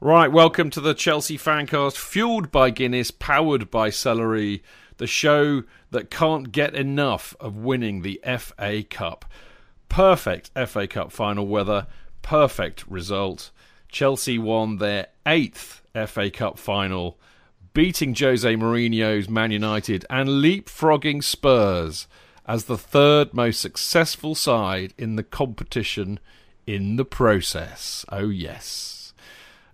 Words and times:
Right, 0.00 0.30
welcome 0.30 0.70
to 0.70 0.80
the 0.80 0.94
Chelsea 0.94 1.36
Fancast, 1.36 1.96
fueled 1.96 2.52
by 2.52 2.70
Guinness, 2.70 3.10
powered 3.10 3.68
by 3.68 3.90
Celery, 3.90 4.62
the 4.98 5.08
show 5.08 5.64
that 5.90 6.08
can't 6.08 6.52
get 6.52 6.76
enough 6.76 7.34
of 7.40 7.56
winning 7.56 8.02
the 8.02 8.20
FA 8.38 8.84
Cup. 8.88 9.24
Perfect 9.88 10.52
FA 10.68 10.86
Cup 10.86 11.10
final 11.10 11.48
weather, 11.48 11.88
perfect 12.22 12.86
result. 12.86 13.50
Chelsea 13.88 14.38
won 14.38 14.76
their 14.76 15.08
eighth 15.26 15.82
FA 16.06 16.30
Cup 16.30 16.60
final, 16.60 17.18
beating 17.74 18.14
Jose 18.14 18.54
Mourinho's 18.54 19.28
Man 19.28 19.50
United 19.50 20.06
and 20.08 20.28
leapfrogging 20.28 21.24
Spurs 21.24 22.06
as 22.46 22.66
the 22.66 22.78
third 22.78 23.34
most 23.34 23.60
successful 23.60 24.36
side 24.36 24.94
in 24.96 25.16
the 25.16 25.24
competition 25.24 26.20
in 26.68 26.94
the 26.94 27.04
process. 27.04 28.04
Oh, 28.10 28.28
yes. 28.28 28.97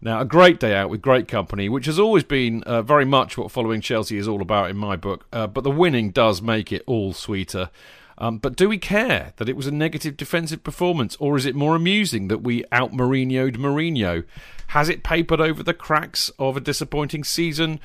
Now, 0.04 0.20
a 0.20 0.26
great 0.26 0.60
day 0.60 0.74
out 0.74 0.90
with 0.90 1.00
great 1.00 1.28
company, 1.28 1.70
which 1.70 1.86
has 1.86 1.98
always 1.98 2.24
been 2.24 2.62
uh, 2.64 2.82
very 2.82 3.06
much 3.06 3.38
what 3.38 3.50
following 3.50 3.80
Chelsea 3.80 4.18
is 4.18 4.28
all 4.28 4.42
about 4.42 4.68
in 4.68 4.76
my 4.76 4.96
book. 4.96 5.24
Uh, 5.32 5.46
but 5.46 5.64
the 5.64 5.70
winning 5.70 6.10
does 6.10 6.42
make 6.42 6.70
it 6.70 6.82
all 6.86 7.14
sweeter. 7.14 7.70
Um, 8.18 8.36
but 8.36 8.54
do 8.54 8.68
we 8.68 8.76
care 8.76 9.32
that 9.36 9.48
it 9.48 9.56
was 9.56 9.66
a 9.66 9.72
negative 9.72 10.18
defensive 10.18 10.62
performance, 10.62 11.16
or 11.20 11.38
is 11.38 11.46
it 11.46 11.54
more 11.54 11.74
amusing 11.74 12.28
that 12.28 12.42
we 12.42 12.66
out 12.70 12.92
Mourinho'd 12.92 13.54
Mourinho? 13.54 14.24
Has 14.68 14.90
it 14.90 15.04
papered 15.04 15.40
over 15.40 15.62
the 15.62 15.72
cracks 15.72 16.30
of 16.38 16.54
a 16.54 16.60
disappointing 16.60 17.24
season, 17.24 17.80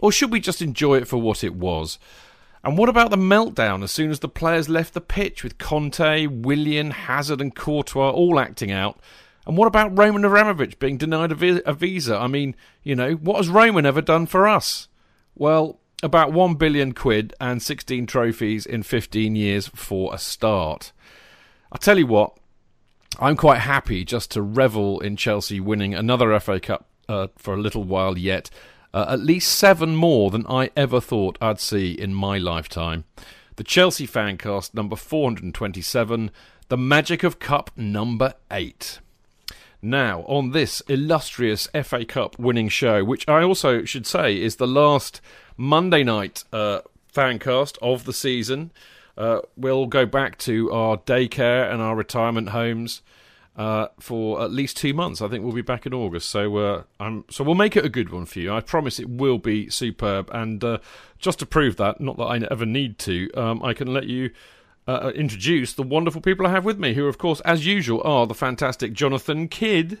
or 0.00 0.10
should 0.10 0.32
we 0.32 0.40
just 0.40 0.62
enjoy 0.62 0.96
it 0.96 1.06
for 1.06 1.18
what 1.18 1.44
it 1.44 1.54
was? 1.54 1.98
And 2.64 2.78
what 2.78 2.88
about 2.88 3.10
the 3.10 3.16
meltdown 3.18 3.84
as 3.84 3.92
soon 3.92 4.10
as 4.10 4.20
the 4.20 4.28
players 4.28 4.70
left 4.70 4.94
the 4.94 5.02
pitch 5.02 5.44
with 5.44 5.58
Conte, 5.58 6.26
Willian, 6.28 6.92
Hazard, 6.92 7.42
and 7.42 7.54
Courtois 7.54 8.10
all 8.10 8.40
acting 8.40 8.72
out? 8.72 8.98
And 9.48 9.56
what 9.56 9.66
about 9.66 9.98
Roman 9.98 10.26
Abramovich 10.26 10.78
being 10.78 10.98
denied 10.98 11.32
a, 11.32 11.34
vi- 11.34 11.62
a 11.64 11.72
visa? 11.72 12.18
I 12.18 12.26
mean, 12.26 12.54
you 12.82 12.94
know, 12.94 13.12
what 13.14 13.38
has 13.38 13.48
Roman 13.48 13.86
ever 13.86 14.02
done 14.02 14.26
for 14.26 14.46
us? 14.46 14.88
Well, 15.34 15.80
about 16.02 16.34
1 16.34 16.56
billion 16.56 16.92
quid 16.92 17.32
and 17.40 17.62
16 17.62 18.06
trophies 18.06 18.66
in 18.66 18.82
15 18.82 19.34
years 19.34 19.68
for 19.68 20.14
a 20.14 20.18
start. 20.18 20.92
I'll 21.72 21.78
tell 21.78 21.98
you 21.98 22.06
what, 22.06 22.38
I'm 23.18 23.36
quite 23.36 23.60
happy 23.60 24.04
just 24.04 24.30
to 24.32 24.42
revel 24.42 25.00
in 25.00 25.16
Chelsea 25.16 25.60
winning 25.60 25.94
another 25.94 26.38
FA 26.40 26.60
Cup 26.60 26.86
uh, 27.08 27.28
for 27.38 27.54
a 27.54 27.60
little 27.60 27.84
while 27.84 28.18
yet. 28.18 28.50
Uh, 28.92 29.06
at 29.08 29.20
least 29.20 29.54
seven 29.56 29.96
more 29.96 30.30
than 30.30 30.46
I 30.46 30.70
ever 30.76 31.00
thought 31.00 31.38
I'd 31.40 31.58
see 31.58 31.92
in 31.92 32.12
my 32.12 32.36
lifetime. 32.36 33.04
The 33.56 33.64
Chelsea 33.64 34.06
Fancast 34.06 34.74
number 34.74 34.94
427, 34.94 36.30
The 36.68 36.76
Magic 36.76 37.22
of 37.22 37.38
Cup 37.38 37.70
number 37.76 38.34
8. 38.50 39.00
Now, 39.80 40.22
on 40.22 40.50
this 40.50 40.80
illustrious 40.88 41.68
FA 41.84 42.04
Cup 42.04 42.38
winning 42.38 42.68
show, 42.68 43.04
which 43.04 43.28
I 43.28 43.42
also 43.42 43.84
should 43.84 44.06
say 44.06 44.40
is 44.40 44.56
the 44.56 44.66
last 44.66 45.20
Monday 45.56 46.02
night 46.02 46.44
uh, 46.52 46.80
fancast 47.12 47.78
of 47.80 48.04
the 48.04 48.12
season, 48.12 48.72
uh, 49.16 49.40
we'll 49.56 49.86
go 49.86 50.04
back 50.04 50.36
to 50.38 50.70
our 50.72 50.96
daycare 50.96 51.72
and 51.72 51.80
our 51.80 51.94
retirement 51.94 52.50
homes. 52.50 53.02
Uh, 53.56 53.88
for 53.98 54.40
at 54.40 54.52
least 54.52 54.76
two 54.76 54.94
months. 54.94 55.20
I 55.20 55.26
think 55.26 55.42
we'll 55.42 55.52
be 55.52 55.62
back 55.62 55.84
in 55.84 55.92
August, 55.92 56.30
so 56.30 56.58
uh, 56.58 56.82
so 57.28 57.42
we'll 57.42 57.56
make 57.56 57.76
it 57.76 57.84
a 57.84 57.88
good 57.88 58.10
one 58.10 58.24
for 58.24 58.38
you. 58.38 58.52
I 58.52 58.60
promise 58.60 59.00
it 59.00 59.10
will 59.10 59.38
be 59.38 59.68
superb. 59.68 60.30
And 60.32 60.62
uh, 60.62 60.78
just 61.18 61.40
to 61.40 61.46
prove 61.46 61.74
that, 61.74 62.00
not 62.00 62.18
that 62.18 62.22
I 62.26 62.36
ever 62.52 62.64
need 62.64 63.00
to, 63.00 63.28
um, 63.32 63.60
I 63.64 63.74
can 63.74 63.92
let 63.92 64.06
you 64.06 64.30
uh, 64.88 65.12
introduce 65.14 65.74
the 65.74 65.82
wonderful 65.82 66.20
people 66.22 66.46
I 66.46 66.50
have 66.50 66.64
with 66.64 66.78
me, 66.78 66.94
who, 66.94 67.06
of 67.06 67.18
course, 67.18 67.40
as 67.40 67.66
usual, 67.66 68.02
are 68.04 68.26
the 68.26 68.34
fantastic 68.34 68.94
Jonathan 68.94 69.46
Kidd. 69.46 70.00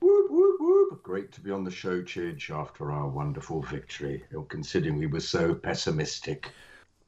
Whoop, 0.00 0.30
whoop, 0.30 0.56
whoop. 0.60 1.02
Great 1.04 1.30
to 1.32 1.40
be 1.40 1.52
on 1.52 1.62
the 1.62 1.70
show, 1.70 2.02
Chidge, 2.02 2.50
after 2.50 2.90
our 2.90 3.08
wonderful 3.08 3.62
victory, 3.62 4.24
considering 4.48 4.98
we 4.98 5.06
were 5.06 5.20
so 5.20 5.54
pessimistic. 5.54 6.50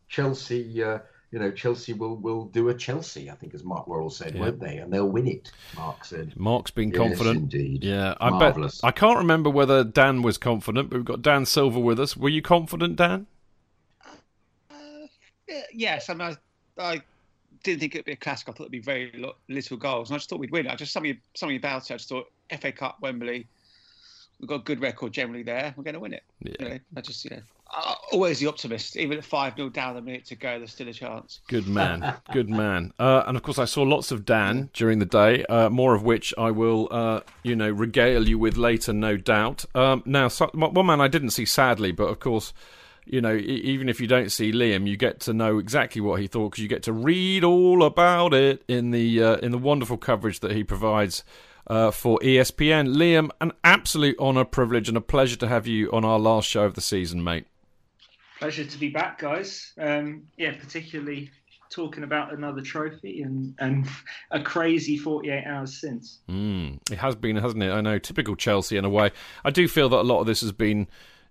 Chelsea, 0.06 0.82
uh, 0.82 1.00
you 1.32 1.40
know, 1.40 1.50
Chelsea 1.50 1.94
will, 1.94 2.14
will 2.14 2.44
do 2.44 2.68
a 2.68 2.74
Chelsea, 2.74 3.28
I 3.28 3.34
think, 3.34 3.54
as 3.54 3.64
Mark 3.64 3.88
Worrell 3.88 4.10
said, 4.10 4.36
yeah. 4.36 4.40
won't 4.40 4.60
they? 4.60 4.76
And 4.76 4.92
they'll 4.92 5.08
win 5.08 5.26
it, 5.26 5.50
Mark 5.76 6.04
said. 6.04 6.32
Mark's 6.36 6.70
been 6.70 6.90
yes, 6.90 6.98
confident. 6.98 7.36
indeed. 7.36 7.82
Yeah, 7.82 8.14
I 8.20 8.30
Marvellous. 8.30 8.82
bet. 8.82 8.88
I 8.88 8.92
can't 8.92 9.18
remember 9.18 9.50
whether 9.50 9.82
Dan 9.82 10.22
was 10.22 10.38
confident, 10.38 10.90
but 10.90 10.98
we've 10.98 11.04
got 11.04 11.22
Dan 11.22 11.44
Silver 11.44 11.80
with 11.80 11.98
us. 11.98 12.16
Were 12.16 12.28
you 12.28 12.40
confident, 12.40 12.94
Dan? 12.94 13.26
Yes, 15.72 16.10
I 16.10 16.14
mean, 16.14 16.36
I, 16.78 16.82
I, 16.82 17.02
didn't 17.62 17.80
think 17.80 17.94
it'd 17.94 18.04
be 18.04 18.12
a 18.12 18.16
classic. 18.16 18.48
I 18.48 18.52
thought 18.52 18.64
it'd 18.64 18.72
be 18.72 18.80
very 18.80 19.24
little 19.48 19.76
goals, 19.76 20.10
and 20.10 20.16
I 20.16 20.18
just 20.18 20.28
thought 20.28 20.38
we'd 20.38 20.50
win. 20.50 20.66
I 20.66 20.74
just 20.74 20.92
something 20.92 21.18
something 21.34 21.56
about 21.56 21.90
it. 21.90 21.94
I 21.94 21.96
just 21.96 22.08
thought 22.08 22.30
FA 22.60 22.72
Cup, 22.72 22.98
Wembley. 23.00 23.46
We've 24.40 24.48
got 24.48 24.56
a 24.56 24.64
good 24.64 24.80
record 24.80 25.12
generally 25.12 25.44
there. 25.44 25.72
We're 25.76 25.84
going 25.84 25.94
to 25.94 26.00
win 26.00 26.12
it. 26.12 26.24
Yeah. 26.40 26.52
You 26.58 26.68
know, 26.68 26.78
I 26.96 27.00
just, 27.00 27.24
you 27.24 27.30
know, 27.30 27.42
always 28.12 28.40
the 28.40 28.46
optimist. 28.46 28.96
Even 28.96 29.18
at 29.18 29.24
5 29.24 29.56
0 29.56 29.68
down, 29.70 29.96
a 29.96 30.02
minute 30.02 30.24
to 30.26 30.36
go, 30.36 30.58
there's 30.58 30.72
still 30.72 30.88
a 30.88 30.92
chance. 30.92 31.40
Good 31.48 31.66
man. 31.66 32.14
Good 32.32 32.48
man. 32.48 32.92
Uh, 32.98 33.24
and 33.26 33.36
of 33.36 33.42
course, 33.42 33.58
I 33.58 33.64
saw 33.64 33.82
lots 33.82 34.10
of 34.10 34.24
Dan 34.24 34.70
during 34.72 34.98
the 34.98 35.06
day, 35.06 35.44
uh, 35.46 35.68
more 35.70 35.94
of 35.94 36.02
which 36.02 36.34
I 36.36 36.50
will, 36.50 36.88
uh, 36.90 37.20
you 37.42 37.56
know, 37.56 37.70
regale 37.70 38.28
you 38.28 38.38
with 38.38 38.56
later, 38.56 38.92
no 38.92 39.16
doubt. 39.16 39.64
Um, 39.74 40.02
now, 40.04 40.28
so, 40.28 40.50
one 40.52 40.86
man 40.86 41.00
I 41.00 41.08
didn't 41.08 41.30
see, 41.30 41.44
sadly, 41.44 41.92
but 41.92 42.04
of 42.04 42.20
course, 42.20 42.52
you 43.06 43.20
know, 43.20 43.34
even 43.34 43.88
if 43.88 44.00
you 44.00 44.06
don't 44.06 44.30
see 44.30 44.52
Liam, 44.52 44.86
you 44.86 44.96
get 44.96 45.20
to 45.20 45.32
know 45.32 45.58
exactly 45.58 46.00
what 46.00 46.20
he 46.20 46.26
thought 46.26 46.50
because 46.50 46.62
you 46.62 46.68
get 46.68 46.82
to 46.84 46.92
read 46.92 47.44
all 47.44 47.82
about 47.84 48.32
it 48.34 48.62
in 48.68 48.90
the 48.90 49.22
uh, 49.22 49.36
in 49.36 49.52
the 49.52 49.58
wonderful 49.58 49.96
coverage 49.96 50.40
that 50.40 50.52
he 50.52 50.64
provides 50.64 51.22
uh, 51.66 51.90
for 51.90 52.18
ESPN. 52.20 52.94
Liam, 52.94 53.30
an 53.40 53.52
absolute 53.62 54.18
honour, 54.18 54.44
privilege, 54.44 54.88
and 54.88 54.96
a 54.96 55.02
pleasure 55.02 55.36
to 55.36 55.48
have 55.48 55.66
you 55.66 55.90
on 55.92 56.04
our 56.04 56.18
last 56.18 56.48
show 56.48 56.64
of 56.64 56.74
the 56.74 56.80
season, 56.80 57.22
mate. 57.22 57.46
Pleasure 58.38 58.64
to 58.64 58.78
be 58.78 58.88
back, 58.88 59.18
guys. 59.18 59.72
Um, 59.78 60.24
yeah, 60.36 60.52
particularly 60.58 61.30
talking 61.70 62.04
about 62.04 62.32
another 62.32 62.60
trophy 62.60 63.22
and, 63.22 63.54
and 63.58 63.86
a 64.30 64.40
crazy 64.40 64.96
48 64.96 65.44
hours 65.44 65.80
since. 65.80 66.20
Mm, 66.28 66.78
it 66.90 66.98
has 66.98 67.16
been, 67.16 67.36
hasn't 67.36 67.62
it? 67.62 67.70
I 67.70 67.80
know, 67.80 67.98
typical 67.98 68.36
Chelsea 68.36 68.76
in 68.76 68.84
a 68.84 68.90
way. 68.90 69.10
I 69.44 69.50
do 69.50 69.66
feel 69.66 69.88
that 69.88 70.00
a 70.00 70.02
lot 70.02 70.20
of 70.20 70.26
this 70.26 70.40
has 70.40 70.52
been, 70.52 70.86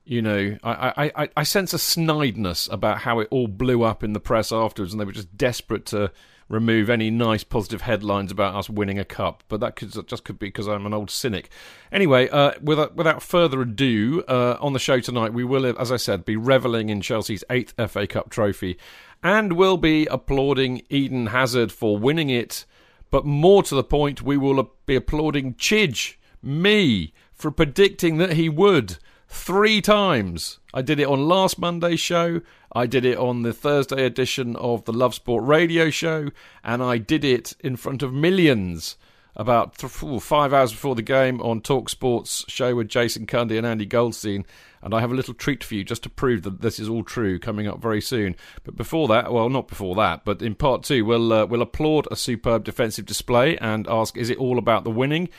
you 0.06 0.22
know, 0.22 0.58
I, 0.64 1.12
I, 1.16 1.30
I, 1.38 1.44
sense 1.44 1.74
a 1.74 1.78
snideness 1.78 2.68
about 2.72 3.00
how 3.00 3.20
it 3.20 3.30
all 3.32 3.48
blew 3.48 3.84
up 3.84 4.04
in 4.04 4.14
the 4.14 4.20
press 4.20 4.52
afterwards, 4.52 4.92
and 4.94 5.00
they 5.00 5.06
were 5.06 5.14
just 5.14 5.38
desperate 5.38 5.86
to 5.88 6.12
remove 6.50 6.90
any 6.90 7.10
nice 7.10 7.44
positive 7.44 7.82
headlines 7.82 8.32
about 8.32 8.54
us 8.54 8.70
winning 8.70 9.00
a 9.00 9.06
cup, 9.06 9.44
but 9.48 9.62
that 9.62 9.78
could 9.78 9.92
just 10.08 10.26
could 10.26 10.38
be 10.38 10.48
because 10.48 10.68
I'm 10.68 10.86
an 10.86 10.94
old 10.94 11.10
cynic. 11.10 11.50
Anyway, 11.92 12.28
uh, 12.30 12.52
without, 12.62 12.96
without 12.96 13.24
further 13.24 13.62
ado, 13.62 14.24
uh, 14.28 14.58
on 14.60 14.74
the 14.74 14.80
show 14.80 15.00
tonight 15.00 15.34
we 15.34 15.46
will, 15.46 15.66
as 15.80 15.92
I 15.92 15.98
said, 15.98 16.26
be 16.26 16.36
revelling 16.36 16.90
in 16.90 17.02
Chelsea's 17.02 17.46
eighth 17.50 17.74
FA 17.90 18.06
Cup 18.06 18.30
trophy, 18.30 18.78
and 19.24 19.54
will 19.54 19.78
be 19.78 20.06
applauding 20.08 20.82
Eden 20.90 21.28
Hazard 21.28 21.72
for 21.72 21.98
winning 21.98 22.30
it. 22.30 22.66
But 23.10 23.26
more 23.26 23.64
to 23.64 23.76
the 23.76 23.84
point, 23.84 24.22
we 24.22 24.38
will 24.38 24.72
be 24.86 24.96
applauding 24.96 25.54
Chidge, 25.54 26.16
me, 26.42 27.14
for 27.32 27.52
predicting 27.52 28.18
that 28.18 28.34
he 28.34 28.50
would 28.50 28.98
three 29.34 29.82
times. 29.82 30.60
I 30.74 30.82
did 30.82 31.00
it 31.00 31.08
on 31.08 31.28
last 31.28 31.58
Monday's 31.60 32.00
show. 32.00 32.42
I 32.72 32.86
did 32.86 33.04
it 33.04 33.18
on 33.18 33.42
the 33.42 33.52
Thursday 33.52 34.06
edition 34.06 34.56
of 34.56 34.86
the 34.86 34.94
Love 34.94 35.16
Sport 35.16 35.44
radio 35.44 35.90
show, 35.90 36.30
and 36.64 36.82
I 36.82 36.98
did 37.00 37.26
it 37.26 37.54
in 37.60 37.76
front 37.76 38.04
of 38.04 38.14
millions 38.14 38.96
about 39.36 39.76
th- 39.78 40.22
five 40.22 40.54
hours 40.54 40.72
before 40.72 40.94
the 40.94 41.02
game 41.02 41.42
on 41.42 41.62
Talk 41.62 41.90
Sports 41.90 42.46
show 42.48 42.76
with 42.76 42.88
Jason 42.88 43.26
Cundy 43.26 43.58
and 43.58 43.66
Andy 43.66 43.88
Goldstein. 43.88 44.46
And 44.84 44.94
I 44.94 45.00
have 45.00 45.12
a 45.12 45.16
little 45.16 45.34
treat 45.34 45.64
for 45.64 45.76
you 45.76 45.84
just 45.84 46.04
to 46.04 46.10
prove 46.10 46.44
that 46.44 46.62
this 46.62 46.80
is 46.80 46.88
all 46.88 47.04
true 47.04 47.40
coming 47.40 47.68
up 47.68 47.82
very 47.82 48.02
soon. 48.02 48.36
But 48.64 48.76
before 48.76 49.08
that, 49.08 49.34
well, 49.34 49.50
not 49.50 49.68
before 49.68 49.96
that, 49.96 50.26
but 50.26 50.42
in 50.42 50.56
part 50.56 50.84
two, 50.84 51.06
we'll 51.06 51.34
uh, 51.34 51.46
we'll 51.46 51.62
applaud 51.62 52.08
a 52.12 52.16
superb 52.16 52.66
defensive 52.66 53.06
display 53.06 53.58
and 53.58 53.88
ask: 53.88 54.16
Is 54.18 54.30
it 54.30 54.38
all 54.38 54.58
about 54.58 54.84
the 54.84 54.92
winning, 54.92 55.30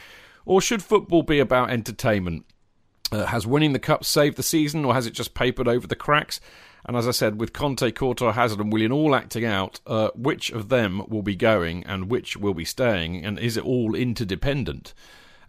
or 0.44 0.60
should 0.60 0.82
football 0.82 1.22
be 1.22 1.38
about 1.38 1.70
entertainment? 1.70 2.46
Uh, 3.12 3.26
has 3.26 3.46
winning 3.46 3.72
the 3.72 3.78
cup 3.78 4.04
saved 4.04 4.36
the 4.36 4.42
season, 4.42 4.84
or 4.84 4.94
has 4.94 5.06
it 5.06 5.12
just 5.12 5.34
papered 5.34 5.68
over 5.68 5.86
the 5.86 5.94
cracks? 5.94 6.40
And 6.86 6.96
as 6.96 7.08
I 7.08 7.12
said, 7.12 7.40
with 7.40 7.52
Conte, 7.52 7.90
Courtois, 7.92 8.32
Hazard, 8.32 8.60
and 8.60 8.72
Willian 8.72 8.92
all 8.92 9.14
acting 9.14 9.44
out, 9.44 9.80
uh, 9.86 10.10
which 10.14 10.50
of 10.50 10.68
them 10.68 11.02
will 11.08 11.22
be 11.22 11.36
going 11.36 11.84
and 11.84 12.10
which 12.10 12.36
will 12.36 12.54
be 12.54 12.64
staying, 12.64 13.24
and 13.24 13.38
is 13.38 13.56
it 13.56 13.64
all 13.64 13.94
interdependent? 13.94 14.94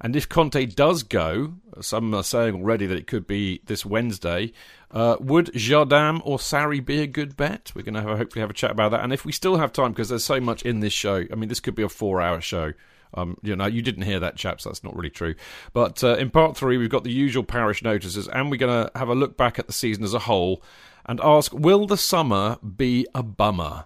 And 0.01 0.15
if 0.15 0.27
Conte 0.27 0.65
does 0.65 1.03
go, 1.03 1.55
some 1.81 2.13
are 2.13 2.23
saying 2.23 2.55
already 2.55 2.85
that 2.85 2.97
it 2.97 3.07
could 3.07 3.25
be 3.25 3.61
this 3.65 3.85
Wednesday. 3.85 4.51
Uh, 4.91 5.15
would 5.19 5.47
Jardim 5.53 6.21
or 6.23 6.37
Sarri 6.37 6.85
be 6.85 7.01
a 7.01 7.07
good 7.07 7.37
bet? 7.37 7.71
We're 7.73 7.83
going 7.83 7.95
to 7.95 8.01
hopefully 8.01 8.41
have 8.41 8.49
a 8.49 8.53
chat 8.53 8.71
about 8.71 8.91
that. 8.91 9.03
And 9.03 9.13
if 9.13 9.25
we 9.25 9.31
still 9.31 9.57
have 9.57 9.73
time, 9.73 9.91
because 9.91 10.09
there's 10.09 10.25
so 10.25 10.39
much 10.39 10.63
in 10.63 10.81
this 10.81 10.93
show, 10.93 11.23
I 11.31 11.35
mean, 11.35 11.49
this 11.49 11.59
could 11.61 11.75
be 11.75 11.83
a 11.83 11.89
four-hour 11.89 12.41
show. 12.41 12.73
Um, 13.13 13.37
you 13.41 13.55
know, 13.55 13.65
you 13.65 13.81
didn't 13.81 14.03
hear 14.03 14.19
that, 14.19 14.35
chaps. 14.35 14.63
That's 14.63 14.83
not 14.83 14.95
really 14.95 15.09
true. 15.09 15.35
But 15.73 16.03
uh, 16.03 16.15
in 16.17 16.29
part 16.29 16.57
three, 16.57 16.77
we've 16.77 16.89
got 16.89 17.03
the 17.03 17.11
usual 17.11 17.43
parish 17.43 17.83
notices, 17.83 18.27
and 18.27 18.51
we're 18.51 18.57
going 18.57 18.85
to 18.85 18.91
have 18.97 19.09
a 19.09 19.15
look 19.15 19.37
back 19.37 19.59
at 19.59 19.67
the 19.67 19.73
season 19.73 20.03
as 20.03 20.13
a 20.13 20.19
whole 20.19 20.61
and 21.05 21.19
ask 21.21 21.53
Will 21.53 21.85
the 21.85 21.97
summer 21.97 22.57
be 22.57 23.07
a 23.15 23.23
bummer? 23.23 23.85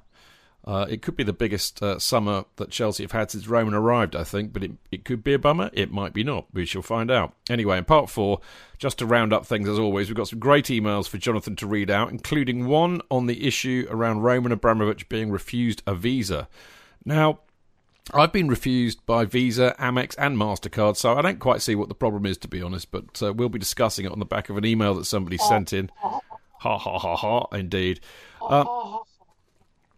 Uh, 0.65 0.85
it 0.89 1.01
could 1.01 1.15
be 1.15 1.23
the 1.23 1.33
biggest 1.33 1.81
uh, 1.81 1.97
summer 1.97 2.45
that 2.57 2.69
Chelsea 2.69 3.03
have 3.03 3.13
had 3.13 3.31
since 3.31 3.47
Roman 3.47 3.73
arrived, 3.73 4.15
I 4.15 4.23
think, 4.23 4.53
but 4.53 4.63
it, 4.63 4.71
it 4.91 5.05
could 5.05 5.23
be 5.23 5.33
a 5.33 5.39
bummer. 5.39 5.69
It 5.73 5.91
might 5.91 6.13
be 6.13 6.23
not. 6.23 6.45
We 6.53 6.65
shall 6.65 6.81
find 6.81 7.09
out. 7.09 7.33
Anyway, 7.49 7.77
in 7.77 7.85
part 7.85 8.09
four, 8.09 8.41
just 8.77 8.99
to 8.99 9.05
round 9.05 9.33
up 9.33 9.45
things 9.45 9.69
as 9.69 9.79
always, 9.79 10.09
we've 10.09 10.17
got 10.17 10.27
some 10.27 10.37
great 10.37 10.65
emails 10.65 11.07
for 11.07 11.17
Jonathan 11.17 11.55
to 11.55 11.67
read 11.67 11.89
out, 11.89 12.11
including 12.11 12.67
one 12.67 13.01
on 13.09 13.25
the 13.25 13.47
issue 13.47 13.87
around 13.89 14.21
Roman 14.21 14.51
Abramovich 14.51 15.09
being 15.09 15.31
refused 15.31 15.81
a 15.87 15.95
visa. 15.95 16.47
Now, 17.05 17.39
I've 18.13 18.31
been 18.31 18.47
refused 18.47 19.05
by 19.05 19.25
Visa, 19.25 19.75
Amex, 19.79 20.15
and 20.17 20.35
MasterCard, 20.35 20.97
so 20.97 21.13
I 21.13 21.21
don't 21.21 21.39
quite 21.39 21.61
see 21.61 21.75
what 21.75 21.89
the 21.89 21.95
problem 21.95 22.25
is, 22.25 22.37
to 22.39 22.47
be 22.47 22.61
honest, 22.61 22.91
but 22.91 23.21
uh, 23.21 23.33
we'll 23.33 23.49
be 23.49 23.59
discussing 23.59 24.05
it 24.05 24.11
on 24.11 24.19
the 24.19 24.25
back 24.25 24.49
of 24.49 24.57
an 24.57 24.65
email 24.65 24.95
that 24.95 25.05
somebody 25.05 25.37
sent 25.37 25.73
in. 25.73 25.91
Ha 26.01 26.19
ha 26.77 26.77
ha 26.77 27.15
ha, 27.15 27.45
indeed. 27.53 27.99
Uh, 28.41 28.65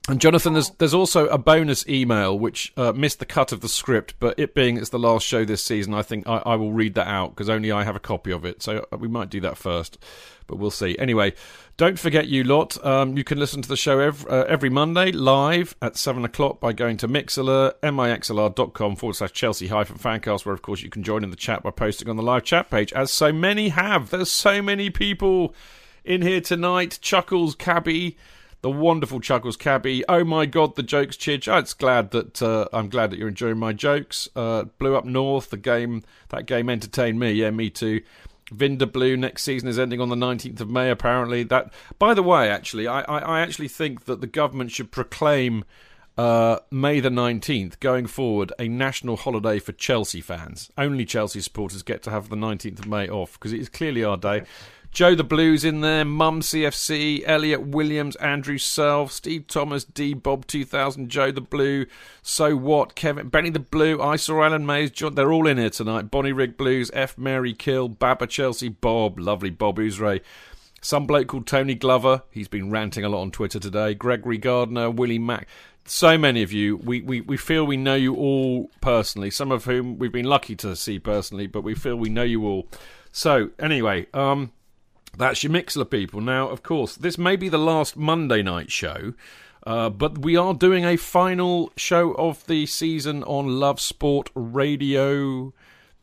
and 0.10 0.20
Jonathan, 0.20 0.54
there's 0.54 0.72
there's 0.72 0.94
also 0.94 1.28
a 1.28 1.38
bonus 1.38 1.88
email 1.88 2.38
which 2.38 2.74
uh, 2.76 2.92
missed 2.92 3.20
the 3.20 3.26
cut 3.26 3.52
of 3.52 3.62
the 3.62 3.70
script, 3.70 4.16
but 4.20 4.38
it 4.38 4.56
being 4.56 4.78
it's 4.78 4.90
the 4.90 5.00
last 5.00 5.26
show 5.26 5.46
this 5.46 5.64
season, 5.64 5.94
I 5.94 6.02
think 6.02 6.28
I, 6.28 6.38
I 6.38 6.56
will 6.56 6.74
read 6.74 6.96
that 6.96 7.08
out 7.08 7.30
because 7.30 7.50
only 7.50 7.72
I 7.72 7.84
have 7.84 7.96
a 7.96 8.00
copy 8.00 8.32
of 8.32 8.44
it. 8.44 8.64
So 8.64 8.86
uh, 8.92 8.98
we 8.98 9.08
might 9.08 9.30
do 9.30 9.40
that 9.42 9.58
first, 9.58 10.00
but 10.48 10.58
we'll 10.58 10.72
see. 10.72 10.98
Anyway, 10.98 11.34
don't 11.82 11.98
forget, 11.98 12.28
you 12.28 12.44
lot, 12.44 12.78
um, 12.86 13.18
you 13.18 13.24
can 13.24 13.40
listen 13.40 13.60
to 13.64 13.68
the 13.68 13.76
show 13.76 13.98
every, 13.98 14.30
uh, 14.30 14.44
every 14.44 14.70
Monday 14.70 15.12
live 15.12 15.76
at 15.82 15.98
seven 15.98 16.24
o'clock 16.24 16.60
by 16.60 16.72
going 16.72 16.96
to 16.96 17.08
Mixlr, 17.08 17.74
mixlr.com 17.82 18.96
forward 18.96 19.16
slash 19.16 19.32
Chelsea 19.32 19.66
hyphen 19.66 19.98
fancast, 19.98 20.46
where 20.46 20.54
of 20.54 20.62
course 20.62 20.84
you 20.84 20.92
can 20.92 21.02
join 21.02 21.24
in 21.24 21.32
the 21.32 21.36
chat 21.36 21.64
by 21.64 21.72
posting 21.72 22.08
on 22.08 22.18
the 22.18 22.22
live 22.22 22.44
chat 22.44 22.70
page, 22.70 22.94
as 22.94 23.10
so 23.10 23.34
many 23.34 23.70
have. 23.70 24.12
There's 24.12 24.30
so 24.30 24.62
many 24.62 24.92
people 24.92 25.56
in 26.06 26.22
here 26.22 26.40
tonight. 26.40 27.00
Chuckles 27.02 27.56
Cabby 27.56 28.16
the 28.62 28.70
wonderful 28.70 29.20
Chuckles 29.20 29.58
Cabby. 29.58 30.04
Oh 30.08 30.24
my 30.24 30.46
God, 30.46 30.76
the 30.76 30.84
jokes, 30.84 31.18
Chidge. 31.18 31.52
Oh, 31.52 31.58
it's 31.58 31.74
glad 31.74 32.12
that 32.12 32.44
uh, 32.44 32.68
I'm 32.72 32.90
glad 32.90 33.10
that 33.10 33.18
you're 33.18 33.30
enjoying 33.30 33.58
my 33.58 33.74
jokes. 33.74 34.30
Uh, 34.36 34.66
Blew 34.78 34.96
up 34.96 35.04
north. 35.04 35.50
The 35.50 35.58
game 35.58 36.04
that 36.30 36.46
game 36.46 36.70
entertained 36.70 37.20
me. 37.20 37.32
Yeah, 37.32 37.50
me 37.50 37.72
too. 37.72 38.02
Vinda 38.54 38.92
Blue 38.92 39.16
next 39.16 39.44
season 39.44 39.70
is 39.70 39.80
ending 39.80 40.02
on 40.02 40.10
the 40.10 40.16
19th 40.16 40.60
of 40.60 40.70
May. 40.70 40.90
Apparently, 40.90 41.44
that. 41.44 41.74
By 42.00 42.14
the 42.14 42.24
way, 42.24 42.50
actually, 42.50 42.88
I, 42.88 43.02
I, 43.02 43.20
I 43.20 43.40
actually 43.42 43.68
think 43.68 44.06
that 44.06 44.22
the 44.22 44.28
government 44.28 44.72
should 44.72 44.92
proclaim 44.92 45.64
uh, 46.18 46.60
May 46.70 47.00
the 47.00 47.10
19th 47.10 47.80
going 47.80 48.06
forward 48.06 48.52
a 48.60 48.68
national 48.68 49.18
holiday 49.18 49.60
for 49.60 49.72
Chelsea 49.72 50.22
fans. 50.22 50.70
Only 50.78 51.06
Chelsea 51.06 51.42
supporters 51.42 51.84
get 51.84 52.04
to 52.04 52.12
have 52.12 52.30
the 52.30 52.36
19th 52.36 52.80
of 52.80 52.88
May 52.88 53.10
off 53.10 53.34
because 53.34 53.54
it 53.54 53.60
is 53.60 53.70
clearly 53.70 54.04
our 54.04 54.18
day. 54.18 54.44
Joe 54.92 55.16
the 55.16 55.24
Blues 55.24 55.64
in 55.64 55.80
there, 55.80 56.04
Mum 56.04 56.42
CFC, 56.42 57.24
Elliot 57.26 57.66
Williams, 57.66 58.18
Andrew 58.18 58.58
Self, 58.58 59.14
Steve 59.14 59.48
Thomas, 59.48 59.86
D 59.86 60.14
Bob 60.14 60.46
2000, 60.48 61.08
Joe 61.08 61.32
the 61.32 61.40
Blue, 61.40 61.86
So 62.22 62.58
What, 62.58 62.94
Kevin, 62.94 63.30
Benny 63.30 63.50
the 63.52 63.60
Blue, 63.60 64.02
I 64.02 64.18
Saw 64.18 64.44
Allen 64.44 64.66
Mays, 64.66 64.92
John, 64.92 65.16
they're 65.16 65.32
all 65.32 65.48
in 65.48 65.58
here 65.58 65.70
tonight. 65.70 66.12
Bonnie 66.12 66.34
Rig 66.34 66.58
Blues, 66.58 66.92
F 66.94 67.18
Mary 67.18 67.54
Kill, 67.54 67.88
Baba 67.88 68.28
Chelsea, 68.28 68.68
Bob, 68.68 69.18
lovely 69.18 69.50
Bob 69.50 69.78
Uzray. 69.78 70.20
Some 70.82 71.08
bloke 71.08 71.30
called 71.30 71.48
Tony 71.48 71.74
Glover, 71.76 72.24
he's 72.30 72.50
been 72.50 72.70
ranting 72.70 73.06
a 73.06 73.10
lot 73.10 73.22
on 73.22 73.32
Twitter 73.32 73.60
today. 73.60 73.94
Gregory 73.94 74.38
Gardner, 74.38 74.92
Willie 74.92 75.20
Mack 75.20 75.48
so 75.86 76.18
many 76.18 76.44
of 76.44 76.52
you. 76.52 76.78
We, 76.78 77.02
we, 77.02 77.22
we 77.22 77.38
feel 77.38 77.66
we 77.66 77.76
know 77.76 77.96
you 77.96 78.14
all 78.16 78.70
personally, 78.82 79.32
some 79.32 79.52
of 79.52 79.66
whom 79.66 79.98
we've 79.98 80.12
been 80.12 80.26
lucky 80.26 80.56
to 80.58 80.76
see 80.76 81.00
personally, 81.00 81.48
but 81.48 81.64
we 81.64 81.74
feel 81.76 81.96
we 81.96 82.10
know 82.10 82.24
you 82.24 82.46
all. 82.46 82.68
So, 83.12 83.50
anyway, 83.58 84.06
um, 84.14 84.52
that's 85.18 85.44
your 85.44 85.52
Mixlr 85.52 85.90
people. 85.90 86.22
Now, 86.22 86.50
of 86.50 86.64
course, 86.64 86.96
this 86.96 87.18
may 87.18 87.36
be 87.36 87.50
the 87.50 87.58
last 87.58 87.98
Monday 87.98 88.42
night 88.42 88.72
show, 88.72 89.14
uh, 89.66 89.90
but 89.90 90.20
we 90.20 90.36
are 90.36 90.54
doing 90.54 90.86
a 90.86 90.98
final 90.98 91.72
show 91.76 92.14
of 92.14 92.46
the 92.48 92.66
season 92.66 93.24
on 93.24 93.60
Love 93.60 93.80
Sport 93.80 94.30
Radio 94.34 95.54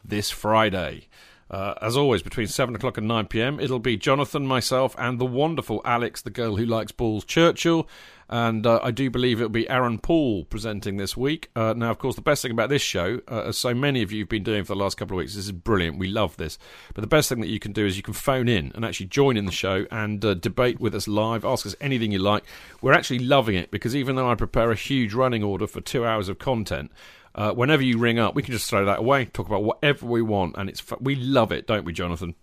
this 0.05 0.31
Friday. 0.31 1.09
Uh, 1.51 1.75
as 1.81 1.97
always, 1.97 2.23
between 2.23 2.47
7 2.47 2.75
o'clock 2.75 2.99
and 2.99 3.09
9 3.09 3.27
pm, 3.27 3.59
it'll 3.59 3.79
be 3.79 3.97
Jonathan, 3.97 4.47
myself, 4.47 4.95
and 4.99 5.19
the 5.19 5.25
wonderful 5.25 5.81
Alex, 5.85 6.21
the 6.21 6.31
girl 6.31 6.57
who 6.57 6.67
likes 6.67 6.93
balls, 6.93 7.25
Churchill. 7.25 7.89
And 8.31 8.67
uh, 8.67 8.79
I 8.83 8.91
do 8.91 9.11
believe 9.11 9.41
it'll 9.41 9.49
be 9.49 9.69
Aaron 9.71 9.99
Paul 9.99 10.45
presenting 10.45 10.99
this 10.99 11.17
week. 11.17 11.51
Uh, 11.57 11.73
now, 11.75 11.91
of 11.91 11.99
course, 11.99 12.15
the 12.15 12.21
best 12.21 12.43
thing 12.43 12.51
about 12.51 12.69
this 12.69 12.83
show, 12.83 13.21
uh, 13.27 13.45
as 13.47 13.57
so 13.57 13.75
many 13.75 14.03
of 14.03 14.13
you 14.13 14.21
have 14.21 14.29
been 14.29 14.43
doing 14.43 14.65
for 14.65 14.75
the 14.75 14.79
last 14.79 14.99
couple 14.99 15.17
of 15.17 15.19
weeks, 15.19 15.35
this 15.35 15.47
is 15.47 15.53
brilliant. 15.53 15.99
We 15.99 16.09
love 16.09 16.37
this. 16.37 16.59
But 16.93 17.01
the 17.01 17.09
best 17.09 17.31
thing 17.31 17.41
that 17.41 17.49
you 17.49 17.59
can 17.59 17.73
do 17.73 17.87
is 17.87 17.97
you 17.97 18.03
can 18.03 18.13
phone 18.13 18.47
in 18.47 18.71
and 18.75 18.85
actually 18.85 19.07
join 19.07 19.39
in 19.39 19.47
the 19.47 19.53
show 19.53 19.87
and 19.91 20.23
uh, 20.23 20.35
debate 20.35 20.79
with 20.79 20.95
us 20.95 21.09
live, 21.09 21.45
ask 21.45 21.65
us 21.65 21.75
anything 21.81 22.13
you 22.13 22.19
like. 22.19 22.45
We're 22.83 22.93
actually 22.93 23.21
loving 23.21 23.55
it 23.55 23.71
because 23.71 23.97
even 23.97 24.17
though 24.17 24.31
I 24.31 24.35
prepare 24.35 24.71
a 24.71 24.77
huge 24.77 25.15
running 25.15 25.43
order 25.43 25.67
for 25.67 25.81
two 25.81 26.05
hours 26.05 26.29
of 26.29 26.39
content, 26.39 26.93
uh, 27.35 27.53
whenever 27.53 27.83
you 27.83 27.99
ring 27.99 28.19
up, 28.19 28.35
we 28.35 28.43
can 28.43 28.53
just 28.53 28.69
throw 28.69 28.85
that 28.85 28.99
away, 28.99 29.25
talk 29.27 29.47
about 29.47 29.63
whatever 29.63 30.05
we 30.05 30.21
want, 30.21 30.57
and 30.59 30.69
it's 30.69 30.83
we 31.01 31.15
love 31.15 31.53
it, 31.53 31.67
don't 31.67 31.85
we, 31.85 31.93
Jonathan? 31.93 32.35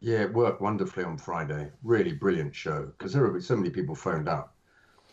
Yeah, 0.00 0.22
it 0.22 0.34
worked 0.34 0.60
wonderfully 0.60 1.04
on 1.04 1.16
Friday. 1.16 1.70
Really 1.82 2.12
brilliant 2.12 2.54
show 2.54 2.92
because 2.98 3.12
there 3.12 3.22
were 3.22 3.40
so 3.40 3.56
many 3.56 3.70
people 3.70 3.94
phoned 3.94 4.28
up 4.28 4.55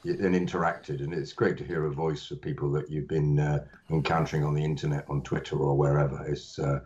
and 0.05 0.35
interacted, 0.35 1.01
and 1.01 1.13
it's 1.13 1.33
great 1.33 1.57
to 1.57 1.63
hear 1.63 1.85
a 1.85 1.91
voice 1.91 2.29
of 2.31 2.41
people 2.41 2.71
that 2.71 2.89
you've 2.89 3.07
been 3.07 3.39
uh, 3.39 3.65
encountering 3.89 4.43
on 4.43 4.53
the 4.53 4.63
internet, 4.63 5.05
on 5.09 5.21
Twitter 5.23 5.57
or 5.57 5.77
wherever. 5.77 6.23
It's 6.25 6.59
uh, 6.59 6.79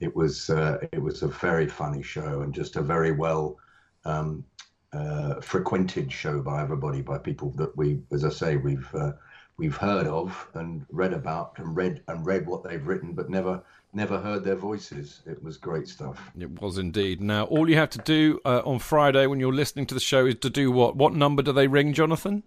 it 0.00 0.14
was 0.14 0.50
uh, 0.50 0.78
it 0.92 1.00
was 1.00 1.22
a 1.22 1.28
very 1.28 1.68
funny 1.68 2.02
show 2.02 2.42
and 2.42 2.54
just 2.54 2.76
a 2.76 2.82
very 2.82 3.12
well 3.12 3.56
um, 4.04 4.44
uh, 4.92 5.40
frequented 5.40 6.12
show 6.12 6.40
by 6.40 6.62
everybody, 6.62 7.02
by 7.02 7.18
people 7.18 7.50
that 7.56 7.76
we, 7.76 8.00
as 8.12 8.24
I 8.24 8.30
say, 8.30 8.56
we've 8.56 8.92
uh, 8.94 9.12
we've 9.56 9.76
heard 9.76 10.06
of 10.06 10.48
and 10.54 10.84
read 10.90 11.12
about 11.12 11.58
and 11.58 11.76
read 11.76 12.02
and 12.08 12.26
read 12.26 12.46
what 12.46 12.62
they've 12.62 12.86
written, 12.86 13.12
but 13.12 13.30
never 13.30 13.62
never 13.96 14.20
heard 14.20 14.44
their 14.44 14.54
voices. 14.54 15.22
It 15.26 15.42
was 15.42 15.56
great 15.56 15.88
stuff. 15.88 16.30
It 16.38 16.60
was 16.60 16.78
indeed. 16.78 17.20
Now, 17.20 17.44
all 17.44 17.68
you 17.68 17.76
have 17.76 17.90
to 17.90 17.98
do 17.98 18.38
uh, 18.44 18.60
on 18.64 18.78
Friday 18.78 19.26
when 19.26 19.40
you're 19.40 19.52
listening 19.52 19.86
to 19.86 19.94
the 19.94 20.00
show 20.00 20.26
is 20.26 20.36
to 20.36 20.50
do 20.50 20.70
what? 20.70 20.94
What 20.94 21.14
number 21.14 21.42
do 21.42 21.52
they 21.52 21.66
ring, 21.66 21.94
Jonathan? 21.94 22.42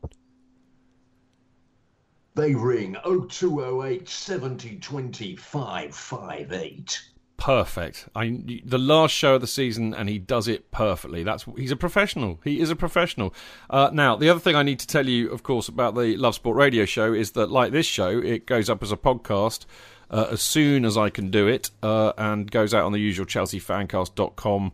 They 2.35 2.53
ring 2.53 2.95
0208 3.03 4.07
70 4.07 4.77
20 4.77 5.35
558. 5.35 7.01
perfect. 7.37 8.07
I 8.15 8.41
the 8.63 8.77
last 8.77 9.11
show 9.11 9.35
of 9.35 9.41
the 9.41 9.47
season, 9.47 9.93
and 9.93 10.07
he 10.07 10.19
does 10.19 10.47
it 10.47 10.71
perfectly. 10.71 11.23
That's 11.23 11.45
he's 11.57 11.71
a 11.71 11.75
professional. 11.75 12.39
He 12.43 12.61
is 12.61 12.69
a 12.69 12.75
professional. 12.75 13.33
Uh, 13.69 13.89
now, 13.91 14.15
the 14.15 14.29
other 14.29 14.39
thing 14.39 14.55
I 14.55 14.63
need 14.63 14.79
to 14.79 14.87
tell 14.87 15.07
you, 15.07 15.31
of 15.31 15.43
course, 15.43 15.67
about 15.67 15.95
the 15.95 16.15
Love 16.15 16.35
Sport 16.35 16.55
Radio 16.55 16.85
show 16.85 17.11
is 17.11 17.31
that, 17.31 17.49
like 17.49 17.71
this 17.71 17.87
show, 17.87 18.19
it 18.19 18.45
goes 18.45 18.69
up 18.69 18.83
as 18.83 18.91
a 18.91 18.97
podcast 18.97 19.65
uh, 20.09 20.27
as 20.31 20.41
soon 20.41 20.85
as 20.85 20.97
I 20.97 21.09
can 21.09 21.29
do 21.31 21.47
it, 21.47 21.71
uh, 21.83 22.13
and 22.17 22.49
goes 22.49 22.73
out 22.73 22.85
on 22.85 22.91
the 22.91 22.99
usual 22.99 23.25
ChelseaFancast.com 23.25 24.71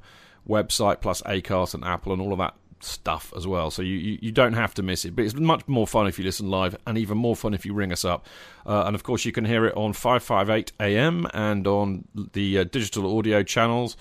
website, 0.47 1.01
plus 1.01 1.21
Acast 1.23 1.73
and 1.73 1.83
Apple 1.83 2.13
and 2.13 2.21
all 2.21 2.31
of 2.31 2.39
that 2.39 2.55
stuff 2.79 3.33
as 3.35 3.47
well. 3.47 3.71
So 3.71 3.81
you, 3.81 3.95
you, 3.95 4.19
you, 4.21 4.31
don't 4.31 4.53
have 4.53 4.73
to 4.75 4.83
miss 4.83 5.05
it. 5.05 5.15
But 5.15 5.25
it's 5.25 5.33
much 5.35 5.67
more 5.67 5.87
fun 5.87 6.07
if 6.07 6.17
you 6.19 6.25
listen 6.25 6.49
live, 6.49 6.75
and 6.85 6.97
even 6.97 7.17
more 7.17 7.35
fun 7.35 7.53
if 7.53 7.65
you 7.65 7.73
ring 7.73 7.91
us 7.91 8.05
up. 8.05 8.25
Uh, 8.65 8.83
and 8.85 8.95
of 8.95 9.03
course, 9.03 9.25
you 9.25 9.31
can 9.31 9.45
hear 9.45 9.65
it 9.65 9.75
on 9.75 9.93
558 9.93 10.71
AM 10.79 11.27
and 11.33 11.67
on 11.67 12.07
the 12.33 12.59
uh, 12.59 12.63
digital 12.63 13.17
audio 13.17 13.43
channels. 13.43 13.97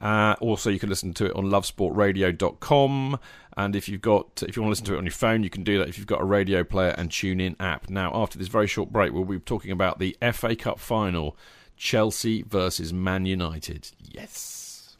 Uh, 0.00 0.36
also, 0.40 0.70
you 0.70 0.78
can 0.78 0.88
listen 0.88 1.12
to 1.14 1.26
it 1.26 1.34
on 1.34 1.46
lovesportradio.com. 1.46 3.18
And 3.58 3.74
if 3.74 3.88
you've 3.88 4.00
got, 4.00 4.44
if 4.46 4.54
you 4.54 4.62
want 4.62 4.68
to 4.68 4.70
listen 4.70 4.86
to 4.86 4.94
it 4.94 4.98
on 4.98 5.04
your 5.04 5.10
phone, 5.10 5.42
you 5.42 5.50
can 5.50 5.64
do 5.64 5.78
that 5.78 5.88
if 5.88 5.98
you've 5.98 6.06
got 6.06 6.20
a 6.20 6.24
radio 6.24 6.62
player 6.62 6.94
and 6.96 7.10
tune 7.10 7.40
in 7.40 7.56
app. 7.58 7.90
Now, 7.90 8.12
after 8.14 8.38
this 8.38 8.46
very 8.46 8.68
short 8.68 8.92
break, 8.92 9.12
we'll 9.12 9.24
be 9.24 9.40
talking 9.40 9.72
about 9.72 9.98
the 9.98 10.16
FA 10.32 10.54
Cup 10.54 10.78
final 10.78 11.36
Chelsea 11.76 12.42
versus 12.42 12.92
Man 12.92 13.26
United. 13.26 13.90
Yes. 14.00 14.96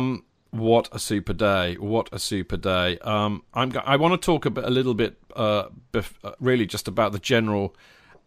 Um, 0.00 0.24
what 0.50 0.88
a 0.92 0.98
super 0.98 1.32
day! 1.32 1.74
What 1.74 2.08
a 2.12 2.18
super 2.18 2.56
day! 2.56 2.98
Um, 2.98 3.44
I'm. 3.54 3.72
I 3.84 3.96
want 3.96 4.20
to 4.20 4.24
talk 4.24 4.46
a, 4.46 4.50
bit, 4.50 4.64
a 4.64 4.70
little 4.70 4.94
bit, 4.94 5.16
uh, 5.36 5.68
bef- 5.92 6.14
uh, 6.24 6.32
really, 6.40 6.66
just 6.66 6.88
about 6.88 7.12
the 7.12 7.18
general 7.18 7.76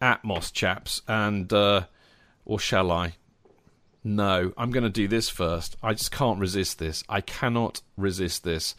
Atmos, 0.00 0.52
chaps, 0.52 1.02
and 1.06 1.52
uh, 1.52 1.86
or 2.44 2.58
shall 2.58 2.90
I? 2.90 3.14
No, 4.02 4.52
I'm 4.56 4.70
going 4.70 4.84
to 4.84 4.90
do 4.90 5.08
this 5.08 5.28
first. 5.28 5.76
I 5.82 5.94
just 5.94 6.12
can't 6.12 6.38
resist 6.38 6.78
this. 6.78 7.04
I 7.08 7.20
cannot 7.20 7.80
resist 7.96 8.44
this. 8.44 8.74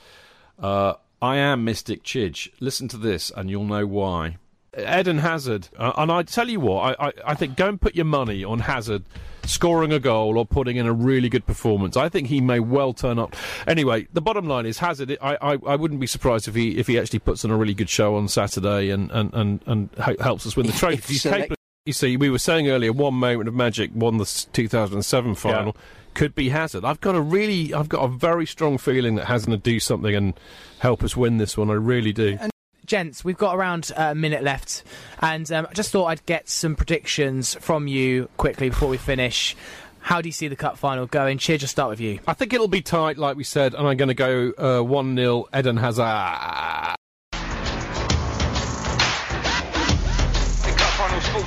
Uh, 0.57 0.93
I 1.21 1.37
am 1.37 1.63
Mystic 1.63 2.03
Chidge. 2.03 2.49
Listen 2.59 2.87
to 2.89 2.97
this, 2.97 3.31
and 3.35 3.49
you'll 3.49 3.65
know 3.65 3.85
why. 3.85 4.37
Eden 4.77 5.19
Hazard, 5.19 5.69
uh, 5.77 5.93
and 5.97 6.11
I 6.11 6.23
tell 6.23 6.49
you 6.49 6.59
what, 6.59 6.99
I, 6.99 7.07
I, 7.07 7.11
I 7.27 7.33
think 7.35 7.55
go 7.55 7.69
and 7.69 7.79
put 7.79 7.95
your 7.95 8.05
money 8.05 8.43
on 8.43 8.59
Hazard 8.59 9.03
scoring 9.47 9.91
a 9.93 9.99
goal 9.99 10.37
or 10.37 10.45
putting 10.45 10.77
in 10.77 10.85
a 10.85 10.93
really 10.93 11.29
good 11.29 11.45
performance. 11.45 11.97
I 11.97 12.09
think 12.09 12.27
he 12.27 12.41
may 12.41 12.59
well 12.59 12.93
turn 12.93 13.19
up. 13.19 13.35
Anyway, 13.67 14.07
the 14.13 14.21
bottom 14.21 14.47
line 14.47 14.65
is 14.65 14.79
Hazard. 14.79 15.17
I, 15.21 15.35
I, 15.41 15.57
I 15.65 15.75
wouldn't 15.75 15.99
be 15.99 16.07
surprised 16.07 16.47
if 16.47 16.55
he 16.55 16.77
if 16.77 16.87
he 16.87 16.99
actually 16.99 17.19
puts 17.19 17.45
on 17.45 17.51
a 17.51 17.57
really 17.57 17.73
good 17.73 17.89
show 17.89 18.15
on 18.15 18.27
Saturday 18.27 18.89
and 18.89 19.11
and 19.11 19.33
and, 19.33 19.61
and 19.65 19.89
helps 20.19 20.45
us 20.45 20.55
win 20.55 20.67
the 20.67 20.73
trophy. 20.73 21.01
He's 21.13 21.23
capable. 21.23 21.55
You 21.85 21.93
see, 21.93 22.17
we 22.17 22.31
were 22.31 22.39
saying 22.39 22.67
earlier, 22.67 22.91
one 22.91 23.13
moment 23.13 23.47
of 23.47 23.53
magic 23.53 23.91
won 23.93 24.17
the 24.17 24.25
2007 24.53 25.35
final. 25.35 25.65
Yeah. 25.67 25.81
Could 26.15 26.33
be 26.33 26.49
Hazard. 26.49 26.83
I've 26.83 26.99
got 27.01 27.13
a 27.13 27.21
really, 27.21 27.73
I've 27.75 27.89
got 27.89 28.03
a 28.03 28.07
very 28.07 28.47
strong 28.47 28.79
feeling 28.79 29.15
that 29.15 29.25
Hazard 29.25 29.51
to 29.51 29.57
do 29.57 29.79
something 29.79 30.15
and 30.15 30.33
help 30.79 31.03
us 31.03 31.15
win 31.15 31.37
this 31.37 31.55
one. 31.57 31.69
I 31.69 31.73
really 31.73 32.13
do. 32.13 32.37
And- 32.41 32.51
gents, 32.85 33.23
we've 33.23 33.37
got 33.37 33.55
around 33.55 33.91
a 33.95 34.15
minute 34.15 34.43
left, 34.43 34.83
and 35.19 35.51
um, 35.51 35.67
I 35.69 35.73
just 35.73 35.91
thought 35.91 36.05
I'd 36.05 36.25
get 36.25 36.49
some 36.49 36.75
predictions 36.75 37.55
from 37.55 37.87
you 37.87 38.29
quickly 38.37 38.69
before 38.69 38.89
we 38.89 38.97
finish. 38.97 39.55
How 39.99 40.21
do 40.21 40.29
you 40.29 40.33
see 40.33 40.47
the 40.47 40.55
cup 40.55 40.77
final 40.77 41.07
going? 41.07 41.39
Cheer, 41.39 41.57
just 41.57 41.71
start 41.71 41.89
with 41.89 41.99
you. 41.99 42.19
I 42.27 42.33
think 42.33 42.53
it'll 42.53 42.67
be 42.67 42.81
tight, 42.81 43.17
like 43.17 43.37
we 43.37 43.43
said, 43.43 43.73
and 43.73 43.87
I'm 43.87 43.97
going 43.97 44.09
to 44.09 44.13
go 44.13 44.53
uh, 44.57 44.83
1 44.83 45.17
uh, 45.17 45.21
0 45.21 45.45
Eden 45.55 45.77
Hazard. 45.77 46.95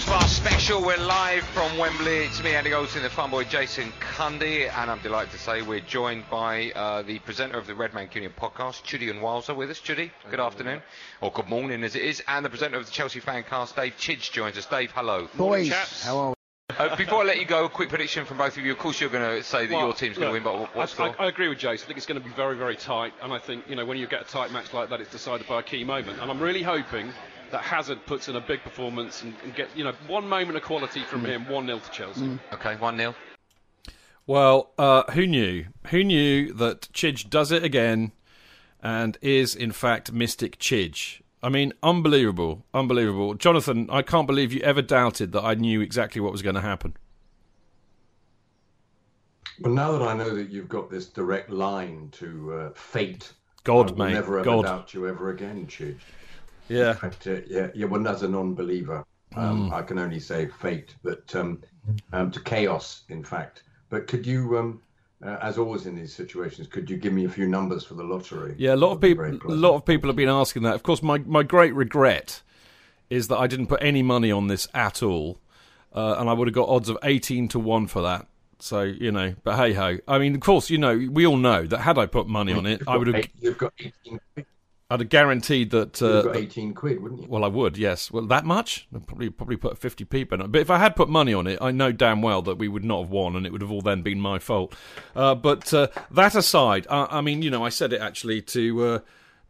Bar 0.08 0.26
special. 0.26 0.80
We're 0.80 0.96
live 0.96 1.44
from 1.44 1.76
Wembley. 1.76 2.24
It's 2.24 2.42
me, 2.42 2.54
Andy 2.54 2.70
Goldstein, 2.70 3.02
the 3.02 3.10
fun 3.10 3.30
boy 3.30 3.44
Jason 3.44 3.92
Cundy, 4.00 4.66
and 4.66 4.90
I'm 4.90 5.00
delighted 5.00 5.32
to 5.32 5.38
say 5.38 5.60
we're 5.60 5.80
joined 5.80 6.24
by 6.30 6.70
uh, 6.70 7.02
the 7.02 7.18
presenter 7.18 7.58
of 7.58 7.66
the 7.66 7.74
Red 7.74 7.92
Mancunian 7.92 8.32
podcast, 8.32 8.84
Chuddy 8.84 9.10
and 9.10 9.20
Wilder, 9.20 9.54
with 9.54 9.68
us. 9.68 9.78
Chuddy, 9.80 10.10
good 10.30 10.40
afternoon, 10.40 10.80
or 11.20 11.30
good 11.30 11.46
morning 11.48 11.84
as 11.84 11.94
it 11.94 12.00
is, 12.00 12.22
and 12.26 12.42
the 12.42 12.48
presenter 12.48 12.78
of 12.78 12.86
the 12.86 12.90
Chelsea 12.90 13.20
Fancast, 13.20 13.76
Dave 13.76 13.98
Chidge, 13.98 14.32
joins 14.32 14.56
us. 14.56 14.64
Dave, 14.64 14.92
hello. 14.92 15.28
Boys, 15.34 15.70
how 16.02 16.16
are 16.16 16.28
we? 16.30 16.34
Uh, 16.78 16.96
before 16.96 17.22
I 17.22 17.26
let 17.26 17.38
you 17.38 17.44
go, 17.44 17.66
a 17.66 17.68
quick 17.68 17.90
prediction 17.90 18.24
from 18.24 18.38
both 18.38 18.56
of 18.56 18.64
you. 18.64 18.72
Of 18.72 18.78
course, 18.78 19.02
you're 19.02 19.10
going 19.10 19.38
to 19.38 19.42
say 19.42 19.66
that 19.66 19.74
well, 19.74 19.86
your 19.86 19.94
team's 19.94 20.16
going 20.16 20.28
to 20.28 20.32
win, 20.32 20.42
but 20.42 20.74
what, 20.74 21.00
I, 21.00 21.08
I, 21.18 21.28
agree 21.28 21.48
with 21.48 21.58
Jason. 21.58 21.84
I 21.84 21.86
think 21.88 21.98
it's 21.98 22.06
going 22.06 22.20
to 22.20 22.26
be 22.26 22.34
very, 22.34 22.56
very 22.56 22.76
tight, 22.76 23.12
and 23.20 23.30
I 23.30 23.38
think 23.38 23.68
you 23.68 23.76
know 23.76 23.84
when 23.84 23.98
you 23.98 24.06
get 24.06 24.22
a 24.22 24.24
tight 24.24 24.52
match 24.52 24.72
like 24.72 24.88
that, 24.88 25.02
it's 25.02 25.12
decided 25.12 25.46
by 25.46 25.60
a 25.60 25.62
key 25.62 25.84
moment. 25.84 26.18
And 26.22 26.30
I'm 26.30 26.40
really 26.40 26.62
hoping 26.62 27.12
that 27.50 27.62
Hazard 27.62 28.04
puts 28.06 28.28
in 28.28 28.36
a 28.36 28.40
big 28.40 28.62
performance 28.62 29.22
and, 29.22 29.34
and 29.44 29.54
get 29.54 29.68
you 29.76 29.84
know 29.84 29.92
one 30.06 30.28
moment 30.28 30.56
of 30.56 30.62
quality 30.62 31.02
from 31.02 31.22
mm. 31.22 31.26
him. 31.26 31.48
One 31.48 31.66
0 31.66 31.78
to 31.78 31.90
Chelsea. 31.90 32.22
Mm. 32.22 32.38
Okay, 32.52 32.76
one 32.76 32.96
0 32.96 33.14
Well, 34.26 34.72
uh, 34.78 35.04
who 35.12 35.26
knew? 35.26 35.66
Who 35.88 36.04
knew 36.04 36.52
that 36.54 36.88
Chidge 36.92 37.28
does 37.28 37.52
it 37.52 37.64
again, 37.64 38.12
and 38.82 39.18
is 39.22 39.54
in 39.54 39.72
fact 39.72 40.12
Mystic 40.12 40.58
Chidge? 40.58 41.20
I 41.42 41.48
mean, 41.48 41.72
unbelievable, 41.82 42.64
unbelievable. 42.74 43.34
Jonathan, 43.34 43.88
I 43.90 44.02
can't 44.02 44.26
believe 44.26 44.52
you 44.52 44.60
ever 44.62 44.82
doubted 44.82 45.30
that 45.32 45.44
I 45.44 45.54
knew 45.54 45.80
exactly 45.80 46.20
what 46.20 46.32
was 46.32 46.42
going 46.42 46.56
to 46.56 46.60
happen. 46.60 46.96
Well, 49.60 49.72
now 49.72 49.92
that 49.92 50.02
I 50.02 50.14
know 50.14 50.34
that 50.34 50.50
you've 50.50 50.68
got 50.68 50.90
this 50.90 51.06
direct 51.06 51.50
line 51.50 52.08
to 52.12 52.54
uh, 52.54 52.70
fate, 52.74 53.32
God, 53.64 53.88
I 53.88 53.92
will 53.92 53.98
mate, 53.98 54.14
never 54.14 54.38
ever 54.38 54.44
God. 54.44 54.64
doubt 54.64 54.94
you 54.94 55.08
ever 55.08 55.30
again, 55.30 55.66
Chidge. 55.66 55.98
Yeah. 56.68 56.96
But, 57.00 57.26
uh, 57.26 57.40
yeah, 57.46 57.68
yeah. 57.74 57.86
Well, 57.86 58.06
as 58.08 58.22
a 58.22 58.28
non-believer, 58.28 59.04
um, 59.36 59.70
mm. 59.70 59.72
I 59.72 59.82
can 59.82 59.98
only 59.98 60.20
say 60.20 60.46
fate, 60.46 60.94
but 61.02 61.34
um, 61.34 61.62
um, 62.12 62.30
to 62.30 62.40
chaos, 62.40 63.04
in 63.08 63.24
fact. 63.24 63.62
But 63.90 64.06
could 64.06 64.26
you, 64.26 64.58
um, 64.58 64.82
uh, 65.24 65.36
as 65.40 65.58
always 65.58 65.86
in 65.86 65.96
these 65.96 66.14
situations, 66.14 66.68
could 66.68 66.90
you 66.90 66.96
give 66.96 67.12
me 67.12 67.24
a 67.24 67.28
few 67.28 67.48
numbers 67.48 67.84
for 67.84 67.94
the 67.94 68.04
lottery? 68.04 68.54
Yeah, 68.58 68.74
a 68.74 68.76
lot 68.76 68.92
of 68.92 69.00
people, 69.00 69.24
a 69.24 69.54
lot 69.54 69.74
of 69.74 69.84
people 69.84 70.08
have 70.08 70.16
been 70.16 70.28
asking 70.28 70.62
that. 70.62 70.74
Of 70.74 70.82
course, 70.82 71.02
my 71.02 71.18
my 71.18 71.42
great 71.42 71.74
regret 71.74 72.42
is 73.10 73.28
that 73.28 73.38
I 73.38 73.46
didn't 73.46 73.68
put 73.68 73.82
any 73.82 74.02
money 74.02 74.30
on 74.30 74.48
this 74.48 74.68
at 74.74 75.02
all, 75.02 75.38
uh, 75.94 76.16
and 76.18 76.28
I 76.28 76.34
would 76.34 76.48
have 76.48 76.54
got 76.54 76.68
odds 76.68 76.88
of 76.88 76.98
eighteen 77.02 77.48
to 77.48 77.58
one 77.58 77.86
for 77.86 78.02
that. 78.02 78.26
So 78.58 78.82
you 78.82 79.10
know, 79.10 79.34
but 79.44 79.56
hey 79.56 79.72
ho. 79.72 79.98
I 80.06 80.18
mean, 80.18 80.34
of 80.34 80.40
course, 80.40 80.68
you 80.68 80.78
know, 80.78 81.08
we 81.10 81.26
all 81.26 81.36
know 81.36 81.64
that 81.66 81.78
had 81.78 81.96
I 81.96 82.06
put 82.06 82.26
money 82.28 82.52
on 82.52 82.66
it, 82.66 82.82
I 82.86 82.96
would 82.96 83.06
have. 83.06 83.28
You've 83.40 83.58
got 83.58 83.72
eighteen. 83.78 84.20
I'd 84.90 85.00
have 85.00 85.10
guaranteed 85.10 85.70
that. 85.72 86.00
Uh, 86.00 86.22
got 86.22 86.36
eighteen 86.36 86.72
quid, 86.72 87.02
wouldn't 87.02 87.22
you? 87.22 87.28
Well, 87.28 87.44
I 87.44 87.48
would. 87.48 87.76
Yes. 87.76 88.10
Well, 88.10 88.26
that 88.26 88.46
much? 88.46 88.88
I'd 88.94 89.06
probably 89.06 89.28
probably 89.28 89.56
put 89.56 89.76
fifty 89.76 90.04
p 90.04 90.20
in 90.20 90.40
it. 90.40 90.50
But 90.50 90.62
if 90.62 90.70
I 90.70 90.78
had 90.78 90.96
put 90.96 91.10
money 91.10 91.34
on 91.34 91.46
it, 91.46 91.58
I 91.60 91.72
know 91.72 91.92
damn 91.92 92.22
well 92.22 92.40
that 92.42 92.56
we 92.56 92.68
would 92.68 92.84
not 92.84 93.02
have 93.02 93.10
won, 93.10 93.36
and 93.36 93.44
it 93.44 93.52
would 93.52 93.60
have 93.60 93.70
all 93.70 93.82
then 93.82 94.00
been 94.00 94.18
my 94.18 94.38
fault. 94.38 94.74
Uh, 95.14 95.34
but 95.34 95.74
uh, 95.74 95.88
that 96.10 96.34
aside, 96.34 96.86
I 96.88 97.20
mean, 97.20 97.42
you 97.42 97.50
know, 97.50 97.62
I 97.62 97.68
said 97.68 97.92
it 97.92 98.00
actually 98.00 98.40
to 98.42 98.84
uh, 98.84 98.98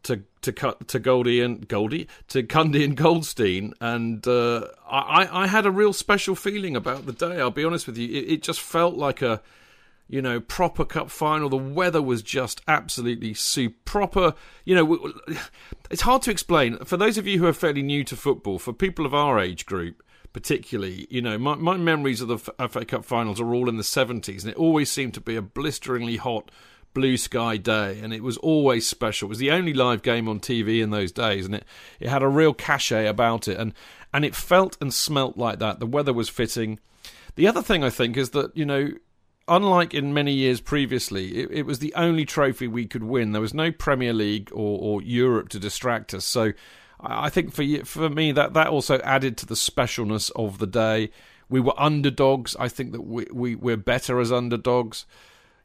to 0.05 0.25
to 0.43 0.53
cut 0.53 0.89
to 0.89 0.99
Goldie 0.99 1.41
and 1.41 1.69
Goldie 1.69 2.09
to 2.29 2.43
Cundy 2.43 2.85
and 2.85 2.97
Goldstein, 2.97 3.75
and 3.81 4.27
uh, 4.27 4.67
I 4.91 5.29
I 5.31 5.47
had 5.47 5.67
a 5.67 5.71
real 5.71 5.93
special 5.93 6.35
feeling 6.35 6.75
about 6.75 7.07
the 7.07 7.13
day. 7.13 7.41
I'll 7.41 7.53
be 7.53 7.65
honest 7.65 7.87
with 7.87 7.97
you. 7.97 8.09
It, 8.09 8.29
it 8.29 8.43
just 8.43 8.61
felt 8.61 8.97
like 8.97 9.23
a 9.23 9.41
you 10.09 10.23
know, 10.23 10.41
proper 10.41 10.85
cup 10.85 11.11
final. 11.11 11.49
The 11.49 11.57
weather 11.57 12.03
was 12.03 12.23
just 12.23 12.63
absolutely 12.67 13.35
super. 13.35 13.77
Proper, 13.85 14.35
you 14.65 14.75
know, 14.75 15.13
it's 15.91 16.03
hard 16.03 16.23
to 16.23 16.31
explain. 16.31 16.79
For 16.85 16.97
those 16.97 17.19
of 17.19 17.27
you 17.27 17.39
who 17.39 17.47
are 17.47 17.53
fairly 17.53 17.83
new 17.83 18.05
to 18.05 18.17
football, 18.17 18.59
for 18.59 18.73
people 18.73 19.07
of 19.07 19.15
our 19.15 19.39
age 19.39 19.67
group, 19.67 20.03
particularly, 20.33 21.07
you 21.11 21.21
know, 21.23 21.39
my, 21.39 21.55
my 21.55 21.77
memories 21.77 22.21
of 22.21 22.29
the 22.29 22.69
FA 22.69 22.85
Cup 22.85 23.05
finals 23.05 23.41
are 23.41 23.55
all 23.55 23.69
in 23.69 23.77
the 23.77 23.83
70s, 23.83 24.43
and 24.43 24.51
it 24.51 24.57
always 24.57 24.91
seemed 24.91 25.15
to 25.15 25.21
be 25.21 25.37
a 25.37 25.43
blisteringly 25.43 26.17
hot 26.17 26.51
blue 26.95 27.17
sky 27.17 27.57
day, 27.57 27.99
and 28.01 28.13
it 28.13 28.23
was 28.23 28.37
always 28.39 28.87
special. 28.87 29.27
It 29.27 29.31
was 29.31 29.39
the 29.39 29.51
only 29.51 29.75
live 29.75 30.03
game 30.03 30.29
on 30.29 30.41
TV 30.41 30.83
in 30.83 30.91
those 30.91 31.13
days, 31.13 31.47
and 31.47 31.55
it, 31.55 31.65
it 32.01 32.09
had 32.09 32.23
a 32.23 32.29
real 32.29 32.55
cachet 32.55 33.07
about 33.07 33.49
it, 33.49 33.59
and, 33.59 33.75
and 34.13 34.25
it 34.25 34.35
felt 34.35 34.77
and 34.81 34.93
smelt 34.93 35.37
like 35.37 35.59
that. 35.59 35.81
The 35.81 35.87
weather 35.87 36.13
was 36.13 36.29
fitting. 36.29 36.79
The 37.37 37.47
other 37.47 37.63
thing 37.63 37.85
I 37.85 37.91
think 37.91 38.17
is 38.17 38.31
that, 38.31 38.57
you 38.57 38.67
know, 38.67 38.91
unlike 39.49 39.95
in 39.95 40.15
many 40.15 40.33
years 40.33 40.61
previously, 40.61 41.39
it, 41.39 41.51
it 41.51 41.63
was 41.67 41.79
the 41.79 41.95
only 41.95 42.25
trophy 42.25 42.69
we 42.69 42.87
could 42.87 43.03
win. 43.03 43.33
There 43.33 43.41
was 43.41 43.55
no 43.55 43.73
Premier 43.73 44.13
League 44.13 44.51
or, 44.53 44.79
or 44.81 45.03
Europe 45.03 45.49
to 45.51 45.59
distract 45.59 46.15
us. 46.15 46.25
So 46.25 46.53
I 47.01 47.31
think 47.31 47.53
for 47.53 47.65
for 47.85 48.09
me 48.09 48.33
that 48.33 48.55
that 48.55 48.69
also 48.69 48.99
added 49.01 49.37
to 49.39 49.47
the 49.47 49.55
specialness 49.55 50.31
of 50.35 50.59
the 50.59 50.67
day. 50.67 51.11
We 51.51 51.61
were 51.61 51.73
underdogs. 51.81 52.55
I 52.61 52.69
think 52.69 52.93
that 52.93 53.01
we, 53.01 53.27
we 53.33 53.55
we're 53.55 53.79
better 53.79 54.21
as 54.21 54.31
underdogs. 54.31 55.07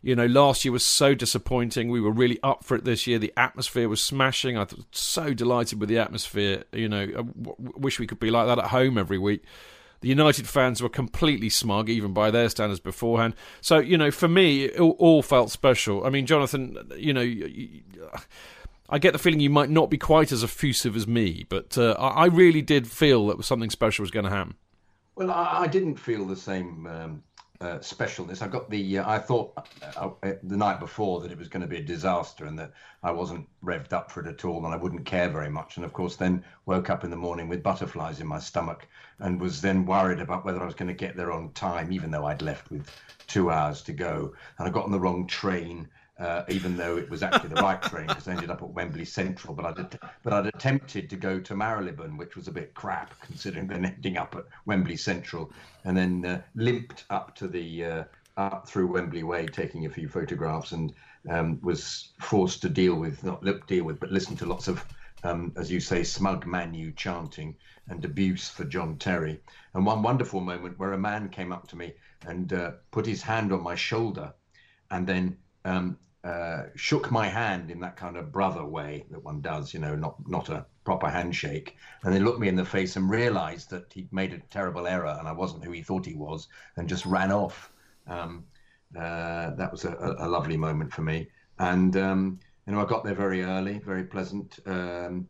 You 0.01 0.15
know, 0.15 0.25
last 0.25 0.63
year 0.65 0.71
was 0.71 0.85
so 0.85 1.13
disappointing. 1.15 1.89
We 1.89 2.01
were 2.01 2.11
really 2.11 2.39
up 2.43 2.63
for 2.63 2.75
it 2.75 2.83
this 2.83 3.07
year. 3.07 3.19
The 3.19 3.33
atmosphere 3.37 3.87
was 3.87 4.03
smashing. 4.03 4.57
I 4.57 4.61
was 4.61 4.85
so 4.91 5.33
delighted 5.33 5.79
with 5.79 5.89
the 5.89 5.97
atmosphere. 5.97 6.63
You 6.73 6.89
know, 6.89 7.03
uh, 7.03 7.19
I 7.19 7.23
w- 7.23 7.55
wish 7.57 7.99
we 7.99 8.07
could 8.07 8.19
be 8.19 8.29
like 8.29 8.47
that 8.47 8.59
at 8.59 8.67
home 8.67 8.97
every 8.97 9.17
week. 9.17 9.43
The 10.03 10.09
United 10.09 10.49
fans 10.49 10.81
were 10.81 10.89
completely 10.89 11.47
smug, 11.47 11.87
even 11.87 12.11
by 12.11 12.29
their 12.29 12.49
standards 12.49 12.81
beforehand. 12.81 13.35
So, 13.61 13.79
you 13.79 13.97
know, 13.97 14.11
for 14.11 14.27
me, 14.27 14.65
it 14.65 14.77
all, 14.77 15.21
felt 15.21 15.49
special. 15.49 16.05
I 16.05 16.09
mean, 16.09 16.25
Jonathan, 16.25 16.77
you 16.97 17.13
know, 17.13 17.21
I 18.89 18.99
get 18.99 19.13
the 19.13 19.17
feeling 19.17 19.39
you 19.39 19.49
might 19.49 19.69
not 19.69 19.89
be 19.89 19.97
quite 19.97 20.33
as 20.33 20.43
effusive 20.43 20.97
as 20.97 21.07
me, 21.07 21.45
but 21.47 21.77
uh, 21.77 21.93
I 21.93 22.25
really 22.25 22.61
did 22.61 22.85
feel 22.85 23.27
that 23.27 23.41
something 23.45 23.69
special 23.69 24.03
was 24.03 24.11
going 24.11 24.25
to 24.25 24.29
happen. 24.29 24.55
Well, 25.15 25.31
I, 25.31 25.61
I 25.61 25.67
didn't 25.67 25.95
feel 25.95 26.25
the 26.25 26.35
same 26.35 26.85
um, 26.85 27.23
uh, 27.63 27.79
specialness. 27.79 28.41
I 28.41 28.47
got 28.47 28.69
the. 28.69 28.99
Uh, 28.99 29.09
I 29.09 29.19
thought 29.19 29.67
uh, 29.97 30.09
uh, 30.21 30.33
the 30.43 30.57
night 30.57 30.79
before 30.79 31.21
that 31.21 31.31
it 31.31 31.37
was 31.37 31.47
going 31.47 31.61
to 31.61 31.67
be 31.67 31.77
a 31.77 31.83
disaster 31.83 32.45
and 32.45 32.59
that 32.59 32.73
I 33.01 33.11
wasn't 33.11 33.47
revved 33.63 33.93
up 33.93 34.11
for 34.11 34.21
it 34.21 34.27
at 34.27 34.45
all 34.45 34.65
and 34.65 34.73
I 34.73 34.77
wouldn't 34.77 35.05
care 35.05 35.29
very 35.29 35.49
much. 35.49 35.77
And 35.77 35.85
of 35.85 35.93
course, 35.93 36.15
then 36.15 36.43
woke 36.65 36.89
up 36.89 37.03
in 37.03 37.09
the 37.09 37.15
morning 37.15 37.47
with 37.47 37.63
butterflies 37.63 38.19
in 38.19 38.27
my 38.27 38.39
stomach 38.39 38.87
and 39.19 39.39
was 39.39 39.61
then 39.61 39.85
worried 39.85 40.19
about 40.19 40.45
whether 40.45 40.61
I 40.61 40.65
was 40.65 40.75
going 40.75 40.89
to 40.89 40.93
get 40.93 41.15
there 41.15 41.31
on 41.31 41.51
time, 41.53 41.91
even 41.91 42.11
though 42.11 42.25
I'd 42.25 42.41
left 42.41 42.69
with 42.69 42.89
two 43.27 43.49
hours 43.49 43.81
to 43.83 43.93
go. 43.93 44.33
And 44.57 44.67
I 44.67 44.71
got 44.71 44.85
on 44.85 44.91
the 44.91 44.99
wrong 44.99 45.25
train 45.27 45.87
uh, 46.19 46.43
even 46.47 46.77
though 46.77 46.97
it 46.97 47.09
was 47.09 47.23
actually 47.23 47.49
the 47.49 47.61
right 47.61 47.81
train 47.81 48.07
because 48.07 48.27
I 48.27 48.33
ended 48.33 48.51
up 48.51 48.61
at 48.61 48.69
Wembley 48.69 49.05
Central. 49.05 49.55
But 49.55 49.65
I'd 49.65 49.99
but 50.21 50.33
I'd 50.33 50.45
attempted 50.45 51.09
to 51.09 51.15
go 51.15 51.39
to 51.39 51.55
Marylebone, 51.55 52.17
which 52.17 52.35
was 52.35 52.47
a 52.47 52.51
bit 52.51 52.73
crap 52.73 53.19
considering 53.21 53.67
then 53.67 53.85
ending 53.85 54.17
up 54.17 54.35
at 54.35 54.45
Wembley 54.65 54.97
Central, 54.97 55.51
and 55.85 55.97
then 55.97 56.25
uh, 56.25 56.41
limped 56.55 57.05
up 57.09 57.35
to 57.35 57.47
the 57.47 57.85
uh, 57.85 58.03
up 58.37 58.67
through 58.67 58.87
Wembley 58.87 59.23
Way, 59.23 59.47
taking 59.47 59.85
a 59.85 59.89
few 59.89 60.07
photographs, 60.07 60.71
and 60.71 60.93
um, 61.29 61.59
was 61.61 62.11
forced 62.19 62.61
to 62.61 62.69
deal 62.69 62.95
with 62.95 63.23
not 63.23 63.43
look 63.43 63.65
deal 63.65 63.83
with, 63.83 63.99
but 63.99 64.11
listen 64.11 64.35
to 64.37 64.45
lots 64.45 64.67
of. 64.67 64.83
Um, 65.25 65.53
as 65.55 65.71
you 65.71 65.79
say, 65.79 66.03
smug 66.03 66.45
Manu 66.45 66.91
chanting 66.91 67.55
and 67.87 68.03
abuse 68.03 68.49
for 68.49 68.65
John 68.65 68.97
Terry. 68.97 69.39
And 69.73 69.85
one 69.85 70.03
wonderful 70.03 70.41
moment 70.41 70.77
where 70.77 70.91
a 70.91 70.97
man 70.97 71.29
came 71.29 71.53
up 71.53 71.65
to 71.69 71.77
me 71.77 71.93
and 72.27 72.51
uh, 72.51 72.71
put 72.91 73.05
his 73.05 73.21
hand 73.21 73.53
on 73.53 73.63
my 73.63 73.75
shoulder 73.75 74.33
and 74.93 75.07
then 75.07 75.37
um, 75.65 75.97
uh, 76.23 76.63
shook 76.75 77.11
my 77.11 77.27
hand 77.27 77.69
in 77.69 77.81
that 77.81 77.97
kind 77.97 78.15
of 78.15 78.31
brother 78.31 78.63
way 78.63 79.05
that 79.11 79.23
one 79.23 79.41
does, 79.41 79.73
you 79.73 79.79
know, 79.79 79.95
not 79.95 80.15
not 80.27 80.49
a 80.49 80.65
proper 80.85 81.09
handshake, 81.09 81.75
and 82.03 82.13
then 82.13 82.23
looked 82.23 82.39
me 82.39 82.47
in 82.47 82.55
the 82.55 82.65
face 82.65 82.95
and 82.95 83.09
realised 83.09 83.69
that 83.69 83.91
he'd 83.93 84.11
made 84.13 84.33
a 84.33 84.39
terrible 84.49 84.87
error 84.87 85.15
and 85.19 85.27
I 85.27 85.33
wasn't 85.33 85.63
who 85.65 85.71
he 85.71 85.81
thought 85.81 86.05
he 86.05 86.15
was, 86.15 86.47
and 86.77 86.87
just 86.87 87.05
ran 87.05 87.31
off. 87.31 87.71
Um, 88.07 88.45
uh, 88.97 89.55
that 89.55 89.71
was 89.71 89.85
a, 89.85 90.15
a, 90.19 90.27
lovely 90.27 90.55
moment 90.55 90.93
for 90.93 91.01
me, 91.01 91.27
and 91.59 91.97
um, 91.97 92.39
you 92.65 92.73
know, 92.73 92.81
I 92.81 92.85
got 92.85 93.03
there 93.03 93.15
very 93.15 93.43
early, 93.43 93.79
very 93.79 94.03
pleasant. 94.03 94.59
Um, 94.65 95.27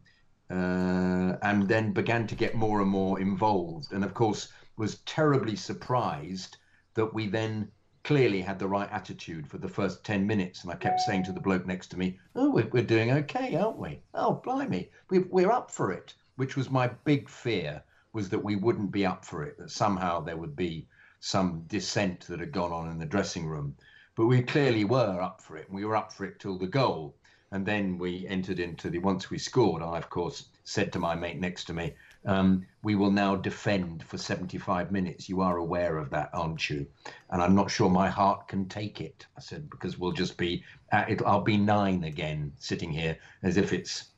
uh, 0.49 1.37
and 1.41 1.67
then 1.67 1.93
began 1.93 2.27
to 2.27 2.35
get 2.35 2.53
more 2.53 2.81
and 2.81 2.89
more 2.89 3.19
involved, 3.19 3.93
and 3.93 4.03
of 4.03 4.13
course 4.13 4.49
was 4.77 4.99
terribly 5.05 5.55
surprised 5.55 6.57
that 6.93 7.13
we 7.13 7.27
then 7.27 7.71
clearly 8.03 8.41
had 8.41 8.59
the 8.59 8.67
right 8.67 8.91
attitude 8.91 9.47
for 9.47 9.57
the 9.57 9.67
first 9.67 10.03
10 10.03 10.27
minutes. 10.27 10.63
And 10.63 10.71
I 10.71 10.75
kept 10.75 10.99
saying 11.01 11.23
to 11.23 11.31
the 11.31 11.39
bloke 11.39 11.65
next 11.65 11.87
to 11.87 11.97
me, 11.97 12.19
Oh, 12.35 12.49
we're, 12.49 12.67
we're 12.67 12.83
doing 12.83 13.11
okay, 13.11 13.55
aren't 13.55 13.77
we? 13.77 14.01
Oh, 14.13 14.41
blimey, 14.43 14.89
we, 15.09 15.19
we're 15.19 15.51
up 15.51 15.71
for 15.71 15.91
it, 15.91 16.13
which 16.35 16.57
was 16.57 16.69
my 16.69 16.87
big 17.05 17.29
fear, 17.29 17.81
was 18.11 18.29
that 18.29 18.43
we 18.43 18.55
wouldn't 18.55 18.91
be 18.91 19.05
up 19.05 19.23
for 19.23 19.43
it, 19.43 19.57
that 19.57 19.71
somehow 19.71 20.19
there 20.19 20.37
would 20.37 20.55
be 20.55 20.87
some 21.19 21.63
dissent 21.67 22.27
that 22.27 22.41
had 22.41 22.51
gone 22.51 22.73
on 22.73 22.89
in 22.89 22.99
the 22.99 23.05
dressing 23.05 23.47
room. 23.47 23.75
But 24.15 24.25
we 24.25 24.41
clearly 24.41 24.83
were 24.83 25.21
up 25.21 25.41
for 25.41 25.55
it. 25.57 25.67
And 25.67 25.75
we 25.75 25.85
were 25.85 25.95
up 25.95 26.11
for 26.11 26.25
it 26.25 26.39
till 26.39 26.57
the 26.57 26.67
goal. 26.67 27.15
And 27.51 27.65
then 27.65 27.97
we 27.97 28.27
entered 28.27 28.59
into 28.59 28.89
the, 28.89 28.99
once 28.99 29.29
we 29.29 29.37
scored, 29.37 29.81
I, 29.81 29.97
of 29.97 30.09
course, 30.09 30.49
said 30.65 30.91
to 30.93 30.99
my 30.99 31.15
mate 31.15 31.39
next 31.39 31.65
to 31.65 31.73
me, 31.73 31.93
um, 32.25 32.65
we 32.83 32.95
will 32.95 33.11
now 33.11 33.35
defend 33.35 34.03
for 34.03 34.17
75 34.17 34.91
minutes. 34.91 35.29
You 35.29 35.41
are 35.41 35.57
aware 35.57 35.97
of 35.97 36.09
that, 36.11 36.29
aren't 36.33 36.69
you? 36.69 36.87
And 37.29 37.41
I'm 37.41 37.55
not 37.55 37.71
sure 37.71 37.89
my 37.89 38.09
heart 38.09 38.47
can 38.47 38.67
take 38.67 39.01
it. 39.01 39.25
I 39.37 39.41
said, 39.41 39.69
because 39.69 39.97
we'll 39.97 40.11
just 40.11 40.37
be, 40.37 40.63
it, 40.91 41.21
I'll 41.25 41.41
be 41.41 41.57
nine 41.57 42.03
again, 42.03 42.53
sitting 42.59 42.91
here 42.91 43.17
as 43.41 43.57
if 43.57 43.73
it's 43.73 44.12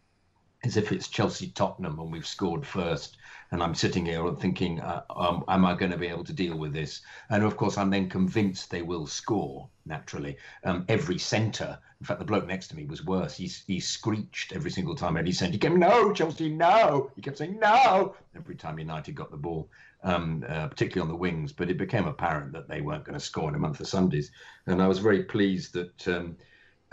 as 0.65 0.77
if 0.77 0.91
it's 0.91 1.07
Chelsea 1.07 1.47
Tottenham 1.47 1.99
and 1.99 2.11
we've 2.11 2.25
scored 2.25 2.65
first. 2.65 3.17
And 3.51 3.61
I'm 3.61 3.75
sitting 3.75 4.05
here 4.05 4.27
thinking, 4.33 4.81
uh, 4.81 5.03
um, 5.15 5.43
am 5.47 5.65
I 5.65 5.75
going 5.75 5.91
to 5.91 5.97
be 5.97 6.07
able 6.07 6.23
to 6.23 6.33
deal 6.33 6.57
with 6.57 6.73
this? 6.73 7.01
And 7.29 7.43
of 7.43 7.55
course, 7.55 7.77
I'm 7.77 7.91
then 7.91 8.09
convinced 8.09 8.71
they 8.71 8.81
will 8.81 9.05
score 9.05 9.69
naturally. 9.85 10.37
Um, 10.63 10.83
every 10.89 11.19
centre, 11.19 11.77
in 11.99 12.05
fact, 12.05 12.19
the 12.19 12.25
bloke 12.25 12.47
next 12.47 12.69
to 12.69 12.75
me 12.75 12.85
was 12.85 13.05
worse. 13.05 13.37
He, 13.37 13.51
he 13.67 13.79
screeched 13.79 14.51
every 14.53 14.71
single 14.71 14.95
time 14.95 15.15
every 15.15 15.31
centre. 15.31 15.53
He 15.53 15.59
kept, 15.59 15.75
no, 15.75 16.11
Chelsea, 16.11 16.49
no. 16.49 17.11
He 17.15 17.21
kept 17.21 17.37
saying, 17.37 17.59
no, 17.59 18.15
every 18.35 18.55
time 18.55 18.79
United 18.79 19.13
got 19.13 19.29
the 19.29 19.37
ball, 19.37 19.69
um, 20.03 20.43
uh, 20.49 20.67
particularly 20.67 21.07
on 21.07 21.13
the 21.13 21.19
wings. 21.19 21.53
But 21.53 21.69
it 21.69 21.77
became 21.77 22.07
apparent 22.07 22.51
that 22.53 22.67
they 22.67 22.81
weren't 22.81 23.05
going 23.05 23.17
to 23.17 23.23
score 23.23 23.49
in 23.49 23.55
a 23.55 23.59
month 23.59 23.79
of 23.79 23.87
Sundays. 23.87 24.31
And 24.65 24.81
I 24.81 24.87
was 24.87 24.99
very 24.99 25.23
pleased 25.23 25.73
that. 25.73 26.07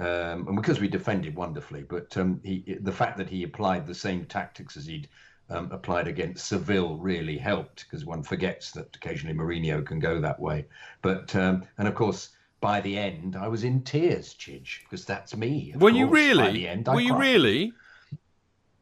Um, 0.02 0.48
and 0.48 0.56
because 0.56 0.80
we 0.80 0.88
defended 0.88 1.36
wonderfully, 1.36 1.84
but 1.84 2.16
um, 2.16 2.40
he, 2.42 2.76
the 2.80 2.90
fact 2.90 3.18
that 3.18 3.28
he 3.28 3.44
applied 3.44 3.86
the 3.86 3.94
same 3.94 4.24
tactics 4.24 4.76
as 4.76 4.84
he'd 4.84 5.08
um, 5.48 5.70
applied 5.70 6.08
against 6.08 6.48
Seville 6.48 6.96
really 6.96 7.38
helped 7.38 7.84
because 7.84 8.04
one 8.04 8.24
forgets 8.24 8.72
that 8.72 8.96
occasionally 8.96 9.36
Mourinho 9.36 9.86
can 9.86 10.00
go 10.00 10.20
that 10.20 10.40
way. 10.40 10.66
But 11.02 11.36
um, 11.36 11.62
and 11.78 11.86
of 11.86 11.94
course, 11.94 12.30
by 12.60 12.80
the 12.80 12.98
end, 12.98 13.36
I 13.36 13.46
was 13.46 13.62
in 13.62 13.82
tears, 13.82 14.34
Chidge, 14.34 14.82
because 14.82 15.04
that's 15.04 15.36
me. 15.36 15.72
Were 15.74 15.90
course. 15.90 15.94
you 15.94 16.06
really? 16.08 16.44
By 16.44 16.50
the 16.50 16.66
end, 16.66 16.88
I 16.88 16.94
Were 16.96 17.00
you 17.00 17.16
really? 17.16 17.72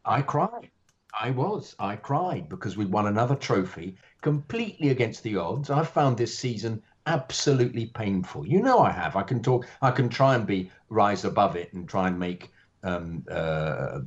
I 0.07 0.23
cried. 0.23 0.71
I 1.19 1.33
was. 1.33 1.77
I 1.79 1.97
cried 1.97 2.49
because 2.49 2.79
we 2.79 2.87
won 2.87 3.07
another 3.07 3.35
trophy 3.35 3.97
completely 4.23 4.89
against 4.89 5.23
the 5.23 5.37
odds. 5.37 5.69
I've 5.69 5.91
found 5.91 6.17
this 6.17 6.39
season 6.39 6.83
absolutely 7.07 7.87
painful. 7.87 8.47
You 8.47 8.63
know 8.63 8.81
I 8.81 8.91
have. 8.91 9.17
I 9.17 9.23
can 9.23 9.43
talk. 9.43 9.67
I 9.83 9.91
can 9.91 10.09
try 10.09 10.35
and 10.35 10.47
be 10.47 10.71
rise 10.89 11.25
above 11.25 11.57
it 11.57 11.73
and 11.73 11.89
try 11.89 12.09
and 12.09 12.19
make 12.19 12.51
um, 12.83 13.25
uh, 13.31 14.01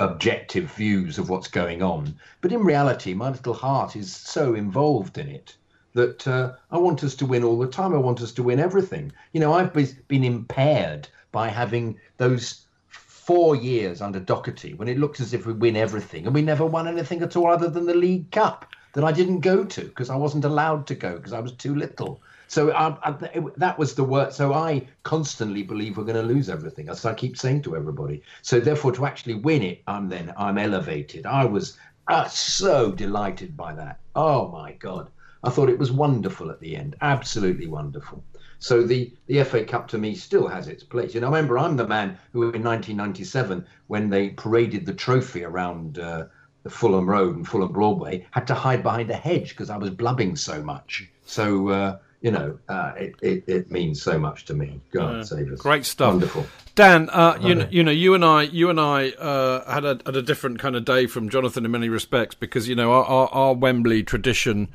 objective 0.00 0.70
views 0.72 1.18
of 1.18 1.28
what's 1.28 1.48
going 1.48 1.82
on. 1.82 2.14
But 2.40 2.52
in 2.52 2.64
reality, 2.64 3.14
my 3.14 3.30
little 3.30 3.54
heart 3.54 3.96
is 3.96 4.14
so 4.14 4.54
involved 4.54 5.18
in 5.18 5.28
it 5.28 5.56
that 5.94 6.26
uh, 6.26 6.52
I 6.70 6.78
want 6.78 7.04
us 7.04 7.14
to 7.16 7.26
win 7.26 7.44
all 7.44 7.58
the 7.58 7.68
time. 7.68 7.94
I 7.94 7.98
want 7.98 8.20
us 8.20 8.32
to 8.32 8.42
win 8.42 8.58
everything. 8.58 9.12
You 9.32 9.40
know, 9.40 9.52
I've 9.52 9.72
been 9.72 10.24
impaired 10.24 11.08
by 11.32 11.48
having 11.48 11.98
those 12.16 12.66
four 12.88 13.56
years 13.56 14.02
under 14.02 14.20
Docherty 14.20 14.76
when 14.76 14.88
it 14.88 14.98
looked 14.98 15.20
as 15.20 15.32
if 15.32 15.46
we 15.46 15.54
win 15.54 15.76
everything 15.76 16.26
and 16.26 16.34
we 16.34 16.42
never 16.42 16.66
won 16.66 16.86
anything 16.86 17.22
at 17.22 17.36
all 17.36 17.46
other 17.46 17.70
than 17.70 17.86
the 17.86 17.94
League 17.94 18.30
Cup 18.30 18.66
that 18.94 19.04
I 19.04 19.12
didn't 19.12 19.40
go 19.40 19.64
to 19.64 19.82
because 19.82 20.10
I 20.10 20.16
wasn't 20.16 20.44
allowed 20.44 20.86
to 20.88 20.94
go 20.94 21.16
because 21.16 21.32
I 21.32 21.40
was 21.40 21.52
too 21.52 21.74
little. 21.74 22.22
So 22.48 22.72
I, 22.72 22.96
I, 23.02 23.16
it, 23.34 23.58
that 23.58 23.78
was 23.78 23.94
the 23.94 24.04
word. 24.04 24.32
So 24.32 24.52
I 24.54 24.86
constantly 25.02 25.62
believe 25.62 25.96
we're 25.96 26.04
going 26.04 26.16
to 26.16 26.34
lose 26.34 26.48
everything, 26.48 26.88
as 26.88 27.04
I 27.04 27.14
keep 27.14 27.36
saying 27.36 27.62
to 27.62 27.76
everybody. 27.76 28.22
So 28.42 28.60
therefore, 28.60 28.92
to 28.92 29.06
actually 29.06 29.34
win 29.34 29.62
it, 29.62 29.82
I'm 29.86 30.08
then 30.08 30.32
I'm 30.36 30.58
elevated. 30.58 31.26
I 31.26 31.44
was 31.44 31.76
uh, 32.08 32.26
so 32.28 32.92
delighted 32.92 33.56
by 33.56 33.74
that. 33.74 34.00
Oh 34.14 34.48
my 34.48 34.72
God, 34.72 35.10
I 35.42 35.50
thought 35.50 35.68
it 35.68 35.78
was 35.78 35.90
wonderful 35.90 36.50
at 36.50 36.60
the 36.60 36.76
end, 36.76 36.96
absolutely 37.00 37.66
wonderful. 37.66 38.24
So 38.58 38.82
the, 38.82 39.12
the 39.26 39.42
FA 39.44 39.64
Cup 39.64 39.88
to 39.88 39.98
me 39.98 40.14
still 40.14 40.48
has 40.48 40.68
its 40.68 40.84
place. 40.84 41.14
You 41.14 41.20
know, 41.20 41.26
I 41.26 41.30
remember 41.30 41.58
I'm 41.58 41.76
the 41.76 41.86
man 41.86 42.18
who 42.32 42.44
in 42.44 42.62
1997, 42.62 43.66
when 43.88 44.08
they 44.08 44.30
paraded 44.30 44.86
the 44.86 44.94
trophy 44.94 45.44
around 45.44 45.98
uh, 45.98 46.26
the 46.64 46.70
Fulham 46.70 47.08
Road 47.08 47.36
and 47.36 47.46
Fulham 47.46 47.72
Broadway, 47.72 48.26
had 48.32 48.46
to 48.48 48.54
hide 48.54 48.82
behind 48.82 49.10
a 49.10 49.16
hedge 49.16 49.50
because 49.50 49.70
I 49.70 49.76
was 49.76 49.90
blubbing 49.90 50.34
so 50.34 50.62
much. 50.62 51.08
So, 51.26 51.68
uh, 51.68 51.98
you 52.20 52.30
know, 52.30 52.58
uh, 52.68 52.92
it, 52.96 53.14
it, 53.22 53.44
it, 53.46 53.70
means 53.70 54.02
so 54.02 54.18
much 54.18 54.46
to 54.46 54.54
me. 54.54 54.80
God 54.90 55.16
uh, 55.16 55.24
save 55.24 55.52
us. 55.52 55.60
Great 55.60 55.84
stuff. 55.84 56.14
Wonderful. 56.14 56.46
Dan, 56.74 57.08
uh, 57.10 57.38
you, 57.40 57.54
know, 57.54 57.68
you 57.70 57.84
know, 57.84 57.90
you 57.92 58.14
and 58.14 58.24
I, 58.24 58.42
you 58.42 58.70
and 58.70 58.80
I 58.80 59.10
uh, 59.10 59.70
had, 59.70 59.84
a, 59.84 60.00
had 60.04 60.16
a 60.16 60.22
different 60.22 60.58
kind 60.58 60.74
of 60.74 60.84
day 60.84 61.06
from 61.06 61.28
Jonathan 61.28 61.64
in 61.64 61.70
many 61.70 61.88
respects 61.88 62.34
because, 62.34 62.66
you 62.66 62.74
know, 62.74 62.92
our, 62.92 63.04
our, 63.04 63.28
our 63.28 63.54
Wembley 63.54 64.02
tradition 64.02 64.68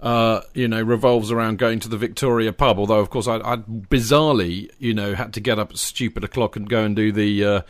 uh, 0.00 0.40
you 0.54 0.66
know, 0.66 0.80
revolves 0.82 1.30
around 1.30 1.58
going 1.58 1.78
to 1.80 1.88
the 1.88 1.96
Victoria 1.96 2.52
pub. 2.52 2.78
Although, 2.78 3.00
of 3.00 3.10
course, 3.10 3.28
I, 3.28 3.36
I 3.36 3.56
bizarrely, 3.56 4.70
you 4.78 4.94
know, 4.94 5.14
had 5.14 5.34
to 5.34 5.40
get 5.40 5.58
up 5.58 5.70
at 5.70 5.78
stupid 5.78 6.24
o'clock 6.24 6.56
and 6.56 6.68
go 6.68 6.84
and 6.84 6.96
do 6.96 7.12
the 7.12 7.44
uh, 7.44 7.60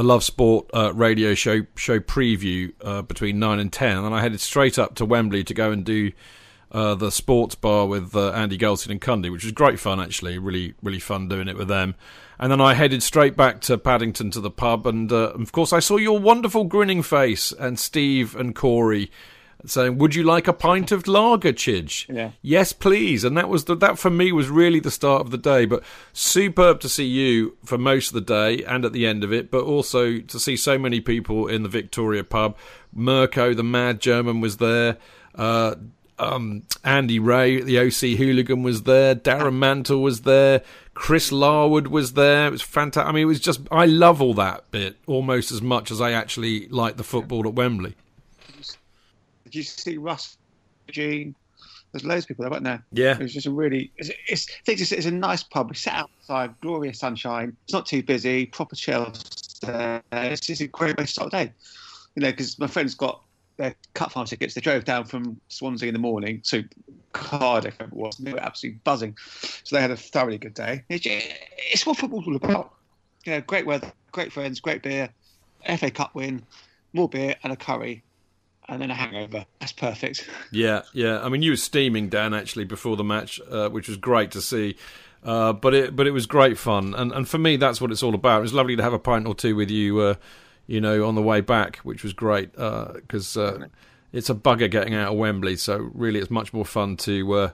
the 0.00 0.04
Love 0.04 0.24
Sport 0.24 0.70
uh, 0.72 0.94
radio 0.94 1.34
show 1.34 1.66
show 1.76 2.00
preview 2.00 2.72
uh, 2.82 3.02
between 3.02 3.38
nine 3.38 3.58
and 3.58 3.70
ten, 3.70 3.98
and 3.98 4.14
I 4.14 4.22
headed 4.22 4.40
straight 4.40 4.78
up 4.78 4.94
to 4.94 5.04
Wembley 5.04 5.44
to 5.44 5.52
go 5.52 5.72
and 5.72 5.84
do 5.84 6.12
uh, 6.72 6.94
the 6.94 7.10
sports 7.10 7.54
bar 7.54 7.86
with 7.86 8.16
uh, 8.16 8.30
Andy 8.30 8.56
Goldstein 8.56 8.92
and 8.92 9.00
Cundy, 9.02 9.30
which 9.30 9.44
was 9.44 9.52
great 9.52 9.78
fun 9.78 10.00
actually. 10.00 10.38
Really, 10.38 10.72
really 10.82 11.00
fun 11.00 11.28
doing 11.28 11.48
it 11.48 11.56
with 11.58 11.68
them. 11.68 11.96
And 12.38 12.50
then 12.50 12.62
I 12.62 12.72
headed 12.72 13.02
straight 13.02 13.36
back 13.36 13.60
to 13.62 13.76
Paddington 13.76 14.30
to 14.30 14.40
the 14.40 14.50
pub, 14.50 14.86
and 14.86 15.12
uh, 15.12 15.32
of 15.32 15.52
course 15.52 15.70
I 15.70 15.80
saw 15.80 15.98
your 15.98 16.18
wonderful 16.18 16.64
grinning 16.64 17.02
face 17.02 17.52
and 17.52 17.78
Steve 17.78 18.34
and 18.34 18.54
Corey 18.54 19.10
saying, 19.66 19.98
"Would 19.98 20.14
you 20.14 20.22
like 20.22 20.48
a 20.48 20.52
pint 20.52 20.92
of 20.92 21.06
lager, 21.06 21.52
Chidge?" 21.52 22.08
Yeah. 22.08 22.30
Yes, 22.42 22.72
please. 22.72 23.24
And 23.24 23.36
that 23.36 23.48
was 23.48 23.64
the, 23.64 23.74
that 23.76 23.98
for 23.98 24.10
me 24.10 24.32
was 24.32 24.48
really 24.48 24.80
the 24.80 24.90
start 24.90 25.22
of 25.22 25.30
the 25.30 25.38
day. 25.38 25.66
But 25.66 25.82
superb 26.12 26.80
to 26.80 26.88
see 26.88 27.06
you 27.06 27.56
for 27.64 27.78
most 27.78 28.08
of 28.08 28.14
the 28.14 28.20
day 28.20 28.64
and 28.64 28.84
at 28.84 28.92
the 28.92 29.06
end 29.06 29.24
of 29.24 29.32
it, 29.32 29.50
but 29.50 29.64
also 29.64 30.20
to 30.20 30.40
see 30.40 30.56
so 30.56 30.78
many 30.78 31.00
people 31.00 31.46
in 31.46 31.62
the 31.62 31.68
Victoria 31.68 32.24
pub. 32.24 32.56
Mirko, 32.92 33.54
the 33.54 33.62
mad 33.62 34.00
German, 34.00 34.40
was 34.40 34.56
there. 34.56 34.96
Uh, 35.34 35.76
um, 36.18 36.64
Andy 36.84 37.18
Ray, 37.18 37.62
the 37.62 37.78
OC 37.78 38.18
hooligan, 38.18 38.62
was 38.62 38.82
there. 38.82 39.14
Darren 39.14 39.54
Mantle 39.54 40.02
was 40.02 40.22
there. 40.22 40.62
Chris 40.94 41.32
Larwood 41.32 41.86
was 41.86 42.12
there. 42.12 42.48
It 42.48 42.50
was 42.50 42.62
fantastic. 42.62 43.08
I 43.08 43.12
mean, 43.12 43.22
it 43.22 43.26
was 43.26 43.40
just 43.40 43.60
I 43.70 43.86
love 43.86 44.20
all 44.20 44.34
that 44.34 44.70
bit 44.70 44.96
almost 45.06 45.50
as 45.50 45.62
much 45.62 45.90
as 45.90 46.00
I 46.00 46.12
actually 46.12 46.68
like 46.68 46.96
the 46.98 47.04
football 47.04 47.46
at 47.48 47.54
Wembley. 47.54 47.94
Did 49.50 49.56
you 49.56 49.62
see 49.64 49.96
Russ, 49.96 50.38
Gene? 50.88 51.34
There's 51.92 52.04
loads 52.04 52.24
of 52.24 52.28
people 52.28 52.44
there, 52.44 52.52
weren't 52.52 52.62
there? 52.62 52.84
Yeah. 52.92 53.12
It 53.12 53.22
was 53.22 53.34
just 53.34 53.46
a 53.46 53.50
really. 53.50 53.90
It's, 53.96 54.10
it's, 54.28 54.46
it's, 54.66 54.92
it's 54.92 55.06
a 55.06 55.10
nice 55.10 55.42
pub. 55.42 55.70
We 55.70 55.76
sat 55.76 55.94
outside, 55.94 56.54
glorious 56.60 57.00
sunshine. 57.00 57.56
It's 57.64 57.72
not 57.72 57.86
too 57.86 58.02
busy. 58.02 58.46
Proper 58.46 58.76
shelves. 58.76 59.58
Uh, 59.66 60.00
it's 60.12 60.40
just 60.40 60.60
a 60.60 60.68
great 60.68 60.96
way 60.96 61.04
to 61.04 61.10
start 61.10 61.32
the 61.32 61.44
day. 61.44 61.52
You 62.14 62.22
know, 62.22 62.30
because 62.30 62.58
my 62.60 62.68
friends 62.68 62.94
got 62.94 63.22
their 63.56 63.74
cut 63.94 64.12
farm 64.12 64.26
tickets. 64.26 64.54
They 64.54 64.60
drove 64.60 64.84
down 64.84 65.04
from 65.04 65.40
Swansea 65.48 65.88
in 65.88 65.94
the 65.94 66.00
morning 66.00 66.40
to 66.42 66.64
Cardiff, 67.12 67.80
it 67.80 67.92
was. 67.92 68.16
They 68.18 68.32
were 68.32 68.40
absolutely 68.40 68.80
buzzing. 68.84 69.16
So 69.64 69.74
they 69.74 69.82
had 69.82 69.90
a 69.90 69.96
thoroughly 69.96 70.38
good 70.38 70.54
day. 70.54 70.84
It's, 70.88 71.06
it's 71.06 71.84
what 71.84 71.96
football's 71.96 72.26
all 72.28 72.36
about. 72.36 72.72
You 73.24 73.32
know, 73.32 73.40
great 73.40 73.66
weather, 73.66 73.92
great 74.12 74.32
friends, 74.32 74.60
great 74.60 74.82
beer, 74.82 75.10
FA 75.76 75.90
Cup 75.90 76.14
win, 76.14 76.42
more 76.92 77.08
beer 77.08 77.34
and 77.42 77.52
a 77.52 77.56
curry, 77.56 78.02
and 78.70 78.80
then 78.80 78.90
a 78.90 78.94
hangover. 78.94 79.44
That's 79.58 79.72
perfect. 79.72 80.28
Yeah, 80.52 80.82
yeah. 80.92 81.20
I 81.20 81.28
mean, 81.28 81.42
you 81.42 81.52
were 81.52 81.56
steaming, 81.56 82.08
Dan, 82.08 82.34
actually 82.34 82.64
before 82.64 82.96
the 82.96 83.04
match, 83.04 83.40
uh, 83.50 83.68
which 83.68 83.88
was 83.88 83.96
great 83.96 84.30
to 84.32 84.40
see. 84.40 84.76
Uh, 85.22 85.52
but 85.52 85.74
it, 85.74 85.94
but 85.94 86.06
it 86.06 86.12
was 86.12 86.26
great 86.26 86.56
fun, 86.56 86.94
and 86.94 87.12
and 87.12 87.28
for 87.28 87.38
me, 87.38 87.56
that's 87.56 87.80
what 87.80 87.92
it's 87.92 88.02
all 88.02 88.14
about. 88.14 88.38
It 88.38 88.42
was 88.42 88.54
lovely 88.54 88.74
to 88.76 88.82
have 88.82 88.94
a 88.94 88.98
pint 88.98 89.26
or 89.26 89.34
two 89.34 89.54
with 89.54 89.70
you, 89.70 90.00
uh, 90.00 90.14
you 90.66 90.80
know, 90.80 91.06
on 91.06 91.14
the 91.14 91.22
way 91.22 91.40
back, 91.40 91.76
which 91.78 92.02
was 92.02 92.14
great 92.14 92.52
because 92.52 93.36
uh, 93.36 93.66
it's 94.12 94.30
a 94.30 94.34
bugger 94.34 94.70
getting 94.70 94.94
out 94.94 95.12
of 95.12 95.18
Wembley. 95.18 95.56
So 95.56 95.90
really, 95.92 96.20
it's 96.20 96.30
much 96.30 96.52
more 96.52 96.64
fun 96.64 96.96
to 96.98 97.32
uh, 97.32 97.50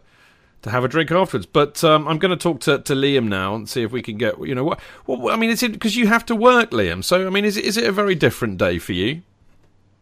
to 0.62 0.70
have 0.70 0.84
a 0.84 0.88
drink 0.88 1.10
afterwards. 1.10 1.46
But 1.46 1.82
um, 1.82 2.06
I'm 2.06 2.18
going 2.18 2.30
to 2.30 2.36
talk 2.36 2.60
to, 2.60 2.78
to 2.78 2.94
Liam 2.94 3.26
now 3.26 3.56
and 3.56 3.68
see 3.68 3.82
if 3.82 3.90
we 3.90 4.00
can 4.00 4.16
get 4.16 4.38
you 4.46 4.54
know 4.54 4.64
what. 4.64 4.80
what 5.04 5.34
I 5.34 5.36
mean, 5.36 5.50
it's 5.50 5.66
because 5.66 5.96
you 5.96 6.06
have 6.06 6.24
to 6.26 6.36
work, 6.36 6.70
Liam. 6.70 7.02
So 7.02 7.26
I 7.26 7.30
mean, 7.30 7.44
is 7.44 7.56
it, 7.56 7.64
is 7.64 7.76
it 7.76 7.84
a 7.84 7.92
very 7.92 8.14
different 8.14 8.58
day 8.58 8.78
for 8.78 8.92
you? 8.92 9.22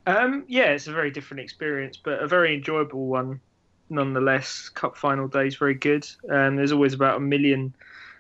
Um, 0.07 0.45
yeah, 0.49 0.71
it's 0.71 0.87
a 0.87 0.93
very 0.93 1.11
different 1.11 1.41
experience, 1.43 1.99
but 2.03 2.23
a 2.23 2.29
very 2.29 2.55
enjoyable 2.55 3.07
one 3.07 3.41
nonetheless. 3.89 4.69
Cup 4.69 4.97
final 4.97 5.29
day 5.29 5.47
is 5.47 5.57
very 5.57 5.75
good. 5.75 6.07
Um, 6.31 6.57
there's 6.57 6.73
always 6.73 6.95
about 6.95 7.17
a 7.17 7.21
million, 7.21 7.75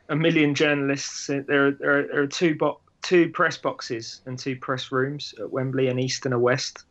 a 0.08 0.16
million 0.16 0.54
journalists. 0.54 1.26
There 1.26 1.66
are, 1.66 1.70
there 1.72 1.98
are, 1.98 2.02
there 2.06 2.22
are 2.22 2.26
two 2.26 2.54
bo- 2.54 2.80
two 3.02 3.28
press 3.30 3.58
boxes 3.58 4.22
and 4.24 4.38
two 4.38 4.56
press 4.56 4.90
rooms 4.90 5.34
at 5.38 5.50
Wembley, 5.50 5.88
an 5.88 5.98
east 5.98 6.24
and 6.24 6.34
a 6.34 6.38
west. 6.38 6.84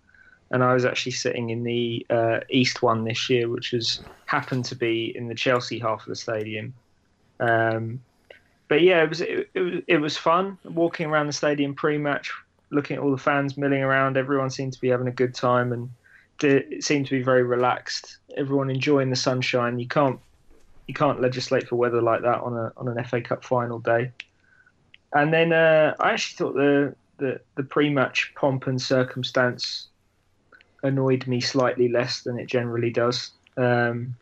And 0.51 0.63
I 0.63 0.73
was 0.73 0.85
actually 0.85 1.13
sitting 1.13 1.49
in 1.49 1.63
the 1.63 2.05
uh, 2.11 2.39
east 2.49 2.83
one 2.83 3.03
this 3.03 3.29
year, 3.29 3.49
which 3.49 3.71
has 3.71 4.01
happened 4.25 4.65
to 4.65 4.75
be 4.75 5.11
in 5.15 5.27
the 5.27 5.35
Chelsea 5.35 5.79
half 5.79 6.01
of 6.01 6.07
the 6.07 6.15
stadium. 6.15 6.73
Um, 7.39 7.99
but 8.67 8.81
yeah, 8.81 9.03
it 9.03 9.09
was 9.09 9.21
it, 9.21 9.49
it 9.53 9.59
was 9.59 9.73
it 9.87 9.97
was 9.97 10.17
fun 10.17 10.57
walking 10.63 11.07
around 11.07 11.27
the 11.27 11.33
stadium 11.33 11.73
pre-match, 11.73 12.31
looking 12.73 12.97
at 12.97 13.03
all 13.03 13.11
the 13.11 13.17
fans 13.17 13.57
milling 13.57 13.81
around. 13.83 14.17
Everyone 14.17 14.49
seemed 14.49 14.73
to 14.73 14.81
be 14.81 14.89
having 14.89 15.07
a 15.07 15.11
good 15.11 15.33
time 15.33 15.71
and 15.71 15.89
it 16.41 16.83
seemed 16.83 17.05
to 17.05 17.11
be 17.17 17.23
very 17.23 17.43
relaxed. 17.43 18.17
Everyone 18.35 18.69
enjoying 18.69 19.09
the 19.09 19.15
sunshine. 19.15 19.79
You 19.79 19.87
can't 19.87 20.19
you 20.87 20.93
can't 20.93 21.21
legislate 21.21 21.67
for 21.67 21.77
weather 21.77 22.01
like 22.01 22.21
that 22.23 22.41
on 22.41 22.53
a 22.57 22.71
on 22.77 22.87
an 22.87 23.03
FA 23.05 23.21
Cup 23.21 23.43
final 23.45 23.79
day. 23.79 24.11
And 25.13 25.31
then 25.33 25.53
uh, 25.53 25.95
I 25.99 26.11
actually 26.11 26.35
thought 26.37 26.55
the, 26.55 26.95
the 27.19 27.39
the 27.55 27.63
pre-match 27.63 28.33
pomp 28.35 28.67
and 28.67 28.81
circumstance 28.81 29.87
annoyed 30.81 31.27
me 31.27 31.39
slightly 31.39 31.87
less 31.87 32.23
than 32.23 32.37
it 32.37 32.47
generally 32.47 32.89
does. 32.89 33.31
Um, 33.55 34.15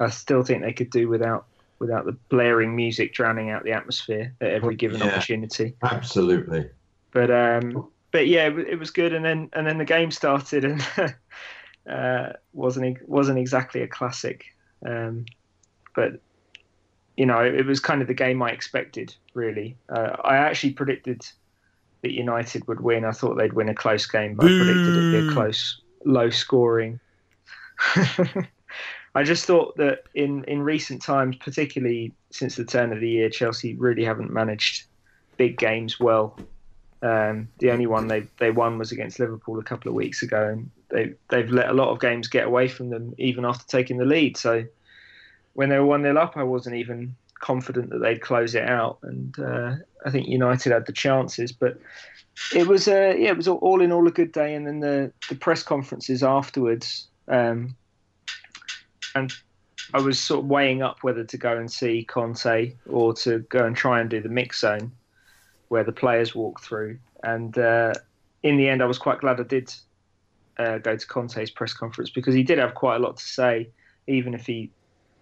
I 0.00 0.10
still 0.10 0.42
think 0.42 0.62
they 0.62 0.72
could 0.72 0.90
do 0.90 1.08
without 1.08 1.46
without 1.78 2.04
the 2.04 2.16
blaring 2.30 2.74
music 2.76 3.14
drowning 3.14 3.50
out 3.50 3.64
the 3.64 3.72
atmosphere 3.72 4.34
at 4.40 4.50
every 4.50 4.76
given 4.76 5.00
Yeah. 5.00 5.06
opportunity. 5.06 5.74
Absolutely. 5.82 6.68
But 7.14 7.30
um, 7.30 7.88
but 8.10 8.26
yeah, 8.26 8.48
it, 8.48 8.58
it 8.58 8.78
was 8.78 8.90
good. 8.90 9.14
And 9.14 9.24
then 9.24 9.48
and 9.54 9.66
then 9.66 9.78
the 9.78 9.86
game 9.86 10.10
started 10.10 10.64
and 10.64 10.86
uh, 11.90 12.32
wasn't 12.52 13.08
wasn't 13.08 13.38
exactly 13.38 13.80
a 13.80 13.88
classic. 13.88 14.44
Um, 14.86 15.24
but 15.94 16.20
you 17.16 17.24
know, 17.24 17.40
it, 17.42 17.64
was 17.64 17.78
kind 17.78 18.02
of 18.02 18.08
the 18.08 18.14
game 18.14 18.42
I 18.42 18.50
expected. 18.50 19.14
Really, 19.32 19.76
uh, 19.88 20.16
I 20.24 20.36
actually 20.36 20.72
predicted 20.72 21.24
that 22.02 22.12
United 22.12 22.66
would 22.66 22.80
win. 22.80 23.04
I 23.04 23.12
thought 23.12 23.36
they'd 23.36 23.52
win 23.52 23.68
a 23.68 23.74
close 23.74 24.04
game, 24.04 24.34
but 24.34 24.46
I 24.46 24.48
predicted 24.48 24.96
it'd 24.96 25.12
be 25.12 25.28
a 25.28 25.32
close, 25.32 25.80
low 26.04 26.28
scoring. 26.28 26.98
I 29.14 29.22
just 29.22 29.46
thought 29.46 29.76
that 29.76 30.00
in, 30.14 30.42
in 30.44 30.62
recent 30.62 31.00
times, 31.00 31.36
particularly 31.36 32.12
since 32.30 32.56
the 32.56 32.64
turn 32.64 32.92
of 32.92 33.00
the 33.00 33.08
year, 33.08 33.30
Chelsea 33.30 33.76
really 33.76 34.04
haven't 34.04 34.32
managed 34.32 34.86
big 35.36 35.56
games 35.56 36.00
well. 36.00 36.36
Um, 37.04 37.48
the 37.58 37.70
only 37.70 37.86
one 37.86 38.08
they 38.08 38.26
they 38.38 38.50
won 38.50 38.78
was 38.78 38.90
against 38.90 39.20
Liverpool 39.20 39.58
a 39.58 39.62
couple 39.62 39.90
of 39.90 39.94
weeks 39.94 40.22
ago, 40.22 40.48
and 40.48 40.70
they 40.88 41.12
they've 41.28 41.50
let 41.50 41.68
a 41.68 41.74
lot 41.74 41.90
of 41.90 42.00
games 42.00 42.28
get 42.28 42.46
away 42.46 42.66
from 42.66 42.88
them 42.88 43.14
even 43.18 43.44
after 43.44 43.66
taking 43.66 43.98
the 43.98 44.06
lead. 44.06 44.38
So 44.38 44.64
when 45.52 45.68
they 45.68 45.78
were 45.78 45.84
one 45.84 46.02
0 46.02 46.16
up, 46.16 46.38
I 46.38 46.44
wasn't 46.44 46.76
even 46.76 47.14
confident 47.40 47.90
that 47.90 47.98
they'd 47.98 48.22
close 48.22 48.54
it 48.54 48.66
out, 48.66 49.00
and 49.02 49.38
uh, 49.38 49.74
I 50.06 50.10
think 50.10 50.28
United 50.28 50.72
had 50.72 50.86
the 50.86 50.92
chances, 50.92 51.52
but 51.52 51.78
it 52.54 52.66
was 52.66 52.88
uh, 52.88 53.14
yeah, 53.18 53.32
it 53.32 53.36
was 53.36 53.48
all, 53.48 53.58
all 53.58 53.82
in 53.82 53.92
all 53.92 54.08
a 54.08 54.10
good 54.10 54.32
day. 54.32 54.54
And 54.54 54.66
then 54.66 54.80
the 54.80 55.12
the 55.28 55.34
press 55.34 55.62
conferences 55.62 56.22
afterwards, 56.22 57.06
um, 57.28 57.76
and 59.14 59.30
I 59.92 60.00
was 60.00 60.18
sort 60.18 60.40
of 60.42 60.46
weighing 60.46 60.80
up 60.80 61.02
whether 61.02 61.24
to 61.24 61.36
go 61.36 61.54
and 61.54 61.70
see 61.70 62.02
Conte 62.02 62.72
or 62.88 63.12
to 63.12 63.40
go 63.50 63.66
and 63.66 63.76
try 63.76 64.00
and 64.00 64.08
do 64.08 64.22
the 64.22 64.30
mix 64.30 64.60
zone 64.60 64.92
where 65.74 65.82
the 65.82 65.90
players 65.90 66.36
walk 66.36 66.60
through. 66.60 66.96
And 67.24 67.58
uh, 67.58 67.94
in 68.44 68.56
the 68.56 68.68
end, 68.68 68.80
I 68.80 68.84
was 68.86 68.96
quite 68.96 69.18
glad 69.18 69.40
I 69.40 69.42
did 69.42 69.74
uh, 70.56 70.78
go 70.78 70.96
to 70.96 71.06
Conte's 71.08 71.50
press 71.50 71.72
conference 71.72 72.10
because 72.10 72.32
he 72.32 72.44
did 72.44 72.58
have 72.58 72.76
quite 72.76 72.94
a 72.94 72.98
lot 73.00 73.16
to 73.16 73.24
say, 73.24 73.70
even 74.06 74.34
if 74.34 74.46
he 74.46 74.70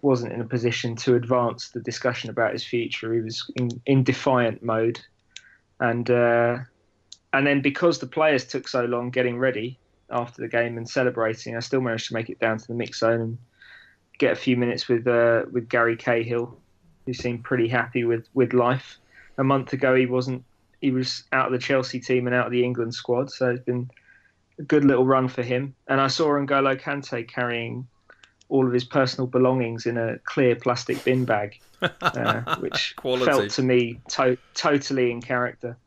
wasn't 0.03 0.31
in 0.31 0.41
a 0.41 0.45
position 0.45 0.95
to 0.97 1.15
advance 1.15 1.69
the 1.69 1.79
discussion 1.79 2.29
about 2.29 2.53
his 2.53 2.63
future. 2.63 3.11
He 3.15 3.21
was 3.21 3.49
in, 3.55 3.81
in 3.87 4.03
defiant 4.03 4.61
mode, 4.61 4.99
and 5.79 6.07
uh, 6.11 6.59
and 7.33 7.47
then 7.47 7.63
because 7.63 7.97
the 7.97 8.05
players 8.05 8.45
took 8.45 8.67
so 8.67 8.85
long 8.85 9.09
getting 9.09 9.39
ready 9.39 9.79
after 10.11 10.39
the 10.43 10.47
game 10.47 10.77
and 10.77 10.87
celebrating, 10.87 11.57
I 11.57 11.61
still 11.61 11.81
managed 11.81 12.09
to 12.09 12.13
make 12.13 12.29
it 12.29 12.39
down 12.39 12.59
to 12.59 12.67
the 12.67 12.75
mix 12.75 12.99
zone 12.99 13.21
and 13.21 13.37
get 14.19 14.33
a 14.33 14.35
few 14.35 14.55
minutes 14.55 14.87
with 14.87 15.07
uh, 15.07 15.45
with 15.51 15.67
Gary 15.67 15.97
Cahill, 15.97 16.59
who 17.07 17.13
seemed 17.15 17.43
pretty 17.43 17.67
happy 17.67 18.03
with, 18.03 18.27
with 18.35 18.53
life. 18.53 18.99
A 19.37 19.43
month 19.43 19.73
ago, 19.73 19.95
he 19.95 20.05
wasn't. 20.05 20.43
He 20.81 20.91
was 20.91 21.23
out 21.31 21.47
of 21.47 21.51
the 21.53 21.59
Chelsea 21.59 21.99
team 21.99 22.27
and 22.27 22.35
out 22.35 22.45
of 22.45 22.51
the 22.51 22.63
England 22.63 22.93
squad, 22.93 23.31
so 23.31 23.51
it's 23.51 23.63
been 23.63 23.89
a 24.59 24.63
good 24.63 24.83
little 24.83 25.05
run 25.05 25.27
for 25.27 25.41
him. 25.41 25.75
And 25.87 26.01
I 26.01 26.07
saw 26.07 26.27
N'Golo 26.27 26.79
Kante 26.79 27.27
carrying 27.27 27.87
all 28.49 28.67
of 28.67 28.73
his 28.73 28.83
personal 28.83 29.27
belongings 29.27 29.85
in 29.85 29.97
a 29.97 30.19
clear 30.25 30.55
plastic 30.55 31.03
bin 31.03 31.25
bag, 31.25 31.59
uh, 31.81 32.55
which 32.59 32.95
felt 33.25 33.49
to 33.51 33.63
me 33.63 33.99
to- 34.09 34.37
totally 34.53 35.09
in 35.09 35.21
character. 35.21 35.77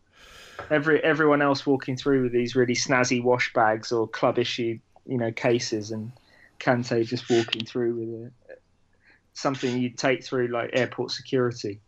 Every 0.70 1.02
everyone 1.04 1.42
else 1.42 1.66
walking 1.66 1.96
through 1.96 2.22
with 2.24 2.32
these 2.32 2.56
really 2.56 2.74
snazzy 2.74 3.22
wash 3.22 3.52
bags 3.52 3.92
or 3.92 4.09
club 4.09 4.38
issue, 4.38 4.78
you 5.06 5.18
know, 5.18 5.30
cases, 5.30 5.90
and 5.90 6.11
Kante 6.59 7.06
just 7.06 7.30
walking 7.30 7.64
through 7.64 7.94
with 7.94 8.09
a, 8.09 8.56
something 9.35 9.78
you'd 9.78 9.98
take 9.98 10.24
through 10.24 10.48
like 10.48 10.70
airport 10.72 11.11
security, 11.11 11.80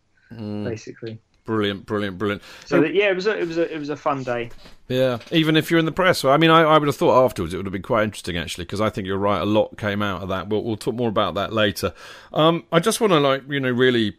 basically. 0.64 1.18
Brilliant, 1.48 1.86
brilliant, 1.86 2.18
brilliant. 2.18 2.42
So 2.66 2.82
that, 2.82 2.92
yeah, 2.92 3.10
it 3.10 3.14
was 3.14 3.26
a, 3.26 3.40
it 3.40 3.48
was 3.48 3.56
a, 3.56 3.74
it 3.74 3.78
was 3.78 3.88
a 3.88 3.96
fun 3.96 4.22
day. 4.22 4.50
Yeah, 4.86 5.16
even 5.30 5.56
if 5.56 5.70
you're 5.70 5.80
in 5.80 5.86
the 5.86 5.92
press. 5.92 6.22
I 6.26 6.36
mean, 6.36 6.50
I, 6.50 6.60
I 6.60 6.76
would 6.76 6.86
have 6.86 6.96
thought 6.96 7.24
afterwards 7.24 7.54
it 7.54 7.56
would 7.56 7.64
have 7.64 7.72
been 7.72 7.80
quite 7.80 8.04
interesting 8.04 8.36
actually, 8.36 8.64
because 8.64 8.82
I 8.82 8.90
think 8.90 9.06
you're 9.06 9.16
right. 9.16 9.40
A 9.40 9.46
lot 9.46 9.78
came 9.78 10.02
out 10.02 10.22
of 10.22 10.28
that. 10.28 10.50
We'll, 10.50 10.62
we'll 10.62 10.76
talk 10.76 10.94
more 10.94 11.08
about 11.08 11.36
that 11.36 11.54
later. 11.54 11.94
Um, 12.34 12.64
I 12.70 12.80
just 12.80 13.00
want 13.00 13.14
to 13.14 13.18
like 13.18 13.44
you 13.48 13.60
know 13.60 13.70
really 13.70 14.18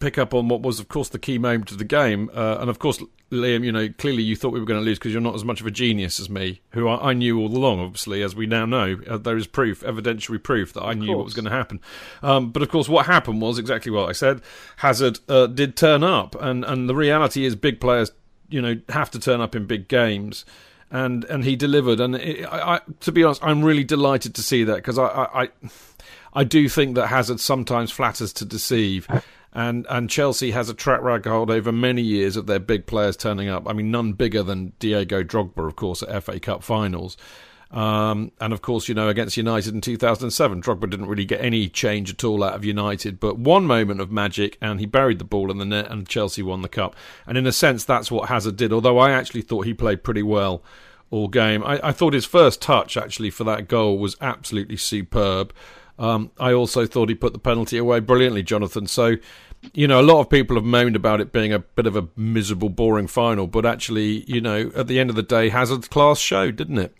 pick 0.00 0.18
up 0.18 0.34
on 0.34 0.48
what 0.48 0.62
was, 0.62 0.80
of 0.80 0.88
course, 0.88 1.10
the 1.10 1.20
key 1.20 1.38
moment 1.38 1.70
of 1.70 1.78
the 1.78 1.84
game, 1.84 2.28
uh, 2.34 2.56
and 2.58 2.68
of 2.68 2.80
course, 2.80 3.00
Liam, 3.30 3.64
you 3.64 3.70
know, 3.70 3.88
clearly 3.98 4.22
you 4.22 4.34
thought 4.34 4.52
we 4.52 4.60
were 4.60 4.66
going 4.66 4.80
to 4.80 4.84
lose 4.84 4.98
because 4.98 5.12
you're 5.12 5.20
not 5.20 5.34
as 5.34 5.44
much 5.44 5.60
of 5.60 5.66
a 5.66 5.70
genius 5.70 6.18
as 6.18 6.28
me, 6.28 6.60
who 6.70 6.88
I, 6.88 7.10
I 7.10 7.12
knew 7.12 7.38
all 7.38 7.48
along. 7.48 7.80
Obviously, 7.80 8.22
as 8.22 8.34
we 8.34 8.46
now 8.46 8.66
know, 8.66 9.00
uh, 9.08 9.18
there 9.18 9.36
is 9.36 9.46
proof, 9.46 9.82
evidentiary 9.82 10.42
proof 10.42 10.72
that 10.72 10.82
I 10.82 10.94
knew 10.94 11.16
what 11.16 11.24
was 11.24 11.34
going 11.34 11.44
to 11.44 11.50
happen. 11.50 11.80
Um, 12.22 12.50
but 12.50 12.62
of 12.62 12.68
course, 12.68 12.88
what 12.88 13.06
happened 13.06 13.40
was 13.40 13.58
exactly 13.58 13.92
what 13.92 14.08
I 14.08 14.12
said. 14.12 14.42
Hazard 14.78 15.20
uh, 15.28 15.46
did 15.46 15.76
turn 15.76 16.02
up, 16.02 16.34
and 16.40 16.64
and 16.64 16.88
the 16.88 16.94
reality 16.94 17.44
is, 17.44 17.54
big 17.54 17.80
players, 17.80 18.10
you 18.48 18.60
know, 18.60 18.80
have 18.88 19.10
to 19.12 19.20
turn 19.20 19.40
up 19.40 19.54
in 19.54 19.66
big 19.66 19.88
games. 19.88 20.44
And 20.92 21.22
and 21.26 21.44
he 21.44 21.54
delivered, 21.54 22.00
and 22.00 22.16
it, 22.16 22.44
I, 22.46 22.74
I, 22.74 22.80
to 23.00 23.12
be 23.12 23.22
honest, 23.22 23.44
I'm 23.44 23.64
really 23.64 23.84
delighted 23.84 24.34
to 24.34 24.42
see 24.42 24.64
that 24.64 24.74
because 24.76 24.98
I, 24.98 25.06
I 25.06 25.48
I 26.32 26.44
do 26.44 26.68
think 26.68 26.96
that 26.96 27.06
Hazard 27.06 27.38
sometimes 27.38 27.92
flatters 27.92 28.32
to 28.34 28.44
deceive, 28.44 29.06
and 29.52 29.86
and 29.88 30.08
Chelsea 30.08 30.52
has 30.52 30.68
a 30.68 30.74
track 30.74 31.02
record 31.02 31.50
over 31.50 31.72
many 31.72 32.02
years 32.02 32.36
of 32.36 32.46
their 32.46 32.60
big 32.60 32.86
players 32.86 33.16
turning 33.16 33.48
up. 33.48 33.68
I 33.68 33.72
mean, 33.72 33.90
none 33.90 34.12
bigger 34.12 34.42
than 34.42 34.72
Diego 34.78 35.22
Drogba, 35.22 35.66
of 35.66 35.76
course, 35.76 36.02
at 36.02 36.22
FA 36.22 36.38
Cup 36.38 36.62
finals. 36.62 37.16
Um, 37.70 38.32
and 38.40 38.52
of 38.52 38.62
course, 38.62 38.88
you 38.88 38.96
know, 38.96 39.08
against 39.08 39.36
United 39.36 39.74
in 39.74 39.80
2007, 39.80 40.60
Drogba 40.60 40.90
didn't 40.90 41.06
really 41.06 41.24
get 41.24 41.40
any 41.40 41.68
change 41.68 42.10
at 42.10 42.24
all 42.24 42.42
out 42.42 42.54
of 42.54 42.64
United, 42.64 43.20
but 43.20 43.38
one 43.38 43.64
moment 43.64 44.00
of 44.00 44.10
magic, 44.10 44.58
and 44.60 44.80
he 44.80 44.86
buried 44.86 45.20
the 45.20 45.24
ball 45.24 45.52
in 45.52 45.58
the 45.58 45.64
net, 45.64 45.88
and 45.88 46.08
Chelsea 46.08 46.42
won 46.42 46.62
the 46.62 46.68
cup. 46.68 46.96
And 47.26 47.38
in 47.38 47.46
a 47.46 47.52
sense, 47.52 47.84
that's 47.84 48.10
what 48.10 48.28
Hazard 48.28 48.56
did. 48.56 48.72
Although 48.72 48.98
I 48.98 49.12
actually 49.12 49.42
thought 49.42 49.66
he 49.66 49.74
played 49.74 50.02
pretty 50.02 50.22
well 50.22 50.64
all 51.10 51.28
game. 51.28 51.62
I, 51.64 51.88
I 51.88 51.92
thought 51.92 52.14
his 52.14 52.24
first 52.24 52.62
touch 52.62 52.96
actually 52.96 53.30
for 53.30 53.44
that 53.44 53.68
goal 53.68 53.98
was 53.98 54.16
absolutely 54.20 54.76
superb. 54.76 55.52
Um, 56.00 56.30
I 56.40 56.54
also 56.54 56.86
thought 56.86 57.10
he 57.10 57.14
put 57.14 57.34
the 57.34 57.38
penalty 57.38 57.76
away 57.76 58.00
brilliantly, 58.00 58.42
Jonathan. 58.42 58.86
So, 58.86 59.16
you 59.74 59.86
know, 59.86 60.00
a 60.00 60.02
lot 60.02 60.20
of 60.20 60.30
people 60.30 60.56
have 60.56 60.64
moaned 60.64 60.96
about 60.96 61.20
it 61.20 61.30
being 61.30 61.52
a 61.52 61.58
bit 61.58 61.86
of 61.86 61.94
a 61.94 62.08
miserable, 62.16 62.70
boring 62.70 63.06
final, 63.06 63.46
but 63.46 63.66
actually, 63.66 64.24
you 64.26 64.40
know, 64.40 64.72
at 64.74 64.86
the 64.86 64.98
end 64.98 65.10
of 65.10 65.16
the 65.16 65.22
day, 65.22 65.50
Hazard's 65.50 65.88
class 65.88 66.18
showed, 66.18 66.56
didn't 66.56 66.78
it? 66.78 66.94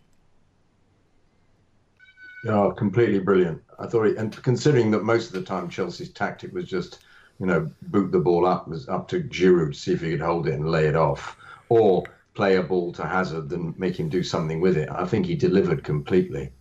Yeah, 2.44 2.70
completely 2.76 3.20
brilliant. 3.20 3.62
I 3.78 3.86
thought, 3.86 4.04
he, 4.04 4.16
and 4.16 4.30
considering 4.42 4.90
that 4.90 5.02
most 5.02 5.28
of 5.28 5.32
the 5.32 5.42
time 5.42 5.70
Chelsea's 5.70 6.10
tactic 6.10 6.52
was 6.52 6.66
just, 6.66 6.98
you 7.38 7.46
know, 7.46 7.70
boot 7.82 8.12
the 8.12 8.18
ball 8.18 8.46
up, 8.46 8.68
was 8.68 8.86
up 8.90 9.08
to 9.08 9.22
Giroud, 9.22 9.72
to 9.72 9.78
see 9.78 9.92
if 9.94 10.02
he 10.02 10.10
could 10.10 10.20
hold 10.20 10.46
it 10.46 10.54
and 10.54 10.70
lay 10.70 10.86
it 10.86 10.96
off, 10.96 11.38
or 11.70 12.04
play 12.34 12.56
a 12.56 12.62
ball 12.62 12.92
to 12.92 13.06
Hazard 13.06 13.50
and 13.52 13.78
make 13.78 13.98
him 13.98 14.10
do 14.10 14.22
something 14.22 14.60
with 14.60 14.76
it. 14.76 14.90
I 14.90 15.06
think 15.06 15.24
he 15.24 15.36
delivered 15.36 15.84
completely. 15.84 16.52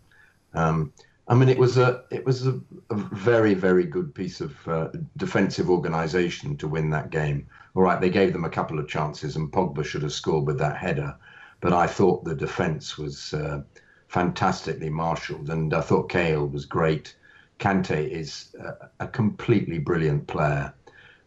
Um, 0.54 0.94
I 1.30 1.36
mean, 1.36 1.48
it 1.48 1.60
was 1.60 1.78
a 1.78 2.04
it 2.10 2.26
was 2.26 2.48
a, 2.48 2.60
a 2.90 2.96
very 2.96 3.54
very 3.54 3.86
good 3.86 4.16
piece 4.16 4.42
of 4.42 4.68
uh, 4.68 4.90
defensive 5.16 5.70
organisation 5.70 6.58
to 6.58 6.68
win 6.68 6.90
that 6.90 7.12
game. 7.12 7.48
All 7.76 7.84
right, 7.84 8.02
they 8.02 8.10
gave 8.10 8.34
them 8.34 8.46
a 8.46 8.50
couple 8.50 8.80
of 8.80 8.88
chances, 8.88 9.36
and 9.36 9.52
Pogba 9.52 9.86
should 9.86 10.02
have 10.02 10.12
scored 10.12 10.48
with 10.48 10.58
that 10.58 10.78
header, 10.78 11.16
but 11.62 11.72
I 11.72 11.86
thought 11.86 12.26
the 12.26 12.34
defence 12.34 12.98
was 12.98 13.32
uh, 13.36 13.62
fantastically 14.08 14.90
marshalled, 14.90 15.52
and 15.52 15.72
I 15.72 15.82
thought 15.82 16.10
Cahill 16.10 16.48
was 16.48 16.66
great. 16.66 17.16
Kante 17.60 18.10
is 18.10 18.56
a, 18.60 18.90
a 19.06 19.08
completely 19.08 19.78
brilliant 19.78 20.26
player, 20.26 20.74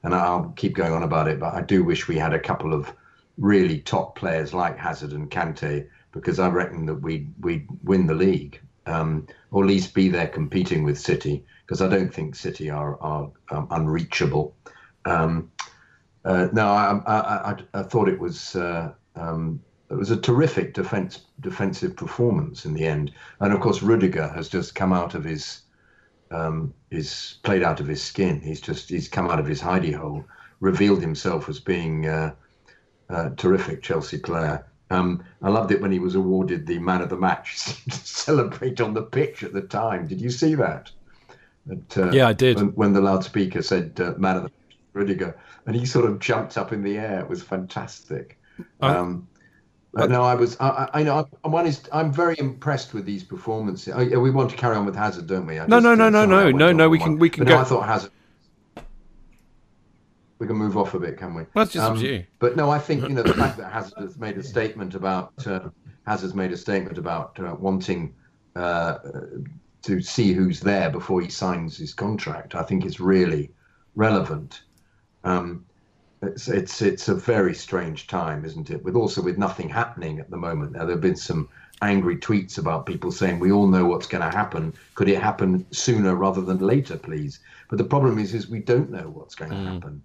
and 0.03 0.17
I'll 0.17 0.53
keep 0.57 0.75
going 0.75 0.93
on 0.93 1.05
about 1.05 1.29
it, 1.29 1.38
but 1.38 1.55
I 1.55 1.62
do 1.62 1.85
wish 1.85 2.09
we 2.09 2.19
had 2.19 2.35
a 2.35 2.41
couple 2.41 2.75
of 2.75 2.93
really 3.38 3.79
top 3.79 4.17
players 4.17 4.53
like 4.53 4.77
Hazard 4.77 5.12
and 5.12 5.31
Kante 5.31 5.87
because 6.11 6.41
I 6.41 6.49
reckon 6.49 6.87
that 6.87 6.97
we 6.97 7.29
we'd 7.41 7.69
win 7.85 8.09
the 8.09 8.15
league 8.15 8.61
um, 8.87 9.27
or 9.53 9.62
at 9.62 9.69
least 9.69 9.95
be 9.95 10.09
there 10.09 10.27
competing 10.27 10.83
with 10.83 10.99
City, 10.99 11.45
because 11.65 11.81
I 11.81 11.88
don't 11.88 12.12
think 12.12 12.35
City 12.35 12.71
are 12.71 13.01
are 13.01 13.31
um, 13.51 13.69
unreachable. 13.71 14.57
Um, 15.05 15.51
uh, 16.25 16.49
no, 16.53 16.67
I, 16.67 17.01
I, 17.07 17.51
I, 17.51 17.57
I, 17.75 17.83
thought 17.83 18.09
it 18.09 18.19
was 18.19 18.57
uh, 18.57 18.93
um, 19.17 19.61
it 19.91 19.95
was 19.95 20.11
a 20.11 20.17
terrific 20.17 20.73
defense 20.75 21.27
defensive 21.41 21.97
performance 21.97 22.65
in 22.65 22.75
the 22.75 22.85
end, 22.85 23.12
and 23.41 23.53
of 23.53 23.61
course 23.61 23.83
Rudiger 23.83 24.29
has 24.29 24.49
just 24.49 24.75
come 24.75 24.93
out 24.93 25.15
of 25.15 25.25
his 25.25 25.62
um, 26.31 26.73
is 26.91 27.38
played 27.43 27.62
out 27.62 27.81
of 27.81 27.87
his 27.87 28.03
skin. 28.03 28.41
He's 28.41 28.61
just 28.61 28.88
he's 28.88 29.09
come 29.09 29.29
out 29.29 29.41
of 29.41 29.47
his 29.47 29.61
hidey 29.61 29.95
hole, 29.95 30.25
revealed 30.61 31.03
himself 31.03 31.49
as 31.49 31.61
being 31.61 32.07
uh, 32.07 32.35
a 33.11 33.31
terrific 33.31 33.83
Chelsea 33.83 34.19
player. 34.19 34.67
Um, 34.92 35.24
I 35.42 35.48
loved 35.48 35.72
it 35.72 35.81
when 35.81 35.90
he 35.90 35.98
was 35.98 36.14
awarded 36.14 36.66
the 36.66 36.78
man 36.78 37.02
of 37.02 37.09
the 37.09 37.16
match. 37.16 37.83
to 37.85 37.90
celebrate 37.90 38.81
on 38.81 38.94
the 38.94 39.02
pitch 39.02 39.42
at 39.42 39.52
the 39.52 39.62
time. 39.62 40.07
Did 40.07 40.20
you 40.20 40.31
see 40.31 40.55
that? 40.57 40.90
But, 41.66 41.96
uh, 41.96 42.11
yeah, 42.11 42.28
I 42.28 42.33
did. 42.33 42.57
When, 42.57 42.68
when, 42.68 42.92
the 42.92 43.00
loudspeaker 43.00 43.62
said 43.62 43.98
uh, 44.00 44.14
"man 44.18 44.37
of 44.37 44.42
the 44.42 44.48
match, 44.48 44.78
Rudiger," 44.92 45.38
and 45.66 45.76
he 45.76 45.87
sort 45.87 46.05
of 46.05 46.18
jumped 46.18 46.59
up 46.59 46.72
in 46.72 46.83
the 46.83 46.98
air. 46.98 47.20
It 47.20 47.28
was 47.28 47.42
fantastic. 47.42 48.38
Um, 48.81 49.28
but 49.92 50.11
no, 50.11 50.22
I 50.22 50.35
was. 50.35 50.57
I, 50.59 50.88
I 50.92 51.02
know. 51.05 51.28
One 51.42 51.66
is. 51.66 51.83
I'm 51.92 52.12
very 52.12 52.35
impressed 52.38 52.94
with 52.94 53.05
these 53.05 53.22
performances. 53.22 53.94
Oh, 53.96 54.20
we 54.20 54.31
want 54.31 54.50
to 54.50 54.57
carry 54.57 54.76
on 54.76 54.87
with 54.87 54.96
Hazard, 54.96 55.28
don't 55.28 55.46
we? 55.46 55.61
I 55.61 55.66
no, 55.66 55.76
just, 55.76 55.85
no, 55.85 55.94
no, 55.94 56.11
no, 56.11 56.26
no, 56.26 56.50
no, 56.50 56.72
no. 56.72 56.88
We 56.88 56.98
can. 56.98 57.18
We 57.18 57.31
can 57.31 57.44
but 57.44 57.50
go. 57.50 57.55
No, 57.55 57.61
I 57.61 57.64
thought 57.64 57.87
Hazard 57.87 58.11
we 60.42 60.48
can 60.48 60.57
move 60.57 60.76
off 60.76 60.92
a 60.94 60.98
bit, 60.98 61.16
can 61.16 61.35
we? 61.35 61.42
Well, 61.55 61.64
that's 61.64 61.72
just 61.72 61.88
um, 61.88 61.96
you. 61.98 62.24
But 62.40 62.57
no, 62.57 62.68
I 62.68 62.81
think 62.81 63.02
you 63.05 63.11
know 63.11 63.22
the 63.22 63.33
fact 63.33 63.59
that 63.59 63.72
Hazard 63.72 64.00
has 64.00 64.18
made 64.18 64.37
a 64.37 64.42
statement 64.42 64.96
about 64.96 65.46
uh, 65.46 65.68
Hazard's 66.05 66.35
made 66.35 66.50
a 66.50 66.57
statement 66.57 66.98
about 66.98 67.38
uh, 67.38 67.55
wanting 67.61 68.12
uh, 68.57 68.98
to 69.83 70.02
see 70.02 70.33
who's 70.33 70.59
there 70.59 70.90
before 70.90 71.20
he 71.20 71.28
signs 71.28 71.76
his 71.76 71.94
contract. 71.94 72.57
I 72.57 72.64
think 72.64 72.85
is 72.85 72.98
really 72.98 73.52
relevant. 73.94 74.62
Um, 75.22 75.64
it's 76.22 76.48
it's 76.48 76.83
it's 76.83 77.07
a 77.07 77.14
very 77.14 77.55
strange 77.55 78.09
time, 78.09 78.44
isn't 78.44 78.70
it? 78.70 78.83
With 78.83 78.96
also 78.96 79.22
with 79.22 79.38
nothing 79.38 79.68
happening 79.68 80.18
at 80.18 80.28
the 80.28 80.37
moment. 80.37 80.72
Now 80.72 80.81
there 80.81 80.96
have 80.96 81.00
been 81.00 81.14
some 81.14 81.48
angry 81.83 82.16
tweets 82.16 82.59
about 82.59 82.85
people 82.85 83.12
saying 83.12 83.38
we 83.38 83.52
all 83.52 83.68
know 83.68 83.85
what's 83.85 84.09
going 84.09 84.28
to 84.28 84.37
happen. 84.37 84.74
Could 84.96 85.09
it 85.09 85.22
happen 85.22 85.64
sooner 85.70 86.16
rather 86.16 86.40
than 86.40 86.59
later, 86.59 86.96
please? 86.96 87.38
But 87.68 87.78
the 87.78 87.85
problem 87.85 88.18
is, 88.18 88.35
is 88.35 88.48
we 88.48 88.59
don't 88.59 88.90
know 88.90 89.09
what's 89.14 89.37
going 89.37 89.52
mm. 89.52 89.64
to 89.64 89.70
happen. 89.70 90.02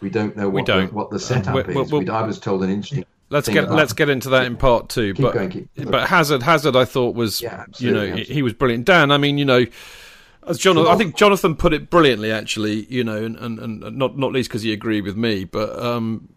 We 0.00 0.10
don't 0.10 0.36
know 0.36 0.48
what, 0.48 0.66
don't. 0.66 0.88
The, 0.88 0.94
what 0.94 1.10
the 1.10 1.18
setup 1.18 1.54
uh, 1.54 1.62
we're, 1.66 1.84
we're, 1.84 2.02
is. 2.02 2.08
I 2.08 2.22
was 2.22 2.38
told 2.38 2.62
an 2.62 2.70
interesting. 2.70 3.04
Let's 3.30 3.48
get 3.48 3.70
let's 3.70 3.92
get 3.92 4.08
into 4.08 4.30
that 4.30 4.44
in 4.44 4.56
part 4.56 4.88
two. 4.88 5.12
But 5.14 5.34
going, 5.34 5.68
but 5.76 6.08
Hazard 6.08 6.42
Hazard 6.42 6.76
I 6.76 6.86
thought 6.86 7.14
was 7.14 7.42
yeah, 7.42 7.66
you 7.76 7.92
know 7.92 8.06
he, 8.16 8.24
he, 8.24 8.42
was 8.42 8.54
brilliant. 8.54 8.86
Dan, 8.86 9.10
I 9.10 9.18
mean 9.18 9.38
you 9.38 9.44
know. 9.44 9.66
As 10.46 10.56
Jonathan, 10.56 10.90
I 10.90 10.96
think 10.96 11.14
Jonathan 11.14 11.56
put 11.56 11.74
it 11.74 11.90
brilliantly, 11.90 12.32
actually. 12.32 12.86
You 12.86 13.04
know, 13.04 13.22
and, 13.22 13.36
and, 13.36 13.58
and 13.58 13.98
not 13.98 14.16
not 14.16 14.32
least 14.32 14.48
because 14.48 14.62
he 14.62 14.72
agreed 14.72 15.02
with 15.02 15.14
me, 15.14 15.44
but 15.44 15.78
um, 15.78 16.30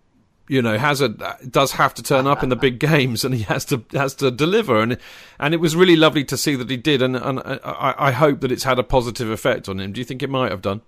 you 0.52 0.62
know, 0.62 0.78
Hazard 0.78 1.24
does 1.50 1.72
have 1.72 1.94
to 1.94 2.04
turn 2.04 2.28
up 2.28 2.44
in 2.44 2.50
the 2.50 2.58
big 2.58 2.78
games, 2.92 3.24
and 3.24 3.34
he 3.34 3.44
has 3.44 3.64
to 3.66 3.86
has 3.94 4.14
to 4.16 4.30
deliver, 4.30 4.82
and 4.82 4.98
and 5.40 5.54
it 5.54 5.62
was 5.62 5.78
really 5.78 5.96
lovely 5.96 6.26
to 6.26 6.36
see 6.36 6.56
that 6.58 6.70
he 6.70 6.76
did, 6.76 7.02
and 7.02 7.16
and 7.16 7.40
I, 7.40 7.96
I 7.98 8.12
hope 8.12 8.42
that 8.42 8.52
it's 8.52 8.66
had 8.66 8.78
a 8.78 8.84
positive 8.84 9.30
effect 9.30 9.70
on 9.70 9.80
him. 9.80 9.94
Do 9.94 10.02
you 10.02 10.06
think 10.06 10.22
it 10.22 10.30
might 10.30 10.52
have 10.52 10.62
done? 10.62 10.82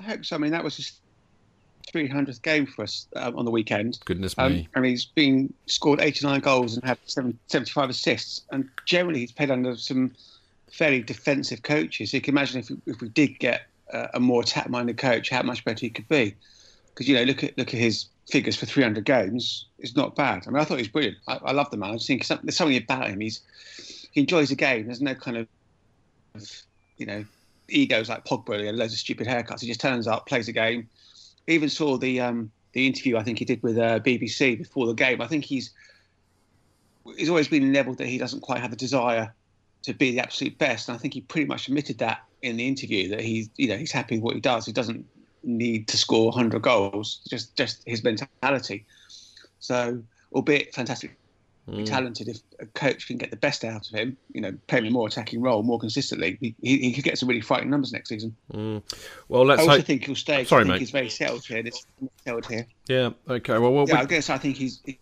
I 0.00 0.02
hope 0.02 0.24
so. 0.24 0.36
I 0.36 0.38
mean, 0.38 0.52
that 0.52 0.64
was 0.64 0.76
his 0.76 0.92
300th 1.92 2.42
game 2.42 2.66
for 2.66 2.82
us 2.82 3.06
um, 3.16 3.36
on 3.36 3.44
the 3.44 3.50
weekend. 3.50 3.98
Goodness 4.04 4.34
um, 4.38 4.52
me. 4.52 4.68
And 4.74 4.84
he's 4.84 5.04
been 5.04 5.52
scored 5.66 6.00
89 6.00 6.40
goals 6.40 6.76
and 6.76 6.84
had 6.84 6.98
75 7.06 7.90
assists. 7.90 8.42
And 8.50 8.68
generally, 8.86 9.20
he's 9.20 9.32
played 9.32 9.50
under 9.50 9.76
some 9.76 10.12
fairly 10.72 11.02
defensive 11.02 11.62
coaches. 11.62 12.10
So 12.10 12.16
you 12.16 12.20
can 12.22 12.34
imagine 12.34 12.60
if, 12.60 12.70
if 12.86 13.00
we 13.00 13.08
did 13.08 13.38
get 13.38 13.62
uh, 13.92 14.08
a 14.14 14.20
more 14.20 14.42
attack-minded 14.42 14.96
coach, 14.96 15.28
how 15.28 15.42
much 15.42 15.64
better 15.64 15.80
he 15.80 15.90
could 15.90 16.08
be. 16.08 16.34
Because 16.88 17.08
you 17.08 17.14
know, 17.14 17.22
look 17.22 17.44
at 17.44 17.56
look 17.56 17.68
at 17.68 17.80
his 17.80 18.06
figures 18.30 18.56
for 18.56 18.66
300 18.66 19.04
games. 19.04 19.66
It's 19.78 19.96
not 19.96 20.16
bad. 20.16 20.44
I 20.46 20.50
mean, 20.50 20.60
I 20.60 20.64
thought 20.64 20.76
he 20.76 20.82
was 20.82 20.88
brilliant. 20.88 21.18
I, 21.28 21.38
I 21.44 21.52
love 21.52 21.70
the 21.70 21.76
man. 21.76 21.90
I 21.90 21.94
just 21.94 22.06
think 22.06 22.26
there's 22.26 22.56
something 22.56 22.76
about 22.76 23.08
him. 23.08 23.20
He's 23.20 23.40
he 24.12 24.20
enjoys 24.20 24.48
the 24.48 24.56
game. 24.56 24.86
There's 24.86 25.00
no 25.00 25.14
kind 25.14 25.36
of 25.36 25.48
you 26.96 27.06
know 27.06 27.24
egos 27.70 28.08
like 28.08 28.24
Pogba 28.24 28.68
and 28.68 28.78
loads 28.78 28.92
of 28.92 28.98
stupid 28.98 29.26
haircuts. 29.26 29.60
He 29.60 29.66
just 29.66 29.80
turns 29.80 30.06
up, 30.06 30.26
plays 30.26 30.48
a 30.48 30.52
game. 30.52 30.88
Even 31.46 31.68
saw 31.68 31.96
the 31.96 32.20
um, 32.20 32.50
the 32.72 32.86
interview 32.86 33.16
I 33.16 33.22
think 33.22 33.38
he 33.38 33.44
did 33.44 33.62
with 33.62 33.78
uh, 33.78 34.00
BBC 34.00 34.58
before 34.58 34.86
the 34.86 34.94
game. 34.94 35.20
I 35.20 35.26
think 35.26 35.44
he's 35.44 35.72
he's 37.16 37.28
always 37.28 37.48
been 37.48 37.72
level 37.72 37.94
that 37.94 38.06
he 38.06 38.18
doesn't 38.18 38.40
quite 38.40 38.60
have 38.60 38.70
the 38.70 38.76
desire 38.76 39.34
to 39.82 39.94
be 39.94 40.12
the 40.12 40.20
absolute 40.20 40.58
best, 40.58 40.88
and 40.88 40.96
I 40.96 40.98
think 40.98 41.14
he 41.14 41.22
pretty 41.22 41.46
much 41.46 41.68
admitted 41.68 41.98
that 41.98 42.22
in 42.42 42.56
the 42.56 42.66
interview 42.66 43.08
that 43.08 43.20
he's 43.20 43.50
you 43.56 43.68
know 43.68 43.76
he's 43.76 43.92
happy 43.92 44.16
with 44.16 44.24
what 44.24 44.34
he 44.34 44.40
does. 44.40 44.66
He 44.66 44.72
doesn't 44.72 45.06
need 45.42 45.88
to 45.88 45.96
score 45.96 46.26
100 46.26 46.60
goals. 46.62 47.20
Just 47.28 47.56
just 47.56 47.82
his 47.86 48.04
mentality. 48.04 48.84
So, 49.58 50.02
albeit 50.32 50.74
fantastic 50.74 51.16
mm. 51.70 51.86
talented. 51.86 52.28
If 52.28 52.38
a 52.58 52.66
coach 52.66 53.06
can 53.06 53.16
get 53.16 53.30
the 53.30 53.36
best 53.36 53.64
out 53.64 53.88
of 53.88 53.94
him, 53.94 54.16
you 54.32 54.40
know, 54.40 54.52
play 54.66 54.78
him 54.78 54.86
a 54.86 54.90
more 54.90 55.06
attacking 55.06 55.40
role 55.40 55.62
more 55.62 55.78
consistently, 55.78 56.38
he, 56.40 56.54
he 56.60 56.92
could 56.92 57.04
get 57.04 57.18
some 57.18 57.28
really 57.28 57.40
frightening 57.40 57.70
numbers 57.70 57.92
next 57.92 58.08
season. 58.08 58.34
Mm. 58.52 58.82
Well, 59.28 59.46
let's. 59.46 59.60
I 59.60 59.62
also 59.62 59.76
hope... 59.76 59.86
think 59.86 60.04
he'll 60.04 60.14
stay. 60.14 60.44
Sorry, 60.44 60.62
I 60.62 60.64
think 60.64 60.72
mate. 60.74 60.80
He's 60.80 60.90
very 60.90 61.08
settled 61.08 61.44
here. 61.46 61.62
It's 61.64 61.86
settled 62.24 62.46
here. 62.46 62.66
Yeah. 62.88 63.10
Okay. 63.28 63.58
Well, 63.58 63.72
well 63.72 63.86
yeah, 63.88 63.94
we... 63.96 64.00
I 64.00 64.04
guess 64.04 64.30
I 64.30 64.38
think 64.38 64.56
he's, 64.56 64.80
he's 64.84 64.96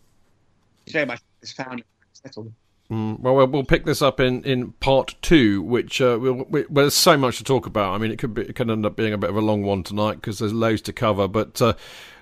very 0.89 1.05
much 1.05 1.21
found 1.55 1.83
settled. 2.13 2.51
Mm, 2.91 3.19
well, 3.19 3.35
well, 3.35 3.45
we'll 3.45 3.63
pick 3.63 3.85
this 3.85 4.01
up 4.01 4.19
in, 4.19 4.43
in 4.43 4.71
part 4.71 5.13
two, 5.21 5.61
which 5.61 6.01
uh, 6.01 6.17
we'll, 6.19 6.33
we, 6.49 6.61
well, 6.61 6.85
there's 6.85 6.95
so 6.95 7.15
much 7.15 7.37
to 7.37 7.43
talk 7.43 7.67
about. 7.67 7.93
I 7.93 7.99
mean, 7.99 8.09
it 8.09 8.17
could 8.17 8.33
be, 8.33 8.41
it 8.41 8.55
could 8.55 8.67
end 8.67 8.83
up 8.83 8.95
being 8.95 9.13
a 9.13 9.17
bit 9.17 9.29
of 9.29 9.35
a 9.35 9.41
long 9.41 9.61
one 9.61 9.83
tonight 9.83 10.15
because 10.15 10.39
there's 10.39 10.53
loads 10.53 10.81
to 10.81 10.93
cover. 10.93 11.27
But 11.27 11.61
uh, 11.61 11.73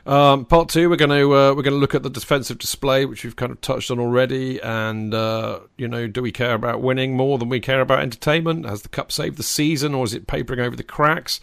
um, 0.07 0.45
part 0.45 0.69
two, 0.69 0.89
we're 0.89 0.95
going 0.95 1.09
to 1.09 1.35
uh, 1.35 1.53
we're 1.53 1.63
going 1.63 1.73
to 1.73 1.79
look 1.79 1.93
at 1.93 2.03
the 2.03 2.09
defensive 2.09 2.57
display, 2.57 3.05
which 3.05 3.23
we've 3.23 3.35
kind 3.35 3.51
of 3.51 3.59
touched 3.61 3.91
on 3.91 3.99
already, 3.99 4.61
and 4.61 5.13
uh, 5.13 5.59
you 5.77 5.87
know, 5.87 6.07
do 6.07 6.21
we 6.21 6.31
care 6.31 6.53
about 6.53 6.81
winning 6.81 7.15
more 7.17 7.37
than 7.37 7.49
we 7.49 7.59
care 7.59 7.81
about 7.81 7.99
entertainment? 7.99 8.65
Has 8.65 8.83
the 8.83 8.89
cup 8.89 9.11
saved 9.11 9.37
the 9.37 9.43
season, 9.43 9.93
or 9.93 10.05
is 10.05 10.13
it 10.13 10.25
papering 10.25 10.61
over 10.61 10.75
the 10.75 10.83
cracks? 10.83 11.41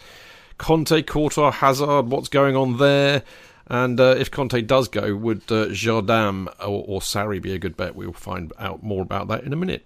Conte, 0.57 1.01
Courtois, 1.03 1.51
Hazard, 1.51 2.07
what's 2.07 2.29
going 2.29 2.55
on 2.55 2.77
there? 2.77 3.23
And 3.67 3.99
uh, 3.99 4.15
if 4.17 4.31
Conte 4.31 4.61
does 4.61 4.87
go, 4.87 5.15
would 5.15 5.43
uh, 5.51 5.67
Jardim 5.67 6.47
or, 6.59 6.85
or 6.87 6.99
Sarri 7.01 7.41
be 7.41 7.53
a 7.53 7.59
good 7.59 7.75
bet? 7.75 7.95
We'll 7.95 8.13
find 8.13 8.53
out 8.59 8.83
more 8.83 9.01
about 9.01 9.27
that 9.29 9.43
in 9.43 9.53
a 9.53 9.55
minute. 9.55 9.85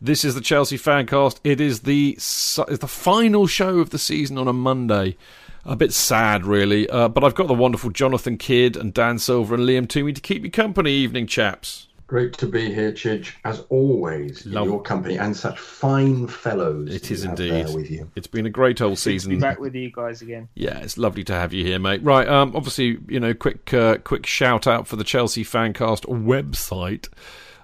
This 0.00 0.24
is 0.24 0.34
the 0.34 0.40
Chelsea 0.40 0.78
Fancast. 0.78 1.40
It 1.42 1.60
is 1.60 1.80
the 1.80 2.14
it's 2.16 2.56
the 2.56 2.86
final 2.88 3.46
show 3.46 3.78
of 3.80 3.90
the 3.90 3.98
season 3.98 4.38
on 4.38 4.46
a 4.48 4.52
Monday. 4.52 5.16
A 5.64 5.76
bit 5.76 5.92
sad, 5.92 6.46
really, 6.46 6.88
uh, 6.88 7.08
but 7.08 7.24
I've 7.24 7.34
got 7.34 7.48
the 7.48 7.54
wonderful 7.54 7.90
Jonathan 7.90 8.38
Kidd 8.38 8.76
and 8.76 8.94
Dan 8.94 9.18
Silver 9.18 9.54
and 9.54 9.64
Liam 9.64 9.88
Toomey 9.88 10.12
to 10.14 10.20
keep 10.20 10.44
you 10.44 10.50
company. 10.50 10.92
Evening, 10.92 11.26
chaps. 11.26 11.88
Great 12.06 12.32
to 12.38 12.46
be 12.46 12.72
here, 12.72 12.90
Chidge, 12.90 13.32
as 13.44 13.64
always, 13.68 14.46
in 14.46 14.52
Love- 14.52 14.66
your 14.66 14.80
company, 14.80 15.18
and 15.18 15.36
such 15.36 15.58
fine 15.58 16.26
fellows. 16.26 16.94
It 16.94 17.10
you 17.10 17.14
is 17.16 17.24
have 17.24 17.38
indeed. 17.38 17.74
with 17.74 17.90
you. 17.90 18.10
It's 18.16 18.26
been 18.28 18.46
a 18.46 18.50
great 18.50 18.80
old 18.80 18.92
Good 18.92 18.98
to 19.02 19.08
be 19.10 19.18
season. 19.18 19.38
back 19.40 19.58
with 19.60 19.74
you 19.74 19.90
guys 19.92 20.22
again. 20.22 20.48
Yeah, 20.54 20.78
it's 20.78 20.96
lovely 20.96 21.22
to 21.24 21.34
have 21.34 21.52
you 21.52 21.66
here, 21.66 21.78
mate. 21.78 22.02
Right, 22.02 22.26
um, 22.26 22.52
obviously, 22.56 22.96
you 23.08 23.20
know, 23.20 23.34
quick, 23.34 23.74
uh, 23.74 23.98
quick 23.98 24.24
shout 24.24 24.66
out 24.66 24.86
for 24.86 24.96
the 24.96 25.04
Chelsea 25.04 25.44
Fancast 25.44 26.06
website, 26.06 27.08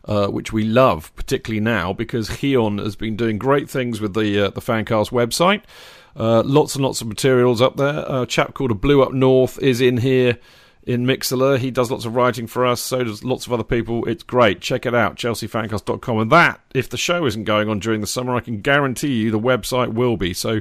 uh, 0.07 0.29
which 0.29 0.53
we 0.53 0.64
love, 0.64 1.14
particularly 1.17 1.61
now 1.61 1.93
because 1.93 2.29
Heon 2.40 2.79
has 2.79 2.97
been 2.97 3.17
doing 3.17 3.38
great 3.38 3.69
things 3.71 4.01
with 4.01 4.14
the 4.14 4.47
uh, 4.47 4.51
the 4.51 4.61
Fancast 4.61 5.11
website. 5.11 5.62
Uh, 6.17 6.43
lots 6.45 6.75
and 6.75 6.85
lots 6.85 7.01
of 7.01 7.09
materials 7.09 7.61
up 7.61 7.77
there. 7.77 8.05
A 8.09 8.27
chap 8.27 8.55
called 8.55 8.71
a 8.71 8.75
Blue 8.75 9.03
Up 9.03 9.12
North 9.12 9.59
is 9.61 9.81
in 9.81 9.99
here 9.99 10.38
in 10.87 11.07
Mixler. 11.07 11.59
He 11.59 11.70
does 11.70 11.90
lots 11.90 12.05
of 12.05 12.14
writing 12.14 12.47
for 12.47 12.66
us. 12.66 12.81
So 12.81 13.05
does 13.05 13.25
lots 13.25 13.47
of 13.47 13.53
other 13.53 13.64
people. 13.64 14.05
It's 14.07 14.23
great. 14.23 14.61
Check 14.61 14.87
it 14.87 14.94
out, 14.94 15.16
chelseafancast.com. 15.16 16.18
And 16.18 16.31
that, 16.31 16.61
if 16.75 16.88
the 16.88 16.97
show 16.97 17.27
isn't 17.27 17.44
going 17.44 17.68
on 17.68 17.79
during 17.79 18.01
the 18.01 18.07
summer, 18.07 18.35
I 18.35 18.40
can 18.40 18.61
guarantee 18.61 19.14
you 19.14 19.31
the 19.31 19.40
website 19.40 19.94
will 19.94 20.16
be. 20.16 20.35
So 20.35 20.61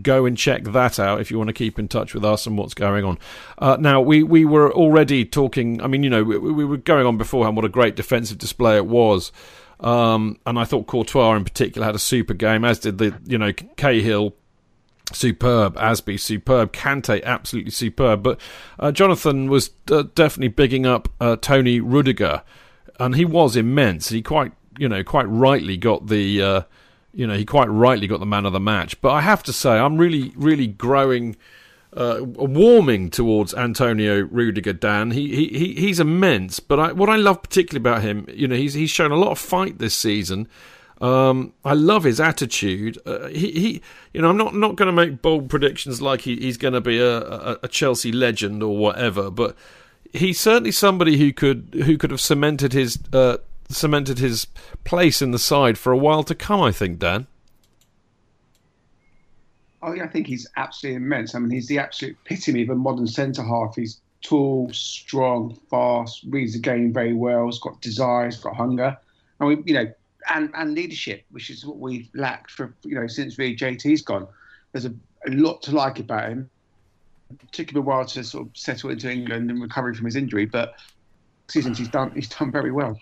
go 0.00 0.24
and 0.24 0.36
check 0.36 0.64
that 0.64 0.98
out 0.98 1.20
if 1.20 1.30
you 1.30 1.38
want 1.38 1.48
to 1.48 1.54
keep 1.54 1.78
in 1.78 1.88
touch 1.88 2.14
with 2.14 2.24
us 2.24 2.46
and 2.46 2.56
what's 2.56 2.74
going 2.74 3.04
on. 3.04 3.18
Uh, 3.58 3.76
now, 3.78 4.00
we, 4.00 4.22
we 4.22 4.44
were 4.44 4.72
already 4.72 5.24
talking, 5.24 5.82
I 5.82 5.86
mean, 5.86 6.02
you 6.02 6.10
know, 6.10 6.22
we, 6.22 6.38
we 6.38 6.64
were 6.64 6.76
going 6.76 7.06
on 7.06 7.16
beforehand 7.16 7.56
what 7.56 7.64
a 7.64 7.70
great 7.70 7.96
defensive 7.96 8.38
display 8.38 8.76
it 8.76 8.86
was. 8.86 9.32
Um, 9.80 10.38
and 10.46 10.58
I 10.58 10.64
thought 10.64 10.86
Courtois 10.86 11.34
in 11.34 11.44
particular 11.44 11.84
had 11.84 11.96
a 11.96 12.00
super 12.00 12.34
game, 12.34 12.64
as 12.64 12.78
did 12.78 12.98
the, 12.98 13.18
you 13.26 13.36
know, 13.36 13.52
Cahill 13.52 14.34
superb. 15.14 15.76
Azpi, 15.76 16.18
superb. 16.18 16.72
Kante, 16.72 17.22
absolutely 17.24 17.70
superb. 17.70 18.22
But 18.22 18.40
uh, 18.78 18.92
Jonathan 18.92 19.50
was 19.50 19.70
uh, 19.90 20.04
definitely 20.14 20.48
bigging 20.48 20.86
up 20.86 21.08
uh, 21.20 21.36
Tony 21.36 21.80
Rudiger, 21.80 22.42
and 22.98 23.14
he 23.14 23.24
was 23.24 23.56
immense. 23.56 24.08
He 24.10 24.22
quite, 24.22 24.52
you 24.78 24.88
know, 24.88 25.02
quite 25.04 25.28
rightly 25.28 25.76
got 25.76 26.08
the, 26.08 26.42
uh, 26.42 26.62
you 27.12 27.26
know, 27.26 27.34
he 27.34 27.44
quite 27.44 27.68
rightly 27.68 28.06
got 28.06 28.20
the 28.20 28.26
man 28.26 28.46
of 28.46 28.52
the 28.52 28.60
match. 28.60 29.00
But 29.00 29.12
I 29.12 29.20
have 29.20 29.42
to 29.44 29.52
say, 29.52 29.78
I'm 29.78 29.96
really, 29.96 30.32
really 30.36 30.66
growing. 30.66 31.36
Uh, 31.94 32.20
warming 32.22 33.10
towards 33.10 33.52
Antonio 33.52 34.22
Rudiger, 34.22 34.72
Dan. 34.72 35.10
He, 35.10 35.28
he, 35.28 35.48
he 35.48 35.74
he's 35.74 36.00
immense, 36.00 36.58
but 36.58 36.80
I, 36.80 36.92
what 36.92 37.10
I 37.10 37.16
love 37.16 37.42
particularly 37.42 37.82
about 37.82 38.00
him, 38.00 38.26
you 38.32 38.48
know, 38.48 38.56
he's 38.56 38.72
he's 38.72 38.88
shown 38.88 39.12
a 39.12 39.16
lot 39.16 39.30
of 39.30 39.38
fight 39.38 39.76
this 39.76 39.94
season. 39.94 40.48
Um, 41.00 41.52
I 41.64 41.74
love 41.74 42.04
his 42.04 42.20
attitude. 42.20 42.98
Uh, 43.04 43.28
he, 43.28 43.52
he, 43.52 43.82
you 44.12 44.22
know, 44.22 44.30
I'm 44.30 44.36
not 44.36 44.54
not 44.54 44.76
going 44.76 44.86
to 44.86 44.92
make 44.92 45.20
bold 45.22 45.48
predictions 45.48 46.00
like 46.00 46.22
he, 46.22 46.36
he's 46.36 46.56
going 46.56 46.74
to 46.74 46.80
be 46.80 46.98
a, 46.98 47.18
a, 47.18 47.58
a 47.64 47.68
Chelsea 47.68 48.12
legend 48.12 48.62
or 48.62 48.76
whatever, 48.76 49.30
but 49.30 49.56
he's 50.12 50.38
certainly 50.38 50.70
somebody 50.70 51.18
who 51.18 51.32
could 51.32 51.82
who 51.84 51.96
could 51.96 52.10
have 52.10 52.20
cemented 52.20 52.72
his 52.72 52.98
uh, 53.12 53.38
cemented 53.68 54.18
his 54.18 54.46
place 54.84 55.20
in 55.20 55.32
the 55.32 55.38
side 55.38 55.78
for 55.78 55.92
a 55.92 55.98
while 55.98 56.22
to 56.22 56.34
come. 56.34 56.60
I 56.60 56.70
think, 56.72 56.98
Dan. 56.98 57.26
I 59.82 60.06
think 60.06 60.28
he's 60.28 60.46
absolutely 60.56 60.96
immense. 60.96 61.34
I 61.34 61.40
mean, 61.40 61.50
he's 61.50 61.66
the 61.66 61.80
absolute 61.80 62.16
epitome 62.24 62.62
of 62.62 62.70
a 62.70 62.76
modern 62.76 63.08
centre 63.08 63.42
half. 63.42 63.74
He's 63.74 64.00
tall, 64.22 64.70
strong, 64.72 65.58
fast, 65.68 66.24
reads 66.28 66.52
the 66.52 66.60
game 66.60 66.92
very 66.92 67.12
well. 67.12 67.46
He's 67.46 67.58
got 67.58 67.80
desire, 67.80 68.26
he's 68.26 68.36
got 68.36 68.54
hunger, 68.54 68.96
and 69.40 69.48
we, 69.48 69.62
you 69.64 69.74
know, 69.74 69.92
and 70.28 70.50
and 70.54 70.74
leadership, 70.74 71.24
which 71.30 71.50
is 71.50 71.64
what 71.64 71.78
we've 71.78 72.08
lacked 72.14 72.50
for 72.50 72.74
you 72.82 72.94
know 72.94 73.06
since 73.06 73.38
really 73.38 73.56
JT's 73.56 74.02
gone. 74.02 74.26
There's 74.72 74.86
a, 74.86 74.94
a 75.26 75.30
lot 75.30 75.62
to 75.62 75.72
like 75.72 75.98
about 75.98 76.30
him. 76.30 76.50
It 77.30 77.52
took 77.52 77.70
him 77.70 77.78
a 77.78 77.80
while 77.80 78.04
to 78.06 78.24
sort 78.24 78.46
of 78.46 78.56
settle 78.56 78.90
into 78.90 79.10
England 79.10 79.50
and 79.50 79.60
recovering 79.60 79.94
from 79.94 80.04
his 80.04 80.16
injury, 80.16 80.46
but 80.46 80.74
seasons 81.48 81.78
he's 81.78 81.88
done 81.88 82.12
he's 82.14 82.28
done 82.28 82.50
very 82.50 82.72
well. 82.72 82.98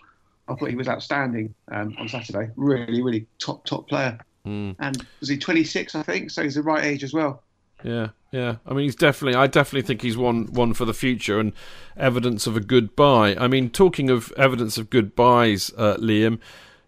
I 0.47 0.55
thought 0.55 0.69
he 0.69 0.75
was 0.75 0.87
outstanding 0.87 1.53
um, 1.71 1.95
on 1.97 2.07
Saturday. 2.07 2.51
Really, 2.55 3.01
really 3.01 3.27
top 3.39 3.65
top 3.65 3.87
player. 3.87 4.19
And 4.43 5.05
was 5.19 5.29
he 5.29 5.37
26? 5.37 5.95
I 5.95 6.03
think 6.03 6.31
so. 6.31 6.43
He's 6.43 6.55
the 6.55 6.63
right 6.63 6.83
age 6.83 7.03
as 7.03 7.13
well. 7.13 7.43
Yeah, 7.83 8.09
yeah. 8.31 8.57
I 8.65 8.73
mean, 8.73 8.83
he's 8.83 8.95
definitely. 8.95 9.37
I 9.39 9.47
definitely 9.47 9.85
think 9.87 10.01
he's 10.01 10.17
one 10.17 10.45
one 10.47 10.73
for 10.73 10.85
the 10.85 10.93
future 10.93 11.39
and 11.39 11.53
evidence 11.97 12.47
of 12.47 12.55
a 12.55 12.59
good 12.59 12.95
buy. 12.95 13.35
I 13.35 13.47
mean, 13.47 13.69
talking 13.69 14.09
of 14.09 14.31
evidence 14.37 14.77
of 14.77 14.89
good 14.89 15.15
buys, 15.15 15.71
uh, 15.77 15.97
Liam. 15.97 16.39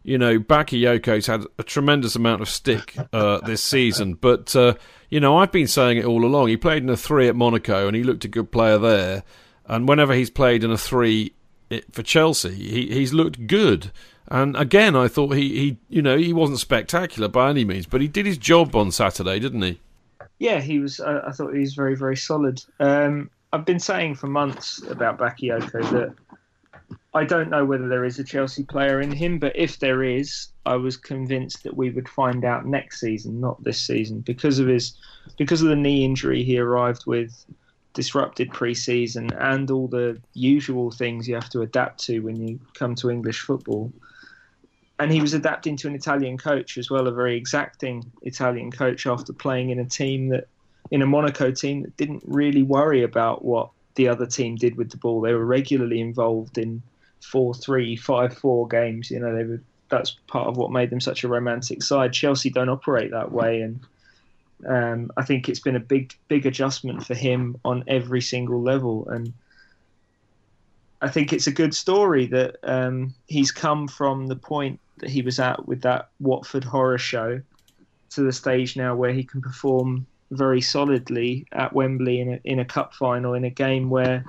You 0.04 0.18
know, 0.18 0.38
Bakayoko's 0.38 1.28
had 1.28 1.46
a 1.58 1.64
tremendous 1.64 2.16
amount 2.16 2.42
of 2.42 2.50
stick 2.50 2.96
uh, 3.14 3.40
this 3.46 3.64
season, 3.64 4.16
but 4.16 4.56
uh, 4.56 4.74
you 5.10 5.20
know, 5.20 5.38
I've 5.38 5.52
been 5.52 5.68
saying 5.68 5.98
it 5.98 6.06
all 6.06 6.26
along. 6.26 6.50
He 6.50 6.58
played 6.58 6.84
in 6.84 6.90
a 6.90 6.98
three 6.98 7.28
at 7.28 7.36
Monaco, 7.36 7.88
and 7.88 7.96
he 7.96 8.04
looked 8.04 8.26
a 8.26 8.28
good 8.28 8.52
player 8.52 8.78
there. 8.78 9.24
And 9.66 9.88
whenever 9.88 10.14
he's 10.14 10.30
played 10.30 10.64
in 10.64 10.72
a 10.72 10.78
three 10.78 11.34
for 11.92 12.04
Chelsea, 12.04 12.54
he, 12.54 12.94
he's 12.94 13.14
looked 13.14 13.48
good. 13.48 13.92
And 14.28 14.56
again, 14.58 14.96
I 14.96 15.08
thought 15.08 15.36
he, 15.36 15.50
he, 15.60 15.78
you 15.90 16.02
know, 16.02 16.18
he 16.18 16.34
wasn't 16.34 16.60
spectacular 16.60 17.28
by 17.28 17.50
any 17.50 17.66
means, 17.66 17.86
but 17.86 18.02
he 18.02 18.08
did 18.08 18.26
his 18.26 18.38
job 18.38 18.76
on 18.76 18.92
Saturday, 18.92 19.40
didn't 19.40 19.62
he? 19.62 19.80
Yeah, 20.40 20.60
he 20.60 20.80
was. 20.80 21.00
I, 21.00 21.20
I 21.28 21.32
thought 21.32 21.54
he 21.54 21.60
was 21.60 21.76
very, 21.76 21.96
very 21.96 22.18
solid. 22.18 22.64
Um, 22.80 23.30
I've 23.54 23.66
been 23.66 23.80
saying 23.80 24.16
for 24.16 24.28
months 24.28 24.82
about 24.90 25.20
Bakayoko 25.20 25.90
that 25.92 26.16
I 27.14 27.24
don't 27.26 27.50
know 27.50 27.66
whether 27.66 27.88
there 27.88 28.06
is 28.06 28.20
a 28.20 28.24
Chelsea 28.24 28.64
player 28.64 29.02
in 29.02 29.12
him, 29.12 29.40
but 29.40 29.56
if 29.56 29.80
there 29.80 30.04
is, 30.04 30.48
I 30.66 30.76
was 30.76 30.98
convinced 30.98 31.64
that 31.64 31.78
we 31.78 31.90
would 31.90 32.10
find 32.10 32.44
out 32.44 32.66
next 32.66 33.00
season, 33.00 33.40
not 33.40 33.64
this 33.64 33.80
season, 33.80 34.22
because 34.22 34.60
of 34.60 34.68
his, 34.68 34.98
because 35.38 35.62
of 35.62 35.70
the 35.70 35.76
knee 35.76 36.04
injury 36.04 36.44
he 36.44 36.58
arrived 36.58 37.06
with, 37.06 37.46
disrupted 37.94 38.52
pre-season, 38.52 39.32
and 39.34 39.70
all 39.70 39.88
the 39.88 40.20
usual 40.34 40.92
things 40.92 41.28
you 41.28 41.36
have 41.36 41.50
to 41.50 41.62
adapt 41.62 42.04
to 42.06 42.20
when 42.20 42.36
you 42.36 42.60
come 42.74 42.96
to 42.96 43.10
English 43.10 43.42
football. 43.42 43.92
And 45.00 45.12
he 45.12 45.22
was 45.22 45.34
adapting 45.34 45.78
to 45.78 45.88
an 45.88 45.96
Italian 45.96 46.38
coach 46.38 46.78
as 46.78 46.90
well, 46.90 47.08
a 47.08 47.12
very 47.12 47.36
exacting 47.36 48.12
Italian 48.22 48.72
coach 48.72 49.06
after 49.06 49.34
playing 49.34 49.70
in 49.70 49.80
a 49.80 49.86
team 49.86 50.30
that, 50.30 50.48
in 50.92 51.02
a 51.02 51.06
Monaco 51.06 51.52
team 51.52 51.84
that 51.84 51.98
didn't 51.98 52.24
really 52.26 52.64
worry 52.64 53.04
about 53.04 53.44
what 53.44 53.70
the 53.96 54.08
other 54.08 54.26
team 54.26 54.56
did 54.56 54.76
with 54.76 54.90
the 54.90 54.98
ball. 54.98 55.22
They 55.22 55.34
were 55.34 55.46
regularly 55.46 56.02
involved 56.02 56.58
in 56.58 56.82
four-three, 57.22 57.96
five-four 57.96 58.68
games. 58.68 59.12
You 59.12 59.20
know, 59.20 59.36
they 59.36 59.44
were. 59.44 59.62
That's 59.90 60.16
part 60.28 60.48
of 60.48 60.58
what 60.58 60.72
made 60.72 60.90
them 60.90 61.02
such 61.02 61.24
a 61.24 61.28
romantic 61.28 61.84
side. 61.84 62.14
Chelsea 62.14 62.50
don't 62.50 62.70
operate 62.70 63.12
that 63.12 63.32
way, 63.32 63.62
and 63.62 63.80
um, 64.68 65.12
I 65.18 65.24
think 65.24 65.48
it's 65.48 65.60
been 65.60 65.76
a 65.76 65.80
big, 65.80 66.16
big 66.28 66.48
adjustment 66.48 67.06
for 67.06 67.14
him 67.14 67.60
on 67.64 67.84
every 67.88 68.22
single 68.22 68.62
level. 68.62 69.08
And 69.10 69.34
I 71.02 71.10
think 71.10 71.32
it's 71.32 71.48
a 71.48 71.52
good 71.52 71.76
story 71.76 72.26
that 72.28 72.56
um, 72.64 73.14
he's 73.28 73.52
come 73.52 73.88
from 73.88 74.28
the 74.28 74.36
point 74.36 74.80
that 74.98 75.10
he 75.10 75.22
was 75.22 75.40
at 75.40 75.68
with 75.68 75.82
that 75.82 76.10
Watford 76.20 76.64
horror 76.64 76.98
show 76.98 77.42
to 78.12 78.22
the 78.22 78.32
stage 78.32 78.76
now 78.76 78.96
where 78.96 79.14
he 79.14 79.24
can 79.24 79.42
perform 79.42 80.08
very 80.38 80.62
solidly 80.62 81.46
at 81.52 81.74
Wembley 81.74 82.20
in 82.20 82.34
a, 82.34 82.40
in 82.44 82.60
a 82.60 82.66
cup 82.66 82.94
final 82.94 83.34
in 83.34 83.44
a 83.44 83.50
game 83.50 83.90
where 83.90 84.26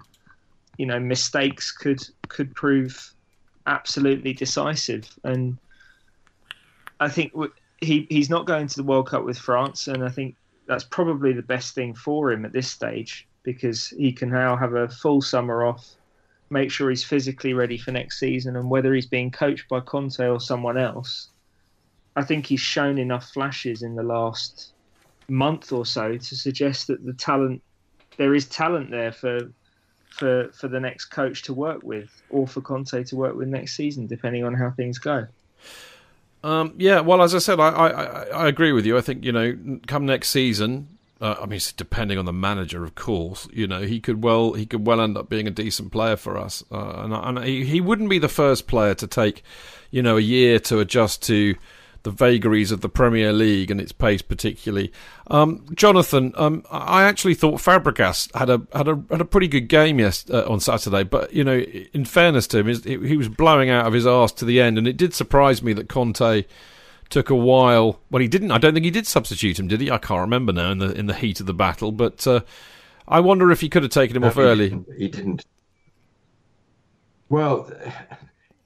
you 0.79 0.87
know 0.87 0.99
mistakes 0.99 1.71
could 1.71 2.03
could 2.29 2.55
prove 2.55 3.15
absolutely 3.67 4.33
decisive. 4.33 5.09
And 5.25 5.57
I 7.01 7.09
think 7.09 7.33
he 7.81 8.07
he's 8.11 8.31
not 8.31 8.47
going 8.47 8.67
to 8.67 8.77
the 8.77 8.85
World 8.85 9.09
Cup 9.09 9.25
with 9.25 9.39
France, 9.39 9.89
and 9.89 10.05
I 10.05 10.09
think 10.09 10.37
that's 10.67 10.85
probably 10.85 11.33
the 11.33 11.43
best 11.43 11.75
thing 11.75 11.95
for 11.95 12.33
him 12.33 12.45
at 12.45 12.53
this 12.53 12.71
stage 12.71 13.27
because 13.43 13.89
he 13.89 14.13
can 14.13 14.31
now 14.31 14.57
have 14.57 14.75
a 14.75 14.89
full 14.89 15.21
summer 15.21 15.67
off, 15.67 15.97
make 16.49 16.71
sure 16.71 16.89
he's 16.89 17.05
physically 17.05 17.53
ready 17.53 17.77
for 17.77 17.93
next 17.93 18.19
season, 18.19 18.57
and 18.57 18.71
whether 18.71 18.95
he's 18.95 19.07
being 19.07 19.31
coached 19.31 19.69
by 19.69 19.81
Conte 19.81 20.27
or 20.27 20.41
someone 20.41 20.79
else, 20.79 21.29
I 22.17 22.23
think 22.23 22.47
he's 22.47 22.61
shown 22.61 22.97
enough 22.97 23.31
flashes 23.31 23.83
in 23.83 23.97
the 23.97 24.03
last 24.03 24.73
month 25.29 25.73
or 25.73 25.87
so 25.87 26.17
to 26.17 26.37
suggest 26.37 26.89
that 26.89 27.05
the 27.05 27.13
talent 27.13 27.63
there 28.17 28.35
is 28.35 28.47
talent 28.47 28.91
there 28.91 29.13
for 29.13 29.51
for 30.11 30.51
for 30.53 30.69
the 30.69 30.79
next 30.79 31.07
coach 31.07 31.43
to 31.43 31.53
work 31.55 31.83
with 31.83 32.23
or 32.31 32.47
for 32.47 32.61
Conte 32.61 33.03
to 33.03 33.17
work 33.17 33.35
with 33.35 33.49
next 33.49 33.75
season, 33.75 34.07
depending 34.07 34.45
on 34.45 34.55
how 34.55 34.71
things 34.71 34.99
go. 34.99 35.27
Um, 36.45 36.75
yeah, 36.77 37.01
well, 37.01 37.23
as 37.23 37.35
I 37.35 37.39
said, 37.39 37.59
I, 37.59 37.69
I, 37.69 38.25
I, 38.25 38.49
agree 38.49 38.73
with 38.73 38.85
you. 38.85 38.99
I 38.99 39.01
think 39.01 39.25
you 39.25 39.33
know, 39.33 39.81
come 39.87 40.05
next 40.05 40.29
season, 40.29 40.99
uh, 41.19 41.37
I 41.41 41.47
mean, 41.47 41.59
depending 41.79 42.19
on 42.19 42.27
the 42.27 42.35
manager, 42.35 42.85
of 42.85 42.95
course, 42.95 43.49
you 43.51 43.67
know, 43.67 43.81
he 43.81 43.99
could 43.99 44.23
well 44.23 44.53
he 44.53 44.67
could 44.67 44.87
well 44.87 45.01
end 45.01 45.17
up 45.17 45.31
being 45.31 45.49
a 45.49 45.51
decent 45.51 45.91
player 45.91 46.17
for 46.17 46.37
us, 46.37 46.63
uh, 46.71 47.03
and, 47.03 47.15
and 47.15 47.45
he, 47.47 47.65
he 47.65 47.81
wouldn't 47.81 48.11
be 48.11 48.19
the 48.19 48.29
first 48.29 48.67
player 48.67 48.95
to 48.95 49.07
take, 49.07 49.43
you 49.91 50.03
know, 50.03 50.19
a 50.19 50.21
year 50.21 50.59
to 50.61 50.81
adjust 50.81 51.23
to 51.23 51.55
the 52.05 52.11
vagaries 52.11 52.71
of 52.71 52.83
the 52.83 52.89
Premier 52.89 53.33
League 53.33 53.71
and 53.71 53.81
its 53.81 53.91
pace, 53.91 54.23
particularly. 54.23 54.93
Um, 55.27 55.67
Jonathan, 55.75 56.33
um, 56.37 56.65
I 56.71 57.05
actually 57.05 57.35
thought 57.35 57.61
Fabregas 57.61 58.35
had 58.37 58.51
a 58.51 58.63
had 58.73 58.89
a 58.89 59.03
had 59.11 59.21
a 59.21 59.25
pretty 59.25 59.49
good 59.49 59.69
game 59.69 59.99
yes 59.99 60.25
uh, 60.31 60.45
on 60.47 60.61
Saturday, 60.61 61.03
but 61.03 61.33
you 61.33 61.43
know, 61.43 61.59
in 61.59 62.05
fairness 62.05 62.47
to 62.49 62.59
him, 62.59 62.67
he 62.85 63.17
was 63.17 63.29
blowing 63.29 63.71
out 63.71 63.87
of 63.87 63.95
his 63.95 64.07
arse 64.07 64.33
to 64.33 64.45
the 64.45 64.61
end, 64.61 64.79
and 64.79 64.87
it 64.87 64.97
did 64.97 65.15
surprise 65.15 65.63
me 65.63 65.73
that 65.73 65.89
Conte 65.89 66.45
took 67.09 67.31
a 67.31 67.35
while. 67.35 68.01
Well, 68.11 68.21
he 68.21 68.29
didn't. 68.29 68.51
I 68.51 68.59
don't 68.59 68.75
think 68.75 68.85
he 68.85 68.91
did 68.91 69.07
substitute 69.07 69.59
him, 69.59 69.67
did 69.67 69.81
he? 69.81 69.91
I 69.91 69.99
can't 69.99 70.21
remember 70.21 70.53
now 70.53 70.71
in 70.71 70.79
the 70.79 70.93
in 70.93 71.07
the 71.07 71.15
heat 71.15 71.41
of 71.41 71.47
the 71.47 71.55
battle, 71.55 71.91
but 71.91 72.27
uh, 72.27 72.41
I 73.09 73.21
wonder 73.21 73.51
if 73.51 73.63
he 73.63 73.71
could 73.71 73.83
have 73.83 73.93
taken 73.93 74.15
him 74.15 74.23
no, 74.23 74.29
off 74.29 74.35
he 74.35 74.41
early. 74.43 74.69
Didn't. 74.69 74.93
He 74.99 75.09
didn't. 75.09 75.47
Well, 77.31 77.71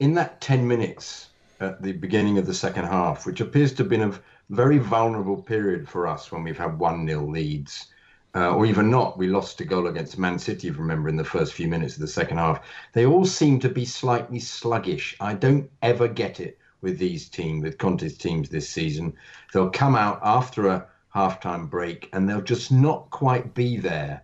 in 0.01 0.15
that 0.15 0.41
ten 0.41 0.67
minutes 0.67 1.28
at 1.59 1.81
the 1.81 1.91
beginning 1.91 2.37
of 2.37 2.45
the 2.45 2.53
second 2.53 2.85
half, 2.85 3.25
which 3.25 3.41
appears 3.41 3.73
to 3.73 3.83
have 3.83 3.89
been 3.89 4.01
a 4.01 4.19
very 4.49 4.77
vulnerable 4.77 5.41
period 5.41 5.87
for 5.87 6.07
us 6.07 6.31
when 6.31 6.43
we've 6.43 6.57
had 6.57 6.79
1 6.79 7.07
0 7.07 7.25
leads. 7.25 7.87
Uh, 8.35 8.51
or 8.51 8.65
even 8.65 8.91
not, 8.91 9.17
we 9.17 9.27
lost 9.27 9.59
a 9.59 9.65
goal 9.65 9.87
against 9.87 10.19
Man 10.19 10.37
City, 10.37 10.67
if 10.67 10.75
you 10.75 10.81
remember, 10.81 11.09
in 11.09 11.15
the 11.15 11.23
first 11.23 11.53
few 11.53 11.67
minutes 11.67 11.95
of 11.95 12.01
the 12.01 12.07
second 12.07 12.37
half. 12.37 12.61
They 12.93 13.05
all 13.05 13.25
seem 13.25 13.59
to 13.61 13.69
be 13.69 13.85
slightly 13.85 14.39
sluggish. 14.39 15.15
I 15.19 15.33
don't 15.33 15.69
ever 15.81 16.07
get 16.07 16.39
it 16.39 16.59
with 16.81 16.99
these 16.99 17.27
teams, 17.27 17.63
with 17.63 17.79
Conte's 17.79 18.17
teams 18.17 18.49
this 18.49 18.69
season. 18.69 19.13
They'll 19.51 19.71
come 19.71 19.95
out 19.95 20.19
after 20.23 20.67
a 20.67 20.87
halftime 21.13 21.69
break 21.69 22.09
and 22.13 22.29
they'll 22.29 22.41
just 22.41 22.71
not 22.71 23.09
quite 23.09 23.53
be 23.53 23.77
there. 23.77 24.23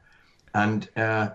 And 0.54 0.88
uh, 0.96 1.32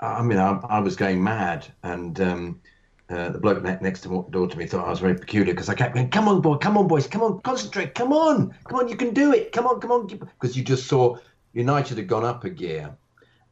I 0.00 0.22
mean, 0.22 0.38
I, 0.38 0.58
I, 0.68 0.80
was 0.80 0.96
going 0.96 1.22
mad. 1.22 1.66
And 1.82 2.20
um, 2.20 2.60
uh, 3.08 3.30
the 3.30 3.38
bloke 3.38 3.62
next 3.62 4.02
door 4.02 4.48
to 4.48 4.58
me 4.58 4.66
thought 4.66 4.86
I 4.86 4.90
was 4.90 5.00
very 5.00 5.14
peculiar 5.14 5.52
because 5.52 5.68
I 5.68 5.74
kept 5.74 5.94
going, 5.94 6.10
"Come 6.10 6.28
on, 6.28 6.40
boy, 6.40 6.56
come 6.56 6.76
on, 6.76 6.88
boys, 6.88 7.06
come 7.06 7.22
on, 7.22 7.40
concentrate, 7.40 7.94
come 7.94 8.12
on, 8.12 8.54
come 8.64 8.78
on, 8.78 8.88
you 8.88 8.96
can 8.96 9.14
do 9.14 9.32
it, 9.32 9.52
come 9.52 9.66
on, 9.66 9.80
come 9.80 9.92
on," 9.92 10.06
because 10.06 10.56
you 10.56 10.64
just 10.64 10.86
saw 10.86 11.16
United 11.52 11.98
had 11.98 12.08
gone 12.08 12.24
up 12.24 12.44
a 12.44 12.50
gear, 12.50 12.96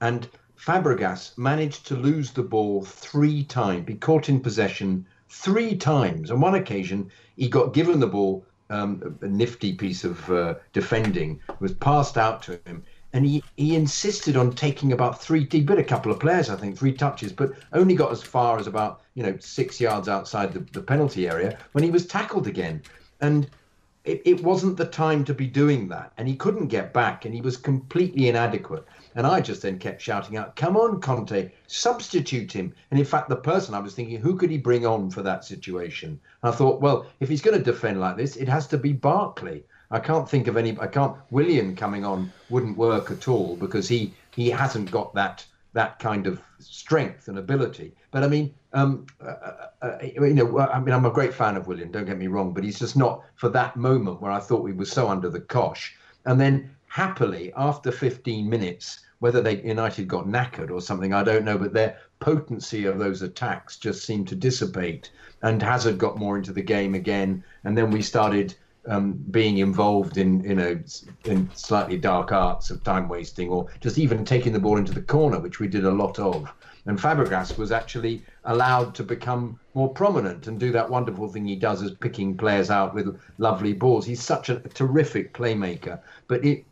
and 0.00 0.28
Fabregas 0.57 1.38
managed 1.38 1.86
to 1.86 1.94
lose 1.94 2.32
the 2.32 2.42
ball 2.42 2.84
three 2.84 3.44
times, 3.44 3.86
be 3.86 3.94
caught 3.94 4.28
in 4.28 4.40
possession 4.40 5.07
three 5.28 5.76
times. 5.76 6.30
On 6.30 6.40
one 6.40 6.57
occasion, 6.57 7.11
he 7.36 7.48
got 7.48 7.74
given 7.74 8.00
the 8.00 8.07
ball, 8.07 8.44
um, 8.70 9.18
a 9.20 9.28
nifty 9.28 9.74
piece 9.74 10.05
of 10.05 10.30
uh, 10.30 10.55
defending 10.72 11.40
was 11.61 11.72
passed 11.74 12.16
out 12.16 12.42
to 12.42 12.59
him 12.64 12.82
and 13.12 13.24
he, 13.24 13.44
he 13.57 13.76
insisted 13.76 14.36
on 14.36 14.52
taking 14.52 14.92
about 14.92 15.22
three. 15.22 15.46
He 15.48 15.61
bit 15.61 15.78
a 15.78 15.84
couple 15.84 16.11
of 16.11 16.18
players, 16.18 16.50
I 16.50 16.57
think, 16.57 16.76
three 16.76 16.92
touches, 16.92 17.32
but 17.32 17.52
only 17.72 17.94
got 17.94 18.11
as 18.11 18.22
far 18.22 18.59
as 18.59 18.66
about 18.66 19.03
you 19.14 19.22
know 19.22 19.36
six 19.38 19.80
yards 19.80 20.08
outside 20.08 20.52
the, 20.52 20.60
the 20.72 20.82
penalty 20.82 21.28
area 21.28 21.58
when 21.72 21.84
he 21.84 21.90
was 21.90 22.06
tackled 22.06 22.46
again, 22.46 22.82
and 23.20 23.48
it, 24.04 24.20
it 24.26 24.42
wasn't 24.42 24.76
the 24.76 24.84
time 24.84 25.24
to 25.24 25.32
be 25.32 25.46
doing 25.46 25.88
that, 25.88 26.12
and 26.18 26.28
he 26.28 26.36
couldn't 26.36 26.66
get 26.66 26.92
back, 26.92 27.24
and 27.24 27.34
he 27.34 27.40
was 27.40 27.56
completely 27.56 28.28
inadequate. 28.28 28.84
And 29.14 29.26
I 29.26 29.40
just 29.40 29.62
then 29.62 29.78
kept 29.78 30.02
shouting 30.02 30.36
out, 30.36 30.56
"Come 30.56 30.76
on, 30.76 31.00
Conte, 31.00 31.50
substitute 31.66 32.52
him!" 32.52 32.74
And 32.90 33.00
in 33.00 33.06
fact, 33.06 33.28
the 33.28 33.36
person 33.36 33.74
I 33.74 33.78
was 33.78 33.94
thinking, 33.94 34.20
who 34.20 34.36
could 34.36 34.50
he 34.50 34.58
bring 34.58 34.84
on 34.84 35.10
for 35.10 35.22
that 35.22 35.44
situation? 35.44 36.20
And 36.42 36.52
I 36.52 36.56
thought, 36.56 36.80
well, 36.80 37.06
if 37.20 37.28
he's 37.28 37.40
going 37.40 37.56
to 37.56 37.64
defend 37.64 38.00
like 38.00 38.16
this, 38.16 38.36
it 38.36 38.48
has 38.48 38.66
to 38.68 38.78
be 38.78 38.92
Barkley. 38.92 39.64
I 39.90 40.00
can't 40.00 40.28
think 40.28 40.48
of 40.48 40.56
any. 40.56 40.76
I 40.80 40.88
can't. 40.88 41.16
Willian 41.30 41.76
coming 41.76 42.04
on 42.04 42.32
wouldn't 42.50 42.76
work 42.76 43.10
at 43.10 43.28
all 43.28 43.56
because 43.56 43.88
he 43.88 44.12
he 44.34 44.50
hasn't 44.50 44.90
got 44.90 45.14
that 45.14 45.46
that 45.72 45.98
kind 45.98 46.26
of 46.26 46.40
strength 46.58 47.28
and 47.28 47.38
ability. 47.38 47.94
But 48.10 48.24
I 48.24 48.28
mean, 48.28 48.54
um, 48.74 49.06
uh, 49.24 49.28
uh, 49.28 49.66
uh 49.82 49.98
you 50.02 50.34
know, 50.34 50.58
I 50.58 50.80
mean, 50.80 50.94
I'm 50.94 51.06
a 51.06 51.10
great 51.10 51.32
fan 51.32 51.56
of 51.56 51.66
Willian. 51.66 51.90
Don't 51.90 52.04
get 52.04 52.18
me 52.18 52.26
wrong, 52.26 52.52
but 52.52 52.64
he's 52.64 52.78
just 52.78 52.96
not 52.96 53.22
for 53.36 53.48
that 53.50 53.76
moment 53.76 54.20
where 54.20 54.32
I 54.32 54.40
thought 54.40 54.62
we 54.62 54.72
were 54.72 54.84
so 54.84 55.08
under 55.08 55.30
the 55.30 55.40
cosh. 55.40 55.96
And 56.26 56.40
then 56.40 56.74
happily, 56.88 57.52
after 57.56 57.90
15 57.90 58.48
minutes, 58.48 59.00
whether 59.20 59.40
they 59.40 59.62
United 59.62 60.06
got 60.06 60.26
knackered 60.26 60.70
or 60.70 60.80
something, 60.80 61.14
I 61.14 61.24
don't 61.24 61.44
know, 61.44 61.56
but 61.56 61.72
their 61.72 61.98
potency 62.20 62.84
of 62.84 62.98
those 62.98 63.22
attacks 63.22 63.76
just 63.78 64.04
seemed 64.04 64.28
to 64.28 64.36
dissipate, 64.36 65.10
and 65.42 65.62
Hazard 65.62 65.98
got 65.98 66.18
more 66.18 66.36
into 66.36 66.52
the 66.52 66.62
game 66.62 66.94
again, 66.94 67.42
and 67.64 67.76
then 67.76 67.90
we 67.90 68.02
started 68.02 68.54
um, 68.86 69.12
being 69.30 69.58
involved 69.58 70.18
in 70.18 70.44
you 70.44 70.54
know 70.54 70.78
in 71.24 71.48
slightly 71.54 71.96
dark 71.96 72.32
arts 72.32 72.70
of 72.70 72.84
time 72.84 73.08
wasting 73.08 73.48
or 73.48 73.66
just 73.80 73.98
even 73.98 74.24
taking 74.24 74.52
the 74.52 74.60
ball 74.60 74.76
into 74.76 74.92
the 74.92 75.02
corner, 75.02 75.38
which 75.38 75.58
we 75.58 75.68
did 75.68 75.84
a 75.84 75.90
lot 75.90 76.18
of. 76.18 76.52
And 76.87 76.99
Fabregas 76.99 77.57
was 77.57 77.72
actually 77.72 78.22
allowed 78.45 78.95
to 78.97 79.03
become 79.03 79.59
more 79.72 79.89
prominent 79.89 80.47
and 80.47 80.61
do 80.61 80.70
that 80.72 80.91
wonderful 80.91 81.28
thing 81.28 81.47
he 81.47 81.57
does 81.57 81.82
as 81.82 81.93
picking 81.93 82.37
players 82.37 82.70
out 82.70 82.95
with 82.95 83.18
lovely 83.39 83.72
balls. 83.72 84.05
He's 84.05 84.22
such 84.22 84.51
a 84.51 84.61
terrific 84.61 85.32
playmaker. 85.32 86.01
But 86.28 86.45
it, 86.45 86.64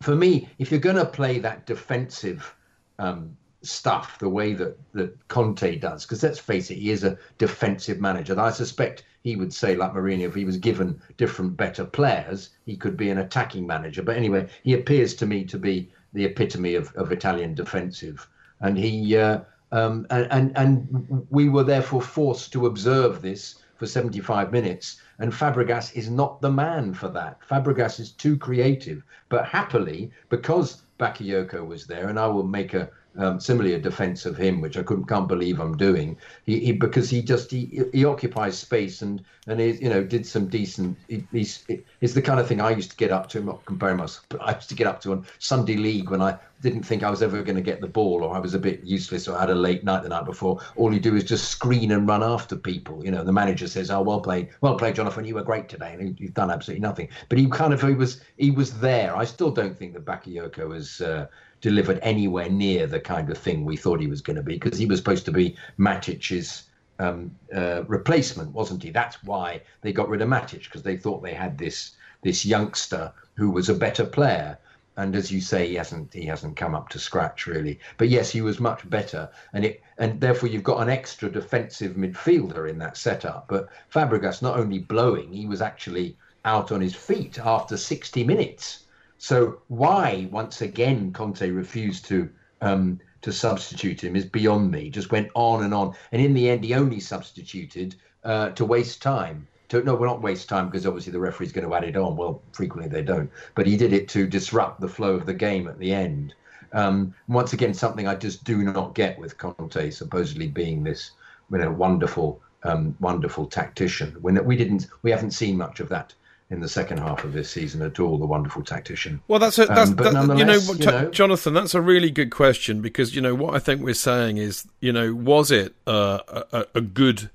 for 0.00 0.16
me, 0.16 0.48
if 0.58 0.70
you're 0.70 0.80
going 0.80 0.96
to 0.96 1.04
play 1.04 1.38
that 1.38 1.66
defensive 1.66 2.54
um, 2.98 3.36
stuff 3.62 4.18
the 4.18 4.28
way 4.28 4.54
that, 4.54 4.76
that 4.92 5.16
Conte 5.28 5.76
does, 5.76 6.04
because 6.04 6.22
let's 6.22 6.38
face 6.40 6.70
it, 6.70 6.78
he 6.78 6.90
is 6.90 7.04
a 7.04 7.16
defensive 7.38 8.00
manager. 8.00 8.38
I 8.38 8.50
suspect 8.50 9.04
he 9.22 9.36
would 9.36 9.54
say, 9.54 9.76
like 9.76 9.94
Mourinho, 9.94 10.26
if 10.26 10.34
he 10.34 10.44
was 10.44 10.56
given 10.56 11.00
different, 11.16 11.56
better 11.56 11.84
players, 11.84 12.50
he 12.66 12.76
could 12.76 12.96
be 12.96 13.10
an 13.10 13.18
attacking 13.18 13.66
manager. 13.66 14.02
But 14.02 14.16
anyway, 14.16 14.48
he 14.64 14.74
appears 14.74 15.14
to 15.14 15.26
me 15.26 15.44
to 15.44 15.58
be 15.58 15.90
the 16.12 16.24
epitome 16.24 16.74
of, 16.74 16.94
of 16.96 17.12
Italian 17.12 17.54
defensive. 17.54 18.28
And 18.60 18.78
he 18.78 19.16
uh, 19.16 19.40
um, 19.72 20.06
and, 20.10 20.28
and 20.30 20.52
and 20.56 21.26
we 21.30 21.48
were 21.48 21.64
therefore 21.64 22.02
forced 22.02 22.52
to 22.52 22.66
observe 22.66 23.22
this 23.22 23.56
for 23.76 23.86
75 23.86 24.52
minutes. 24.52 25.00
And 25.18 25.32
Fabregas 25.32 25.94
is 25.94 26.10
not 26.10 26.40
the 26.40 26.50
man 26.50 26.94
for 26.94 27.08
that. 27.08 27.38
Fabregas 27.48 28.00
is 28.00 28.12
too 28.12 28.36
creative. 28.36 29.02
But 29.28 29.46
happily, 29.46 30.12
because 30.28 30.82
Bakayoko 30.98 31.66
was 31.66 31.86
there, 31.86 32.08
and 32.08 32.18
I 32.18 32.26
will 32.28 32.46
make 32.46 32.74
a 32.74 32.90
um, 33.16 33.40
similarly 33.40 33.74
a 33.74 33.78
defense 33.78 34.26
of 34.26 34.36
him, 34.36 34.60
which 34.60 34.76
I 34.76 34.82
couldn't 34.82 35.06
can't 35.06 35.28
believe 35.28 35.60
I'm 35.60 35.76
doing. 35.76 36.16
He, 36.44 36.60
he 36.60 36.72
because 36.72 37.10
he 37.10 37.22
just 37.22 37.50
he, 37.50 37.82
he 37.92 38.04
occupies 38.04 38.58
space 38.58 39.02
and 39.02 39.22
and 39.46 39.60
he 39.60 39.72
you 39.72 39.88
know 39.88 40.02
did 40.02 40.26
some 40.26 40.48
decent. 40.48 40.96
He, 41.08 41.24
he's 41.32 41.64
he's 42.00 42.14
the 42.14 42.22
kind 42.22 42.40
of 42.40 42.48
thing 42.48 42.60
I 42.60 42.70
used 42.70 42.90
to 42.90 42.96
get 42.96 43.12
up 43.12 43.28
to. 43.30 43.38
I'm 43.38 43.46
not 43.46 43.64
comparing 43.64 43.98
myself, 43.98 44.26
but 44.28 44.42
I 44.42 44.54
used 44.54 44.68
to 44.70 44.74
get 44.74 44.86
up 44.86 45.00
to 45.02 45.12
on 45.12 45.26
Sunday 45.38 45.76
league 45.76 46.10
when 46.10 46.22
I 46.22 46.38
didn't 46.60 46.82
think 46.82 47.02
I 47.02 47.10
was 47.10 47.22
ever 47.22 47.42
going 47.42 47.56
to 47.56 47.62
get 47.62 47.80
the 47.80 47.86
ball 47.86 48.24
or 48.24 48.34
I 48.34 48.38
was 48.38 48.54
a 48.54 48.58
bit 48.58 48.82
useless 48.82 49.28
or 49.28 49.36
I 49.36 49.40
had 49.40 49.50
a 49.50 49.54
late 49.54 49.84
night 49.84 50.02
the 50.02 50.08
night 50.08 50.24
before. 50.24 50.60
All 50.76 50.94
you 50.94 51.00
do 51.00 51.14
is 51.14 51.24
just 51.24 51.50
screen 51.50 51.92
and 51.92 52.08
run 52.08 52.22
after 52.22 52.56
people. 52.56 53.04
You 53.04 53.10
know, 53.10 53.22
the 53.22 53.32
manager 53.32 53.68
says, 53.68 53.90
"Oh, 53.90 54.02
well 54.02 54.20
played, 54.20 54.48
well 54.60 54.76
played, 54.76 54.96
Jonathan. 54.96 55.24
You 55.24 55.36
were 55.36 55.42
great 55.42 55.68
today, 55.68 55.94
and 55.98 56.18
you've 56.18 56.34
done 56.34 56.50
absolutely 56.50 56.80
nothing." 56.80 57.08
But 57.28 57.38
he 57.38 57.46
kind 57.48 57.72
of 57.72 57.80
he 57.80 57.94
was 57.94 58.20
he 58.36 58.50
was 58.50 58.80
there. 58.80 59.16
I 59.16 59.24
still 59.24 59.50
don't 59.50 59.78
think 59.78 59.94
that 59.94 60.04
Bakayoko 60.04 60.68
was. 60.68 61.00
Uh, 61.00 61.26
delivered 61.64 61.98
anywhere 62.02 62.50
near 62.50 62.86
the 62.86 63.00
kind 63.00 63.30
of 63.30 63.38
thing 63.38 63.64
we 63.64 63.74
thought 63.74 63.98
he 63.98 64.06
was 64.06 64.20
going 64.20 64.36
to 64.36 64.42
be 64.42 64.52
because 64.58 64.78
he 64.78 64.84
was 64.84 64.98
supposed 64.98 65.24
to 65.24 65.32
be 65.32 65.56
Matic's 65.78 66.64
um, 66.98 67.34
uh, 67.56 67.82
replacement, 67.84 68.52
wasn't 68.52 68.82
he? 68.82 68.90
That's 68.90 69.16
why 69.24 69.62
they 69.80 69.90
got 69.90 70.10
rid 70.10 70.20
of 70.20 70.28
Matic 70.28 70.64
because 70.64 70.82
they 70.82 70.98
thought 70.98 71.22
they 71.22 71.32
had 71.32 71.56
this 71.56 71.92
this 72.20 72.44
youngster 72.44 73.10
who 73.32 73.50
was 73.50 73.70
a 73.70 73.74
better 73.74 74.04
player. 74.04 74.58
And 74.98 75.16
as 75.16 75.32
you 75.32 75.40
say, 75.40 75.68
he 75.68 75.76
hasn't 75.76 76.12
he 76.12 76.26
hasn't 76.26 76.58
come 76.58 76.74
up 76.74 76.90
to 76.90 76.98
scratch 76.98 77.46
really. 77.46 77.80
But 77.96 78.10
yes, 78.10 78.30
he 78.30 78.42
was 78.42 78.60
much 78.60 78.88
better, 78.90 79.30
and 79.54 79.64
it 79.64 79.82
and 79.96 80.20
therefore 80.20 80.50
you've 80.50 80.70
got 80.70 80.82
an 80.82 80.90
extra 80.90 81.30
defensive 81.30 81.96
midfielder 81.96 82.68
in 82.68 82.78
that 82.80 82.98
setup. 82.98 83.48
But 83.48 83.70
Fabregas 83.90 84.42
not 84.42 84.58
only 84.58 84.80
blowing, 84.80 85.32
he 85.32 85.46
was 85.46 85.62
actually 85.62 86.18
out 86.44 86.72
on 86.72 86.82
his 86.82 86.94
feet 86.94 87.38
after 87.38 87.78
60 87.78 88.22
minutes 88.22 88.83
so 89.24 89.62
why 89.68 90.28
once 90.30 90.60
again 90.60 91.10
Conte 91.10 91.48
refused 91.48 92.04
to 92.04 92.28
um, 92.60 93.00
to 93.22 93.32
substitute 93.32 94.04
him 94.04 94.16
is 94.16 94.26
beyond 94.26 94.70
me. 94.70 94.90
Just 94.90 95.10
went 95.10 95.30
on 95.32 95.64
and 95.64 95.72
on, 95.72 95.94
and 96.12 96.20
in 96.20 96.34
the 96.34 96.50
end, 96.50 96.62
he 96.62 96.74
only 96.74 97.00
substituted 97.00 97.94
uh, 98.22 98.50
to 98.50 98.66
waste 98.66 99.00
time. 99.00 99.48
To, 99.70 99.82
no, 99.82 99.94
well, 99.94 100.10
not 100.10 100.20
waste 100.20 100.50
time 100.50 100.66
because 100.66 100.86
obviously 100.86 101.10
the 101.10 101.20
referee's 101.20 101.52
going 101.52 101.66
to 101.66 101.74
add 101.74 101.84
it 101.84 101.96
on. 101.96 102.18
Well, 102.18 102.42
frequently 102.52 102.90
they 102.90 103.02
don't, 103.02 103.30
but 103.54 103.66
he 103.66 103.78
did 103.78 103.94
it 103.94 104.08
to 104.08 104.26
disrupt 104.26 104.82
the 104.82 104.88
flow 104.88 105.14
of 105.14 105.24
the 105.24 105.32
game 105.32 105.68
at 105.68 105.78
the 105.78 105.94
end. 105.94 106.34
Um, 106.74 107.14
once 107.26 107.54
again, 107.54 107.72
something 107.72 108.06
I 108.06 108.16
just 108.16 108.44
do 108.44 108.58
not 108.58 108.94
get 108.94 109.18
with 109.18 109.38
Conte 109.38 109.88
supposedly 109.88 110.48
being 110.48 110.84
this, 110.84 111.12
you 111.50 111.56
know, 111.56 111.72
wonderful, 111.72 112.42
um, 112.62 112.94
wonderful 113.00 113.46
tactician. 113.46 114.18
When 114.20 114.44
we 114.44 114.54
didn't, 114.54 114.88
we 115.00 115.10
haven't 115.10 115.30
seen 115.30 115.56
much 115.56 115.80
of 115.80 115.88
that 115.88 116.12
in 116.54 116.60
the 116.60 116.68
second 116.68 116.98
half 116.98 117.24
of 117.24 117.32
this 117.34 117.50
season 117.50 117.82
at 117.82 118.00
all. 118.00 118.16
The 118.16 118.26
wonderful 118.26 118.62
tactician. 118.62 119.20
Well, 119.28 119.38
that's 119.38 119.58
a, 119.58 119.66
that's 119.66 119.90
Um, 119.90 119.96
that, 119.96 120.38
you 120.38 120.44
know, 120.44 120.58
t- 120.58 120.72
you 120.78 120.86
know- 120.86 121.10
Jonathan. 121.10 121.52
That's 121.52 121.74
a 121.74 121.82
really 121.82 122.10
good 122.10 122.30
question 122.30 122.80
because 122.80 123.14
you 123.14 123.20
know 123.20 123.34
what 123.34 123.54
I 123.54 123.58
think 123.58 123.82
we're 123.82 123.94
saying 123.94 124.38
is 124.38 124.66
you 124.80 124.92
know 124.92 125.12
was 125.14 125.50
it 125.50 125.74
uh, 125.86 126.20
a, 126.52 126.66
a- 126.74 126.80
good 126.80 127.28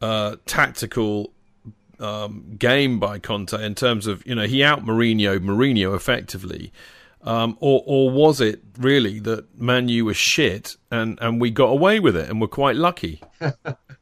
uh, 0.00 0.36
tactical 0.46 1.32
um, 1.98 2.54
game 2.58 2.98
by 3.00 3.18
Conte 3.18 3.54
in 3.64 3.74
terms 3.74 4.06
of 4.06 4.24
you 4.26 4.34
know 4.34 4.46
he 4.46 4.62
out 4.62 4.84
Mourinho 4.84 5.38
Mourinho 5.40 5.96
effectively. 5.96 6.72
Um, 7.22 7.58
or, 7.60 7.82
or 7.84 8.10
was 8.10 8.40
it 8.40 8.62
really 8.78 9.18
that 9.20 9.60
Man 9.60 9.88
U 9.90 10.06
was 10.06 10.16
shit 10.16 10.76
and, 10.90 11.18
and 11.20 11.38
we 11.38 11.50
got 11.50 11.66
away 11.66 12.00
with 12.00 12.16
it 12.16 12.30
and 12.30 12.40
were 12.40 12.48
quite 12.48 12.76
lucky? 12.76 13.22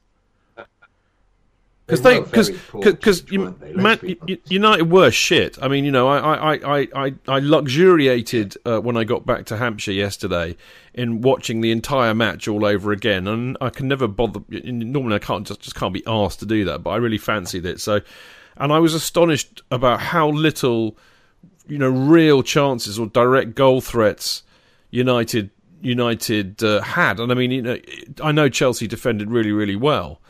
Because 1.89 2.03
They 2.03 2.21
because 2.21 2.51
because 2.73 3.23
teams, 3.23 3.45
weren't 3.45 3.61
they? 3.61 3.73
Let's 3.73 4.03
Man, 4.03 4.39
United 4.45 4.91
were 4.91 5.11
shit. 5.11 5.57
I 5.63 5.69
mean, 5.69 5.87
you 5.87 5.91
know, 5.91 6.07
I 6.07 6.19
I 6.35 6.55
I 6.55 6.89
I, 6.95 7.15
I 7.27 7.39
luxuriated 7.39 8.59
uh, 8.67 8.79
when 8.79 8.99
I 8.99 9.05
got 9.05 9.25
back 9.25 9.47
to 9.47 9.57
Hampshire 9.57 9.93
yesterday 9.93 10.55
in 10.93 11.23
watching 11.23 11.63
the 11.63 11.71
entire 11.71 12.15
match 12.15 12.47
all 12.47 12.67
over 12.67 12.93
again, 12.93 13.27
and 13.27 13.57
I 13.63 13.71
can 13.71 13.89
never 13.89 14.07
bother. 14.07 14.41
Normally, 14.51 15.15
I 15.15 15.19
can't 15.19 15.47
just 15.47 15.61
just 15.61 15.77
can't 15.77 15.95
be 15.95 16.03
asked 16.07 16.41
to 16.41 16.47
do 16.47 16.67
that, 16.67 16.83
but 16.83 16.91
I 16.91 16.97
really 16.97 17.17
fancied 17.17 17.65
it. 17.65 17.81
So, 17.81 18.03
and 18.59 18.71
I 18.71 18.81
was 18.81 18.93
astonished 18.93 19.63
about 19.71 20.01
how 20.01 20.29
little, 20.29 20.95
you 21.69 21.79
know, 21.79 21.89
real 21.89 22.43
chances 22.43 22.99
or 22.99 23.07
direct 23.07 23.55
goal 23.55 23.81
threats 23.81 24.43
United 24.91 25.49
United 25.81 26.63
uh, 26.63 26.83
had. 26.83 27.19
And 27.19 27.33
I 27.33 27.35
mean, 27.35 27.51
you 27.51 27.63
know, 27.63 27.79
I 28.23 28.31
know 28.31 28.51
Chelsea 28.51 28.87
defended 28.87 29.31
really 29.31 29.53
really 29.53 29.77
well 29.77 30.21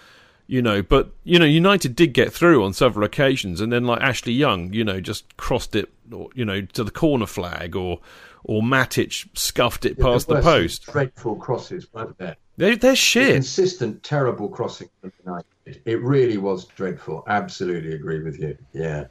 you 0.48 0.62
know, 0.62 0.82
but 0.82 1.10
you 1.22 1.38
know, 1.38 1.44
United 1.44 1.94
did 1.94 2.12
get 2.12 2.32
through 2.32 2.64
on 2.64 2.72
several 2.72 3.04
occasions, 3.04 3.60
and 3.60 3.70
then 3.70 3.84
like 3.84 4.00
Ashley 4.00 4.32
Young, 4.32 4.72
you 4.72 4.82
know, 4.82 5.00
just 5.00 5.36
crossed 5.36 5.76
it, 5.76 5.92
or, 6.10 6.30
you 6.34 6.44
know, 6.44 6.62
to 6.62 6.82
the 6.82 6.90
corner 6.90 7.26
flag, 7.26 7.76
or 7.76 8.00
or 8.44 8.62
Matic 8.62 9.28
scuffed 9.38 9.84
it 9.84 10.00
past 10.00 10.26
the 10.26 10.40
post. 10.40 10.86
Dreadful 10.86 11.36
crosses, 11.36 11.86
weren't 11.92 12.16
there? 12.18 12.36
They 12.56 12.74
they're 12.74 12.96
shit. 12.96 13.34
Consistent, 13.34 14.02
terrible 14.02 14.48
crossing 14.48 14.88
from 15.00 15.12
United. 15.24 15.82
It 15.84 16.02
really 16.02 16.38
was 16.38 16.64
dreadful. 16.64 17.24
Absolutely 17.28 17.92
agree 17.92 18.22
with 18.22 18.40
you. 18.40 18.56
Yeah, 18.72 19.04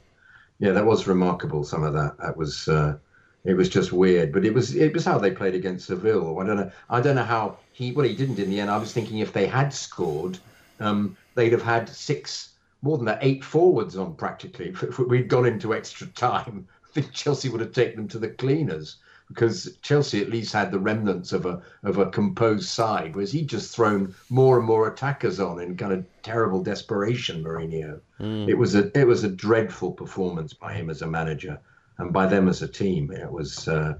yeah, 0.58 0.72
that 0.72 0.84
was 0.84 1.06
remarkable. 1.06 1.62
Some 1.64 1.84
of 1.84 1.94
that. 1.94 2.18
That 2.18 2.36
was. 2.36 2.68
Uh, 2.68 2.98
it 3.44 3.54
was 3.54 3.68
just 3.68 3.92
weird, 3.92 4.32
but 4.32 4.44
it 4.44 4.52
was 4.52 4.74
it 4.74 4.92
was 4.92 5.04
how 5.04 5.18
they 5.18 5.30
played 5.30 5.54
against 5.54 5.86
Seville. 5.86 6.38
I 6.40 6.46
don't 6.46 6.56
know. 6.56 6.70
I 6.90 7.00
don't 7.00 7.14
know 7.14 7.22
how 7.22 7.58
he. 7.72 7.92
Well, 7.92 8.06
he 8.06 8.14
didn't 8.14 8.40
in 8.40 8.50
the 8.50 8.60
end. 8.60 8.70
I 8.70 8.76
was 8.76 8.92
thinking 8.92 9.18
if 9.18 9.32
they 9.32 9.46
had 9.46 9.72
scored, 9.72 10.38
um, 10.80 11.16
they'd 11.38 11.52
have 11.52 11.62
had 11.62 11.88
six 11.88 12.54
more 12.82 12.96
than 12.96 13.06
that, 13.06 13.18
eight 13.22 13.44
forwards 13.44 13.96
on 13.96 14.14
practically. 14.14 14.68
If 14.82 14.98
we'd 14.98 15.28
gone 15.28 15.46
into 15.46 15.74
extra 15.74 16.06
time, 16.08 16.66
I 16.84 16.92
think 16.92 17.12
Chelsea 17.12 17.48
would 17.48 17.60
have 17.60 17.72
taken 17.72 17.96
them 17.96 18.08
to 18.08 18.18
the 18.18 18.28
cleaners 18.28 18.96
because 19.28 19.76
Chelsea 19.82 20.22
at 20.22 20.30
least 20.30 20.54
had 20.54 20.72
the 20.72 20.78
remnants 20.78 21.32
of 21.32 21.44
a 21.44 21.62
of 21.82 21.98
a 21.98 22.10
composed 22.10 22.68
side, 22.68 23.14
whereas 23.14 23.30
he'd 23.30 23.48
just 23.48 23.74
thrown 23.74 24.14
more 24.30 24.56
and 24.58 24.66
more 24.66 24.88
attackers 24.88 25.38
on 25.38 25.60
in 25.60 25.76
kind 25.76 25.92
of 25.92 26.04
terrible 26.22 26.62
desperation. 26.62 27.44
Mourinho. 27.44 28.00
It 28.48 28.56
was 28.56 28.74
a 28.74 28.90
it 28.98 29.06
was 29.06 29.24
a 29.24 29.28
dreadful 29.28 29.92
performance 29.92 30.54
by 30.54 30.72
him 30.72 30.88
as 30.88 31.02
a 31.02 31.06
manager 31.06 31.60
and 31.98 32.12
by 32.12 32.26
them 32.26 32.48
as 32.48 32.62
a 32.62 32.68
team. 32.68 33.10
It 33.10 33.30
was, 33.30 33.68
uh, 33.68 33.94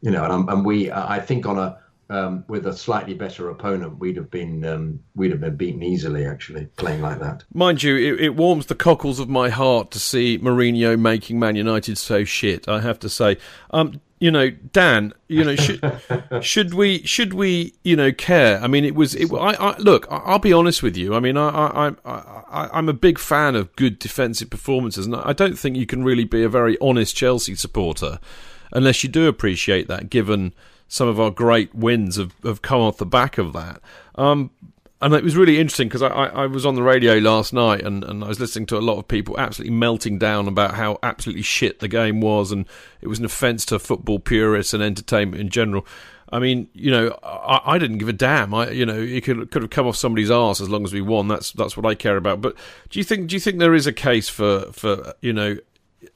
you 0.00 0.10
know, 0.10 0.24
and, 0.24 0.48
and 0.48 0.64
we 0.64 0.90
I 0.90 1.20
think 1.20 1.46
on 1.46 1.58
a 1.58 1.78
um, 2.12 2.44
with 2.46 2.66
a 2.66 2.74
slightly 2.74 3.14
better 3.14 3.48
opponent, 3.48 3.98
we'd 3.98 4.18
have 4.18 4.30
been 4.30 4.64
um, 4.66 5.00
we'd 5.14 5.30
have 5.30 5.40
been 5.40 5.56
beaten 5.56 5.82
easily. 5.82 6.26
Actually, 6.26 6.66
playing 6.76 7.00
like 7.00 7.18
that. 7.20 7.44
Mind 7.54 7.82
you, 7.82 7.96
it, 7.96 8.20
it 8.20 8.36
warms 8.36 8.66
the 8.66 8.74
cockles 8.74 9.18
of 9.18 9.30
my 9.30 9.48
heart 9.48 9.90
to 9.92 9.98
see 9.98 10.38
Mourinho 10.38 10.98
making 11.00 11.38
Man 11.38 11.56
United 11.56 11.96
so 11.96 12.24
shit. 12.24 12.68
I 12.68 12.80
have 12.80 12.98
to 13.00 13.08
say, 13.08 13.38
um, 13.70 14.02
you 14.20 14.30
know, 14.30 14.50
Dan, 14.50 15.14
you 15.28 15.42
know, 15.42 15.56
should 15.56 15.80
should 16.42 16.74
we 16.74 17.02
should 17.06 17.32
we 17.32 17.72
you 17.82 17.96
know 17.96 18.12
care? 18.12 18.60
I 18.62 18.66
mean, 18.66 18.84
it 18.84 18.94
was. 18.94 19.14
It, 19.14 19.32
I, 19.32 19.54
I 19.54 19.78
look. 19.78 20.06
I, 20.10 20.16
I'll 20.16 20.38
be 20.38 20.52
honest 20.52 20.82
with 20.82 20.98
you. 20.98 21.14
I 21.14 21.20
mean, 21.20 21.38
I, 21.38 21.48
I, 21.48 21.92
I, 22.04 22.12
I, 22.50 22.68
I'm 22.74 22.90
a 22.90 22.94
big 22.94 23.18
fan 23.18 23.56
of 23.56 23.74
good 23.74 23.98
defensive 23.98 24.50
performances, 24.50 25.06
and 25.06 25.16
I 25.16 25.32
don't 25.32 25.58
think 25.58 25.78
you 25.78 25.86
can 25.86 26.04
really 26.04 26.24
be 26.24 26.42
a 26.42 26.50
very 26.50 26.76
honest 26.78 27.16
Chelsea 27.16 27.54
supporter 27.54 28.18
unless 28.74 29.02
you 29.02 29.08
do 29.08 29.28
appreciate 29.28 29.88
that, 29.88 30.10
given 30.10 30.52
some 30.92 31.08
of 31.08 31.18
our 31.18 31.30
great 31.30 31.74
wins 31.74 32.16
have, 32.16 32.34
have 32.44 32.60
come 32.60 32.82
off 32.82 32.98
the 32.98 33.06
back 33.06 33.38
of 33.38 33.54
that. 33.54 33.80
Um, 34.16 34.50
and 35.00 35.14
it 35.14 35.24
was 35.24 35.34
really 35.34 35.58
interesting 35.58 35.88
because 35.88 36.02
I, 36.02 36.08
I, 36.08 36.26
I 36.26 36.46
was 36.46 36.66
on 36.66 36.74
the 36.74 36.82
radio 36.82 37.14
last 37.14 37.54
night 37.54 37.80
and, 37.80 38.04
and 38.04 38.22
I 38.22 38.28
was 38.28 38.38
listening 38.38 38.66
to 38.66 38.76
a 38.76 38.80
lot 38.80 38.98
of 38.98 39.08
people 39.08 39.40
absolutely 39.40 39.74
melting 39.74 40.18
down 40.18 40.48
about 40.48 40.74
how 40.74 40.98
absolutely 41.02 41.44
shit 41.44 41.78
the 41.78 41.88
game 41.88 42.20
was 42.20 42.52
and 42.52 42.66
it 43.00 43.08
was 43.08 43.18
an 43.18 43.24
offence 43.24 43.64
to 43.66 43.78
football 43.78 44.18
purists 44.18 44.74
and 44.74 44.82
entertainment 44.82 45.40
in 45.40 45.48
general. 45.48 45.86
I 46.30 46.40
mean, 46.40 46.68
you 46.74 46.90
know, 46.90 47.18
I, 47.22 47.62
I 47.64 47.78
didn't 47.78 47.96
give 47.96 48.10
a 48.10 48.12
damn. 48.12 48.52
I, 48.52 48.68
you 48.68 48.84
know, 48.84 49.00
it 49.00 49.24
could 49.24 49.50
could 49.50 49.62
have 49.62 49.70
come 49.70 49.86
off 49.86 49.96
somebody's 49.96 50.30
arse 50.30 50.60
as 50.60 50.68
long 50.68 50.84
as 50.84 50.92
we 50.92 51.00
won. 51.00 51.26
That's 51.26 51.52
that's 51.52 51.74
what 51.74 51.86
I 51.86 51.94
care 51.94 52.18
about. 52.18 52.42
But 52.42 52.54
do 52.90 52.98
you 52.98 53.04
think 53.04 53.28
do 53.28 53.34
you 53.34 53.40
think 53.40 53.60
there 53.60 53.74
is 53.74 53.86
a 53.86 53.92
case 53.94 54.28
for 54.28 54.70
for 54.72 55.14
you 55.22 55.32
know 55.32 55.56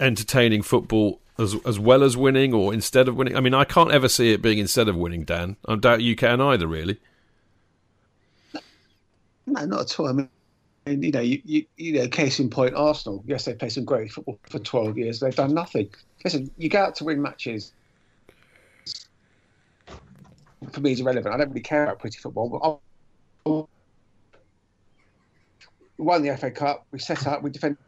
entertaining 0.00 0.60
football 0.60 1.20
as 1.38 1.56
as 1.64 1.78
well 1.78 2.02
as 2.02 2.16
winning 2.16 2.52
or 2.52 2.72
instead 2.72 3.08
of 3.08 3.16
winning? 3.16 3.36
I 3.36 3.40
mean, 3.40 3.54
I 3.54 3.64
can't 3.64 3.90
ever 3.90 4.08
see 4.08 4.32
it 4.32 4.42
being 4.42 4.58
instead 4.58 4.88
of 4.88 4.96
winning. 4.96 5.24
Dan, 5.24 5.56
I 5.66 5.76
doubt 5.76 6.02
you 6.02 6.16
can 6.16 6.40
either. 6.40 6.66
Really. 6.66 6.98
No, 9.46 9.64
not 9.64 9.80
at 9.82 10.00
all. 10.00 10.08
I 10.08 10.12
mean, 10.12 10.28
you 10.86 11.10
know, 11.12 11.20
you, 11.20 11.40
you, 11.44 11.64
you 11.76 11.92
know, 11.92 12.08
case 12.08 12.40
in 12.40 12.50
point, 12.50 12.74
Arsenal. 12.74 13.22
Yes, 13.26 13.44
they 13.44 13.54
played 13.54 13.72
some 13.72 13.84
great 13.84 14.12
football 14.12 14.38
for 14.50 14.58
12 14.58 14.98
years. 14.98 15.20
They've 15.20 15.34
done 15.34 15.54
nothing. 15.54 15.88
Listen, 16.24 16.50
you 16.58 16.68
go 16.68 16.80
out 16.80 16.96
to 16.96 17.04
win 17.04 17.22
matches. 17.22 17.72
For 20.72 20.80
me, 20.80 20.92
is 20.92 21.00
irrelevant. 21.00 21.32
I 21.34 21.38
don't 21.38 21.48
really 21.50 21.60
care 21.60 21.84
about 21.84 22.00
pretty 22.00 22.18
football. 22.18 22.48
But 22.48 23.50
I, 23.50 23.64
we 25.98 26.04
won 26.04 26.22
the 26.22 26.36
FA 26.36 26.50
Cup. 26.50 26.86
We 26.90 26.98
set 26.98 27.26
up. 27.26 27.42
We 27.42 27.50
defended. 27.50 27.78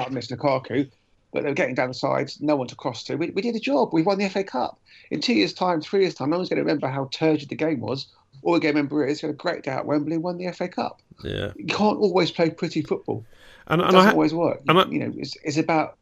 Like 0.00 0.12
Miss 0.12 0.28
Lukaku, 0.28 0.90
but 1.32 1.42
they 1.42 1.48
were 1.50 1.54
getting 1.54 1.74
down 1.74 1.88
the 1.88 1.94
sides. 1.94 2.40
No 2.40 2.56
one 2.56 2.66
to 2.68 2.74
cross 2.74 3.04
to. 3.04 3.16
We, 3.16 3.30
we 3.30 3.42
did 3.42 3.54
a 3.54 3.60
job. 3.60 3.90
We 3.92 4.02
won 4.02 4.18
the 4.18 4.28
FA 4.30 4.42
Cup. 4.42 4.80
In 5.10 5.20
two 5.20 5.34
years' 5.34 5.52
time, 5.52 5.80
three 5.80 6.00
years' 6.02 6.14
time, 6.14 6.30
no 6.30 6.36
one's 6.38 6.48
going 6.48 6.56
to 6.56 6.62
remember 6.62 6.88
how 6.88 7.08
turgid 7.12 7.50
the 7.50 7.54
game 7.56 7.80
was. 7.80 8.06
All 8.42 8.52
we're 8.52 8.60
going 8.60 8.74
to 8.74 8.78
remember 8.78 9.06
is 9.06 9.20
had 9.20 9.30
a 9.30 9.34
great 9.34 9.62
day 9.64 9.72
at 9.72 9.84
Wembley 9.84 10.16
won 10.16 10.38
the 10.38 10.50
FA 10.52 10.68
Cup. 10.68 11.02
Yeah. 11.22 11.52
You 11.56 11.66
can't 11.66 11.98
always 11.98 12.30
play 12.30 12.48
pretty 12.50 12.80
football. 12.82 13.24
And, 13.66 13.80
It 13.82 13.84
and 13.84 13.92
doesn't 13.92 14.08
I, 14.10 14.12
always 14.12 14.32
work. 14.32 14.62
and 14.68 14.78
I- 14.78 14.86
you 14.86 14.98
know, 15.00 15.12
it's, 15.16 15.36
it's 15.44 15.58
about. 15.58 15.96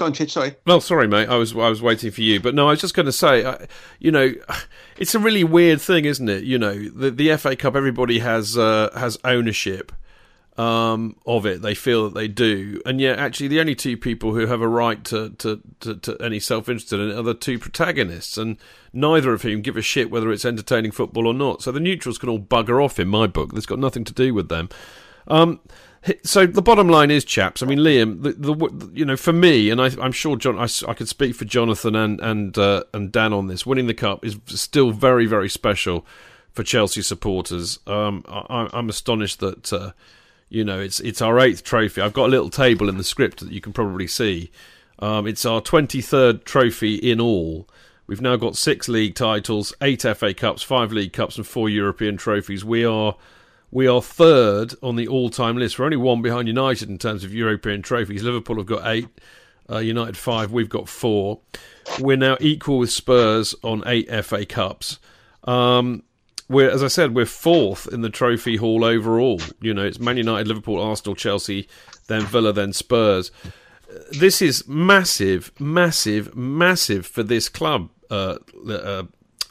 Go 0.00 0.06
on, 0.06 0.14
Chid, 0.14 0.30
sorry. 0.30 0.56
Well, 0.64 0.80
sorry, 0.80 1.06
mate. 1.06 1.28
I 1.28 1.36
was 1.36 1.52
I 1.52 1.68
was 1.68 1.82
waiting 1.82 2.10
for 2.10 2.22
you, 2.22 2.40
but 2.40 2.54
no, 2.54 2.68
I 2.68 2.70
was 2.70 2.80
just 2.80 2.94
going 2.94 3.04
to 3.04 3.12
say, 3.12 3.44
uh, 3.44 3.58
you 3.98 4.10
know, 4.10 4.32
it's 4.96 5.14
a 5.14 5.18
really 5.18 5.44
weird 5.44 5.78
thing, 5.78 6.06
isn't 6.06 6.26
it? 6.26 6.42
You 6.42 6.58
know, 6.58 6.88
the 6.88 7.10
the 7.10 7.36
FA 7.36 7.54
Cup, 7.54 7.76
everybody 7.76 8.20
has 8.20 8.56
uh, 8.56 8.88
has 8.96 9.18
ownership 9.24 9.92
um, 10.56 11.16
of 11.26 11.44
it. 11.44 11.60
They 11.60 11.74
feel 11.74 12.04
that 12.04 12.14
they 12.14 12.28
do, 12.28 12.80
and 12.86 12.98
yet 12.98 13.18
actually, 13.18 13.48
the 13.48 13.60
only 13.60 13.74
two 13.74 13.98
people 13.98 14.32
who 14.32 14.46
have 14.46 14.62
a 14.62 14.68
right 14.68 15.04
to 15.04 15.34
to, 15.36 15.60
to, 15.80 15.94
to 15.96 16.16
any 16.18 16.40
self 16.40 16.70
interest 16.70 16.94
in 16.94 17.10
it 17.10 17.14
are 17.14 17.22
the 17.22 17.34
two 17.34 17.58
protagonists, 17.58 18.38
and 18.38 18.56
neither 18.94 19.34
of 19.34 19.42
whom 19.42 19.60
give 19.60 19.76
a 19.76 19.82
shit 19.82 20.10
whether 20.10 20.32
it's 20.32 20.46
entertaining 20.46 20.92
football 20.92 21.26
or 21.26 21.34
not. 21.34 21.60
So 21.60 21.72
the 21.72 21.78
neutrals 21.78 22.16
can 22.16 22.30
all 22.30 22.40
bugger 22.40 22.82
off 22.82 22.98
in 22.98 23.08
my 23.08 23.26
book. 23.26 23.52
That's 23.52 23.66
got 23.66 23.78
nothing 23.78 24.04
to 24.04 24.14
do 24.14 24.32
with 24.32 24.48
them. 24.48 24.70
Um, 25.28 25.60
so 26.24 26.46
the 26.46 26.62
bottom 26.62 26.88
line 26.88 27.10
is, 27.10 27.24
chaps. 27.24 27.62
I 27.62 27.66
mean, 27.66 27.78
Liam, 27.78 28.22
the, 28.22 28.32
the 28.32 28.90
you 28.94 29.04
know, 29.04 29.16
for 29.16 29.32
me, 29.32 29.70
and 29.70 29.80
I, 29.80 29.90
I'm 30.00 30.12
sure 30.12 30.36
John, 30.36 30.58
I 30.58 30.94
could 30.94 31.08
speak 31.08 31.34
for 31.34 31.44
Jonathan 31.44 31.94
and 31.94 32.20
and 32.20 32.56
uh, 32.56 32.84
and 32.94 33.12
Dan 33.12 33.32
on 33.32 33.48
this. 33.48 33.66
Winning 33.66 33.86
the 33.86 33.94
cup 33.94 34.24
is 34.24 34.38
still 34.46 34.92
very 34.92 35.26
very 35.26 35.48
special 35.48 36.06
for 36.52 36.62
Chelsea 36.62 37.02
supporters. 37.02 37.78
Um, 37.86 38.24
I, 38.28 38.68
I'm 38.72 38.88
astonished 38.88 39.40
that 39.40 39.72
uh, 39.72 39.92
you 40.48 40.64
know 40.64 40.80
it's 40.80 41.00
it's 41.00 41.20
our 41.20 41.38
eighth 41.38 41.64
trophy. 41.64 42.00
I've 42.00 42.14
got 42.14 42.26
a 42.26 42.32
little 42.32 42.50
table 42.50 42.88
in 42.88 42.96
the 42.96 43.04
script 43.04 43.40
that 43.40 43.52
you 43.52 43.60
can 43.60 43.72
probably 43.72 44.06
see. 44.06 44.50
Um, 45.00 45.26
it's 45.26 45.46
our 45.46 45.62
23rd 45.62 46.44
trophy 46.44 46.96
in 46.96 47.20
all. 47.20 47.66
We've 48.06 48.20
now 48.20 48.36
got 48.36 48.56
six 48.56 48.88
league 48.88 49.14
titles, 49.14 49.72
eight 49.80 50.02
FA 50.02 50.34
Cups, 50.34 50.62
five 50.62 50.92
League 50.92 51.12
Cups, 51.12 51.36
and 51.36 51.46
four 51.46 51.68
European 51.68 52.16
trophies. 52.16 52.64
We 52.64 52.84
are 52.84 53.16
we 53.70 53.86
are 53.86 54.02
third 54.02 54.74
on 54.82 54.96
the 54.96 55.08
all-time 55.08 55.56
list. 55.56 55.78
We're 55.78 55.84
only 55.84 55.96
one 55.96 56.22
behind 56.22 56.48
United 56.48 56.88
in 56.88 56.98
terms 56.98 57.24
of 57.24 57.34
European 57.34 57.82
trophies. 57.82 58.22
Liverpool 58.22 58.56
have 58.56 58.66
got 58.66 58.86
eight. 58.86 59.08
Uh, 59.70 59.78
United 59.78 60.16
five, 60.16 60.50
we've 60.50 60.68
got 60.68 60.88
four. 60.88 61.38
We're 62.00 62.16
now 62.16 62.36
equal 62.40 62.78
with 62.78 62.90
Spurs 62.90 63.54
on 63.62 63.84
eight 63.86 64.08
FA 64.24 64.44
Cups. 64.44 64.98
Um, 65.44 66.02
we're, 66.48 66.68
as 66.68 66.82
I 66.82 66.88
said, 66.88 67.14
we're 67.14 67.26
fourth 67.26 67.86
in 67.86 68.00
the 68.00 68.10
trophy 68.10 68.56
haul 68.56 68.84
overall. 68.84 69.40
You 69.60 69.72
know, 69.72 69.84
it's 69.84 70.00
Man 70.00 70.16
United, 70.16 70.48
Liverpool, 70.48 70.80
Arsenal, 70.80 71.14
Chelsea, 71.14 71.68
then 72.08 72.22
Villa, 72.22 72.52
then 72.52 72.72
Spurs. 72.72 73.30
This 74.10 74.42
is 74.42 74.66
massive, 74.66 75.52
massive, 75.60 76.34
massive 76.34 77.06
for 77.06 77.22
this 77.22 77.48
club, 77.48 77.90
uh, 78.10 78.38
uh, 78.68 79.04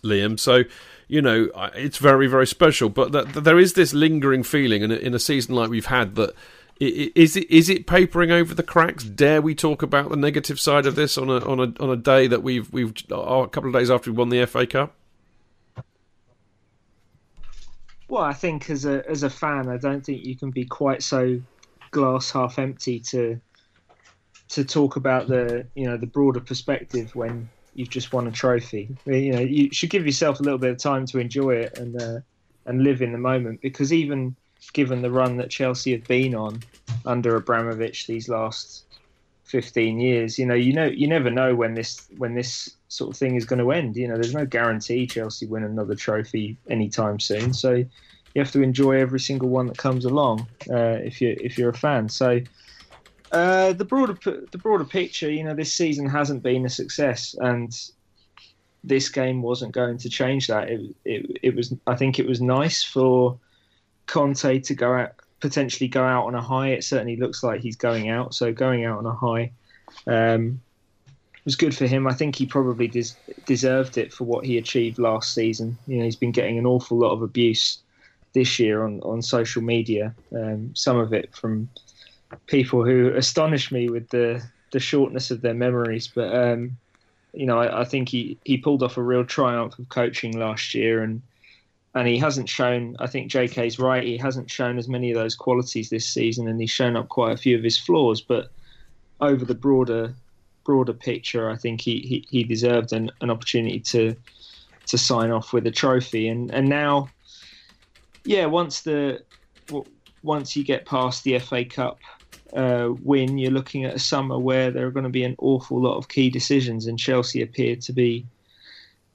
Liam. 0.03 0.37
So, 0.37 0.63
you 1.09 1.21
know, 1.21 1.49
it's 1.75 1.97
very, 1.97 2.27
very 2.27 2.47
special. 2.47 2.87
But 2.87 3.11
th- 3.11 3.43
there 3.43 3.59
is 3.59 3.73
this 3.73 3.93
lingering 3.93 4.43
feeling 4.43 4.83
in 4.83 4.91
a, 4.91 4.95
in 4.95 5.13
a 5.13 5.19
season 5.19 5.55
like 5.55 5.69
we've 5.69 5.87
had 5.87 6.15
that 6.15 6.33
is 6.79 7.35
it 7.35 7.49
is 7.51 7.67
it 7.67 7.87
papering 7.87 8.31
over 8.31 8.53
the 8.53 8.63
cracks? 8.63 9.03
Dare 9.03 9.41
we 9.41 9.53
talk 9.53 9.81
about 9.81 10.09
the 10.09 10.15
negative 10.15 10.61
side 10.61 10.85
of 10.85 10.95
this 10.95 11.17
on 11.17 11.29
a 11.29 11.39
on 11.39 11.59
a 11.59 11.83
on 11.83 11.89
a 11.89 11.97
day 11.97 12.27
that 12.27 12.41
we've 12.41 12.71
we've 12.71 12.93
uh, 13.11 13.17
a 13.17 13.49
couple 13.49 13.69
of 13.69 13.73
days 13.73 13.91
after 13.91 14.11
we 14.11 14.17
won 14.17 14.29
the 14.29 14.45
FA 14.45 14.65
Cup? 14.65 14.95
Well, 18.07 18.23
I 18.23 18.33
think 18.33 18.69
as 18.69 18.85
a 18.85 19.03
as 19.09 19.23
a 19.23 19.29
fan, 19.29 19.67
I 19.67 19.75
don't 19.75 20.05
think 20.05 20.23
you 20.23 20.37
can 20.37 20.51
be 20.51 20.63
quite 20.63 21.03
so 21.03 21.41
glass 21.91 22.31
half 22.31 22.59
empty 22.59 22.99
to 22.99 23.41
to 24.49 24.63
talk 24.63 24.95
about 24.95 25.27
the 25.27 25.67
you 25.75 25.85
know 25.85 25.97
the 25.97 26.07
broader 26.07 26.39
perspective 26.39 27.13
when 27.13 27.49
you've 27.79 27.89
just 27.89 28.11
won 28.11 28.27
a 28.27 28.31
trophy. 28.31 28.89
You 29.05 29.31
know, 29.31 29.39
you 29.39 29.71
should 29.71 29.89
give 29.89 30.05
yourself 30.05 30.41
a 30.41 30.43
little 30.43 30.59
bit 30.59 30.71
of 30.71 30.77
time 30.77 31.05
to 31.07 31.17
enjoy 31.17 31.51
it 31.51 31.77
and 31.77 31.99
uh, 31.99 32.19
and 32.65 32.83
live 32.83 33.01
in 33.01 33.13
the 33.13 33.17
moment 33.17 33.61
because 33.61 33.93
even 33.93 34.35
given 34.73 35.01
the 35.01 35.09
run 35.09 35.37
that 35.37 35.49
Chelsea 35.49 35.93
have 35.93 36.03
been 36.03 36.35
on 36.35 36.61
under 37.05 37.37
Abramovich 37.37 38.05
these 38.05 38.27
last 38.27 38.83
15 39.45 39.97
years, 39.97 40.37
you 40.37 40.45
know, 40.45 40.53
you 40.53 40.73
know, 40.73 40.85
you 40.85 41.07
never 41.07 41.31
know 41.31 41.55
when 41.55 41.73
this 41.73 42.05
when 42.17 42.35
this 42.35 42.75
sort 42.89 43.11
of 43.11 43.17
thing 43.17 43.35
is 43.35 43.45
going 43.45 43.59
to 43.59 43.71
end. 43.71 43.95
You 43.95 44.09
know, 44.09 44.15
there's 44.15 44.35
no 44.35 44.45
guarantee 44.45 45.07
Chelsea 45.07 45.45
win 45.45 45.63
another 45.63 45.95
trophy 45.95 46.57
anytime 46.69 47.17
soon. 47.17 47.53
So 47.53 47.75
you 47.75 47.87
have 48.35 48.51
to 48.51 48.61
enjoy 48.61 48.99
every 48.99 49.21
single 49.21 49.47
one 49.47 49.67
that 49.67 49.77
comes 49.77 50.03
along 50.03 50.45
uh, 50.69 50.99
if 51.01 51.21
you 51.21 51.37
if 51.39 51.57
you're 51.57 51.69
a 51.69 51.77
fan. 51.77 52.09
So. 52.09 52.41
Uh, 53.31 53.73
the 53.73 53.85
broader 53.85 54.17
the 54.51 54.57
broader 54.57 54.85
picture, 54.85 55.31
you 55.31 55.43
know, 55.43 55.53
this 55.53 55.73
season 55.73 56.07
hasn't 56.07 56.41
been 56.41 56.65
a 56.65 56.69
success, 56.69 57.35
and 57.39 57.77
this 58.83 59.09
game 59.09 59.41
wasn't 59.41 59.71
going 59.71 59.97
to 59.97 60.09
change 60.09 60.47
that. 60.47 60.69
It, 60.69 60.95
it, 61.05 61.37
it 61.43 61.55
was, 61.55 61.73
I 61.85 61.95
think, 61.95 62.17
it 62.17 62.27
was 62.27 62.41
nice 62.41 62.83
for 62.83 63.37
Conte 64.07 64.59
to 64.59 64.73
go 64.73 64.93
out 64.93 65.11
potentially 65.39 65.87
go 65.87 66.03
out 66.03 66.25
on 66.25 66.35
a 66.35 66.41
high. 66.41 66.69
It 66.69 66.83
certainly 66.83 67.15
looks 67.15 67.43
like 67.43 67.61
he's 67.61 67.75
going 67.75 68.09
out. 68.09 68.33
So 68.33 68.51
going 68.51 68.85
out 68.85 68.97
on 68.97 69.05
a 69.05 69.13
high 69.13 69.51
um, 70.07 70.61
was 71.45 71.55
good 71.55 71.75
for 71.75 71.87
him. 71.87 72.07
I 72.07 72.13
think 72.13 72.35
he 72.35 72.45
probably 72.45 72.87
des- 72.87 73.15
deserved 73.45 73.97
it 73.97 74.13
for 74.13 74.25
what 74.25 74.45
he 74.45 74.57
achieved 74.57 74.99
last 74.99 75.33
season. 75.33 75.77
You 75.87 75.99
know, 75.99 76.05
he's 76.05 76.15
been 76.15 76.31
getting 76.31 76.57
an 76.57 76.65
awful 76.65 76.97
lot 76.97 77.11
of 77.11 77.21
abuse 77.21 77.79
this 78.33 78.59
year 78.59 78.83
on 78.83 79.01
on 79.01 79.21
social 79.21 79.61
media. 79.61 80.13
Um, 80.35 80.75
some 80.75 80.97
of 80.97 81.13
it 81.13 81.33
from 81.35 81.69
people 82.47 82.83
who 82.83 83.13
astonish 83.15 83.71
me 83.71 83.89
with 83.89 84.09
the 84.09 84.43
the 84.71 84.79
shortness 84.79 85.31
of 85.31 85.41
their 85.41 85.53
memories, 85.53 86.07
but. 86.07 86.33
Um, 86.33 86.77
you 87.33 87.45
know, 87.45 87.59
I, 87.59 87.81
I 87.81 87.85
think 87.85 88.09
he, 88.09 88.37
he 88.43 88.57
pulled 88.57 88.81
off 88.83 88.97
a 88.97 89.03
real 89.03 89.23
triumph 89.23 89.77
of 89.77 89.89
coaching 89.89 90.37
last 90.37 90.73
year, 90.73 91.03
and 91.03 91.21
and 91.95 92.07
he 92.07 92.17
hasn't 92.17 92.49
shown. 92.49 92.95
I 92.99 93.07
think 93.07 93.31
J.K.'s 93.31 93.79
right. 93.79 94.03
He 94.03 94.17
hasn't 94.17 94.49
shown 94.49 94.77
as 94.77 94.87
many 94.87 95.11
of 95.11 95.17
those 95.17 95.35
qualities 95.35 95.89
this 95.89 96.07
season, 96.07 96.47
and 96.47 96.59
he's 96.59 96.69
shown 96.69 96.95
up 96.95 97.09
quite 97.09 97.33
a 97.33 97.37
few 97.37 97.57
of 97.57 97.63
his 97.63 97.77
flaws. 97.77 98.21
But 98.21 98.51
over 99.21 99.45
the 99.45 99.55
broader 99.55 100.13
broader 100.63 100.93
picture, 100.93 101.49
I 101.49 101.55
think 101.55 101.81
he 101.81 101.99
he, 101.99 102.25
he 102.29 102.43
deserved 102.43 102.93
an, 102.93 103.11
an 103.21 103.29
opportunity 103.29 103.79
to 103.79 104.15
to 104.87 104.97
sign 104.97 105.31
off 105.31 105.53
with 105.53 105.65
a 105.67 105.71
trophy. 105.71 106.27
And 106.27 106.51
and 106.51 106.67
now, 106.67 107.09
yeah, 108.23 108.45
once 108.45 108.81
the 108.81 109.23
once 110.21 110.55
you 110.55 110.63
get 110.63 110.85
past 110.85 111.23
the 111.23 111.39
FA 111.39 111.65
Cup 111.65 111.99
uh, 112.53 112.93
win, 113.03 113.37
you're 113.37 113.51
looking 113.51 113.85
at 113.85 113.95
a 113.95 113.99
summer 113.99 114.37
where 114.37 114.71
there 114.71 114.87
are 114.87 114.91
going 114.91 115.03
to 115.03 115.09
be 115.09 115.23
an 115.23 115.35
awful 115.39 115.81
lot 115.81 115.97
of 115.97 116.09
key 116.09 116.29
decisions, 116.29 116.87
and 116.87 116.97
Chelsea 116.97 117.41
appear 117.41 117.75
to 117.77 117.93
be 117.93 118.25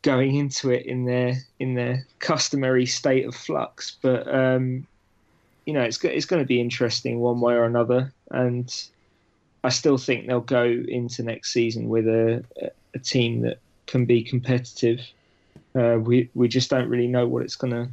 going 0.02 0.34
into 0.36 0.70
it 0.70 0.86
in 0.86 1.06
their 1.06 1.36
in 1.58 1.74
their 1.74 2.06
customary 2.18 2.86
state 2.86 3.26
of 3.26 3.34
flux. 3.34 3.96
But 4.02 4.32
um, 4.32 4.86
you 5.66 5.72
know, 5.72 5.82
it's 5.82 6.02
it's 6.04 6.26
going 6.26 6.42
to 6.42 6.46
be 6.46 6.60
interesting 6.60 7.20
one 7.20 7.40
way 7.40 7.54
or 7.54 7.64
another, 7.64 8.12
and 8.30 8.72
I 9.64 9.70
still 9.70 9.98
think 9.98 10.26
they'll 10.26 10.40
go 10.40 10.64
into 10.64 11.22
next 11.22 11.52
season 11.52 11.88
with 11.88 12.06
a 12.06 12.44
a 12.94 12.98
team 12.98 13.40
that 13.40 13.58
can 13.86 14.04
be 14.04 14.22
competitive. 14.22 15.00
Uh, 15.74 15.98
we 16.00 16.30
we 16.34 16.48
just 16.48 16.70
don't 16.70 16.88
really 16.88 17.08
know 17.08 17.26
what 17.26 17.42
it's 17.42 17.56
gonna 17.56 17.88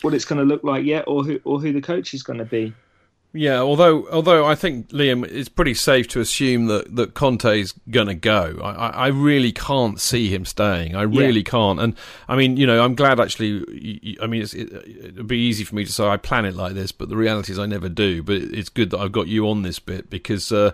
what 0.00 0.14
it's 0.14 0.24
gonna 0.24 0.44
look 0.44 0.64
like 0.64 0.84
yet, 0.84 1.04
or 1.06 1.24
who 1.24 1.40
or 1.44 1.60
who 1.60 1.72
the 1.72 1.82
coach 1.82 2.14
is 2.14 2.22
going 2.22 2.38
to 2.38 2.44
be. 2.44 2.72
Yeah, 3.36 3.58
although 3.58 4.08
although 4.12 4.46
I 4.46 4.54
think 4.54 4.90
Liam, 4.90 5.26
it's 5.28 5.48
pretty 5.48 5.74
safe 5.74 6.06
to 6.08 6.20
assume 6.20 6.66
that 6.66 6.94
that 6.94 7.14
Conte's 7.14 7.74
going 7.90 8.06
to 8.06 8.14
go. 8.14 8.60
I, 8.62 8.90
I 8.90 9.06
really 9.08 9.50
can't 9.50 10.00
see 10.00 10.28
him 10.28 10.44
staying. 10.44 10.94
I 10.94 11.02
really 11.02 11.40
yeah. 11.40 11.50
can't. 11.50 11.80
And 11.80 11.96
I 12.28 12.36
mean, 12.36 12.56
you 12.56 12.64
know, 12.64 12.84
I'm 12.84 12.94
glad 12.94 13.18
actually. 13.18 14.16
I 14.22 14.28
mean, 14.28 14.42
it, 14.42 14.54
it'd 14.54 15.26
be 15.26 15.38
easy 15.38 15.64
for 15.64 15.74
me 15.74 15.84
to 15.84 15.90
say 15.90 16.06
I 16.06 16.16
plan 16.16 16.44
it 16.44 16.54
like 16.54 16.74
this, 16.74 16.92
but 16.92 17.08
the 17.08 17.16
reality 17.16 17.50
is 17.50 17.58
I 17.58 17.66
never 17.66 17.88
do. 17.88 18.22
But 18.22 18.36
it's 18.36 18.68
good 18.68 18.90
that 18.90 19.00
I've 19.00 19.10
got 19.10 19.26
you 19.26 19.48
on 19.48 19.62
this 19.62 19.80
bit 19.80 20.08
because. 20.08 20.50
Uh, 20.52 20.72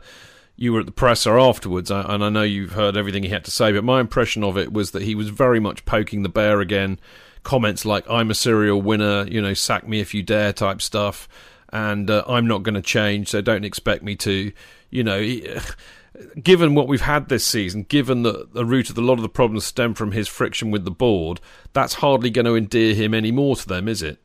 you 0.56 0.74
were 0.74 0.80
at 0.80 0.84
the 0.84 0.92
presser 0.92 1.38
afterwards, 1.38 1.90
and 1.90 2.22
I 2.22 2.28
know 2.28 2.42
you've 2.42 2.72
heard 2.72 2.94
everything 2.94 3.22
he 3.22 3.30
had 3.30 3.46
to 3.46 3.50
say. 3.50 3.72
But 3.72 3.82
my 3.82 3.98
impression 3.98 4.44
of 4.44 4.58
it 4.58 4.70
was 4.70 4.90
that 4.90 5.00
he 5.00 5.14
was 5.14 5.30
very 5.30 5.58
much 5.58 5.86
poking 5.86 6.22
the 6.22 6.28
bear 6.28 6.60
again. 6.60 7.00
Comments 7.44 7.82
like 7.86 8.04
"I'm 8.10 8.30
a 8.30 8.34
serial 8.34 8.82
winner," 8.82 9.26
you 9.26 9.40
know, 9.40 9.54
"sack 9.54 9.88
me 9.88 10.00
if 10.00 10.12
you 10.12 10.22
dare" 10.22 10.52
type 10.52 10.82
stuff 10.82 11.26
and 11.72 12.10
uh, 12.10 12.24
I'm 12.26 12.46
not 12.46 12.62
going 12.62 12.74
to 12.74 12.82
change, 12.82 13.28
so 13.28 13.40
don't 13.40 13.64
expect 13.64 14.02
me 14.02 14.16
to. 14.16 14.52
You 14.90 15.04
know, 15.04 15.20
given 16.42 16.74
what 16.74 16.88
we've 16.88 17.00
had 17.00 17.28
this 17.28 17.46
season, 17.46 17.84
given 17.84 18.22
that 18.22 18.54
the 18.54 18.64
root 18.64 18.90
of 18.90 18.98
a 18.98 19.02
lot 19.02 19.14
of 19.14 19.22
the 19.22 19.28
problems 19.28 19.66
stem 19.66 19.94
from 19.94 20.12
his 20.12 20.28
friction 20.28 20.70
with 20.70 20.84
the 20.84 20.90
board, 20.90 21.40
that's 21.72 21.94
hardly 21.94 22.30
going 22.30 22.46
to 22.46 22.56
endear 22.56 22.94
him 22.94 23.14
any 23.14 23.32
more 23.32 23.56
to 23.56 23.68
them, 23.68 23.88
is 23.88 24.02
it? 24.02 24.18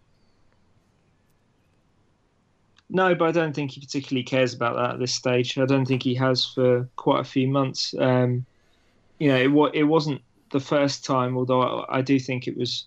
No, 2.89 3.15
but 3.15 3.25
I 3.25 3.31
don't 3.31 3.53
think 3.53 3.71
he 3.71 3.81
particularly 3.81 4.23
cares 4.23 4.53
about 4.53 4.75
that 4.75 4.91
at 4.91 4.99
this 4.99 5.13
stage. 5.13 5.57
I 5.57 5.65
don't 5.65 5.85
think 5.85 6.03
he 6.03 6.13
has 6.15 6.45
for 6.45 6.87
quite 6.95 7.19
a 7.19 7.23
few 7.23 7.47
months. 7.47 7.95
Um, 7.97 8.45
you 9.19 9.27
know, 9.27 9.67
it, 9.67 9.79
it 9.79 9.83
wasn't 9.83 10.21
the 10.51 10.59
first 10.59 11.03
time, 11.03 11.35
although 11.35 11.61
I, 11.61 11.97
I 11.97 12.01
do 12.01 12.19
think 12.19 12.47
it 12.47 12.55
was 12.55 12.85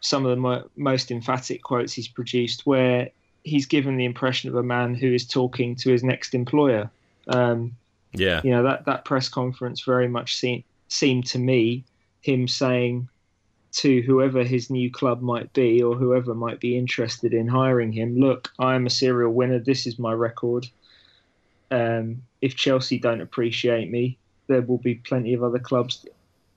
some 0.00 0.24
of 0.24 0.30
the 0.30 0.36
mo- 0.36 0.68
most 0.76 1.10
emphatic 1.10 1.62
quotes 1.62 1.92
he's 1.92 2.08
produced 2.08 2.66
where 2.66 3.10
he's 3.44 3.66
given 3.66 3.96
the 3.96 4.04
impression 4.04 4.50
of 4.50 4.56
a 4.56 4.62
man 4.62 4.94
who 4.94 5.12
is 5.12 5.26
talking 5.26 5.74
to 5.76 5.90
his 5.90 6.04
next 6.04 6.34
employer. 6.34 6.90
Um, 7.28 7.76
yeah, 8.12 8.40
you 8.42 8.50
know 8.50 8.62
that 8.64 8.86
that 8.86 9.04
press 9.04 9.28
conference 9.28 9.82
very 9.82 10.08
much 10.08 10.36
seemed 10.36 10.64
seemed 10.88 11.26
to 11.26 11.38
me 11.38 11.84
him 12.22 12.48
saying 12.48 13.08
to 13.72 14.02
whoever 14.02 14.42
his 14.42 14.70
new 14.70 14.90
club 14.90 15.22
might 15.22 15.52
be 15.52 15.82
or 15.82 15.94
whoever 15.94 16.34
might 16.34 16.60
be 16.60 16.76
interested 16.76 17.32
in 17.32 17.46
hiring 17.46 17.92
him, 17.92 18.18
look, 18.18 18.50
I 18.58 18.74
am 18.74 18.86
a 18.86 18.90
serial 18.90 19.32
winner. 19.32 19.58
This 19.58 19.86
is 19.86 19.98
my 19.98 20.12
record. 20.12 20.66
Um, 21.70 22.22
if 22.40 22.56
Chelsea 22.56 22.98
don't 22.98 23.20
appreciate 23.20 23.90
me, 23.90 24.18
there 24.48 24.62
will 24.62 24.78
be 24.78 24.96
plenty 24.96 25.34
of 25.34 25.44
other 25.44 25.60
clubs, 25.60 26.04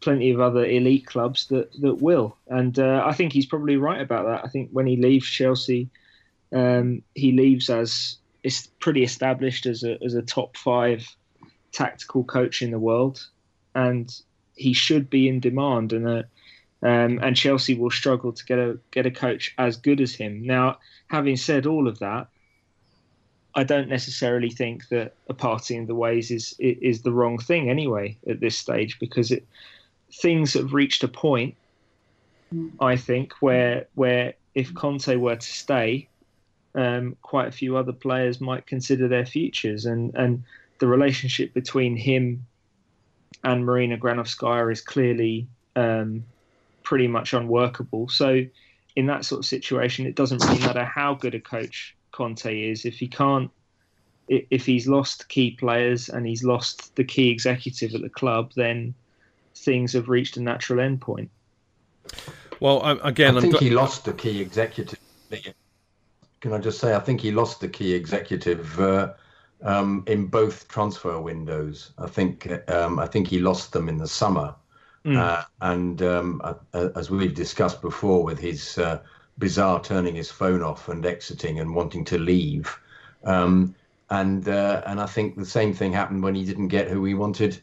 plenty 0.01 0.31
of 0.31 0.41
other 0.41 0.65
elite 0.65 1.05
clubs 1.05 1.47
that 1.47 1.71
that 1.81 2.01
will. 2.01 2.36
And 2.47 2.79
uh, 2.79 3.03
I 3.05 3.13
think 3.13 3.31
he's 3.31 3.45
probably 3.45 3.77
right 3.77 4.01
about 4.01 4.25
that. 4.25 4.43
I 4.43 4.47
think 4.47 4.69
when 4.71 4.88
he 4.88 4.97
leaves 4.97 5.27
Chelsea 5.27 5.89
um, 6.54 7.01
he 7.16 7.32
leaves 7.32 7.70
as 7.70 8.18
is 8.43 8.68
pretty 8.80 9.04
established 9.04 9.66
as 9.66 9.84
a 9.84 9.97
as 10.04 10.14
a 10.14 10.22
top 10.22 10.56
five 10.58 11.06
tactical 11.72 12.24
coach 12.24 12.62
in 12.62 12.72
the 12.72 12.80
world, 12.80 13.28
and 13.76 14.14
he 14.56 14.74
should 14.74 15.10
be 15.10 15.28
in 15.28 15.39
demand. 15.39 15.91
And 15.93 16.08
a, 16.08 16.18
um, 16.84 17.20
and 17.22 17.36
Chelsea 17.36 17.76
will 17.76 17.91
struggle 17.91 18.32
to 18.32 18.45
get 18.45 18.60
a 18.60 18.78
get 18.91 19.06
a 19.06 19.12
coach 19.12 19.54
as 19.58 19.78
good 19.78 19.99
as 19.99 20.14
him. 20.14 20.45
Now, 20.45 20.78
having 21.08 21.38
said 21.38 21.66
all 21.66 21.88
of 21.88 21.99
that, 21.99 22.28
I 23.56 23.64
don't 23.64 23.89
necessarily 23.89 24.49
think 24.49 24.88
that 24.89 25.16
a 25.30 25.34
party 25.34 25.76
in 25.76 25.88
the 25.88 25.95
ways 25.95 26.32
is 26.32 26.56
is 26.60 27.01
the 27.01 27.12
wrong 27.12 27.38
thing 27.38 27.70
anyway 27.70 28.18
at 28.28 28.39
this 28.39 28.58
stage 28.58 28.99
because 28.99 29.32
it 29.32 29.45
things 30.12 30.54
have 30.54 30.74
reached 30.74 31.04
a 31.04 31.08
point. 31.08 31.56
I 32.80 32.97
think 32.97 33.34
where 33.39 33.88
where 33.95 34.34
if 34.54 34.74
Conte 34.76 35.16
were 35.16 35.36
to 35.36 35.47
stay, 35.47 36.08
um, 36.76 37.15
quite 37.21 37.47
a 37.47 37.51
few 37.51 37.78
other 37.78 37.93
players 37.93 38.41
might 38.41 38.65
consider 38.67 39.07
their 39.07 39.26
futures, 39.26 39.86
and 39.86 40.13
and 40.15 40.43
the 40.80 40.88
relationship 40.88 41.53
between 41.53 41.95
him 41.95 42.45
and 43.43 43.65
Marina 43.65 43.97
Granovskaya 43.97 44.71
is 44.71 44.82
clearly 44.82 45.47
um, 45.76 46.24
pretty 46.84 47.07
much 47.07 47.34
unworkable. 47.34 48.09
So, 48.09 48.45
in 48.95 49.05
that 49.07 49.26
sort 49.26 49.39
of 49.39 49.45
situation, 49.45 50.05
it 50.05 50.15
doesn't 50.15 50.43
really 50.43 50.59
matter 50.59 50.86
how 50.86 51.15
good 51.15 51.36
a 51.36 51.39
coach 51.39 51.95
Conte 52.11 52.69
is 52.69 52.86
if 52.86 52.95
he 52.95 53.07
can't 53.07 53.51
if 54.30 54.65
he's 54.65 54.88
lost 54.88 55.28
key 55.28 55.51
players 55.51 56.09
and 56.09 56.26
he's 56.26 56.43
lost 56.43 56.95
the 56.95 57.03
key 57.03 57.30
executive 57.30 57.93
at 57.93 58.01
the 58.01 58.09
club, 58.09 58.53
then 58.55 58.93
things 59.55 59.93
have 59.93 60.07
reached 60.07 60.38
a 60.38 60.41
natural 60.41 60.80
endpoint. 60.80 61.28
Well, 62.59 62.82
again, 63.03 63.38
I 63.38 63.41
think 63.41 63.57
he 63.57 63.69
lost 63.69 64.05
the 64.05 64.13
key 64.13 64.41
executive. 64.41 64.99
Can 66.44 66.52
I 66.52 66.58
just 66.58 66.80
say, 66.80 66.94
I 66.94 67.00
think 67.00 67.22
he 67.22 67.32
lost 67.32 67.62
the 67.62 67.70
key 67.70 67.94
executive 67.94 68.78
uh, 68.78 69.14
um, 69.62 70.04
in 70.08 70.26
both 70.26 70.68
transfer 70.68 71.18
windows. 71.22 71.94
I 71.98 72.08
think 72.08 72.52
um, 72.70 73.00
I 73.00 73.08
think 73.08 73.30
he 73.30 73.39
lost 73.39 73.72
them 73.72 73.88
in 73.88 73.98
the 73.98 74.10
summer, 74.10 74.54
mm. 75.06 75.18
uh, 75.18 75.46
and 75.62 76.02
um, 76.02 76.41
uh, 76.44 76.89
as 76.98 77.10
we've 77.10 77.34
discussed 77.34 77.82
before, 77.82 78.26
with 78.26 78.39
his 78.39 78.78
uh, 78.78 79.00
bizarre 79.38 79.82
turning 79.82 80.16
his 80.16 80.30
phone 80.30 80.62
off 80.62 80.89
and 80.89 81.06
exiting 81.06 81.62
and 81.62 81.74
wanting 81.74 82.04
to 82.04 82.18
leave, 82.18 82.78
um, 83.24 83.74
and 84.10 84.50
uh, 84.50 84.82
and 84.86 85.00
I 85.00 85.06
think 85.06 85.38
the 85.38 85.46
same 85.46 85.74
thing 85.74 85.94
happened 85.94 86.24
when 86.24 86.36
he 86.36 86.44
didn't 86.44 86.68
get 86.68 86.89
who 86.89 87.06
he 87.06 87.14
wanted 87.14 87.62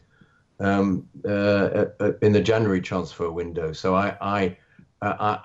um, 0.59 1.07
uh, 1.23 1.85
in 2.23 2.31
the 2.31 2.41
January 2.41 2.81
transfer 2.81 3.29
window. 3.29 3.73
So 3.73 3.93
I 3.93 4.17
I, 4.19 4.57
I 5.03 5.39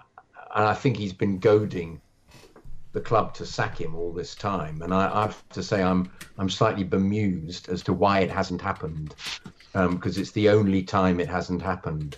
and 0.55 0.65
I 0.65 0.73
think 0.73 0.97
he's 0.97 1.13
been 1.13 1.39
goading 1.39 2.01
the 2.97 3.03
club 3.03 3.35
to 3.35 3.45
sack 3.45 3.79
him 3.79 3.95
all 3.95 4.11
this 4.11 4.35
time, 4.35 4.81
and 4.81 4.95
I, 4.95 5.15
I 5.15 5.23
have 5.25 5.47
to 5.51 5.63
say 5.63 5.83
I'm 5.83 6.11
I'm 6.39 6.49
slightly 6.49 6.83
bemused 6.83 7.69
as 7.69 7.83
to 7.83 7.93
why 7.93 8.21
it 8.21 8.31
hasn't 8.31 8.63
happened, 8.63 9.15
because 9.75 10.17
um, 10.17 10.23
it's 10.23 10.31
the 10.31 10.49
only 10.49 10.83
time 10.83 11.21
it 11.21 11.29
hasn't 11.29 11.61
happened. 11.61 12.17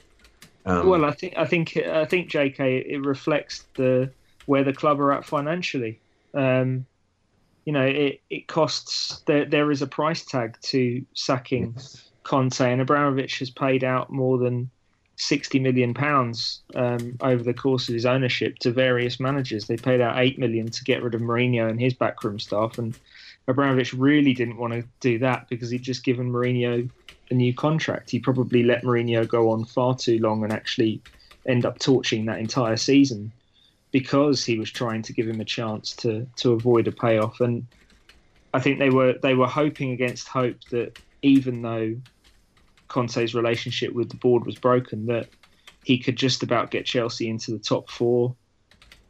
Um, 0.66 0.88
well, 0.88 1.04
I 1.04 1.10
think 1.10 1.34
I 1.36 1.46
think 1.46 1.76
I 1.76 2.04
think 2.04 2.28
J.K. 2.28 2.76
it 2.78 3.04
reflects 3.04 3.64
the 3.74 4.12
where 4.46 4.62
the 4.62 4.72
club 4.72 5.00
are 5.00 5.12
at 5.12 5.24
financially. 5.24 5.98
Um, 6.32 6.86
you 7.64 7.72
know, 7.72 7.84
it, 7.84 8.20
it 8.30 8.46
costs 8.46 9.22
there 9.26 9.46
there 9.46 9.72
is 9.72 9.82
a 9.82 9.88
price 9.88 10.24
tag 10.24 10.58
to 10.62 11.04
sacking 11.12 11.72
yes. 11.74 12.08
Conte, 12.22 12.60
and 12.60 12.80
Abramovich 12.80 13.40
has 13.40 13.50
paid 13.50 13.82
out 13.82 14.12
more 14.12 14.38
than 14.38 14.70
60 15.18 15.58
million 15.58 15.94
pounds 15.94 16.62
um, 16.76 17.16
over 17.20 17.42
the 17.42 17.52
course 17.52 17.88
of 17.88 17.94
his 17.94 18.06
ownership 18.06 18.58
to 18.60 18.70
various 18.70 19.18
managers. 19.18 19.66
They 19.66 19.76
paid 19.76 20.00
out 20.00 20.16
8 20.16 20.38
million 20.38 20.70
to 20.70 20.84
get 20.84 21.02
rid 21.02 21.14
of 21.14 21.20
Mourinho 21.20 21.68
and 21.68 21.80
his 21.80 21.92
backroom 21.92 22.38
staff, 22.38 22.78
and 22.78 22.96
Abramovich 23.48 23.92
really 23.92 24.32
didn't 24.32 24.58
want 24.58 24.74
to 24.74 24.84
do 25.00 25.18
that 25.18 25.48
because 25.48 25.70
he'd 25.70 25.82
just 25.82 26.04
given 26.04 26.30
Mourinho 26.30 26.88
a 27.30 27.34
new 27.34 27.52
contract. 27.52 28.10
He 28.10 28.20
probably 28.20 28.62
let 28.62 28.84
Mourinho 28.84 29.26
go 29.26 29.50
on 29.50 29.64
far 29.64 29.96
too 29.96 30.18
long 30.20 30.44
and 30.44 30.52
actually 30.52 31.02
end 31.46 31.66
up 31.66 31.80
torching 31.80 32.26
that 32.26 32.38
entire 32.38 32.76
season 32.76 33.32
because 33.90 34.44
he 34.44 34.58
was 34.58 34.70
trying 34.70 35.02
to 35.02 35.12
give 35.12 35.28
him 35.28 35.40
a 35.40 35.44
chance 35.44 35.92
to 35.96 36.26
to 36.36 36.52
avoid 36.52 36.86
a 36.86 36.92
payoff. 36.92 37.40
And 37.40 37.66
I 38.54 38.60
think 38.60 38.78
they 38.78 38.90
were 38.90 39.14
they 39.14 39.34
were 39.34 39.48
hoping 39.48 39.90
against 39.90 40.28
hope 40.28 40.62
that 40.70 40.98
even 41.22 41.62
though 41.62 41.96
Conte's 42.88 43.34
relationship 43.34 43.92
with 43.92 44.08
the 44.08 44.16
board 44.16 44.44
was 44.44 44.56
broken 44.56 45.06
that 45.06 45.28
he 45.84 45.98
could 45.98 46.16
just 46.16 46.42
about 46.42 46.70
get 46.70 46.86
Chelsea 46.86 47.28
into 47.28 47.50
the 47.50 47.58
top 47.58 47.90
four, 47.90 48.34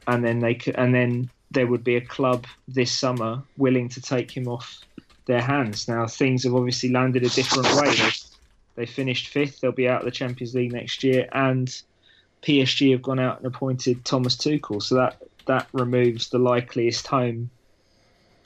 and 0.06 0.24
then 0.24 0.40
they 0.40 0.54
could, 0.54 0.76
and 0.76 0.94
then 0.94 1.30
there 1.50 1.66
would 1.66 1.82
be 1.82 1.96
a 1.96 2.00
club 2.00 2.46
this 2.66 2.92
summer 2.92 3.42
willing 3.56 3.88
to 3.88 4.00
take 4.00 4.30
him 4.30 4.46
off 4.46 4.80
their 5.26 5.40
hands. 5.40 5.88
Now 5.88 6.06
things 6.06 6.44
have 6.44 6.54
obviously 6.54 6.90
landed 6.90 7.24
a 7.24 7.28
different 7.28 7.66
way. 7.76 7.94
They, 7.94 8.10
they 8.76 8.86
finished 8.86 9.28
fifth. 9.28 9.60
They'll 9.60 9.72
be 9.72 9.88
out 9.88 10.00
of 10.00 10.04
the 10.04 10.10
Champions 10.10 10.54
League 10.54 10.72
next 10.72 11.02
year, 11.02 11.28
and 11.32 11.68
PSG 12.42 12.92
have 12.92 13.02
gone 13.02 13.18
out 13.18 13.38
and 13.38 13.46
appointed 13.46 14.04
Thomas 14.04 14.36
Tuchel. 14.36 14.82
So 14.82 14.96
that 14.96 15.22
that 15.46 15.68
removes 15.72 16.28
the 16.28 16.38
likeliest 16.38 17.06
home 17.06 17.50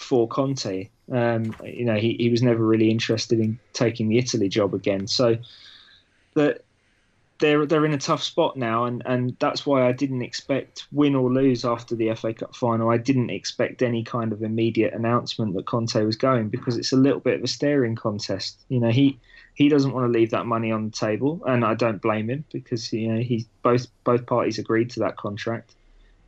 for 0.02 0.28
Conte. 0.28 0.88
Um, 1.10 1.54
you 1.64 1.84
know, 1.84 1.96
he, 1.96 2.16
he 2.18 2.30
was 2.30 2.42
never 2.42 2.64
really 2.64 2.90
interested 2.90 3.38
in 3.38 3.58
taking 3.72 4.08
the 4.08 4.18
Italy 4.18 4.48
job 4.48 4.74
again. 4.74 5.06
So 5.06 5.38
that 6.34 6.64
they're 7.42 7.66
they're 7.66 7.84
in 7.84 7.92
a 7.92 7.98
tough 7.98 8.22
spot 8.22 8.56
now, 8.56 8.84
and, 8.84 9.02
and 9.04 9.36
that's 9.40 9.66
why 9.66 9.86
I 9.86 9.92
didn't 9.92 10.22
expect 10.22 10.86
win 10.92 11.14
or 11.14 11.30
lose 11.30 11.64
after 11.64 11.96
the 11.96 12.14
FA 12.14 12.32
Cup 12.32 12.54
final. 12.54 12.90
I 12.90 12.98
didn't 12.98 13.30
expect 13.30 13.82
any 13.82 14.04
kind 14.04 14.32
of 14.32 14.42
immediate 14.42 14.94
announcement 14.94 15.54
that 15.54 15.66
Conte 15.66 16.00
was 16.04 16.16
going 16.16 16.48
because 16.48 16.78
it's 16.78 16.92
a 16.92 16.96
little 16.96 17.20
bit 17.20 17.34
of 17.34 17.42
a 17.42 17.48
staring 17.48 17.96
contest. 17.96 18.60
You 18.68 18.80
know, 18.80 18.90
he 18.90 19.18
he 19.54 19.68
doesn't 19.68 19.92
want 19.92 20.06
to 20.06 20.18
leave 20.18 20.30
that 20.30 20.46
money 20.46 20.70
on 20.70 20.86
the 20.86 20.92
table, 20.92 21.42
and 21.46 21.64
I 21.64 21.74
don't 21.74 22.00
blame 22.00 22.30
him 22.30 22.44
because 22.52 22.92
you 22.92 23.12
know 23.12 23.20
he 23.20 23.46
both 23.62 23.86
both 24.04 24.24
parties 24.26 24.58
agreed 24.58 24.90
to 24.90 25.00
that 25.00 25.16
contract. 25.16 25.74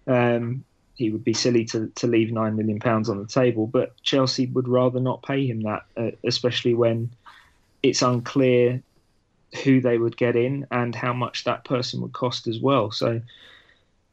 Um, 0.06 0.64
he 0.94 1.10
would 1.10 1.24
be 1.24 1.34
silly 1.34 1.64
to, 1.66 1.90
to 1.96 2.06
leave 2.06 2.32
nine 2.32 2.56
million 2.56 2.78
pounds 2.78 3.08
on 3.08 3.18
the 3.18 3.26
table. 3.26 3.66
But 3.66 4.00
Chelsea 4.02 4.46
would 4.46 4.68
rather 4.68 5.00
not 5.00 5.22
pay 5.22 5.46
him 5.46 5.62
that, 5.62 5.84
uh, 5.96 6.10
especially 6.22 6.74
when 6.74 7.10
it's 7.82 8.02
unclear 8.02 8.80
who 9.62 9.80
they 9.80 9.98
would 9.98 10.16
get 10.16 10.36
in 10.36 10.66
and 10.70 10.94
how 10.94 11.12
much 11.12 11.44
that 11.44 11.64
person 11.64 12.00
would 12.00 12.12
cost 12.12 12.46
as 12.46 12.58
well. 12.58 12.90
So 12.90 13.20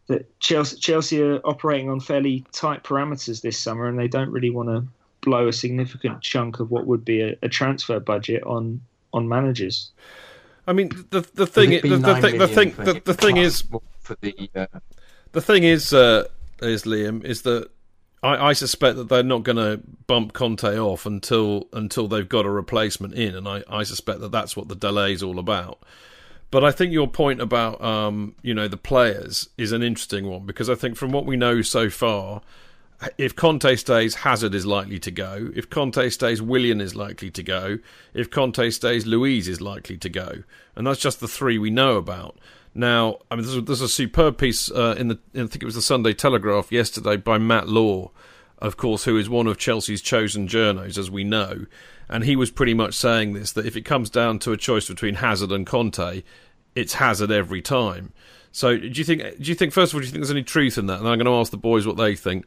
that 0.07 0.39
Chelsea, 0.39 0.77
Chelsea 0.77 1.21
are 1.21 1.39
operating 1.45 1.89
on 1.89 1.99
fairly 1.99 2.45
tight 2.51 2.83
parameters 2.83 3.41
this 3.41 3.59
summer, 3.59 3.87
and 3.87 3.97
they 3.97 4.07
don't 4.07 4.31
really 4.31 4.49
want 4.49 4.69
to 4.69 4.83
blow 5.21 5.47
a 5.47 5.53
significant 5.53 6.21
chunk 6.21 6.59
of 6.59 6.71
what 6.71 6.87
would 6.87 7.05
be 7.05 7.21
a, 7.21 7.35
a 7.43 7.49
transfer 7.49 7.99
budget 7.99 8.43
on 8.43 8.81
on 9.13 9.27
managers. 9.27 9.91
I 10.65 10.73
mean, 10.73 10.89
the 11.11 11.21
the 11.33 11.45
thing, 11.45 11.69
the, 11.69 11.81
the, 11.81 11.97
the, 11.97 12.21
thing, 12.21 12.37
the 12.37 12.47
thing, 12.47 12.71
the, 12.71 13.01
the 13.05 13.13
thing 13.13 13.37
is, 13.37 13.63
for 13.99 14.15
the 14.21 14.49
uh... 14.55 14.65
the 15.31 15.41
thing 15.41 15.63
is. 15.63 15.93
Uh, 15.93 16.27
is 16.61 16.83
Liam 16.83 17.23
is 17.23 17.41
that 17.43 17.69
I, 18.23 18.49
I 18.49 18.53
suspect 18.53 18.97
that 18.97 19.09
they're 19.09 19.23
not 19.23 19.43
going 19.43 19.57
to 19.57 19.81
bump 20.07 20.33
Conte 20.33 20.77
off 20.77 21.05
until 21.05 21.67
until 21.73 22.07
they've 22.07 22.27
got 22.27 22.45
a 22.45 22.49
replacement 22.49 23.13
in, 23.13 23.35
and 23.35 23.47
I, 23.47 23.63
I 23.67 23.83
suspect 23.83 24.19
that 24.21 24.31
that's 24.31 24.55
what 24.55 24.67
the 24.67 24.75
delay 24.75 25.13
is 25.13 25.23
all 25.23 25.39
about. 25.39 25.83
But 26.51 26.65
I 26.65 26.71
think 26.71 26.91
your 26.91 27.07
point 27.07 27.41
about 27.41 27.81
um, 27.81 28.35
you 28.41 28.53
know 28.53 28.67
the 28.67 28.77
players 28.77 29.49
is 29.57 29.71
an 29.71 29.81
interesting 29.81 30.27
one 30.27 30.45
because 30.45 30.69
I 30.69 30.75
think 30.75 30.97
from 30.97 31.11
what 31.11 31.25
we 31.25 31.37
know 31.37 31.61
so 31.61 31.89
far, 31.89 32.41
if 33.17 33.35
Conte 33.35 33.75
stays, 33.75 34.15
Hazard 34.15 34.53
is 34.53 34.65
likely 34.65 34.99
to 34.99 35.11
go. 35.11 35.49
If 35.55 35.69
Conte 35.69 36.09
stays, 36.09 36.41
Willian 36.41 36.81
is 36.81 36.95
likely 36.95 37.31
to 37.31 37.41
go. 37.41 37.79
If 38.13 38.29
Conte 38.29 38.69
stays, 38.69 39.07
Luiz 39.07 39.47
is 39.47 39.61
likely 39.61 39.97
to 39.97 40.09
go, 40.09 40.43
and 40.75 40.85
that's 40.85 40.99
just 40.99 41.21
the 41.21 41.27
three 41.27 41.57
we 41.57 41.71
know 41.71 41.97
about. 41.97 42.37
Now, 42.73 43.17
I 43.29 43.35
mean, 43.35 43.45
there's 43.45 43.57
a, 43.57 43.61
there's 43.61 43.81
a 43.81 43.89
superb 43.89 44.37
piece 44.37 44.71
uh, 44.71 44.95
in 44.97 45.09
the 45.09 45.19
in, 45.33 45.43
I 45.43 45.47
think 45.47 45.61
it 45.61 45.65
was 45.65 45.75
the 45.75 45.81
Sunday 45.81 46.13
Telegraph 46.13 46.71
yesterday 46.71 47.17
by 47.17 47.37
Matt 47.37 47.67
Law, 47.67 48.11
of 48.59 48.77
course, 48.77 49.03
who 49.03 49.17
is 49.17 49.29
one 49.29 49.47
of 49.47 49.57
Chelsea's 49.57 50.01
chosen 50.01 50.47
journos, 50.47 50.97
as 50.97 51.11
we 51.11 51.23
know, 51.23 51.65
and 52.07 52.23
he 52.23 52.35
was 52.35 52.49
pretty 52.49 52.73
much 52.73 52.93
saying 52.93 53.33
this 53.33 53.51
that 53.51 53.65
if 53.65 53.75
it 53.75 53.81
comes 53.81 54.09
down 54.09 54.39
to 54.39 54.53
a 54.53 54.57
choice 54.57 54.87
between 54.87 55.15
Hazard 55.15 55.51
and 55.51 55.67
Conte, 55.67 56.23
it's 56.75 56.93
Hazard 56.93 57.31
every 57.31 57.61
time. 57.61 58.13
So, 58.53 58.77
do 58.77 58.87
you 58.87 59.03
think? 59.03 59.21
Do 59.21 59.43
you 59.43 59.55
think 59.55 59.73
first 59.73 59.91
of 59.91 59.95
all, 59.95 60.01
do 60.01 60.05
you 60.05 60.11
think 60.11 60.21
there's 60.21 60.31
any 60.31 60.43
truth 60.43 60.77
in 60.77 60.85
that? 60.87 60.99
And 60.99 61.07
I'm 61.07 61.17
going 61.17 61.25
to 61.25 61.39
ask 61.39 61.51
the 61.51 61.57
boys 61.57 61.85
what 61.85 61.97
they 61.97 62.15
think. 62.15 62.45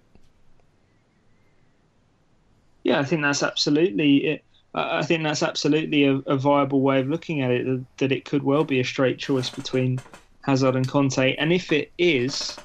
Yeah, 2.83 3.01
I 3.01 3.05
think 3.05 3.23
that's 3.23 3.43
absolutely 3.43 4.17
it. 4.27 4.45
I 4.75 5.03
think 5.05 5.23
that's 5.23 5.43
absolutely 5.43 6.05
a, 6.05 6.17
a, 6.27 6.37
viable 6.37 6.81
way 6.81 6.99
of 7.01 7.09
looking 7.09 7.43
at 7.43 7.51
it. 7.53 7.81
That 7.99 8.11
it 8.11 8.25
could 8.25 8.43
well 8.43 8.65
be 8.65 8.81
a 8.81 8.85
straight 8.85 9.19
choice 9.19 9.49
between 9.49 10.01
Hazard 10.43 10.75
and 10.75 10.89
Conte, 10.89 11.37
and 11.37 11.53
if 11.53 11.71
it 11.71 11.93
is, 11.97 12.57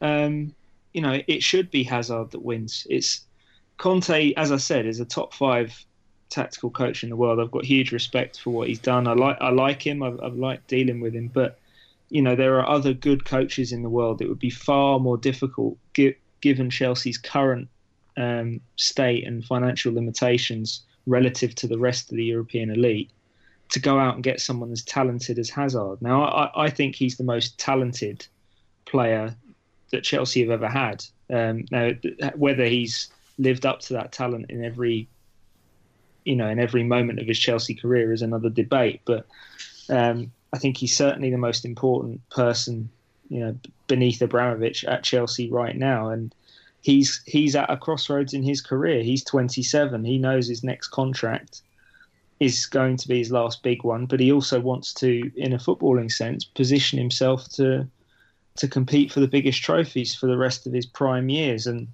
um, 0.00 0.54
you 0.92 1.00
know, 1.00 1.20
it 1.26 1.42
should 1.42 1.70
be 1.70 1.82
Hazard 1.82 2.30
that 2.30 2.42
wins. 2.42 2.86
It's 2.88 3.22
Conte, 3.76 4.32
as 4.34 4.52
I 4.52 4.56
said, 4.56 4.86
is 4.86 5.00
a 5.00 5.04
top 5.04 5.34
five 5.34 5.84
tactical 6.30 6.70
coach 6.70 7.02
in 7.02 7.10
the 7.10 7.16
world. 7.16 7.40
I've 7.40 7.50
got 7.50 7.64
huge 7.64 7.90
respect 7.90 8.38
for 8.38 8.50
what 8.50 8.68
he's 8.68 8.78
done. 8.78 9.08
I 9.08 9.14
like 9.14 9.38
I 9.40 9.50
like 9.50 9.84
him. 9.84 10.02
I've, 10.02 10.20
I've 10.22 10.36
liked 10.36 10.68
dealing 10.68 11.00
with 11.00 11.14
him, 11.14 11.26
but 11.26 11.58
you 12.08 12.22
know, 12.22 12.36
there 12.36 12.58
are 12.60 12.68
other 12.68 12.94
good 12.94 13.24
coaches 13.24 13.72
in 13.72 13.82
the 13.82 13.90
world. 13.90 14.22
It 14.22 14.28
would 14.28 14.38
be 14.38 14.50
far 14.50 15.00
more 15.00 15.18
difficult, 15.18 15.76
given 16.40 16.70
Chelsea's 16.70 17.18
current 17.18 17.68
um, 18.16 18.60
state 18.76 19.26
and 19.26 19.44
financial 19.44 19.92
limitations 19.92 20.82
relative 21.08 21.54
to 21.56 21.66
the 21.66 21.78
rest 21.78 22.10
of 22.10 22.16
the 22.16 22.24
European 22.24 22.70
elite 22.70 23.10
to 23.70 23.80
go 23.80 23.98
out 23.98 24.14
and 24.14 24.22
get 24.22 24.40
someone 24.40 24.70
as 24.70 24.82
talented 24.82 25.38
as 25.38 25.50
Hazard. 25.50 26.00
Now, 26.00 26.24
I, 26.24 26.64
I 26.66 26.70
think 26.70 26.94
he's 26.94 27.16
the 27.16 27.24
most 27.24 27.58
talented 27.58 28.26
player 28.86 29.34
that 29.90 30.04
Chelsea 30.04 30.40
have 30.40 30.50
ever 30.50 30.68
had. 30.68 31.04
Um, 31.30 31.64
now, 31.70 31.90
whether 32.34 32.64
he's 32.64 33.08
lived 33.38 33.66
up 33.66 33.80
to 33.80 33.94
that 33.94 34.12
talent 34.12 34.46
in 34.50 34.64
every, 34.64 35.08
you 36.24 36.36
know, 36.36 36.48
in 36.48 36.58
every 36.58 36.82
moment 36.82 37.20
of 37.20 37.26
his 37.26 37.38
Chelsea 37.38 37.74
career 37.74 38.12
is 38.12 38.22
another 38.22 38.50
debate. 38.50 39.00
But 39.04 39.26
um, 39.88 40.32
I 40.52 40.58
think 40.58 40.76
he's 40.76 40.96
certainly 40.96 41.30
the 41.30 41.38
most 41.38 41.64
important 41.64 42.26
person, 42.30 42.88
you 43.28 43.40
know, 43.40 43.56
beneath 43.86 44.22
Abramovich 44.22 44.84
at 44.84 45.04
Chelsea 45.04 45.50
right 45.50 45.76
now. 45.76 46.08
And 46.08 46.34
he's 46.82 47.22
he's 47.26 47.56
at 47.56 47.70
a 47.70 47.76
crossroads 47.76 48.34
in 48.34 48.42
his 48.42 48.60
career. 48.60 49.02
He's 49.02 49.24
27. 49.24 50.04
He 50.04 50.18
knows 50.18 50.48
his 50.48 50.64
next 50.64 50.88
contract 50.88 51.62
is 52.40 52.66
going 52.66 52.96
to 52.96 53.08
be 53.08 53.18
his 53.18 53.32
last 53.32 53.62
big 53.62 53.82
one, 53.82 54.06
but 54.06 54.20
he 54.20 54.30
also 54.30 54.60
wants 54.60 54.94
to, 54.94 55.30
in 55.36 55.52
a 55.52 55.58
footballing 55.58 56.10
sense, 56.10 56.44
position 56.44 56.98
himself 56.98 57.48
to 57.50 57.86
to 58.56 58.68
compete 58.68 59.12
for 59.12 59.20
the 59.20 59.28
biggest 59.28 59.62
trophies 59.62 60.14
for 60.14 60.26
the 60.26 60.36
rest 60.36 60.66
of 60.66 60.72
his 60.72 60.86
prime 60.86 61.28
years. 61.28 61.66
And 61.66 61.86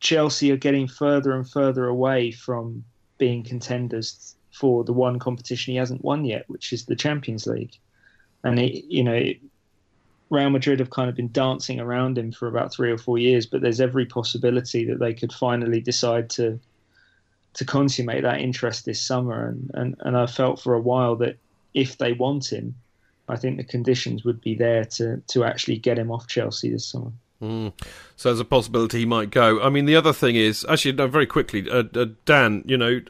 Chelsea 0.00 0.50
are 0.50 0.56
getting 0.56 0.88
further 0.88 1.32
and 1.32 1.48
further 1.48 1.86
away 1.86 2.30
from 2.30 2.84
being 3.18 3.42
contenders 3.42 4.34
for 4.50 4.82
the 4.82 4.94
one 4.94 5.18
competition 5.18 5.72
he 5.72 5.76
hasn't 5.76 6.02
won 6.02 6.24
yet, 6.24 6.48
which 6.48 6.72
is 6.72 6.86
the 6.86 6.96
Champions 6.96 7.46
League. 7.46 7.76
And 8.42 8.58
it, 8.58 8.84
you 8.86 9.04
know, 9.04 9.12
it, 9.12 9.40
Real 10.30 10.50
Madrid 10.50 10.78
have 10.78 10.90
kind 10.90 11.10
of 11.10 11.16
been 11.16 11.32
dancing 11.32 11.80
around 11.80 12.16
him 12.16 12.30
for 12.32 12.46
about 12.46 12.72
three 12.72 12.90
or 12.90 12.98
four 12.98 13.18
years, 13.18 13.46
but 13.46 13.60
there's 13.60 13.80
every 13.80 14.06
possibility 14.06 14.84
that 14.86 15.00
they 15.00 15.12
could 15.12 15.32
finally 15.32 15.80
decide 15.80 16.30
to 16.30 16.58
to 17.52 17.64
consummate 17.64 18.22
that 18.22 18.40
interest 18.40 18.84
this 18.84 19.02
summer. 19.02 19.48
And, 19.48 19.70
and, 19.74 19.96
and 20.00 20.16
I 20.16 20.26
felt 20.26 20.60
for 20.60 20.74
a 20.74 20.80
while 20.80 21.16
that 21.16 21.36
if 21.74 21.98
they 21.98 22.12
want 22.12 22.52
him, 22.52 22.76
I 23.28 23.36
think 23.36 23.56
the 23.56 23.64
conditions 23.64 24.24
would 24.24 24.40
be 24.40 24.54
there 24.54 24.84
to, 24.84 25.20
to 25.28 25.44
actually 25.44 25.78
get 25.78 25.98
him 25.98 26.12
off 26.12 26.28
Chelsea 26.28 26.70
this 26.70 26.86
summer. 26.86 27.10
Mm. 27.42 27.72
So 28.16 28.28
there's 28.28 28.38
a 28.40 28.44
possibility 28.44 29.00
he 29.00 29.06
might 29.06 29.30
go. 29.30 29.60
I 29.62 29.68
mean, 29.68 29.86
the 29.86 29.96
other 29.96 30.12
thing 30.12 30.36
is 30.36 30.64
actually 30.68 30.92
no, 30.92 31.06
very 31.06 31.26
quickly, 31.26 31.68
uh, 31.68 31.84
uh, 31.94 32.06
Dan. 32.24 32.62
You 32.66 32.76
know, 32.76 33.00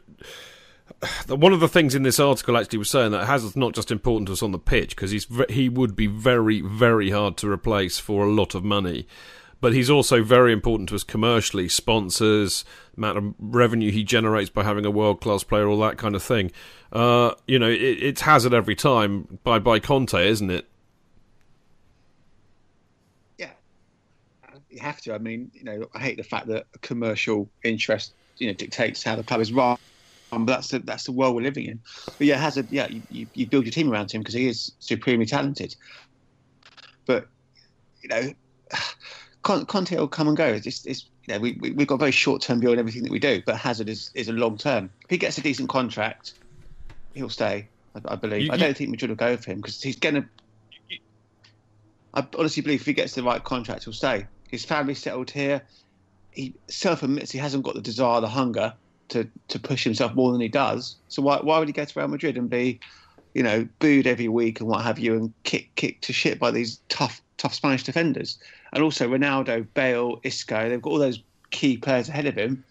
one 1.27 1.53
of 1.53 1.59
the 1.59 1.67
things 1.67 1.95
in 1.95 2.03
this 2.03 2.19
article 2.19 2.57
actually 2.57 2.77
was 2.77 2.89
saying 2.89 3.11
that 3.11 3.25
Hazard's 3.25 3.55
not 3.55 3.73
just 3.73 3.91
important 3.91 4.27
to 4.27 4.33
us 4.33 4.43
on 4.43 4.51
the 4.51 4.59
pitch 4.59 4.95
because 4.95 5.11
he's 5.11 5.27
he 5.49 5.67
would 5.67 5.95
be 5.95 6.07
very 6.07 6.61
very 6.61 7.09
hard 7.09 7.37
to 7.37 7.49
replace 7.49 7.97
for 7.97 8.25
a 8.25 8.31
lot 8.31 8.53
of 8.53 8.63
money, 8.63 9.07
but 9.59 9.73
he's 9.73 9.89
also 9.89 10.23
very 10.23 10.53
important 10.53 10.89
to 10.89 10.95
us 10.95 11.03
commercially, 11.03 11.67
sponsors, 11.67 12.63
amount 12.95 13.17
of 13.17 13.33
revenue 13.39 13.91
he 13.91 14.03
generates 14.03 14.49
by 14.49 14.63
having 14.63 14.85
a 14.85 14.91
world 14.91 15.21
class 15.21 15.43
player, 15.43 15.67
all 15.67 15.79
that 15.79 15.97
kind 15.97 16.15
of 16.15 16.21
thing. 16.21 16.51
Uh, 16.91 17.33
you 17.47 17.57
know, 17.57 17.69
it, 17.69 17.81
it's 17.81 18.21
Hazard 18.21 18.53
every 18.53 18.75
time 18.75 19.39
by 19.43 19.57
by 19.57 19.79
Conte, 19.79 20.27
isn't 20.27 20.51
it? 20.51 20.67
Yeah, 23.39 23.51
you 24.69 24.79
have 24.79 25.01
to. 25.01 25.15
I 25.15 25.17
mean, 25.17 25.49
you 25.55 25.63
know, 25.63 25.89
I 25.95 25.99
hate 25.99 26.17
the 26.17 26.23
fact 26.23 26.45
that 26.47 26.67
commercial 26.81 27.49
interest, 27.63 28.13
you 28.37 28.45
know, 28.45 28.53
dictates 28.53 29.03
how 29.03 29.15
the 29.15 29.23
club 29.23 29.41
is 29.41 29.51
run 29.51 29.77
but 30.31 30.45
that's 30.45 30.69
the 30.69 30.79
that's 30.79 31.03
the 31.03 31.11
world 31.11 31.35
we're 31.35 31.41
living 31.41 31.65
in. 31.65 31.79
But 32.17 32.27
yeah, 32.27 32.37
Hazard, 32.37 32.67
yeah, 32.71 32.87
you, 32.89 33.03
you, 33.09 33.27
you 33.33 33.47
build 33.47 33.65
your 33.65 33.71
team 33.71 33.91
around 33.91 34.11
him 34.11 34.21
because 34.21 34.33
he 34.33 34.47
is 34.47 34.71
supremely 34.79 35.25
talented. 35.25 35.75
But 37.05 37.27
you 38.01 38.09
know, 38.09 38.33
Conte 39.43 39.95
will 39.95 40.07
come 40.07 40.29
and 40.29 40.37
go. 40.37 40.47
It's, 40.47 40.85
it's 40.85 41.05
you 41.27 41.33
know, 41.33 41.39
we, 41.39 41.57
we 41.61 41.69
have 41.77 41.87
got 41.87 41.95
a 41.95 41.99
very 41.99 42.11
short 42.11 42.41
term 42.41 42.61
view 42.61 42.71
on 42.71 42.79
everything 42.79 43.03
that 43.03 43.11
we 43.11 43.19
do, 43.19 43.41
but 43.45 43.57
Hazard 43.57 43.89
is, 43.89 44.09
is 44.15 44.29
a 44.29 44.33
long 44.33 44.57
term. 44.57 44.89
If 45.03 45.09
he 45.09 45.17
gets 45.17 45.37
a 45.37 45.41
decent 45.41 45.69
contract, 45.69 46.33
he'll 47.13 47.29
stay. 47.29 47.69
I, 47.95 48.13
I 48.13 48.15
believe. 48.15 48.43
You, 48.43 48.51
I 48.51 48.57
don't 48.57 48.75
think 48.75 48.89
Madrid 48.89 49.09
will 49.09 49.17
go 49.17 49.35
for 49.37 49.51
him 49.51 49.57
because 49.57 49.81
he's 49.81 49.99
going 49.99 50.15
to. 50.15 50.25
I 52.13 52.25
honestly 52.37 52.61
believe 52.61 52.81
if 52.81 52.85
he 52.85 52.93
gets 52.93 53.15
the 53.15 53.23
right 53.23 53.43
contract, 53.43 53.83
he'll 53.83 53.93
stay. 53.93 54.27
His 54.49 54.65
family 54.65 54.95
settled 54.95 55.29
here. 55.29 55.61
He 56.31 56.55
self 56.69 57.03
admits 57.03 57.31
he 57.31 57.37
hasn't 57.37 57.63
got 57.63 57.75
the 57.75 57.81
desire, 57.81 58.21
the 58.21 58.27
hunger 58.27 58.73
to 59.11 59.27
to 59.49 59.59
push 59.59 59.83
himself 59.83 60.15
more 60.15 60.31
than 60.31 60.41
he 60.41 60.47
does. 60.47 60.95
So 61.07 61.21
why 61.21 61.39
why 61.41 61.59
would 61.59 61.67
he 61.67 61.73
go 61.73 61.85
to 61.85 61.99
Real 61.99 62.07
Madrid 62.07 62.37
and 62.37 62.49
be, 62.49 62.79
you 63.33 63.43
know, 63.43 63.67
booed 63.79 64.07
every 64.07 64.27
week 64.27 64.59
and 64.59 64.69
what 64.69 64.83
have 64.83 64.99
you, 64.99 65.15
and 65.15 65.33
kick 65.43 65.73
kick 65.75 66.01
to 66.01 66.13
shit 66.13 66.39
by 66.39 66.51
these 66.51 66.79
tough 66.89 67.21
tough 67.37 67.53
Spanish 67.53 67.83
defenders? 67.83 68.39
And 68.73 68.83
also 68.83 69.07
Ronaldo, 69.07 69.67
Bale, 69.73 70.19
Isco, 70.23 70.69
they've 70.69 70.81
got 70.81 70.89
all 70.89 70.99
those 70.99 71.21
key 71.51 71.77
players 71.77 72.09
ahead 72.09 72.25
of 72.25 72.35
him. 72.35 72.63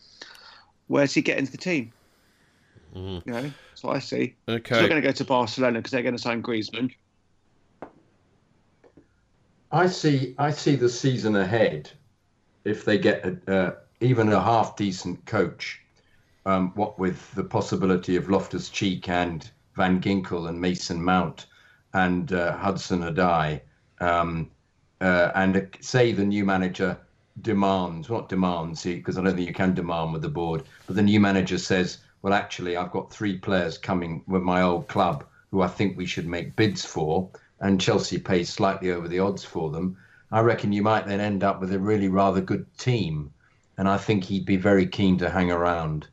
Where's 0.88 1.14
he 1.14 1.22
get 1.22 1.38
into 1.38 1.53
the 1.53 1.59
team? 1.59 1.93
Mm. 2.97 3.24
You 3.24 3.32
know, 3.32 3.43
that's 3.43 3.84
what 3.84 3.97
I 3.97 4.01
see. 4.01 4.34
Okay. 4.49 4.74
So 4.74 4.80
they're 4.80 4.88
going 4.88 5.01
to 5.01 5.07
go 5.07 5.12
to 5.12 5.24
Barcelona 5.24 5.78
because 5.78 5.93
they're 5.93 6.03
going 6.03 6.16
to 6.16 6.22
sign 6.22 6.43
Griezmann. 6.43 6.93
I 9.70 9.86
see. 9.86 10.34
I 10.38 10.51
see 10.51 10.74
the 10.74 10.88
season 10.88 11.36
ahead. 11.36 11.91
If 12.64 12.84
they 12.84 12.99
get 12.99 13.24
a, 13.24 13.53
uh, 13.53 13.74
even 14.01 14.32
a 14.32 14.43
half 14.43 14.76
decent 14.76 15.24
coach, 15.26 15.80
um, 16.47 16.72
what 16.74 16.99
with 16.99 17.34
the 17.34 17.45
possibility 17.45 18.16
of 18.16 18.30
Loftus 18.30 18.70
Cheek 18.70 19.09
and 19.09 19.51
Van 19.76 20.01
Ginkel 20.01 20.49
and 20.49 20.61
Mason 20.61 21.03
Mount 21.03 21.47
and 21.93 22.32
uh, 22.32 22.57
Hudson 22.57 23.03
Odoi, 23.03 23.61
um, 24.01 24.51
uh, 25.01 25.30
and 25.34 25.57
uh, 25.57 25.61
say 25.80 26.12
the 26.12 26.24
new 26.24 26.45
manager 26.45 26.99
demands, 27.43 28.09
not 28.09 28.28
demands, 28.28 28.84
because 28.84 29.18
I 29.18 29.22
don't 29.22 29.36
think 29.36 29.49
you 29.49 29.55
can 29.55 29.74
demand 29.74 30.12
with 30.12 30.22
the 30.22 30.28
board, 30.28 30.62
but 30.86 30.97
the 30.97 31.03
new 31.03 31.20
manager 31.20 31.59
says, 31.59 31.99
well, 32.22 32.34
actually, 32.34 32.76
I've 32.76 32.91
got 32.91 33.12
three 33.12 33.38
players 33.38 33.78
coming 33.78 34.22
with 34.26 34.43
my 34.43 34.62
old 34.62 34.88
club 34.88 35.24
who 35.51 35.62
I 35.62 35.68
think 35.68 35.97
we 35.97 36.07
should 36.07 36.26
make 36.26 36.57
bids 36.57 36.84
for, 36.84 37.28
and 37.61 37.80
Chelsea 37.80 38.18
pays 38.18 38.49
slightly 38.49 38.93
over 38.93 39.09
the 39.09 39.18
odds 39.18 39.45
for 39.45 39.70
them. 39.70 39.97
I 40.32 40.41
reckon 40.41 40.72
you 40.72 40.82
might 40.82 41.07
then 41.07 41.20
end 41.20 41.43
up 41.43 41.61
with 41.61 41.72
a 41.72 41.78
really 41.78 42.09
rather 42.09 42.41
good 42.41 42.66
team, 42.78 43.32
and 43.78 43.88
I 43.88 43.99
think 43.99 44.24
he'd 44.24 44.47
be 44.47 44.57
very 44.57 44.86
keen 44.86 45.18
to 45.18 45.30
hang 45.30 45.51
around 45.51 46.09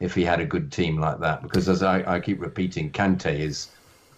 if 0.00 0.14
he 0.14 0.24
had 0.24 0.40
a 0.40 0.46
good 0.46 0.72
team 0.72 0.98
like 0.98 1.20
that. 1.20 1.42
Because 1.42 1.68
as 1.68 1.82
I, 1.82 2.02
I 2.14 2.20
keep 2.20 2.40
repeating, 2.40 2.90
Kante 2.90 3.38
is 3.38 3.68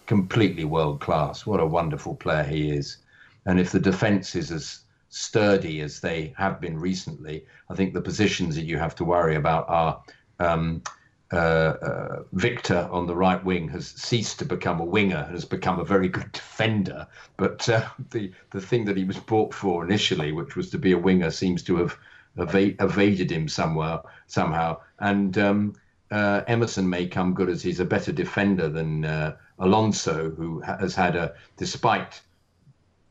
completely 0.05 0.63
world 0.63 1.01
class. 1.01 1.45
What 1.45 1.59
a 1.59 1.65
wonderful 1.65 2.15
player 2.15 2.43
he 2.43 2.71
is. 2.71 2.97
And 3.45 3.59
if 3.59 3.71
the 3.71 3.79
defence 3.79 4.35
is 4.35 4.51
as 4.51 4.79
sturdy 5.09 5.81
as 5.81 5.99
they 5.99 6.33
have 6.37 6.59
been 6.59 6.79
recently, 6.79 7.45
I 7.69 7.75
think 7.75 7.93
the 7.93 8.01
positions 8.01 8.55
that 8.55 8.65
you 8.65 8.77
have 8.77 8.95
to 8.95 9.05
worry 9.05 9.35
about 9.35 9.69
are 9.69 10.01
um, 10.39 10.81
uh, 11.33 11.35
uh, 11.35 12.23
Victor 12.33 12.87
on 12.91 13.07
the 13.07 13.15
right 13.15 13.43
wing 13.43 13.67
has 13.69 13.87
ceased 13.87 14.39
to 14.39 14.45
become 14.45 14.79
a 14.79 14.85
winger 14.85 15.17
and 15.17 15.33
has 15.33 15.45
become 15.45 15.79
a 15.79 15.85
very 15.85 16.07
good 16.07 16.31
defender. 16.31 17.07
But 17.37 17.67
uh, 17.67 17.87
the 18.11 18.31
the 18.51 18.61
thing 18.61 18.85
that 18.85 18.97
he 18.97 19.03
was 19.03 19.17
bought 19.17 19.53
for 19.53 19.83
initially, 19.83 20.31
which 20.31 20.55
was 20.55 20.69
to 20.69 20.77
be 20.77 20.91
a 20.91 20.97
winger, 20.97 21.31
seems 21.31 21.63
to 21.63 21.77
have 21.77 21.97
eva- 22.39 22.83
evaded 22.83 23.31
him 23.31 23.47
somewhere 23.47 24.01
somehow. 24.27 24.79
And 24.99 25.37
um, 25.37 25.75
uh, 26.11 26.43
Emerson 26.47 26.89
may 26.89 27.07
come 27.07 27.33
good 27.33 27.49
as 27.49 27.61
he's 27.61 27.79
a 27.79 27.85
better 27.85 28.11
defender 28.11 28.69
than 28.69 29.05
uh, 29.05 29.35
Alonso, 29.59 30.31
who 30.31 30.59
has 30.61 30.95
had 30.95 31.15
a 31.15 31.33
despite. 31.57 32.21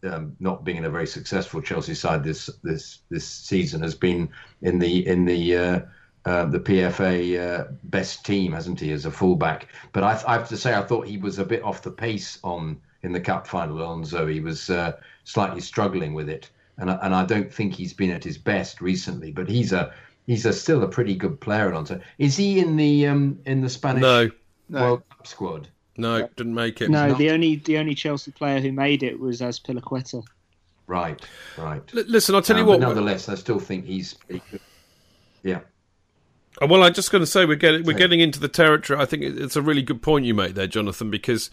Um, 0.05 0.37
not 0.41 0.65
being 0.65 0.79
in 0.79 0.85
a 0.85 0.91
very 0.91 1.07
successful 1.07 1.63
Chelsea 1.63 1.95
side 1.95 2.25
this 2.25 2.51
this 2.65 3.03
this 3.09 3.25
season 3.25 3.83
has 3.83 3.95
been 3.95 4.31
in 4.61 4.81
the 4.81 5.07
in 5.07 5.25
the 5.25 5.57
uh, 5.57 5.81
uh, 6.25 6.45
the 6.47 6.59
PFA 6.59 7.39
uh, 7.39 7.65
best 7.85 8.25
team, 8.25 8.53
hasn't 8.53 8.81
he, 8.81 8.93
as 8.93 9.07
a 9.07 9.11
fullback? 9.11 9.69
But 9.93 10.05
I, 10.05 10.23
I, 10.27 10.35
have 10.35 10.49
to 10.49 10.57
say, 10.57 10.75
I 10.75 10.83
thought 10.83 11.07
he 11.07 11.19
was 11.19 11.39
a 11.39 11.45
bit 11.45 11.63
off 11.63 11.83
the 11.83 11.91
pace 11.91 12.39
on 12.45 12.81
in 13.03 13.13
the 13.13 13.21
cup 13.21 13.47
final. 13.47 13.81
Alonso, 13.81 14.27
he 14.27 14.41
was 14.41 14.71
uh, 14.71 14.93
slightly 15.25 15.61
struggling 15.61 16.15
with 16.15 16.29
it 16.29 16.51
and 16.79 16.91
I, 16.91 16.95
and 17.03 17.15
I 17.15 17.25
don't 17.25 17.53
think 17.53 17.75
he's 17.75 17.93
been 17.93 18.11
at 18.11 18.25
his 18.25 18.39
best 18.39 18.81
recently. 18.81 19.33
But 19.33 19.49
he's 19.49 19.73
a 19.73 19.93
he's 20.27 20.47
a 20.47 20.53
still 20.53 20.83
a 20.83 20.89
pretty 20.89 21.15
good 21.15 21.41
player, 21.41 21.71
Alonso. 21.71 22.01
Is 22.19 22.37
he 22.37 22.59
in 22.59 22.77
the 22.77 23.07
um 23.07 23.39
in 23.47 23.61
the 23.61 23.69
Spanish 23.69 24.03
no. 24.03 24.31
World 24.71 25.03
Cup 25.11 25.27
squad? 25.27 25.69
No, 25.97 26.27
didn't 26.37 26.55
make 26.55 26.81
it. 26.81 26.91
No, 26.91 27.13
the 27.15 27.31
only 27.31 27.57
the 27.57 27.79
only 27.79 27.95
Chelsea 27.95 28.31
player 28.31 28.61
who 28.61 28.73
made 28.73 29.03
it 29.03 29.21
was 29.21 29.41
Azpilicueta. 29.41 30.25
Right, 30.87 31.21
right. 31.59 31.83
L- 31.95 32.05
listen, 32.07 32.35
I'll 32.35 32.43
tell 32.43 32.57
um, 32.57 32.63
you 32.63 32.69
what. 32.69 32.81
nonetheless, 32.81 33.29
I 33.29 33.35
still 33.35 33.59
think 33.59 33.85
he's. 33.85 34.17
Yeah. 35.43 35.61
Uh, 36.61 36.67
well, 36.67 36.83
I'm 36.83 36.93
just 36.93 37.11
going 37.11 37.21
to 37.23 37.27
say 37.27 37.45
we're 37.45 37.57
getting 37.57 37.85
we're 37.85 37.97
getting 37.97 38.21
into 38.21 38.41
the 38.41 38.49
territory. 38.49 39.01
I 39.01 39.05
think 39.05 39.23
it's 39.23 39.57
a 39.57 39.63
really 39.63 39.83
good 39.83 40.03
point 40.03 40.25
you 40.25 40.35
make 40.35 40.55
there, 40.55 40.67
Jonathan, 40.67 41.11
because 41.11 41.51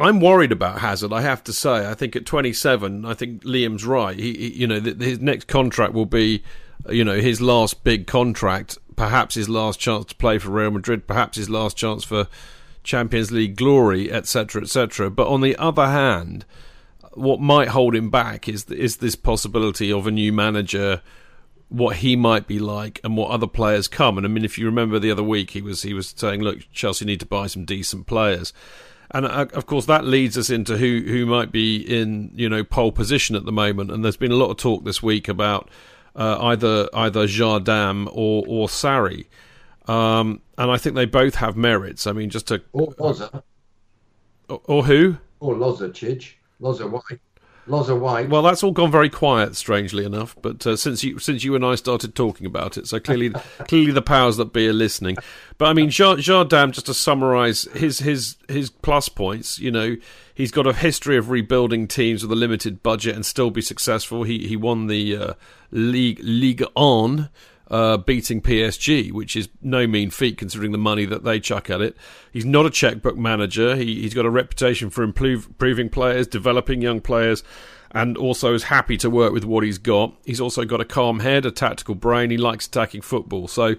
I'm 0.00 0.20
worried 0.20 0.52
about 0.52 0.80
Hazard. 0.80 1.12
I 1.12 1.20
have 1.20 1.44
to 1.44 1.52
say. 1.52 1.88
I 1.88 1.94
think 1.94 2.16
at 2.16 2.26
27, 2.26 3.04
I 3.04 3.14
think 3.14 3.44
Liam's 3.44 3.84
right. 3.84 4.18
He, 4.18 4.32
he 4.34 4.60
you 4.60 4.66
know, 4.66 4.80
his 4.80 5.20
next 5.20 5.46
contract 5.46 5.92
will 5.92 6.06
be, 6.06 6.42
you 6.88 7.04
know, 7.04 7.20
his 7.20 7.40
last 7.40 7.84
big 7.84 8.06
contract. 8.06 8.78
Perhaps 8.96 9.34
his 9.34 9.48
last 9.48 9.80
chance 9.80 10.06
to 10.06 10.14
play 10.14 10.38
for 10.38 10.50
Real 10.50 10.70
Madrid. 10.70 11.06
Perhaps 11.06 11.36
his 11.36 11.50
last 11.50 11.76
chance 11.76 12.04
for 12.04 12.28
Champions 12.82 13.30
League 13.30 13.56
glory, 13.56 14.10
etc., 14.10 14.62
etc. 14.62 15.10
But 15.10 15.28
on 15.28 15.40
the 15.40 15.56
other 15.56 15.86
hand, 15.86 16.44
what 17.12 17.40
might 17.40 17.68
hold 17.68 17.94
him 17.94 18.10
back 18.10 18.48
is 18.48 18.64
is 18.66 18.98
this 18.98 19.16
possibility 19.16 19.92
of 19.92 20.06
a 20.06 20.10
new 20.10 20.32
manager 20.32 21.02
what 21.68 21.96
he 21.96 22.16
might 22.16 22.48
be 22.48 22.58
like 22.58 23.00
and 23.04 23.16
what 23.16 23.30
other 23.30 23.46
players 23.46 23.86
come. 23.86 24.18
And 24.18 24.26
I 24.26 24.28
mean, 24.28 24.44
if 24.44 24.58
you 24.58 24.66
remember 24.66 24.98
the 24.98 25.12
other 25.12 25.22
week, 25.22 25.50
he 25.50 25.62
was 25.62 25.82
he 25.82 25.94
was 25.94 26.12
saying, 26.16 26.42
"Look, 26.42 26.60
Chelsea 26.72 27.04
need 27.04 27.20
to 27.20 27.26
buy 27.26 27.46
some 27.46 27.64
decent 27.64 28.06
players." 28.06 28.52
And 29.12 29.26
uh, 29.26 29.46
of 29.52 29.66
course 29.66 29.86
that 29.86 30.04
leads 30.04 30.38
us 30.38 30.50
into 30.50 30.76
who 30.76 31.02
who 31.06 31.26
might 31.26 31.50
be 31.50 31.76
in 31.76 32.30
you 32.34 32.48
know 32.48 32.62
pole 32.64 32.92
position 32.92 33.36
at 33.36 33.44
the 33.44 33.52
moment. 33.52 33.90
And 33.90 34.04
there's 34.04 34.16
been 34.16 34.32
a 34.32 34.36
lot 34.36 34.50
of 34.50 34.56
talk 34.56 34.84
this 34.84 35.02
week 35.02 35.28
about 35.28 35.68
uh, 36.14 36.38
either 36.40 36.88
either 36.94 37.26
Jardim 37.26 38.08
or 38.12 38.44
or 38.46 38.68
Sarri, 38.68 39.26
um, 39.88 40.40
and 40.56 40.70
I 40.70 40.76
think 40.76 40.94
they 40.94 41.06
both 41.06 41.36
have 41.36 41.56
merits. 41.56 42.06
I 42.06 42.12
mean, 42.12 42.30
just 42.30 42.48
to 42.48 42.62
or 42.72 42.92
Loza, 42.94 43.42
or, 44.48 44.60
or 44.64 44.84
who 44.84 45.16
or 45.40 45.54
Loza 45.54 45.90
Chidge, 45.90 46.34
Loza 46.60 46.88
White. 46.88 47.20
White. 47.70 48.28
Well, 48.28 48.42
that's 48.42 48.62
all 48.62 48.72
gone 48.72 48.90
very 48.90 49.08
quiet, 49.08 49.56
strangely 49.56 50.04
enough. 50.04 50.36
But 50.42 50.66
uh, 50.66 50.76
since 50.76 51.02
you 51.04 51.18
since 51.18 51.44
you 51.44 51.54
and 51.54 51.64
I 51.64 51.74
started 51.74 52.14
talking 52.14 52.46
about 52.46 52.76
it, 52.76 52.86
so 52.86 53.00
clearly 53.00 53.30
clearly 53.68 53.92
the 53.92 54.02
powers 54.02 54.36
that 54.36 54.52
be 54.52 54.68
are 54.68 54.72
listening. 54.72 55.16
But 55.58 55.66
I 55.66 55.72
mean, 55.72 55.90
Jardim, 55.90 56.72
just 56.72 56.86
to 56.86 56.94
summarise 56.94 57.64
his 57.74 58.00
his 58.00 58.36
his 58.48 58.70
plus 58.70 59.08
points, 59.08 59.58
you 59.58 59.70
know, 59.70 59.96
he's 60.34 60.50
got 60.50 60.66
a 60.66 60.72
history 60.72 61.16
of 61.16 61.30
rebuilding 61.30 61.86
teams 61.86 62.22
with 62.22 62.32
a 62.32 62.36
limited 62.36 62.82
budget 62.82 63.14
and 63.14 63.24
still 63.24 63.50
be 63.50 63.62
successful. 63.62 64.24
He 64.24 64.46
he 64.46 64.56
won 64.56 64.86
the 64.86 65.16
uh, 65.16 65.34
league 65.70 66.20
Ligue 66.22 66.64
1 66.74 67.28
uh, 67.70 67.96
beating 67.96 68.42
PSG, 68.42 69.12
which 69.12 69.36
is 69.36 69.48
no 69.62 69.86
mean 69.86 70.10
feat 70.10 70.36
considering 70.36 70.72
the 70.72 70.78
money 70.78 71.04
that 71.04 71.22
they 71.22 71.38
chuck 71.38 71.70
at 71.70 71.80
it. 71.80 71.96
He's 72.32 72.44
not 72.44 72.66
a 72.66 72.70
checkbook 72.70 73.16
manager. 73.16 73.76
He, 73.76 74.02
has 74.02 74.14
got 74.14 74.26
a 74.26 74.30
reputation 74.30 74.90
for 74.90 75.02
improve, 75.02 75.46
improving 75.46 75.88
players, 75.88 76.26
developing 76.26 76.82
young 76.82 77.00
players, 77.00 77.44
and 77.92 78.16
also 78.16 78.54
is 78.54 78.64
happy 78.64 78.96
to 78.98 79.10
work 79.10 79.32
with 79.32 79.44
what 79.44 79.62
he's 79.62 79.78
got. 79.78 80.14
He's 80.24 80.40
also 80.40 80.64
got 80.64 80.80
a 80.80 80.84
calm 80.84 81.20
head, 81.20 81.46
a 81.46 81.50
tactical 81.50 81.94
brain. 81.94 82.30
He 82.30 82.36
likes 82.36 82.66
attacking 82.66 83.02
football. 83.02 83.46
So, 83.46 83.76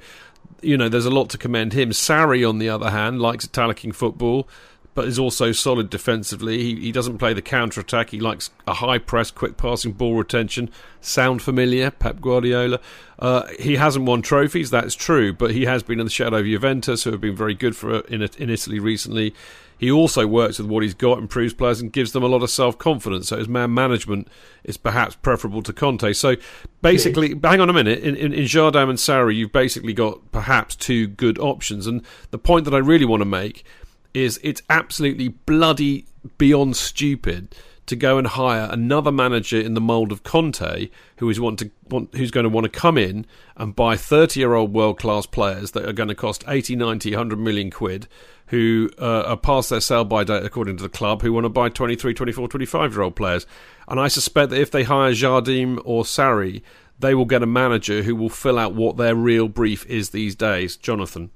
you 0.62 0.78
know, 0.78 0.88
there's 0.88 1.06
a 1.06 1.12
lot 1.12 1.30
to 1.32 1.38
commend 1.38 1.74
him. 1.74 1.90
Sarri, 1.90 2.48
on 2.48 2.60
the 2.60 2.70
other 2.70 2.92
hand, 2.92 3.22
likes 3.22 3.44
attacking 3.44 3.92
football 3.92 4.48
but 4.94 5.08
is 5.08 5.18
also 5.18 5.52
solid 5.52 5.90
defensively. 5.90 6.58
He, 6.58 6.76
he 6.80 6.92
doesn't 6.92 7.18
play 7.18 7.34
the 7.34 7.42
counter 7.42 7.82
attack. 7.82 8.10
He 8.10 8.20
likes 8.20 8.50
a 8.68 8.76
high 8.76 8.98
press, 8.98 9.32
quick 9.32 9.58
passing, 9.58 9.94
ball 9.94 10.16
retention. 10.16 10.70
Sound 11.00 11.42
familiar, 11.42 11.92
Pep 11.92 12.20
Guardiola. 12.20 12.80
Uh, 13.18 13.48
he 13.60 13.78
hasn't 13.78 14.06
won 14.06 14.22
trophies, 14.22 14.70
that's 14.70 14.96
true, 14.96 15.32
but 15.32 15.52
he 15.52 15.66
has 15.66 15.84
been 15.84 16.00
in 16.00 16.06
the 16.06 16.12
shadow 16.12 16.38
of 16.38 16.46
Juventus, 16.46 17.04
who 17.04 17.12
have 17.12 17.22
been 17.22 17.36
very 17.36 17.54
good 17.54 17.76
for 17.76 18.00
in, 18.02 18.22
in 18.22 18.50
Italy 18.50 18.80
recently. 18.80 19.34
He 19.82 19.90
also 19.90 20.28
works 20.28 20.60
with 20.60 20.68
what 20.68 20.84
he's 20.84 20.94
got, 20.94 21.18
improves 21.18 21.56
players, 21.56 21.82
and 21.82 21.92
gives 21.92 22.12
them 22.12 22.22
a 22.22 22.28
lot 22.28 22.44
of 22.44 22.52
self 22.52 22.78
confidence. 22.78 23.30
So 23.30 23.38
his 23.38 23.48
man 23.48 23.74
management 23.74 24.28
is 24.64 24.78
perhaps 24.78 25.16
preferable 25.16 25.64
to 25.64 25.74
Conte. 25.74 26.14
So 26.14 26.36
basically, 26.84 27.30
hang 27.44 27.60
on 27.62 27.68
a 27.68 27.74
minute. 27.74 27.98
In, 28.04 28.16
in, 28.16 28.32
in 28.32 28.44
Jardim 28.44 28.90
and 28.90 29.00
Sarri, 29.00 29.36
you've 29.36 29.52
basically 29.52 29.94
got 29.94 30.32
perhaps 30.32 30.76
two 30.76 31.08
good 31.08 31.40
options. 31.40 31.88
And 31.88 32.04
the 32.30 32.38
point 32.38 32.66
that 32.66 32.76
I 32.76 32.78
really 32.78 33.06
want 33.06 33.22
to 33.22 33.26
make 33.26 33.66
is 34.14 34.40
it's 34.44 34.62
absolutely 34.70 35.30
bloody 35.30 36.06
beyond 36.38 36.76
stupid 36.76 37.56
to 37.88 37.96
go 37.96 38.18
and 38.18 38.28
hire 38.28 38.70
another 38.72 39.12
manager 39.12 39.60
in 39.60 39.74
the 39.74 39.82
mould 39.82 40.12
of 40.12 40.24
Conte, 40.24 40.90
who 41.18 41.30
is 41.30 41.40
want 41.40 41.60
to 41.60 41.72
want, 41.90 42.16
who's 42.16 42.32
going 42.32 42.44
to 42.44 42.50
want 42.50 42.64
to 42.64 42.70
come 42.70 42.98
in 42.98 43.26
and 43.58 43.76
buy 43.76 43.98
30 43.98 44.40
year 44.40 44.54
old 44.54 44.74
world 44.74 44.98
class 44.98 45.26
players 45.26 45.72
that 45.72 45.88
are 45.88 45.94
going 45.94 46.10
to 46.10 46.16
cost 46.16 46.44
80, 46.48 46.76
90, 46.76 47.12
100 47.12 47.40
million 47.40 47.70
quid, 47.72 48.08
who 48.48 48.90
uh, 49.00 49.24
are 49.28 49.38
past 49.38 49.70
their 49.70 49.82
sell 49.82 50.06
by 50.06 50.24
date 50.24 50.46
according 50.46 50.78
to 50.78 50.84
the 50.84 50.90
club, 50.90 51.22
who 51.22 51.34
want 51.34 51.46
to 51.46 51.50
buy 51.50 51.70
23, 51.70 52.14
24, 52.14 52.48
25 52.48 52.94
year 52.94 53.02
old 53.02 53.16
players. 53.16 53.46
And 53.88 54.00
I 54.00 54.08
suspect 54.08 54.52
that 54.52 54.62
if 54.62 54.72
they 54.72 54.84
hire 54.84 55.12
Jardim 55.12 55.82
or 55.84 56.04
Sarri, 56.04 56.62
they 57.00 57.16
will 57.16 57.26
get 57.26 57.44
a 57.44 57.48
manager 57.48 58.04
who 58.04 58.16
will 58.16 58.30
fill 58.30 58.60
out 58.60 58.76
what 58.76 58.98
their 58.98 59.16
real 59.16 59.48
brief 59.48 59.86
is 59.88 60.12
these 60.12 60.36
days. 60.36 60.78
Jonathan. 60.78 61.32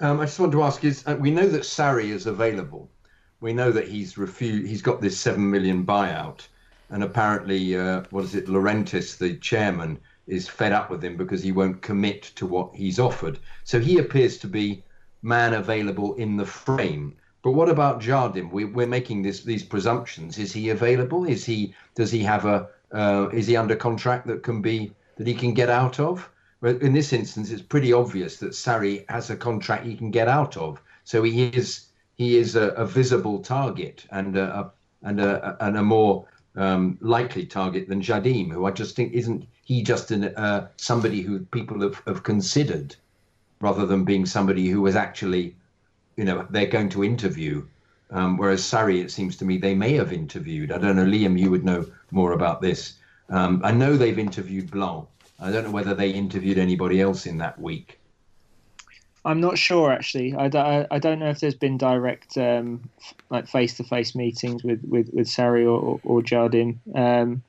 Um, 0.00 0.20
I 0.20 0.24
just 0.24 0.40
want 0.40 0.52
to 0.52 0.62
ask: 0.62 0.82
Is 0.82 1.06
uh, 1.06 1.16
we 1.18 1.30
know 1.30 1.48
that 1.48 1.62
Sarri 1.62 2.08
is 2.10 2.26
available? 2.26 2.90
We 3.40 3.52
know 3.52 3.70
that 3.70 3.86
he's 3.86 4.18
refused. 4.18 4.66
He's 4.66 4.82
got 4.82 5.00
this 5.00 5.18
seven 5.18 5.48
million 5.48 5.86
buyout, 5.86 6.46
and 6.90 7.04
apparently, 7.04 7.76
uh, 7.76 8.02
what 8.10 8.24
is 8.24 8.34
it? 8.34 8.46
Laurentiis, 8.46 9.16
the 9.16 9.36
chairman, 9.36 10.00
is 10.26 10.48
fed 10.48 10.72
up 10.72 10.90
with 10.90 11.04
him 11.04 11.16
because 11.16 11.44
he 11.44 11.52
won't 11.52 11.82
commit 11.82 12.22
to 12.36 12.46
what 12.46 12.74
he's 12.74 12.98
offered. 12.98 13.38
So 13.62 13.78
he 13.78 13.98
appears 13.98 14.36
to 14.38 14.48
be 14.48 14.82
man 15.22 15.54
available 15.54 16.14
in 16.14 16.36
the 16.36 16.46
frame. 16.46 17.16
But 17.42 17.52
what 17.52 17.68
about 17.68 18.00
Jardim? 18.00 18.50
We, 18.50 18.64
we're 18.64 18.86
making 18.86 19.22
this 19.22 19.44
these 19.44 19.62
presumptions. 19.62 20.38
Is 20.38 20.52
he 20.52 20.70
available? 20.70 21.24
Is 21.24 21.44
he? 21.44 21.72
Does 21.94 22.10
he 22.10 22.20
have 22.24 22.46
a? 22.46 22.68
Uh, 22.90 23.28
is 23.32 23.46
he 23.46 23.56
under 23.56 23.76
contract 23.76 24.26
that 24.26 24.42
can 24.42 24.60
be 24.60 24.92
that 25.18 25.26
he 25.28 25.34
can 25.34 25.54
get 25.54 25.70
out 25.70 26.00
of? 26.00 26.28
But 26.64 26.80
in 26.80 26.94
this 26.94 27.12
instance, 27.12 27.50
it's 27.50 27.60
pretty 27.60 27.92
obvious 27.92 28.38
that 28.38 28.52
Sarri 28.52 29.04
has 29.10 29.28
a 29.28 29.36
contract 29.36 29.84
he 29.84 29.94
can 29.94 30.10
get 30.10 30.28
out 30.28 30.56
of. 30.56 30.80
So 31.04 31.22
he 31.22 31.48
is 31.48 31.88
he 32.14 32.38
is 32.38 32.56
a, 32.56 32.68
a 32.68 32.86
visible 32.86 33.40
target 33.40 34.06
and 34.10 34.34
a, 34.34 34.72
and 35.02 35.20
a 35.20 35.58
and 35.60 35.76
a 35.76 35.82
more 35.82 36.26
um, 36.56 36.96
likely 37.02 37.44
target 37.44 37.86
than 37.86 38.00
Jardim, 38.00 38.50
who 38.50 38.64
I 38.64 38.70
just 38.70 38.96
think 38.96 39.12
isn't 39.12 39.46
he 39.62 39.82
just 39.82 40.10
an, 40.10 40.24
uh, 40.24 40.68
somebody 40.78 41.20
who 41.20 41.40
people 41.40 41.82
have, 41.82 42.00
have 42.06 42.22
considered 42.22 42.96
rather 43.60 43.84
than 43.84 44.06
being 44.06 44.24
somebody 44.24 44.66
who 44.68 44.80
was 44.80 44.96
actually, 44.96 45.54
you 46.16 46.24
know, 46.24 46.46
they're 46.48 46.64
going 46.64 46.88
to 46.88 47.04
interview. 47.04 47.62
Um, 48.10 48.38
whereas 48.38 48.62
Sarri, 48.62 49.04
it 49.04 49.10
seems 49.10 49.36
to 49.36 49.44
me, 49.44 49.58
they 49.58 49.74
may 49.74 49.92
have 49.96 50.14
interviewed. 50.14 50.72
I 50.72 50.78
don't 50.78 50.96
know, 50.96 51.04
Liam, 51.04 51.38
you 51.38 51.50
would 51.50 51.66
know 51.66 51.84
more 52.10 52.32
about 52.32 52.62
this. 52.62 52.94
Um, 53.28 53.60
I 53.62 53.70
know 53.70 53.98
they've 53.98 54.18
interviewed 54.18 54.70
Blanc, 54.70 55.06
I 55.38 55.50
don't 55.50 55.64
know 55.64 55.70
whether 55.70 55.94
they 55.94 56.10
interviewed 56.10 56.58
anybody 56.58 57.00
else 57.00 57.26
in 57.26 57.38
that 57.38 57.60
week. 57.60 57.98
I'm 59.24 59.40
not 59.40 59.56
sure 59.56 59.90
actually. 59.90 60.34
I, 60.34 60.46
I, 60.46 60.86
I 60.90 60.98
don't 60.98 61.18
know 61.18 61.30
if 61.30 61.40
there's 61.40 61.54
been 61.54 61.78
direct 61.78 62.36
um, 62.36 62.88
like 63.30 63.48
face 63.48 63.74
to 63.78 63.84
face 63.84 64.14
meetings 64.14 64.62
with, 64.62 64.82
with, 64.84 65.08
with 65.12 65.26
Sarri 65.26 65.64
or, 65.64 65.98
or 66.04 66.20
Jardim. 66.20 66.78
Um, 66.94 67.42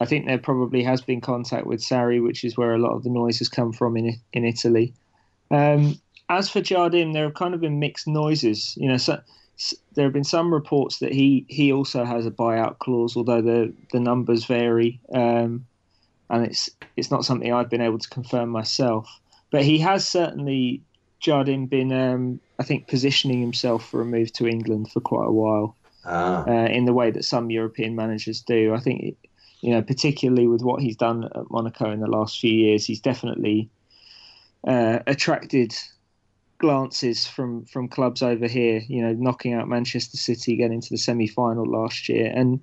I 0.00 0.04
think 0.04 0.26
there 0.26 0.38
probably 0.38 0.82
has 0.82 1.00
been 1.00 1.20
contact 1.20 1.66
with 1.66 1.80
Sarri, 1.80 2.22
which 2.22 2.44
is 2.44 2.56
where 2.56 2.74
a 2.74 2.78
lot 2.78 2.92
of 2.92 3.04
the 3.04 3.10
noise 3.10 3.38
has 3.38 3.48
come 3.48 3.72
from 3.72 3.96
in 3.96 4.18
in 4.32 4.44
Italy. 4.44 4.92
Um, 5.50 6.00
as 6.28 6.50
for 6.50 6.60
Jardim, 6.60 7.12
there 7.12 7.24
have 7.24 7.34
kind 7.34 7.54
of 7.54 7.60
been 7.60 7.78
mixed 7.78 8.08
noises. 8.08 8.74
You 8.76 8.88
know, 8.88 8.96
so, 8.96 9.20
so, 9.56 9.76
there 9.94 10.04
have 10.04 10.12
been 10.12 10.24
some 10.24 10.52
reports 10.52 10.98
that 10.98 11.12
he, 11.12 11.44
he 11.48 11.72
also 11.72 12.04
has 12.04 12.26
a 12.26 12.30
buyout 12.30 12.78
clause, 12.78 13.16
although 13.16 13.42
the 13.42 13.72
the 13.92 14.00
numbers 14.00 14.44
vary. 14.44 15.00
Um, 15.14 15.66
and 16.32 16.46
it's 16.46 16.70
it's 16.96 17.10
not 17.10 17.24
something 17.24 17.52
I've 17.52 17.70
been 17.70 17.82
able 17.82 17.98
to 17.98 18.08
confirm 18.08 18.48
myself. 18.48 19.08
But 19.50 19.62
he 19.64 19.78
has 19.78 20.08
certainly, 20.08 20.82
Jardim, 21.22 21.68
been 21.68 21.92
um, 21.92 22.40
I 22.58 22.64
think 22.64 22.88
positioning 22.88 23.40
himself 23.40 23.88
for 23.88 24.00
a 24.00 24.04
move 24.04 24.32
to 24.34 24.48
England 24.48 24.90
for 24.90 25.00
quite 25.00 25.28
a 25.28 25.32
while, 25.32 25.76
ah. 26.06 26.44
uh, 26.48 26.66
in 26.66 26.86
the 26.86 26.94
way 26.94 27.10
that 27.10 27.24
some 27.24 27.50
European 27.50 27.94
managers 27.94 28.40
do. 28.40 28.74
I 28.74 28.80
think, 28.80 29.16
you 29.60 29.70
know, 29.72 29.82
particularly 29.82 30.46
with 30.46 30.62
what 30.62 30.82
he's 30.82 30.96
done 30.96 31.24
at 31.24 31.50
Monaco 31.50 31.90
in 31.92 32.00
the 32.00 32.08
last 32.08 32.40
few 32.40 32.52
years, 32.52 32.86
he's 32.86 33.00
definitely 33.00 33.68
uh, 34.66 35.00
attracted 35.06 35.74
glances 36.56 37.26
from 37.26 37.66
from 37.66 37.88
clubs 37.88 38.22
over 38.22 38.48
here. 38.48 38.80
You 38.88 39.02
know, 39.02 39.12
knocking 39.12 39.52
out 39.52 39.68
Manchester 39.68 40.16
City, 40.16 40.56
getting 40.56 40.80
to 40.80 40.88
the 40.88 40.96
semi 40.96 41.26
final 41.26 41.66
last 41.66 42.08
year, 42.08 42.32
and 42.34 42.60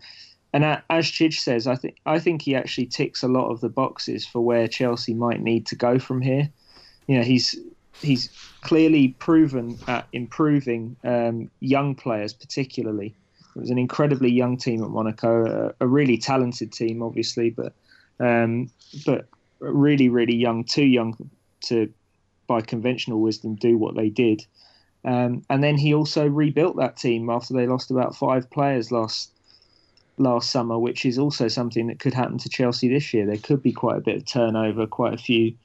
and 0.54 0.64
as 0.90 1.06
Chidge 1.06 1.40
says, 1.40 1.68
I 1.68 1.76
think 1.76 1.98
I 2.06 2.20
think 2.20 2.42
he 2.42 2.56
actually 2.56 2.88
ticks 2.88 3.24
a 3.24 3.28
lot 3.28 3.50
of 3.50 3.62
the 3.62 3.70
boxes 3.70 4.26
for 4.26 4.42
where 4.42 4.68
Chelsea 4.68 5.14
might 5.14 5.42
need 5.42 5.66
to 5.68 5.76
go 5.76 6.00
from 6.00 6.22
here. 6.22 6.50
You 7.08 7.18
know, 7.18 7.24
he's 7.24 7.56
he's 8.02 8.30
clearly 8.62 9.10
proven 9.20 9.78
at 9.88 10.08
improving 10.14 10.96
um, 11.04 11.50
young 11.60 11.96
players, 11.96 12.34
particularly. 12.34 13.16
It 13.56 13.60
was 13.60 13.70
an 13.70 13.78
incredibly 13.78 14.32
young 14.32 14.58
team 14.58 14.84
at 14.84 14.90
Monaco, 14.90 15.46
a, 15.80 15.84
a 15.84 15.88
really 15.88 16.18
talented 16.18 16.72
team, 16.72 17.04
obviously, 17.04 17.50
but 17.50 17.74
um, 18.20 18.70
but 19.06 19.28
really, 19.60 20.10
really 20.10 20.36
young, 20.36 20.64
too 20.64 20.86
young 20.86 21.30
to, 21.66 21.92
by 22.48 22.62
conventional 22.62 23.22
wisdom, 23.22 23.56
do 23.56 23.78
what 23.78 23.96
they 23.96 24.10
did. 24.10 24.46
Um, 25.06 25.44
and 25.50 25.64
then 25.64 25.78
he 25.78 25.94
also 25.94 26.28
rebuilt 26.28 26.78
that 26.78 26.98
team 26.98 27.30
after 27.30 27.54
they 27.54 27.68
lost 27.68 27.92
about 27.92 28.16
five 28.16 28.50
players 28.50 28.92
last 28.92 29.32
last 30.20 30.52
summer, 30.52 30.78
which 30.78 31.06
is 31.06 31.18
also 31.18 31.48
something 31.48 31.88
that 31.88 32.00
could 32.00 32.14
happen 32.14 32.38
to 32.38 32.50
Chelsea 32.50 32.90
this 32.90 33.14
year. 33.14 33.26
There 33.26 33.38
could 33.38 33.64
be 33.64 33.72
quite 33.72 33.98
a 33.98 34.02
bit 34.02 34.18
of 34.18 34.26
turnover, 34.26 34.86
quite 34.86 35.14
a 35.14 35.18
few 35.18 35.56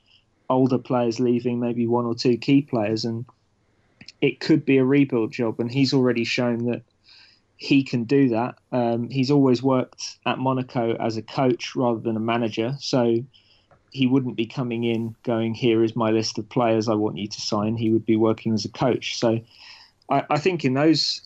older 0.48 0.78
players 0.78 1.20
leaving, 1.20 1.60
maybe 1.60 1.86
one 1.86 2.06
or 2.06 2.14
two 2.14 2.38
key 2.38 2.62
players, 2.62 3.04
and 3.04 3.26
it 4.20 4.40
could 4.40 4.64
be 4.64 4.78
a 4.78 4.84
rebuild 4.84 5.32
job. 5.32 5.60
And 5.60 5.70
he's 5.70 5.92
already 5.92 6.24
shown 6.24 6.66
that 6.66 6.82
he 7.56 7.82
can 7.82 8.04
do 8.04 8.28
that. 8.30 8.56
Um, 8.72 9.10
he's 9.10 9.30
always 9.30 9.62
worked 9.62 10.18
at 10.24 10.38
Monaco 10.38 10.96
as 10.96 11.16
a 11.16 11.22
coach 11.22 11.74
rather 11.74 12.00
than 12.00 12.16
a 12.16 12.20
manager, 12.20 12.76
so 12.78 13.16
he 13.90 14.06
wouldn't 14.06 14.36
be 14.36 14.46
coming 14.46 14.84
in 14.84 15.14
going, 15.24 15.54
"Here 15.54 15.82
is 15.82 15.96
my 15.96 16.10
list 16.10 16.38
of 16.38 16.48
players 16.48 16.88
I 16.88 16.94
want 16.94 17.16
you 17.16 17.28
to 17.28 17.40
sign." 17.40 17.76
He 17.76 17.90
would 17.90 18.06
be 18.06 18.16
working 18.16 18.54
as 18.54 18.64
a 18.64 18.68
coach. 18.70 19.18
So 19.18 19.40
I, 20.08 20.24
I 20.30 20.38
think 20.38 20.64
in 20.64 20.74
those 20.74 21.20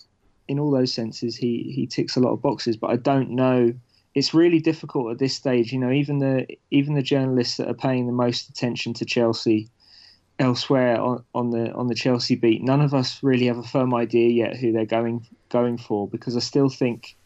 in 0.49 0.59
all 0.59 0.70
those 0.70 0.92
senses, 0.92 1.36
he 1.36 1.70
he 1.74 1.86
ticks 1.86 2.16
a 2.16 2.20
lot 2.20 2.32
of 2.32 2.42
boxes. 2.42 2.76
But 2.76 2.90
I 2.90 2.96
don't 2.96 3.30
know. 3.30 3.72
It's 4.14 4.34
really 4.34 4.59
difficult 4.59 5.12
at 5.12 5.18
this 5.18 5.34
stage. 5.34 5.72
You 5.72 5.78
know, 5.78 5.92
even 5.92 6.18
the 6.18 6.46
even 6.70 6.94
the 6.94 7.03
journalists 7.03 7.59
that 7.59 7.68
are 7.68 7.74
paying 7.74 8.07
the 8.07 8.12
most 8.12 8.49
attention 8.49 8.94
to 8.94 9.05
Chelsea 9.05 9.68
elsewhere 10.38 11.01
on, 11.01 11.24
on 11.34 11.51
the 11.51 11.72
on 11.72 11.88
the 11.88 11.94
Chelsea 11.94 12.34
beat, 12.34 12.62
none 12.62 12.80
of 12.80 12.94
us 12.94 13.22
really 13.22 13.46
have 13.46 13.59
a 13.59 13.62
firm 13.62 13.94
idea 13.94 14.28
yet 14.28 14.57
who 14.57 14.72
they're 14.72 14.86
going 14.86 15.26
going 15.51 15.78
for 15.78 16.09
because 16.09 16.36
I 16.36 16.40
still 16.40 16.68
think 16.68 17.16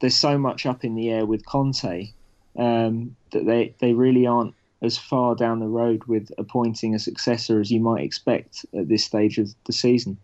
there's 0.00 0.16
so 0.16 0.36
much 0.36 0.66
up 0.66 0.84
in 0.84 0.94
the 0.94 1.10
air 1.10 1.24
with 1.24 1.46
Conte 1.46 2.12
um, 2.58 3.16
that 3.32 3.46
they 3.46 3.74
they 3.78 3.92
really 3.92 4.26
aren't 4.26 4.54
as 4.82 4.98
far 4.98 5.34
down 5.34 5.60
the 5.60 5.68
road 5.68 6.04
with 6.04 6.30
appointing 6.36 6.94
a 6.94 6.98
successor 6.98 7.60
as 7.60 7.70
you 7.70 7.80
might 7.80 8.04
expect 8.04 8.66
at 8.78 8.88
this 8.88 9.04
stage 9.04 9.38
of 9.38 9.54
the 9.66 9.72
season. 9.72 10.18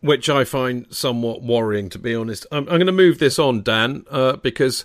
Which 0.00 0.28
I 0.28 0.44
find 0.44 0.86
somewhat 0.90 1.42
worrying, 1.42 1.88
to 1.90 1.98
be 1.98 2.14
honest. 2.14 2.46
I'm, 2.52 2.68
I'm 2.68 2.76
going 2.76 2.86
to 2.86 2.92
move 2.92 3.18
this 3.18 3.38
on, 3.38 3.62
Dan, 3.62 4.04
uh, 4.08 4.36
because 4.36 4.84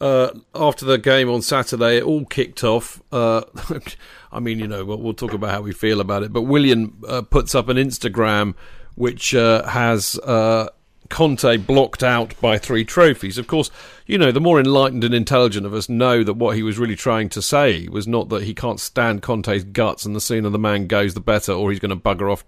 uh, 0.00 0.30
after 0.54 0.84
the 0.84 0.96
game 0.96 1.28
on 1.28 1.42
Saturday, 1.42 1.96
it 1.96 2.04
all 2.04 2.24
kicked 2.24 2.62
off. 2.62 3.02
Uh, 3.10 3.42
I 4.32 4.38
mean, 4.38 4.60
you 4.60 4.68
know, 4.68 4.84
we'll, 4.84 4.98
we'll, 4.98 5.14
talk 5.14 5.32
about 5.32 5.50
how 5.50 5.62
we 5.62 5.72
feel 5.72 6.00
about 6.00 6.22
it. 6.22 6.32
But 6.32 6.42
Willian 6.42 6.94
uh, 7.08 7.22
puts 7.22 7.54
up 7.54 7.68
an 7.68 7.78
Instagram 7.78 8.54
which 8.94 9.34
uh, 9.34 9.66
has 9.66 10.18
uh, 10.20 10.68
Conte 11.10 11.56
blocked 11.58 12.02
out 12.02 12.38
by 12.40 12.58
three 12.58 12.84
trophies. 12.84 13.38
Of 13.38 13.46
course, 13.46 13.70
you 14.06 14.18
know, 14.18 14.32
the 14.32 14.40
more 14.40 14.58
enlightened 14.58 15.04
and 15.04 15.14
intelligent 15.14 15.66
of 15.66 15.74
us 15.74 15.88
know 15.88 16.24
that 16.24 16.34
what 16.34 16.56
he 16.56 16.62
was 16.62 16.78
really 16.78 16.96
trying 16.96 17.28
to 17.30 17.42
say 17.42 17.88
was 17.88 18.06
not 18.06 18.28
that 18.30 18.44
he 18.44 18.54
can't 18.54 18.80
stand 18.80 19.22
Conte's 19.22 19.64
guts 19.64 20.04
and 20.04 20.16
the 20.16 20.20
sooner 20.20 20.50
the 20.50 20.58
man 20.58 20.86
goes, 20.86 21.14
the 21.14 21.20
better, 21.20 21.52
or 21.52 21.70
he's 21.70 21.80
going 21.80 21.90
to 21.90 21.96
bugger 21.96 22.32
off 22.32 22.44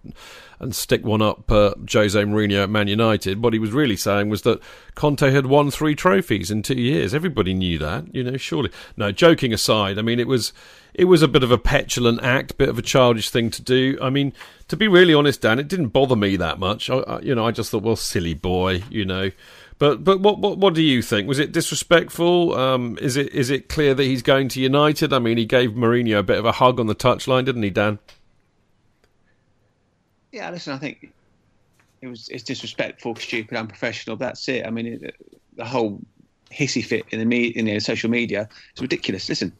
and 0.59 0.75
stick 0.75 1.05
one 1.05 1.23
up 1.23 1.51
uh, 1.51 1.75
Jose 1.91 2.19
Mourinho 2.19 2.63
at 2.63 2.71
Man 2.71 2.89
United. 2.89 3.43
What 3.43 3.53
he 3.53 3.59
was 3.59 3.73
really 3.73 3.97
saying 3.97 4.29
was 4.31 4.43
that 4.43 4.61
Conte 4.95 5.31
had 5.31 5.47
won 5.47 5.71
three 5.71 5.95
trophies 5.95 6.51
in 6.51 6.63
two 6.63 6.81
years. 6.81 7.15
Everybody 7.15 7.53
knew 7.53 7.79
that, 7.79 8.15
you 8.15 8.25
know, 8.25 8.37
surely. 8.37 8.71
No, 8.97 9.13
joking 9.13 9.53
aside, 9.53 9.99
I 9.99 10.03
mean, 10.03 10.19
it 10.19 10.29
was 10.29 10.53
it 10.97 11.05
was 11.05 11.21
a 11.21 11.29
bit 11.29 11.43
of 11.43 11.51
a 11.51 11.59
petulant 11.59 12.23
act, 12.23 12.57
bit 12.57 12.71
of 12.71 12.79
a 12.79 12.83
childish 12.83 13.29
thing 13.29 13.51
to 13.51 13.61
do. 13.61 13.99
I 14.01 14.09
mean, 14.09 14.33
to 14.69 14.79
be 14.79 14.89
really 14.89 15.13
honest, 15.13 15.43
Dan, 15.43 15.59
it 15.59 15.69
didn't 15.69 15.89
bother 15.89 16.17
me 16.17 16.37
that 16.37 16.59
much. 16.59 16.89
I, 16.89 16.97
I, 16.97 17.21
you 17.21 17.35
know, 17.35 17.47
I 17.47 17.51
just 17.51 17.71
thought, 17.71 17.83
well, 17.83 17.97
silly 17.97 18.33
boy, 18.33 18.83
you 18.89 19.05
know. 19.05 19.31
But 19.79 20.05
but 20.05 20.21
what 20.21 20.39
what 20.39 20.57
what 20.57 20.73
do 20.73 20.83
you 20.83 21.03
think? 21.03 21.29
Was 21.29 21.39
it 21.39 21.53
disrespectful? 21.53 22.55
Um, 22.55 22.97
is 23.03 23.19
it 23.19 23.35
is 23.35 23.51
it 23.51 23.69
clear 23.69 23.93
that 23.93 24.05
he's 24.05 24.23
going 24.23 24.49
to 24.49 24.61
United? 24.61 25.13
I 25.13 25.19
mean, 25.19 25.37
he 25.37 25.45
gave 25.45 25.73
Mourinho 25.73 26.19
a 26.19 26.23
bit 26.23 26.39
of 26.39 26.47
a 26.47 26.53
hug 26.53 26.81
on 26.81 26.87
the 26.87 26.95
touchline, 26.95 27.45
didn't 27.45 27.63
he, 27.63 27.69
Dan? 27.69 27.99
Yeah, 30.33 30.49
listen, 30.51 30.73
I 30.73 30.79
think 30.79 31.13
it 32.01 32.07
was 32.09 32.31
it's 32.31 32.43
disrespectful, 32.43 33.17
stupid, 33.17 33.59
unprofessional. 33.59 34.17
That's 34.17 34.49
it. 34.49 34.67
I 34.67 34.71
mean, 34.71 34.87
it, 34.87 35.15
the 35.57 35.67
whole 35.67 36.01
hissy 36.51 36.83
fit 36.83 37.05
in 37.11 37.19
the 37.19 37.27
me, 37.27 37.49
in 37.49 37.67
the 37.67 37.79
social 37.81 38.09
media 38.09 38.49
is 38.75 38.81
ridiculous. 38.81 39.29
Listen, 39.29 39.53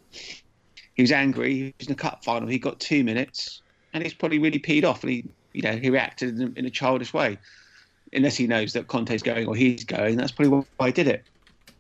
he 0.97 1.03
was 1.03 1.13
angry. 1.13 1.55
He 1.55 1.75
was 1.79 1.87
in 1.87 1.93
the 1.95 2.01
cup 2.01 2.25
final. 2.25 2.49
He 2.49 2.59
got 2.59 2.81
two 2.81 3.05
minutes, 3.05 3.63
and 3.93 4.03
he's 4.03 4.15
probably 4.15 4.39
really 4.39 4.59
peed 4.59 4.85
off, 4.85 5.03
and 5.05 5.13
he 5.13 5.25
you 5.53 5.63
know 5.63 5.77
he 5.77 5.91
reacted 5.91 6.41
in, 6.41 6.55
in 6.57 6.65
a 6.65 6.71
childish 6.71 7.13
way. 7.13 7.39
Unless 8.13 8.37
he 8.37 8.47
knows 8.47 8.73
that 8.73 8.89
Conte's 8.89 9.23
going 9.23 9.47
or 9.47 9.55
he's 9.55 9.85
going, 9.85 10.17
that's 10.17 10.31
probably 10.33 10.65
why 10.77 10.87
I 10.87 10.91
did 10.91 11.07
it. 11.07 11.25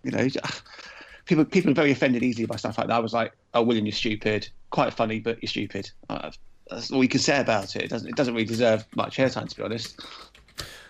You 0.02 0.10
know, 0.10 0.28
people 1.24 1.44
people 1.46 1.70
are 1.70 1.74
very 1.74 1.90
offended 1.90 2.22
easily 2.22 2.46
by 2.46 2.56
stuff 2.56 2.78
like 2.78 2.88
that. 2.88 2.94
I 2.94 3.00
was 3.00 3.14
like, 3.14 3.32
"Oh, 3.54 3.62
Willian, 3.62 3.86
you're 3.86 3.92
stupid." 3.92 4.48
Quite 4.70 4.92
funny, 4.92 5.18
but 5.18 5.42
you're 5.42 5.48
stupid. 5.48 5.90
Uh, 6.10 6.30
that's 6.68 6.90
all 6.90 7.02
you 7.02 7.08
can 7.08 7.20
say 7.20 7.40
about 7.40 7.74
it. 7.74 7.84
It 7.84 7.90
doesn't 7.90 8.08
it 8.08 8.16
doesn't 8.16 8.34
really 8.34 8.46
deserve 8.46 8.84
much 8.94 9.16
airtime, 9.16 9.48
to 9.48 9.56
be 9.56 9.62
honest. 9.62 9.98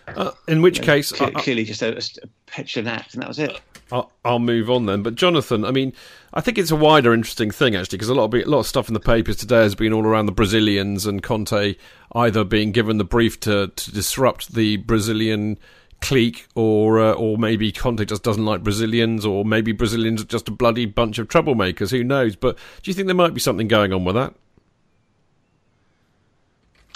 Uh, 0.07 0.31
in 0.47 0.61
which 0.61 0.79
you 0.79 0.81
know, 0.81 0.93
case, 0.93 1.11
clearly 1.11 1.63
just 1.63 1.81
a, 1.81 1.97
a 1.97 2.27
petulant 2.45 2.87
act, 2.87 3.13
and 3.13 3.21
that 3.21 3.27
was 3.27 3.39
it. 3.39 3.59
I'll, 3.91 4.11
I'll, 4.25 4.39
move 4.39 4.69
on 4.69 4.85
then. 4.85 5.01
But 5.01 5.15
Jonathan, 5.15 5.63
I 5.63 5.71
mean, 5.71 5.93
I 6.33 6.41
think 6.41 6.57
it's 6.57 6.71
a 6.71 6.75
wider, 6.75 7.13
interesting 7.13 7.51
thing 7.51 7.75
actually, 7.75 7.97
because 7.97 8.09
a 8.09 8.15
lot 8.15 8.25
of 8.25 8.33
a 8.33 8.49
lot 8.49 8.59
of 8.59 8.67
stuff 8.67 8.87
in 8.87 8.93
the 8.93 8.99
papers 8.99 9.37
today 9.37 9.61
has 9.61 9.75
been 9.75 9.93
all 9.93 10.05
around 10.05 10.25
the 10.25 10.31
Brazilians 10.31 11.05
and 11.05 11.23
Conte 11.23 11.75
either 12.13 12.43
being 12.43 12.71
given 12.71 12.97
the 12.97 13.03
brief 13.03 13.39
to, 13.41 13.67
to 13.67 13.91
disrupt 13.91 14.53
the 14.53 14.77
Brazilian 14.77 15.57
clique, 16.01 16.47
or 16.55 16.99
uh, 16.99 17.13
or 17.13 17.37
maybe 17.37 17.71
Conte 17.71 18.03
just 18.05 18.23
doesn't 18.23 18.45
like 18.45 18.63
Brazilians, 18.63 19.25
or 19.25 19.45
maybe 19.45 19.71
Brazilians 19.71 20.21
are 20.21 20.25
just 20.25 20.47
a 20.49 20.51
bloody 20.51 20.85
bunch 20.85 21.17
of 21.17 21.27
troublemakers. 21.27 21.91
Who 21.91 22.03
knows? 22.03 22.35
But 22.35 22.57
do 22.81 22.91
you 22.91 22.93
think 22.93 23.07
there 23.07 23.15
might 23.15 23.33
be 23.33 23.39
something 23.39 23.67
going 23.67 23.93
on 23.93 24.03
with 24.03 24.15
that? 24.15 24.33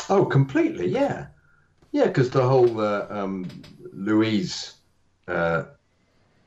Oh, 0.09 0.25
completely, 0.25 0.89
yeah, 0.89 1.27
yeah, 1.91 2.07
because 2.07 2.31
the 2.31 2.47
whole 2.47 2.81
uh, 2.81 3.07
um, 3.09 3.47
Luiz. 3.93 4.73
Uh, 5.27 5.63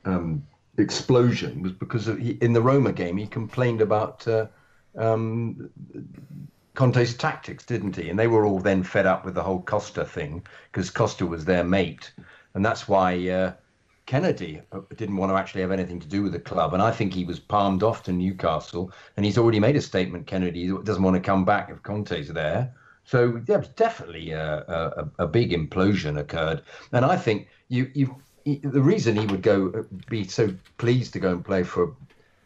um, 0.05 0.47
explosion 0.79 1.63
was 1.63 1.73
because 1.73 2.07
he, 2.07 2.39
in 2.41 2.53
the 2.53 2.63
Roma 2.63 2.93
game 2.93 3.17
he 3.17 3.27
complained 3.27 3.81
about 3.81 4.27
uh, 4.27 4.47
um, 4.97 5.71
Conte's 6.75 7.15
tactics, 7.15 7.65
didn't 7.65 7.97
he? 7.97 8.11
And 8.11 8.19
they 8.19 8.27
were 8.27 8.45
all 8.45 8.59
then 8.59 8.83
fed 8.83 9.07
up 9.07 9.25
with 9.25 9.35
the 9.35 9.43
whole 9.43 9.63
Costa 9.63 10.05
thing 10.05 10.45
because 10.73 10.91
Costa 10.91 11.25
was 11.27 11.45
their 11.45 11.65
mate, 11.65 12.13
and 12.55 12.65
that's 12.65 12.89
why 12.89 13.29
uh, 13.29 13.53
Kenedy 14.07 14.61
uh, 14.73 14.81
didn't 14.97 15.17
want 15.17 15.31
to 15.31 15.37
actually 15.37 15.61
have 15.61 15.71
anything 15.71 16.01
to 16.01 16.09
do 16.09 16.23
with 16.23 16.33
the 16.33 16.41
club. 16.41 16.75
And 16.75 16.83
I 16.83 16.91
think 16.91 17.15
he 17.15 17.25
was 17.25 17.39
palmed 17.39 17.83
off 17.83 18.03
to 18.05 18.13
Newcastle, 18.13 18.93
and 19.17 19.25
he's 19.25 19.39
already 19.39 19.61
made 19.61 19.77
a 19.77 19.81
statement. 19.81 20.27
Kenedy 20.27 20.85
doesn't 20.85 21.03
want 21.03 21.15
to 21.15 21.21
come 21.21 21.45
back 21.45 21.71
if 21.71 21.83
Conte's 21.83 22.29
there. 22.29 22.75
So 23.05 23.41
yeah, 23.47 23.63
definitely 23.77 24.33
a, 24.33 24.65
a, 25.19 25.25
a 25.25 25.27
big 25.27 25.51
implosion 25.53 26.19
occurred, 26.19 26.63
and 26.93 27.05
I 27.05 27.17
think 27.17 27.49
you 27.69 27.91
you 27.95 28.17
the 28.45 28.83
reason 28.83 29.17
he 29.17 29.27
would 29.27 29.43
go 29.43 29.73
uh, 29.75 29.83
be 30.09 30.25
so 30.25 30.55
pleased 30.79 31.13
to 31.15 31.21
go 31.21 31.33
and 31.33 31.45
play 31.45 31.63
for 31.63 31.95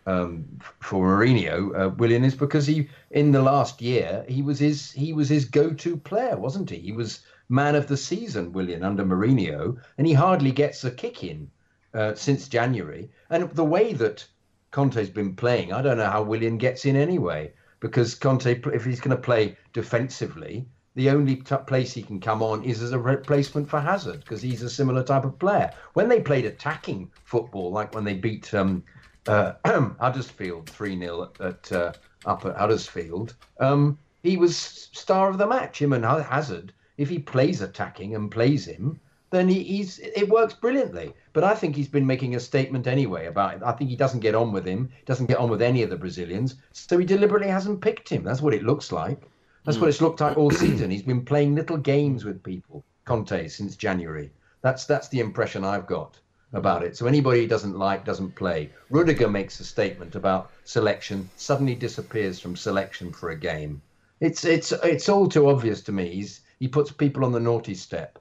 um, 0.06 0.46
for 0.80 1.04
Mourinho, 1.04 1.78
uh, 1.78 1.88
Willian, 1.90 2.24
is 2.24 2.34
because 2.34 2.66
he 2.66 2.88
in 3.10 3.32
the 3.32 3.42
last 3.42 3.82
year 3.82 4.24
he 4.28 4.40
was 4.42 4.58
his 4.58 4.90
he 4.92 5.12
was 5.12 5.28
his 5.28 5.44
go-to 5.44 5.96
player, 5.96 6.36
wasn't 6.36 6.70
he? 6.70 6.78
He 6.78 6.92
was 6.92 7.20
man 7.48 7.74
of 7.74 7.88
the 7.88 7.96
season, 7.96 8.52
Willian, 8.52 8.82
under 8.82 9.04
Mourinho, 9.04 9.76
and 9.98 10.06
he 10.06 10.12
hardly 10.12 10.52
gets 10.52 10.84
a 10.84 10.90
kick 10.90 11.24
in 11.24 11.50
uh, 11.94 12.14
since 12.14 12.48
January. 12.48 13.10
And 13.30 13.50
the 13.50 13.64
way 13.64 13.92
that 13.94 14.26
Conte's 14.70 15.10
been 15.10 15.34
playing, 15.34 15.72
I 15.72 15.82
don't 15.82 15.98
know 15.98 16.10
how 16.10 16.22
Willian 16.22 16.58
gets 16.58 16.84
in 16.84 16.96
anyway, 16.96 17.52
because 17.80 18.14
Conte, 18.14 18.60
if 18.72 18.84
he's 18.84 19.00
going 19.00 19.16
to 19.16 19.22
play 19.22 19.56
defensively, 19.72 20.66
the 20.98 21.10
only 21.10 21.36
t- 21.36 21.54
place 21.68 21.92
he 21.92 22.02
can 22.02 22.18
come 22.18 22.42
on 22.42 22.64
is 22.64 22.82
as 22.82 22.90
a 22.90 22.98
replacement 22.98 23.70
for 23.70 23.78
Hazard 23.78 24.18
because 24.18 24.42
he's 24.42 24.62
a 24.62 24.68
similar 24.68 25.04
type 25.04 25.24
of 25.24 25.38
player. 25.38 25.70
When 25.92 26.08
they 26.08 26.20
played 26.20 26.44
attacking 26.44 27.08
football, 27.22 27.70
like 27.70 27.94
when 27.94 28.02
they 28.02 28.14
beat 28.14 28.52
um, 28.52 28.82
uh, 29.28 29.52
Huddersfield 29.64 30.68
3 30.68 30.98
0 30.98 31.30
at, 31.38 31.70
uh, 31.70 31.92
up 32.26 32.44
at 32.44 32.56
Huddersfield, 32.56 33.36
um, 33.60 33.96
he 34.24 34.36
was 34.36 34.56
star 34.56 35.30
of 35.30 35.38
the 35.38 35.46
match, 35.46 35.80
him 35.80 35.92
and 35.92 36.04
Hazard. 36.04 36.72
If 36.96 37.08
he 37.08 37.20
plays 37.20 37.60
attacking 37.60 38.16
and 38.16 38.28
plays 38.28 38.66
him, 38.66 38.98
then 39.30 39.48
he, 39.48 39.62
he's 39.62 40.00
it 40.00 40.28
works 40.28 40.54
brilliantly. 40.54 41.14
But 41.32 41.44
I 41.44 41.54
think 41.54 41.76
he's 41.76 41.86
been 41.86 42.08
making 42.08 42.34
a 42.34 42.40
statement 42.40 42.88
anyway 42.88 43.26
about 43.26 43.54
it. 43.54 43.62
I 43.64 43.70
think 43.70 43.88
he 43.88 43.94
doesn't 43.94 44.18
get 44.18 44.34
on 44.34 44.50
with 44.50 44.66
him, 44.66 44.90
doesn't 45.06 45.26
get 45.26 45.38
on 45.38 45.48
with 45.48 45.62
any 45.62 45.84
of 45.84 45.90
the 45.90 45.96
Brazilians, 45.96 46.56
so 46.72 46.98
he 46.98 47.06
deliberately 47.06 47.50
hasn't 47.50 47.82
picked 47.82 48.08
him. 48.08 48.24
That's 48.24 48.42
what 48.42 48.52
it 48.52 48.64
looks 48.64 48.90
like. 48.90 49.22
That's 49.64 49.76
mm. 49.76 49.82
what 49.82 49.90
it's 49.90 50.00
looked 50.00 50.20
like 50.20 50.36
all 50.36 50.50
season. 50.50 50.90
He's 50.90 51.02
been 51.02 51.24
playing 51.24 51.54
little 51.54 51.76
games 51.76 52.24
with 52.24 52.42
people, 52.42 52.84
Conte, 53.04 53.48
since 53.48 53.76
January. 53.76 54.30
That's 54.62 54.84
that's 54.84 55.08
the 55.08 55.20
impression 55.20 55.64
I've 55.64 55.86
got 55.86 56.18
about 56.52 56.82
it. 56.82 56.96
So 56.96 57.06
anybody 57.06 57.40
he 57.40 57.46
doesn't 57.46 57.78
like 57.78 58.04
doesn't 58.04 58.34
play. 58.34 58.70
Rudiger 58.90 59.28
makes 59.28 59.60
a 59.60 59.64
statement 59.64 60.14
about 60.14 60.50
selection, 60.64 61.28
suddenly 61.36 61.74
disappears 61.74 62.40
from 62.40 62.56
selection 62.56 63.12
for 63.12 63.30
a 63.30 63.36
game. 63.36 63.82
It's 64.20 64.44
it's 64.44 64.72
it's 64.72 65.08
all 65.08 65.28
too 65.28 65.48
obvious 65.48 65.82
to 65.82 65.92
me. 65.92 66.08
He's 66.10 66.40
he 66.58 66.68
puts 66.68 66.90
people 66.90 67.24
on 67.24 67.32
the 67.32 67.40
naughty 67.40 67.74
step, 67.74 68.18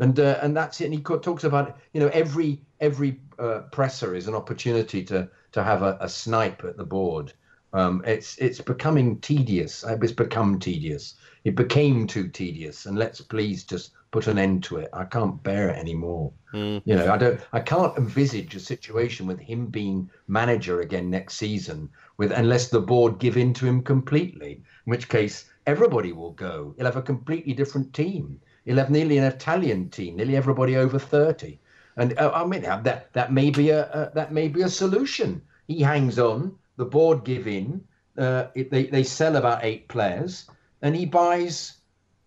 and 0.00 0.18
uh, 0.18 0.38
and 0.42 0.56
that's 0.56 0.80
it. 0.80 0.86
And 0.86 0.94
he 0.94 1.00
talks 1.00 1.44
about 1.44 1.78
you 1.92 2.00
know 2.00 2.08
every 2.08 2.60
every 2.80 3.20
uh, 3.38 3.60
presser 3.70 4.14
is 4.14 4.26
an 4.26 4.34
opportunity 4.34 5.04
to 5.04 5.28
to 5.52 5.62
have 5.62 5.82
a, 5.82 5.96
a 6.00 6.08
snipe 6.08 6.64
at 6.64 6.76
the 6.76 6.84
board. 6.84 7.32
Um, 7.76 8.02
it's 8.06 8.38
it's 8.38 8.60
becoming 8.62 9.18
tedious. 9.20 9.84
It's 9.86 10.12
become 10.12 10.58
tedious. 10.58 11.16
It 11.44 11.54
became 11.54 12.06
too 12.06 12.28
tedious, 12.28 12.86
and 12.86 12.98
let's 12.98 13.20
please 13.20 13.64
just 13.64 13.92
put 14.12 14.28
an 14.28 14.38
end 14.38 14.64
to 14.64 14.78
it. 14.78 14.88
I 14.94 15.04
can't 15.04 15.42
bear 15.42 15.68
it 15.68 15.76
anymore. 15.76 16.32
Mm. 16.54 16.80
You 16.86 16.94
know, 16.94 17.12
I 17.12 17.18
don't. 17.18 17.38
I 17.52 17.60
can't 17.60 17.94
envisage 17.98 18.54
a 18.54 18.60
situation 18.60 19.26
with 19.26 19.38
him 19.38 19.66
being 19.66 20.08
manager 20.26 20.80
again 20.80 21.10
next 21.10 21.36
season, 21.36 21.90
with 22.16 22.32
unless 22.32 22.70
the 22.70 22.80
board 22.80 23.18
give 23.18 23.36
in 23.36 23.52
to 23.52 23.66
him 23.66 23.82
completely. 23.82 24.52
In 24.86 24.90
which 24.90 25.10
case, 25.10 25.44
everybody 25.66 26.12
will 26.12 26.32
go. 26.32 26.74
He'll 26.78 26.86
have 26.86 26.96
a 26.96 27.02
completely 27.02 27.52
different 27.52 27.92
team. 27.92 28.40
He'll 28.64 28.78
have 28.78 28.90
nearly 28.90 29.18
an 29.18 29.24
Italian 29.24 29.90
team, 29.90 30.16
nearly 30.16 30.36
everybody 30.36 30.78
over 30.78 30.98
thirty. 30.98 31.60
And 31.98 32.18
uh, 32.18 32.32
I 32.34 32.46
mean, 32.46 32.62
that 32.62 33.12
that 33.12 33.32
may 33.34 33.50
be 33.50 33.68
a 33.68 33.82
uh, 33.82 34.10
that 34.14 34.32
may 34.32 34.48
be 34.48 34.62
a 34.62 34.68
solution. 34.70 35.42
He 35.68 35.82
hangs 35.82 36.18
on 36.18 36.56
the 36.76 36.84
board 36.84 37.24
give 37.24 37.46
in. 37.46 37.84
Uh, 38.16 38.46
it, 38.54 38.70
they 38.70 38.86
they 38.86 39.02
sell 39.02 39.36
about 39.36 39.64
eight 39.64 39.88
players, 39.88 40.48
and 40.82 40.96
he 40.96 41.04
buys 41.04 41.78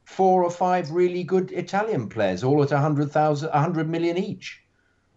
four 0.06 0.44
or 0.44 0.52
five 0.52 0.92
really 0.92 1.24
good 1.24 1.52
Italian 1.52 2.10
players, 2.10 2.44
all 2.44 2.64
at 2.64 2.72
a 2.72 2.80
hundred 2.80 3.12
thousand, 3.12 3.50
a 3.50 3.60
hundred 3.60 3.90
million 3.90 4.18
each. 4.18 4.62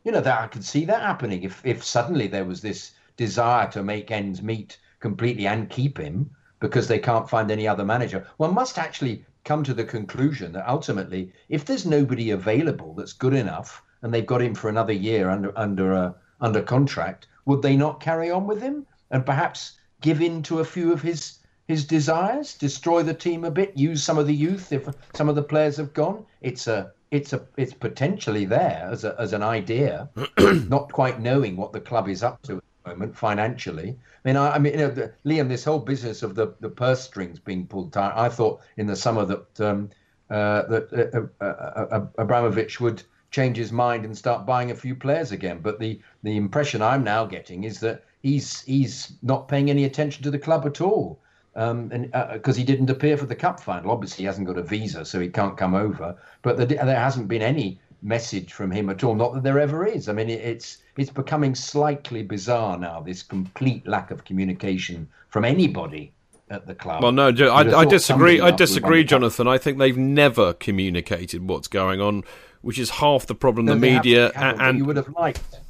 You 0.05 0.13
know 0.13 0.21
that 0.21 0.41
I 0.41 0.47
could 0.49 0.65
see 0.65 0.85
that 0.87 1.03
happening 1.03 1.43
if 1.43 1.61
if 1.65 1.85
suddenly 1.85 2.27
there 2.27 2.45
was 2.45 2.61
this 2.61 2.93
desire 3.17 3.71
to 3.71 3.83
make 3.83 4.11
ends 4.11 4.43
meet 4.43 4.79
completely 5.01 5.47
and 5.47 5.69
keep 5.69 5.99
him 5.99 6.31
because 6.61 6.89
they 6.89 6.99
can't 6.99 7.29
find 7.29 7.51
any 7.51 7.67
other 7.67 7.85
manager. 7.85 8.27
One 8.37 8.55
must 8.55 8.79
actually 8.79 9.25
come 9.45 9.65
to 9.65 9.75
the 9.75 9.85
conclusion 9.85 10.53
that 10.53 10.69
ultimately, 10.69 11.33
if 11.49 11.65
there's 11.65 11.85
nobody 11.85 12.31
available 12.31 12.95
that's 12.95 13.13
good 13.13 13.35
enough, 13.35 13.83
and 14.03 14.13
they've 14.13 14.27
got 14.27 14.43
him 14.43 14.55
for 14.55 14.69
another 14.69 14.93
year 14.93 15.31
under 15.31 15.57
under 15.59 15.95
uh, 15.95 16.13
under 16.41 16.63
contract, 16.63 17.29
would 17.45 17.63
they 17.63 17.77
not 17.77 18.01
carry 18.01 18.31
on 18.31 18.47
with 18.47 18.61
him? 18.61 18.87
And 19.13 19.25
perhaps 19.25 19.79
give 20.01 20.21
in 20.21 20.43
to 20.43 20.59
a 20.59 20.65
few 20.65 20.93
of 20.93 21.03
his 21.03 21.39
his 21.69 21.85
desires, 21.87 22.55
destroy 22.55 23.03
the 23.03 23.15
team 23.15 23.45
a 23.45 23.51
bit, 23.51 23.77
use 23.77 24.03
some 24.03 24.19
of 24.19 24.27
the 24.27 24.35
youth 24.35 24.73
if 24.73 24.89
some 25.15 25.29
of 25.29 25.37
the 25.37 25.43
players 25.43 25.77
have 25.77 25.95
gone. 25.95 26.27
It's 26.41 26.67
a 26.67 26.93
it's 27.13 27.33
a 27.33 27.47
it's 27.57 27.73
potentially 27.73 28.45
there 28.45 28.89
as 28.91 29.05
a, 29.05 29.15
as 29.19 29.33
an 29.33 29.43
idea, 29.43 30.09
not 30.69 30.91
quite 30.93 31.21
knowing 31.21 31.57
what 31.57 31.73
the 31.73 31.81
club 31.81 32.09
is 32.09 32.23
up 32.23 32.43
to 32.43 32.57
at 32.57 32.63
the 32.85 32.91
moment 32.91 33.17
financially. 33.17 33.97
I 34.25 34.29
mean, 34.29 34.37
I, 34.37 34.55
I 34.57 34.59
mean, 34.59 34.73
you 34.73 34.79
know, 34.81 34.91
the, 34.91 35.13
Liam, 35.25 35.49
this 35.49 35.65
whole 35.65 35.79
business 35.79 36.23
of 36.23 36.35
the, 36.35 36.55
the 36.61 36.69
purse 36.69 37.03
strings 37.03 37.39
being 37.39 37.67
pulled 37.67 37.93
tight. 37.93 38.13
I 38.17 38.29
thought 38.29 38.61
in 38.77 38.87
the 38.87 38.97
summer 38.97 39.25
that 39.25 39.61
um, 39.61 39.91
uh, 40.31 40.63
that 40.63 41.31
uh, 41.41 41.45
uh, 41.45 41.47
uh, 41.47 42.07
Abramovich 42.19 42.81
would 42.81 43.03
change 43.31 43.57
his 43.57 43.73
mind 43.73 44.05
and 44.05 44.17
start 44.17 44.47
buying 44.47 44.71
a 44.71 44.75
few 44.75 44.95
players 44.95 45.33
again. 45.33 45.61
But 45.61 45.79
the 45.79 46.01
the 46.23 46.37
impression 46.37 46.83
I'm 46.83 47.05
now 47.05 47.25
getting 47.25 47.65
is 47.65 47.81
that 47.81 48.05
he's 48.23 48.63
he's 48.63 49.13
not 49.23 49.49
paying 49.49 49.71
any 49.71 49.85
attention 49.85 50.23
to 50.23 50.31
the 50.31 50.39
club 50.39 50.65
at 50.67 50.81
all 50.81 51.21
um, 51.55 51.91
and 51.93 52.11
because 52.33 52.57
uh, 52.57 52.59
he 52.59 52.65
didn't 52.65 52.91
appear 52.91 53.17
for 53.17 53.27
the 53.27 53.35
cup 53.35 53.61
final. 53.61 53.91
Obviously, 53.91 54.23
he 54.23 54.27
hasn't 54.27 54.47
got 54.47 54.57
a 54.57 54.63
visa, 54.63 55.05
so 55.05 55.21
he 55.21 55.29
can't 55.29 55.57
come 55.57 55.75
over. 55.75 56.17
But 56.43 56.57
the, 56.57 56.67
there 56.67 56.99
hasn't 56.99 57.29
been 57.29 57.43
any 57.43 57.79
message 58.03 58.53
from 58.53 58.71
him 58.71 58.89
at 58.89 59.05
all. 59.05 59.15
Not 59.15 59.35
that 59.35 59.43
there 59.43 59.61
ever 59.61 59.87
is. 59.87 60.09
I 60.09 60.13
mean, 60.13 60.31
it, 60.31 60.41
it's 60.41 60.79
it's 60.97 61.11
becoming 61.11 61.55
slightly 61.55 62.23
bizarre 62.23 62.79
now. 62.79 63.01
This 63.01 63.23
complete 63.23 63.87
lack 63.87 64.11
of 64.11 64.25
communication 64.25 65.09
from 65.29 65.45
anybody 65.45 66.13
at 66.49 66.67
the 66.67 66.75
club. 66.75 67.03
Well, 67.03 67.13
no, 67.13 67.29
I, 67.29 67.81
I 67.81 67.85
disagree. 67.85 68.41
I 68.41 68.51
disagree, 68.51 69.05
Jonathan. 69.05 69.47
I 69.47 69.59
think 69.59 69.79
they've 69.79 69.97
never 69.97 70.55
communicated 70.55 71.47
what's 71.49 71.69
going 71.69 72.01
on, 72.01 72.25
which 72.63 72.79
is 72.79 72.91
half 72.91 73.27
the 73.27 73.35
problem. 73.35 73.67
No, 73.67 73.75
the 73.75 73.81
media 73.81 74.33
and, 74.35 74.61
and 74.61 74.79
you 74.79 74.87
would 74.87 74.97
have 74.97 75.11
liked 75.11 75.61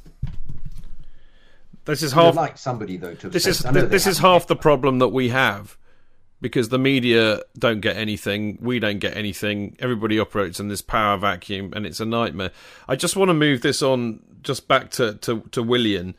this 1.85 2.03
is 2.03 2.11
half 2.11 2.35
like 2.35 2.57
somebody 2.57 2.97
though. 2.97 3.15
To 3.15 3.29
this 3.29 3.47
is 3.47 3.59
this 3.59 4.07
is 4.07 4.19
half 4.19 4.47
the 4.47 4.55
problem 4.55 4.99
that 4.99 5.09
we 5.09 5.29
have 5.29 5.77
because 6.43 6.69
the 6.69 6.77
media 6.77 7.41
don't 7.57 7.79
get 7.79 7.95
anything, 7.97 8.59
we 8.61 8.77
don't 8.77 8.99
get 8.99 9.17
anything. 9.17 9.75
Everybody 9.79 10.19
operates 10.19 10.59
in 10.59 10.67
this 10.67 10.81
power 10.81 11.17
vacuum, 11.17 11.73
and 11.75 11.85
it's 11.85 11.99
a 11.99 12.05
nightmare. 12.05 12.51
I 12.87 12.95
just 12.95 13.15
want 13.15 13.29
to 13.29 13.33
move 13.33 13.61
this 13.61 13.81
on 13.81 14.19
just 14.43 14.67
back 14.67 14.91
to 14.91 15.15
to, 15.15 15.41
to 15.51 15.63
Willian. 15.63 16.15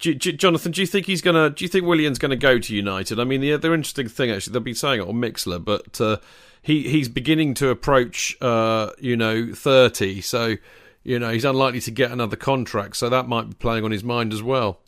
Do, 0.00 0.14
do, 0.14 0.32
Jonathan, 0.32 0.72
do 0.72 0.80
you 0.80 0.86
think 0.86 1.06
he's 1.06 1.22
gonna? 1.22 1.50
Do 1.50 1.64
you 1.64 1.68
think 1.68 1.84
Willian's 1.86 2.18
gonna 2.18 2.36
go 2.36 2.58
to 2.58 2.74
United? 2.74 3.20
I 3.20 3.24
mean, 3.24 3.40
the 3.40 3.52
other 3.52 3.74
interesting 3.74 4.08
thing 4.08 4.30
actually, 4.30 4.52
they'll 4.52 4.62
be 4.62 4.74
saying 4.74 5.00
it 5.00 5.08
on 5.08 5.14
Mixlr, 5.14 5.64
but 5.64 6.00
uh, 6.00 6.16
he 6.62 6.88
he's 6.88 7.08
beginning 7.08 7.54
to 7.54 7.68
approach, 7.68 8.36
uh, 8.40 8.90
you 8.98 9.16
know, 9.16 9.52
thirty. 9.52 10.20
So, 10.20 10.56
you 11.04 11.18
know, 11.18 11.30
he's 11.30 11.44
unlikely 11.44 11.80
to 11.82 11.90
get 11.90 12.10
another 12.10 12.36
contract. 12.36 12.96
So 12.96 13.08
that 13.08 13.28
might 13.28 13.48
be 13.48 13.54
playing 13.54 13.84
on 13.84 13.90
his 13.90 14.04
mind 14.04 14.32
as 14.32 14.42
well. 14.42 14.80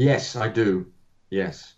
Yes, 0.00 0.34
I 0.34 0.48
do. 0.48 0.86
Yes. 1.28 1.74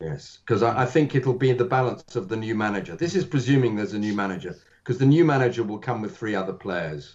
Yes, 0.00 0.38
because 0.44 0.64
I, 0.64 0.82
I, 0.82 0.84
think 0.84 1.14
it'll 1.14 1.38
be 1.38 1.52
the 1.52 1.64
balance 1.64 2.16
of 2.16 2.28
the 2.28 2.36
new 2.36 2.56
manager. 2.56 2.96
This 2.96 3.14
is 3.14 3.24
presuming 3.24 3.76
there's 3.76 3.92
a 3.92 3.98
new 4.00 4.14
manager, 4.14 4.56
because 4.82 4.98
the 4.98 5.06
new 5.06 5.24
manager 5.24 5.62
will 5.62 5.78
come 5.78 6.02
with 6.02 6.16
three 6.16 6.34
other 6.34 6.52
players. 6.52 7.14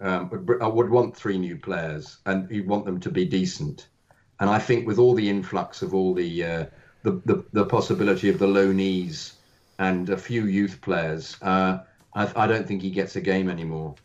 Um, 0.00 0.30
I 0.62 0.68
would 0.68 0.88
want 0.88 1.16
three 1.16 1.36
new 1.36 1.56
players, 1.56 2.18
and 2.26 2.48
you 2.48 2.62
want 2.62 2.84
them 2.84 3.00
to 3.00 3.10
be 3.10 3.24
decent. 3.24 3.88
And 4.38 4.48
I 4.48 4.60
think 4.60 4.86
with 4.86 5.00
all 5.00 5.14
the 5.14 5.28
influx 5.28 5.82
of 5.82 5.94
all 5.94 6.14
the 6.14 6.44
uh, 6.44 6.66
the, 7.02 7.20
the, 7.24 7.44
the 7.52 7.66
possibility 7.66 8.28
of 8.28 8.38
the 8.38 8.46
loanees 8.46 9.32
and 9.80 10.08
a 10.10 10.16
few 10.16 10.46
youth 10.46 10.80
players, 10.80 11.36
uh, 11.42 11.78
I, 12.14 12.44
I, 12.44 12.46
don't 12.46 12.68
think 12.68 12.82
he 12.82 12.90
gets 12.90 13.16
a 13.16 13.20
game 13.20 13.50
anymore. 13.50 13.96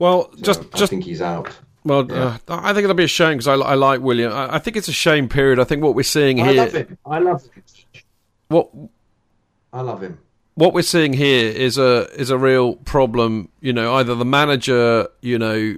Well, 0.00 0.32
so 0.32 0.42
just 0.42 0.62
I 0.74 0.78
just 0.78 0.90
think 0.90 1.04
he's 1.04 1.22
out. 1.22 1.56
Well, 1.84 2.10
yeah. 2.10 2.38
uh, 2.48 2.60
I 2.62 2.72
think 2.72 2.84
it'll 2.84 2.94
be 2.94 3.04
a 3.04 3.08
shame 3.08 3.36
because 3.36 3.48
I, 3.48 3.54
I, 3.54 3.74
like 3.74 4.00
Willian. 4.00 4.32
I, 4.32 4.56
I, 4.56 4.58
think 4.58 4.76
it's 4.76 4.88
a 4.88 4.92
shame 4.92 5.28
period. 5.28 5.58
I 5.58 5.64
think 5.64 5.82
what 5.82 5.94
we're 5.94 6.02
seeing 6.02 6.38
here. 6.38 6.46
I 6.46 6.52
love 6.52 6.72
him. 6.72 6.98
I 7.04 7.18
love 7.18 7.42
him. 7.42 7.62
What? 8.48 8.70
I 9.72 9.80
love 9.82 10.02
him. 10.02 10.18
What 10.54 10.72
we're 10.72 10.82
seeing 10.82 11.12
here 11.12 11.50
is 11.50 11.76
a 11.76 12.08
is 12.18 12.30
a 12.30 12.38
real 12.38 12.76
problem. 12.76 13.50
You 13.60 13.72
know, 13.72 13.96
either 13.96 14.14
the 14.14 14.24
manager, 14.24 15.08
you 15.20 15.38
know, 15.38 15.76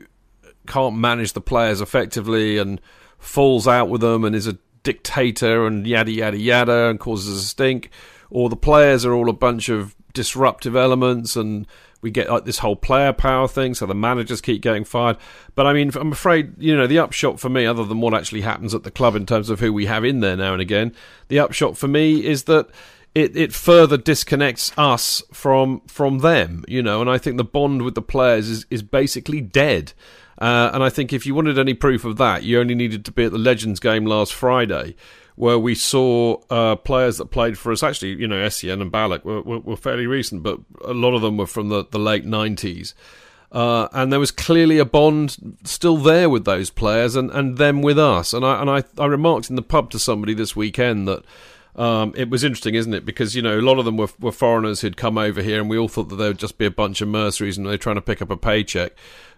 can't 0.66 0.96
manage 0.96 1.32
the 1.32 1.40
players 1.40 1.80
effectively 1.80 2.58
and 2.58 2.80
falls 3.18 3.66
out 3.66 3.88
with 3.88 4.02
them 4.02 4.24
and 4.24 4.36
is 4.36 4.46
a 4.46 4.58
dictator 4.82 5.66
and 5.66 5.86
yada 5.86 6.12
yada 6.12 6.38
yada 6.38 6.88
and 6.88 7.00
causes 7.00 7.38
a 7.38 7.42
stink, 7.42 7.90
or 8.30 8.48
the 8.48 8.56
players 8.56 9.04
are 9.04 9.12
all 9.12 9.28
a 9.28 9.32
bunch 9.32 9.68
of 9.68 9.96
disruptive 10.12 10.76
elements 10.76 11.34
and 11.34 11.66
we 12.02 12.10
get 12.10 12.30
like 12.30 12.44
this 12.44 12.58
whole 12.58 12.76
player 12.76 13.12
power 13.12 13.48
thing, 13.48 13.74
so 13.74 13.86
the 13.86 13.94
managers 13.94 14.40
keep 14.40 14.62
getting 14.62 14.84
fired. 14.84 15.16
But 15.54 15.66
I 15.66 15.72
mean, 15.72 15.90
I'm 15.94 16.12
afraid 16.12 16.54
you 16.58 16.76
know 16.76 16.86
the 16.86 16.98
upshot 16.98 17.40
for 17.40 17.48
me, 17.48 17.66
other 17.66 17.84
than 17.84 18.00
what 18.00 18.14
actually 18.14 18.42
happens 18.42 18.74
at 18.74 18.82
the 18.82 18.90
club 18.90 19.16
in 19.16 19.26
terms 19.26 19.50
of 19.50 19.60
who 19.60 19.72
we 19.72 19.86
have 19.86 20.04
in 20.04 20.20
there 20.20 20.36
now 20.36 20.52
and 20.52 20.62
again, 20.62 20.94
the 21.28 21.38
upshot 21.38 21.76
for 21.76 21.88
me 21.88 22.24
is 22.24 22.44
that 22.44 22.68
it, 23.16 23.34
it 23.34 23.54
further 23.54 23.96
disconnects 23.96 24.72
us 24.76 25.22
from 25.32 25.80
from 25.86 26.18
them, 26.18 26.64
you 26.68 26.82
know. 26.82 27.00
And 27.00 27.08
I 27.08 27.16
think 27.16 27.38
the 27.38 27.44
bond 27.44 27.80
with 27.80 27.94
the 27.94 28.02
players 28.02 28.50
is 28.50 28.66
is 28.68 28.82
basically 28.82 29.40
dead. 29.40 29.94
Uh, 30.38 30.70
and 30.74 30.82
I 30.82 30.90
think 30.90 31.14
if 31.14 31.24
you 31.24 31.34
wanted 31.34 31.58
any 31.58 31.72
proof 31.72 32.04
of 32.04 32.18
that, 32.18 32.42
you 32.42 32.60
only 32.60 32.74
needed 32.74 33.06
to 33.06 33.12
be 33.12 33.24
at 33.24 33.32
the 33.32 33.38
Legends 33.38 33.80
game 33.80 34.04
last 34.04 34.34
Friday, 34.34 34.94
where 35.36 35.58
we 35.58 35.74
saw 35.74 36.40
uh, 36.50 36.76
players 36.76 37.18
that 37.18 37.26
played 37.26 37.58
for 37.58 37.70
us. 37.70 37.82
Actually, 37.82 38.14
you 38.14 38.26
know, 38.26 38.36
Essien 38.36 38.80
and 38.80 38.90
Ballack 38.90 39.24
were, 39.24 39.42
were, 39.42 39.60
were, 39.60 39.76
fairly 39.76 40.06
recent, 40.06 40.42
but 40.42 40.58
a 40.84 40.94
lot 40.94 41.14
of 41.14 41.22
them 41.22 41.36
were 41.36 41.46
from 41.46 41.68
the, 41.68 41.84
the 41.90 41.98
late 41.98 42.24
90s. 42.24 42.94
Uh, 43.52 43.88
and 43.92 44.10
there 44.10 44.18
was 44.18 44.30
clearly 44.30 44.78
a 44.78 44.84
bond 44.84 45.58
still 45.64 45.98
there 45.98 46.28
with 46.28 46.44
those 46.44 46.68
players 46.70 47.14
and, 47.14 47.30
and 47.30 47.58
them 47.58 47.80
with 47.80 47.98
us. 47.98 48.32
And 48.32 48.44
I 48.44 48.60
and 48.60 48.68
I, 48.68 48.82
I 48.98 49.06
remarked 49.06 49.48
in 49.48 49.56
the 49.56 49.62
pub 49.62 49.90
to 49.90 49.98
somebody 49.98 50.34
this 50.34 50.56
weekend 50.56 51.06
that 51.06 51.22
um, 51.76 52.12
it 52.16 52.28
was 52.28 52.42
interesting, 52.42 52.74
isn't 52.74 52.92
it? 52.92 53.04
Because 53.04 53.36
you 53.36 53.42
know 53.42 53.58
a 53.58 53.62
lot 53.62 53.78
of 53.78 53.84
them 53.84 53.96
were, 53.96 54.08
were 54.18 54.32
foreigners 54.32 54.80
who'd 54.80 54.96
come 54.96 55.16
over 55.16 55.42
here, 55.42 55.60
and 55.60 55.70
we 55.70 55.78
all 55.78 55.88
thought 55.88 56.08
that 56.08 56.16
they 56.16 56.28
would 56.28 56.38
just 56.38 56.58
be 56.58 56.66
a 56.66 56.70
bunch 56.70 57.00
of 57.00 57.08
mercenaries 57.08 57.56
and 57.56 57.66
they're 57.66 57.78
trying 57.78 57.96
to 57.96 58.02
pick 58.02 58.20
up 58.20 58.30
a 58.30 58.36
paycheck 58.36 58.92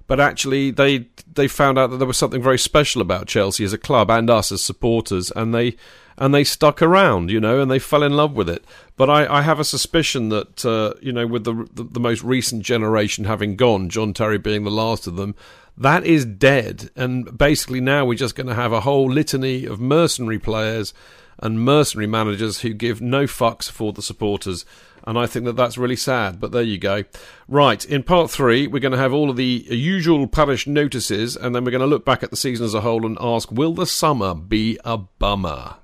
but 0.09 0.19
actually 0.19 0.73
they 0.73 1.07
they 1.33 1.47
found 1.47 1.79
out 1.79 1.91
that 1.91 1.99
there 1.99 2.07
was 2.07 2.17
something 2.17 2.43
very 2.43 2.59
special 2.59 3.01
about 3.01 3.29
Chelsea 3.29 3.63
as 3.63 3.73
a 3.73 3.79
club 3.79 4.11
and 4.11 4.29
us 4.29 4.51
as 4.51 4.65
supporters, 4.65 5.31
and 5.37 5.55
they 5.55 5.77
and 6.17 6.35
they 6.35 6.43
stuck 6.43 6.83
around, 6.83 7.31
you 7.31 7.39
know, 7.39 7.61
and 7.61 7.71
they 7.71 7.79
fell 7.79 8.03
in 8.03 8.17
love 8.17 8.33
with 8.33 8.49
it. 8.49 8.65
But 8.97 9.09
I, 9.09 9.39
I 9.39 9.43
have 9.43 9.61
a 9.61 9.65
suspicion 9.65 10.31
that 10.31 10.65
uh, 10.65 10.95
you 11.01 11.13
know, 11.13 11.29
with 11.29 11.45
the, 11.45 11.69
the, 11.73 11.85
the 11.85 12.01
most 12.01 12.25
recent 12.25 12.65
generation 12.65 13.25
having 13.25 13.55
gone, 13.55 13.89
John 13.89 14.13
Terry 14.13 14.39
being 14.39 14.65
the 14.65 14.71
last 14.71 15.07
of 15.07 15.15
them, 15.15 15.37
that 15.77 16.05
is 16.05 16.25
dead, 16.25 16.91
and 16.97 17.37
basically 17.37 17.81
now 17.81 18.05
we're 18.05 18.15
just 18.15 18.35
going 18.35 18.49
to 18.49 18.55
have 18.55 18.73
a 18.73 18.81
whole 18.81 19.09
litany 19.09 19.65
of 19.67 19.79
mercenary 19.79 20.39
players 20.39 20.93
and 21.39 21.65
mercenary 21.65 22.09
managers 22.09 22.63
who 22.63 22.73
give 22.73 23.01
no 23.01 23.25
fucks 23.25 23.71
for 23.71 23.93
the 23.93 24.03
supporters 24.03 24.65
and 25.09 25.19
I 25.19 25.25
think 25.25 25.47
that 25.47 25.57
that's 25.57 25.79
really 25.79 25.97
sad. 25.97 26.39
But 26.39 26.53
there 26.53 26.63
you 26.63 26.77
go. 26.77 27.05
Right, 27.49 27.83
in 27.83 28.03
part 28.03 28.31
three, 28.31 28.67
we're 28.67 28.79
going 28.79 28.93
to 28.93 28.99
have 28.99 29.15
all 29.15 29.31
of 29.31 29.37
the 29.37 29.65
usual 29.71 30.27
parish 30.27 30.67
notices, 30.67 31.35
and 31.35 31.55
then 31.55 31.65
we're 31.65 31.71
going 31.71 31.81
to 31.81 31.87
look 31.87 32.05
back 32.05 32.23
at 32.23 32.29
the 32.29 32.37
season 32.37 32.67
as 32.67 32.75
a 32.75 32.83
whole 32.83 33.07
and 33.07 33.17
ask, 33.19 33.51
will 33.51 33.73
the 33.73 33.87
summer 33.87 34.35
be 34.35 34.79
a 34.85 34.99
bummer? 34.99 35.77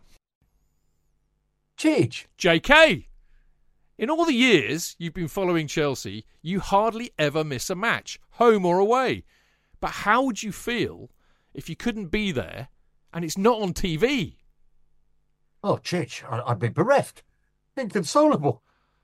Cheech. 1.79 2.27
JK. 2.39 3.07
In 3.97 4.11
all 4.11 4.27
the 4.27 4.35
years 4.35 4.95
you've 4.99 5.15
been 5.15 5.29
following 5.29 5.69
Chelsea, 5.69 6.27
you 6.43 6.61
hardly 6.61 7.11
ever 7.19 7.43
miss 7.43 7.71
a 7.71 7.75
match, 7.75 8.21
home 8.33 8.67
or 8.67 8.79
away. 8.79 9.25
But 9.81 9.93
how 9.93 10.23
would 10.25 10.43
you 10.43 10.53
feel 10.53 11.09
if 11.55 11.71
you 11.71 11.77
couldn't 11.77 12.09
be 12.09 12.31
there 12.31 12.69
and 13.15 13.25
it's 13.25 13.39
not 13.39 13.63
on 13.63 13.73
TV? 13.73 14.35
Oh, 15.63 15.79
Chich, 15.79 16.23
I'd 16.47 16.59
be 16.59 16.69
bereft, 16.69 17.23
inconsolable. 17.75 18.61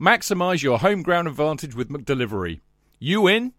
Maximise 0.00 0.62
your 0.62 0.78
home 0.78 1.02
ground 1.02 1.26
advantage 1.26 1.74
with 1.74 1.88
McDelivery. 1.88 2.60
You 3.00 3.26
in? 3.26 3.52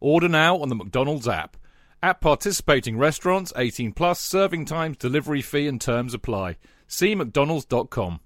Order 0.00 0.28
now 0.28 0.56
on 0.56 0.70
the 0.70 0.74
McDonald's 0.74 1.28
app. 1.28 1.58
At 2.02 2.22
participating 2.22 2.96
restaurants, 2.96 3.52
18 3.54 3.92
plus, 3.92 4.18
serving 4.18 4.64
times, 4.64 4.96
delivery 4.96 5.42
fee 5.42 5.66
and 5.66 5.78
terms 5.78 6.14
apply. 6.14 6.56
See 6.86 7.14
mcdonalds.com. 7.14 8.20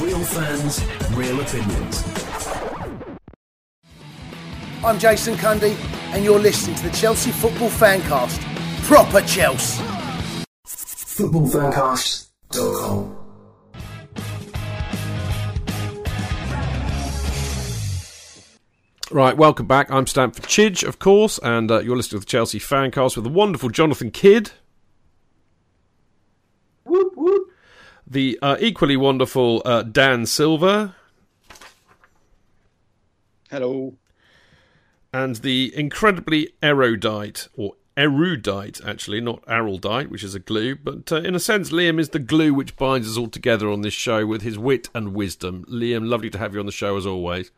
Real 0.00 0.24
fans, 0.24 0.84
real 1.16 1.40
opinions. 1.40 2.04
I'm 4.84 5.00
Jason 5.00 5.34
Cundy, 5.34 5.76
and 6.12 6.24
you're 6.24 6.38
listening 6.38 6.76
to 6.76 6.84
the 6.84 6.90
Chelsea 6.90 7.32
Football 7.32 7.70
Fancast. 7.70 8.38
Proper 8.84 9.20
Chelsea. 9.22 9.82
Footballfancast.com. 10.66 13.16
Right, 19.10 19.36
welcome 19.36 19.66
back. 19.66 19.90
I'm 19.90 20.06
Stamford 20.06 20.44
Chidge, 20.44 20.86
of 20.86 20.98
course, 20.98 21.38
and 21.42 21.70
uh, 21.70 21.80
you're 21.80 21.96
listening 21.96 22.20
to 22.20 22.26
the 22.26 22.30
Chelsea 22.30 22.58
Fancast 22.58 23.16
with 23.16 23.24
the 23.24 23.30
wonderful 23.30 23.68
Jonathan 23.68 24.10
Kidd. 24.10 24.52
Whoop, 26.84 27.12
whoop. 27.14 27.48
The 28.06 28.38
uh, 28.40 28.56
equally 28.58 28.96
wonderful 28.96 29.60
uh, 29.66 29.82
Dan 29.82 30.24
Silver. 30.24 30.94
Hello. 33.50 33.94
And 35.12 35.36
the 35.36 35.72
incredibly 35.76 36.54
erudite, 36.62 37.48
or 37.54 37.74
erudite, 37.96 38.80
actually, 38.84 39.20
not 39.20 39.44
erudite, 39.46 40.10
which 40.10 40.24
is 40.24 40.34
a 40.34 40.38
glue, 40.38 40.74
but 40.74 41.12
uh, 41.12 41.16
in 41.16 41.34
a 41.34 41.40
sense, 41.40 41.70
Liam 41.70 42.00
is 42.00 42.10
the 42.10 42.18
glue 42.18 42.54
which 42.54 42.76
binds 42.76 43.08
us 43.08 43.18
all 43.18 43.28
together 43.28 43.70
on 43.70 43.82
this 43.82 43.92
show 43.92 44.26
with 44.26 44.40
his 44.40 44.58
wit 44.58 44.88
and 44.94 45.14
wisdom. 45.14 45.66
Liam, 45.68 46.08
lovely 46.08 46.30
to 46.30 46.38
have 46.38 46.54
you 46.54 46.60
on 46.60 46.66
the 46.66 46.72
show 46.72 46.96
as 46.96 47.04
always. 47.04 47.50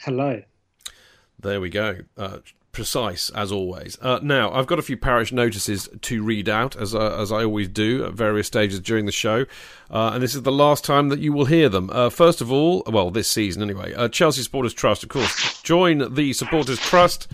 Hello. 0.00 0.42
There 1.38 1.60
we 1.60 1.68
go. 1.68 1.98
Uh, 2.16 2.38
precise 2.74 3.30
as 3.30 3.50
always. 3.50 3.96
Uh, 4.02 4.18
now 4.22 4.52
I've 4.52 4.66
got 4.66 4.78
a 4.78 4.82
few 4.82 4.98
parish 4.98 5.32
notices 5.32 5.88
to 6.02 6.22
read 6.22 6.48
out, 6.48 6.76
as 6.76 6.94
uh, 6.94 7.16
as 7.18 7.32
I 7.32 7.44
always 7.44 7.68
do 7.68 8.04
at 8.04 8.12
various 8.12 8.46
stages 8.46 8.80
during 8.80 9.06
the 9.06 9.12
show, 9.12 9.46
uh, 9.90 10.10
and 10.12 10.22
this 10.22 10.34
is 10.34 10.42
the 10.42 10.52
last 10.52 10.84
time 10.84 11.08
that 11.08 11.20
you 11.20 11.32
will 11.32 11.46
hear 11.46 11.70
them. 11.70 11.88
Uh, 11.90 12.10
first 12.10 12.42
of 12.42 12.52
all, 12.52 12.82
well, 12.86 13.10
this 13.10 13.28
season 13.28 13.62
anyway. 13.62 13.94
Uh, 13.94 14.08
Chelsea 14.08 14.42
Supporters 14.42 14.74
Trust, 14.74 15.02
of 15.02 15.08
course. 15.08 15.62
Join 15.62 16.12
the 16.12 16.34
Supporters 16.34 16.78
Trust 16.78 17.28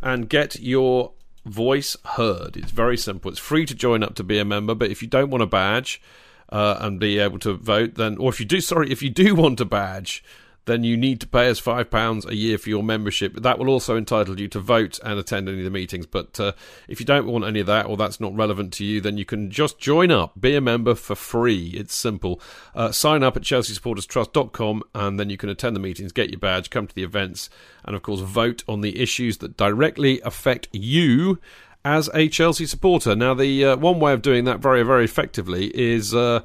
and 0.00 0.28
get 0.28 0.60
your 0.60 1.12
voice 1.44 1.96
heard. 2.04 2.56
It's 2.56 2.70
very 2.70 2.96
simple. 2.96 3.30
It's 3.30 3.40
free 3.40 3.66
to 3.66 3.74
join 3.74 4.04
up 4.04 4.14
to 4.16 4.22
be 4.22 4.38
a 4.38 4.44
member, 4.44 4.74
but 4.74 4.90
if 4.90 5.02
you 5.02 5.08
don't 5.08 5.30
want 5.30 5.42
a 5.42 5.46
badge. 5.46 6.00
Uh, 6.48 6.76
and 6.82 7.00
be 7.00 7.18
able 7.18 7.38
to 7.38 7.54
vote, 7.54 7.94
then, 7.94 8.18
or 8.18 8.28
if 8.28 8.38
you 8.38 8.44
do, 8.44 8.60
sorry, 8.60 8.92
if 8.92 9.02
you 9.02 9.08
do 9.08 9.34
want 9.34 9.58
a 9.58 9.64
badge, 9.64 10.22
then 10.64 10.84
you 10.84 10.96
need 10.96 11.20
to 11.20 11.26
pay 11.26 11.48
us 11.48 11.58
five 11.58 11.90
pounds 11.90 12.24
a 12.24 12.34
year 12.34 12.58
for 12.58 12.68
your 12.68 12.82
membership. 12.82 13.34
That 13.36 13.58
will 13.58 13.68
also 13.68 13.96
entitle 13.96 14.38
you 14.38 14.48
to 14.48 14.60
vote 14.60 14.98
and 15.04 15.18
attend 15.18 15.48
any 15.48 15.58
of 15.58 15.64
the 15.64 15.70
meetings. 15.70 16.06
But 16.06 16.38
uh, 16.38 16.52
if 16.88 17.00
you 17.00 17.06
don't 17.06 17.26
want 17.26 17.44
any 17.44 17.60
of 17.60 17.66
that, 17.66 17.86
or 17.86 17.96
that's 17.96 18.20
not 18.20 18.34
relevant 18.34 18.72
to 18.74 18.84
you, 18.84 19.00
then 19.00 19.18
you 19.18 19.24
can 19.24 19.50
just 19.50 19.78
join 19.78 20.10
up, 20.10 20.40
be 20.40 20.54
a 20.54 20.60
member 20.60 20.94
for 20.94 21.14
free. 21.14 21.68
It's 21.74 21.94
simple. 21.94 22.40
Uh, 22.74 22.92
sign 22.92 23.22
up 23.22 23.36
at 23.36 23.42
chelseasupporterstrust.com, 23.42 24.82
and 24.94 25.18
then 25.18 25.30
you 25.30 25.36
can 25.36 25.48
attend 25.48 25.74
the 25.74 25.80
meetings, 25.80 26.12
get 26.12 26.30
your 26.30 26.38
badge, 26.38 26.70
come 26.70 26.86
to 26.86 26.94
the 26.94 27.04
events, 27.04 27.50
and 27.84 27.96
of 27.96 28.02
course 28.02 28.20
vote 28.20 28.62
on 28.68 28.80
the 28.80 29.00
issues 29.00 29.38
that 29.38 29.56
directly 29.56 30.20
affect 30.20 30.68
you 30.72 31.38
as 31.84 32.08
a 32.14 32.28
Chelsea 32.28 32.66
supporter. 32.66 33.16
Now, 33.16 33.34
the 33.34 33.64
uh, 33.64 33.76
one 33.76 33.98
way 33.98 34.12
of 34.12 34.22
doing 34.22 34.44
that 34.44 34.60
very, 34.60 34.82
very 34.82 35.04
effectively 35.04 35.66
is 35.74 36.14
uh, 36.14 36.42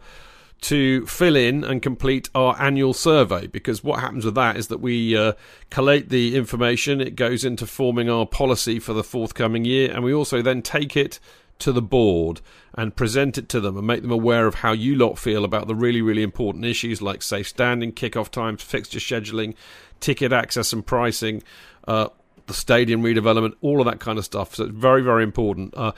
to 0.62 1.06
fill 1.06 1.36
in 1.36 1.64
and 1.64 1.82
complete 1.82 2.30
our 2.34 2.60
annual 2.60 2.94
survey 2.94 3.48
because 3.48 3.84
what 3.84 4.00
happens 4.00 4.26
with 4.26 4.36
that 4.36 4.58
is 4.58 4.68
that 4.68 4.80
we 4.80 5.16
uh, 5.16 5.34
collate 5.70 6.10
the 6.10 6.36
information, 6.36 7.00
it 7.00 7.16
goes 7.16 7.46
into 7.46 7.68
forming 7.68 8.10
our 8.10 8.26
policy 8.26 8.80
for 8.80 8.94
the 8.94 9.04
forthcoming 9.04 9.66
year, 9.66 9.92
and 9.92 10.04
we 10.04 10.14
also 10.14 10.42
then 10.42 10.62
take 10.62 10.98
it 10.98 11.20
to 11.60 11.72
the 11.72 11.82
board 11.82 12.42
and 12.76 12.96
present 12.96 13.38
it 13.38 13.50
to 13.50 13.60
them 13.60 13.78
and 13.78 13.88
make 13.88 14.02
them 14.02 14.12
aware 14.12 14.46
of 14.46 14.56
how 14.56 14.72
you 14.72 14.96
lot 14.96 15.18
feel 15.18 15.44
about 15.44 15.68
the 15.68 15.76
really, 15.76 16.02
really 16.02 16.24
important 16.24 16.66
issues 16.66 17.02
like 17.02 17.22
safe 17.22 17.48
standing, 17.48 17.92
kick-off 17.92 18.30
times, 18.30 18.62
fixture 18.62 19.00
scheduling, 19.00 19.56
ticket 20.00 20.32
access 20.32 20.74
and 20.74 20.86
pricing. 20.86 21.42
Uh, 21.88 22.10
the 22.48 22.54
stadium 22.54 23.04
redevelopment, 23.04 23.54
all 23.62 23.80
of 23.80 23.86
that 23.86 24.00
kind 24.00 24.18
of 24.18 24.26
stuff. 24.26 24.56
So 24.56 24.66
it's 24.66 24.74
very, 24.74 25.02
very 25.02 25.24
important. 25.24 25.74
Uh, 25.76 25.92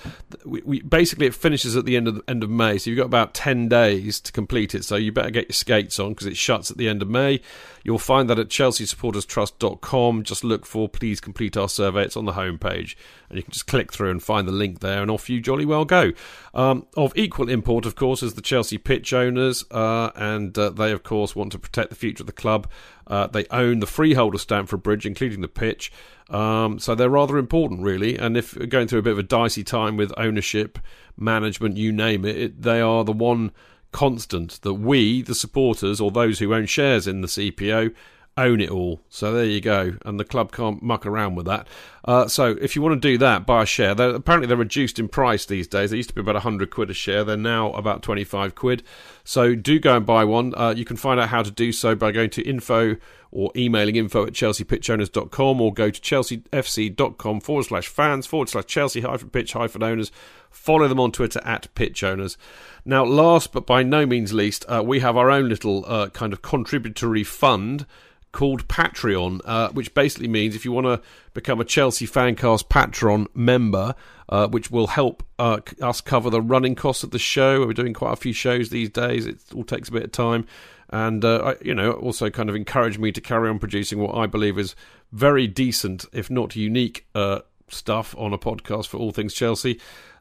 we, 0.44 0.62
we, 0.64 0.82
basically 0.82 1.28
it 1.28 1.36
finishes 1.36 1.76
at 1.76 1.86
the 1.86 1.96
end 1.96 2.08
of 2.08 2.16
the 2.16 2.24
end 2.28 2.44
of 2.44 2.50
May, 2.50 2.78
so 2.78 2.90
you've 2.90 2.98
got 2.98 3.06
about 3.06 3.34
ten 3.34 3.70
days 3.70 4.20
to 4.22 4.32
complete 4.32 4.76
it. 4.76 4.84
So 4.84 4.96
you 4.96 5.12
better 5.12 5.32
get 5.32 5.48
your 5.50 5.54
skates 5.54 6.00
on 6.00 6.10
because 6.10 6.28
it 6.28 6.38
shuts 6.38 6.70
at 6.70 6.78
the 6.78 6.90
end 6.90 7.02
of 7.02 7.10
May. 7.10 7.42
You'll 7.84 7.98
find 7.98 8.30
that 8.30 8.40
at 8.40 8.50
chelseasupporterstrust.com. 8.50 10.24
Just 10.24 10.44
look 10.44 10.66
for 10.66 10.90
"Please 10.90 11.22
complete 11.22 11.56
our 11.56 11.70
survey." 11.70 12.04
It's 12.04 12.18
on 12.18 12.26
the 12.26 12.34
homepage, 12.34 12.96
and 13.30 13.38
you 13.38 13.44
can 13.44 13.52
just 13.52 13.68
click 13.68 13.94
through 13.94 14.12
and 14.12 14.22
find 14.22 14.48
the 14.48 14.52
link 14.52 14.80
there, 14.80 15.02
and 15.02 15.10
off 15.10 15.30
you 15.30 15.40
jolly 15.40 15.66
well 15.66 15.86
go. 15.86 16.12
Um, 16.54 16.88
of 16.98 17.14
equal 17.16 17.50
import, 17.50 17.86
of 17.86 17.96
course, 17.96 18.24
is 18.24 18.34
the 18.34 18.42
Chelsea 18.42 18.78
pitch 18.78 19.14
owners, 19.14 19.64
uh, 19.72 20.12
and 20.16 20.58
uh, 20.58 20.72
they, 20.72 20.92
of 20.92 21.04
course, 21.04 21.36
want 21.36 21.52
to 21.52 21.60
protect 21.60 21.90
the 21.90 21.96
future 21.96 22.24
of 22.24 22.28
the 22.28 22.34
club. 22.34 22.68
Uh, 23.08 23.28
they 23.28 23.46
own 23.50 23.80
the 23.80 23.88
freehold 23.88 24.36
of 24.36 24.42
Stamford 24.42 24.84
Bridge, 24.84 25.06
including 25.06 25.42
the 25.42 25.48
pitch. 25.48 25.92
Um, 26.30 26.80
so 26.80 26.96
they're 26.96 27.10
rather 27.10 27.38
important, 27.38 27.82
really. 27.82 28.18
And 28.18 28.38
if 28.38 28.58
going 28.70 28.88
through 28.88 29.00
a 29.00 29.04
bit 29.04 29.14
of 29.14 29.20
a 29.20 29.24
dicey 29.24 29.64
time 29.64 29.98
with 29.98 30.14
ownership, 30.18 30.80
management, 31.18 31.78
you 31.78 31.92
name 31.92 32.26
it, 32.26 32.38
it 32.38 32.62
they 32.62 32.82
are 32.82 33.04
the 33.04 33.12
one 33.12 33.52
constant 33.92 34.62
that 34.62 34.76
we, 34.76 35.22
the 35.22 35.36
supporters, 35.36 36.00
or 36.00 36.12
those 36.12 36.40
who 36.40 36.54
own 36.54 36.66
shares 36.66 37.08
in 37.08 37.22
the 37.22 37.28
CPO, 37.28 37.94
own 38.40 38.62
it 38.62 38.70
all. 38.70 39.02
So 39.10 39.34
there 39.34 39.46
you 39.46 39.62
go, 39.62 39.98
and 40.06 40.20
the 40.20 40.26
club 40.26 40.52
can't 40.52 40.82
muck 40.82 41.06
around 41.06 41.36
with 41.36 41.46
that. 41.46 41.68
Uh, 42.06 42.28
so 42.28 42.56
if 42.62 42.76
you 42.76 42.82
want 42.82 43.00
to 43.00 43.08
do 43.08 43.18
that, 43.18 43.46
buy 43.46 43.64
a 43.64 43.66
share. 43.66 43.94
They're, 43.94 44.16
apparently 44.16 44.48
they're 44.48 44.58
reduced 44.58 45.00
in 45.00 45.08
price 45.08 45.46
these 45.46 45.68
days. 45.68 45.92
They 45.92 45.98
used 45.98 46.10
to 46.10 46.16
be 46.16 46.22
about 46.22 46.36
100 46.36 46.72
quid 46.72 46.90
a 46.90 46.94
share. 46.94 47.24
They're 47.24 47.38
now 47.38 47.72
about 47.74 48.02
25 48.02 48.56
quid. 48.56 48.84
So 49.24 49.54
do 49.56 49.80
go 49.80 49.98
and 49.98 50.06
buy 50.06 50.24
one. 50.24 50.54
Uh, 50.56 50.74
you 50.76 50.86
can 50.86 50.98
find 50.98 51.20
out 51.20 51.30
how 51.30 51.44
to 51.44 51.52
do 51.52 51.72
so 51.72 51.96
by 51.96 52.12
going 52.12 52.30
to 52.32 52.42
info 52.42 52.96
or 53.32 53.52
emailing 53.56 53.96
info 53.96 54.26
at 54.26 54.34
chelseapitchowners.com 54.34 55.62
or 55.62 55.74
go 55.74 55.92
to 55.92 56.02
chelseafc.com 56.02 57.40
forward 57.42 57.66
slash 57.66 57.88
fans 57.88 58.26
forward 58.26 58.50
slash 58.50 58.66
chelsea 58.66 59.02
hyphen 59.02 59.30
pitch 59.30 59.54
hyphen 59.54 59.84
owners. 59.84 60.12
Follow 60.50 60.88
them 60.88 61.00
on 61.00 61.12
Twitter 61.12 61.40
at 61.46 61.74
pitch 61.76 62.04
owners. 62.04 62.38
Now, 62.86 63.06
last 63.06 63.52
but 63.52 63.68
by 63.68 63.84
no 63.84 64.06
means 64.06 64.34
least, 64.34 64.66
uh, 64.68 64.82
we 64.84 65.00
have 65.02 65.16
our 65.16 65.30
own 65.30 65.48
little 65.48 65.86
uh, 65.86 66.10
kind 66.10 66.34
of 66.34 66.42
contributory 66.42 67.24
fund 67.24 67.86
called 68.32 68.68
Patreon, 68.68 69.42
uh, 69.46 69.70
which 69.70 69.94
basically 69.94 70.28
means 70.28 70.56
if 70.56 70.66
you 70.66 70.72
want 70.72 70.86
to 70.86 71.02
become 71.34 71.60
a 71.60 71.66
Chelsea 71.66 72.06
Fancast 72.06 72.68
Patreon 72.68 73.28
member, 73.34 73.96
uh, 74.30 74.48
which 74.48 74.70
will 74.70 74.88
help 74.88 75.24
uh, 75.40 75.60
us 75.82 76.02
cover 76.02 76.30
the 76.30 76.42
running 76.42 76.76
costs 76.76 77.04
of 77.04 77.12
the 77.12 77.20
show. 77.20 77.66
We're 77.66 77.74
doing 77.74 77.94
quite 77.94 78.14
a 78.14 78.18
few 78.18 78.34
shows 78.34 78.70
these 78.70 78.90
days. 78.90 79.26
It 79.26 79.40
all 79.56 79.64
takes 79.64 79.90
a 79.90 79.92
bit 79.92 80.04
of 80.04 80.12
time. 80.12 80.46
And, 80.92 81.24
uh, 81.24 81.56
you 81.62 81.76
know, 81.76 81.92
also 81.92 82.30
kind 82.30 82.50
of 82.50 82.56
encourage 82.56 82.98
me 82.98 83.12
to 83.12 83.22
carry 83.22 83.50
on 83.50 83.60
producing 83.60 84.00
what 84.00 84.16
I 84.16 84.26
believe 84.26 84.58
is 84.58 84.76
very 85.12 85.46
decent, 85.46 86.06
if 86.14 86.30
not 86.32 86.56
unique, 86.56 87.06
uh, 87.14 87.40
stuff 87.68 88.16
on 88.18 88.34
a 88.34 88.38
podcast 88.38 88.88
for 88.88 88.98
all 88.98 89.12
things 89.12 89.34
Chelsea 89.34 89.80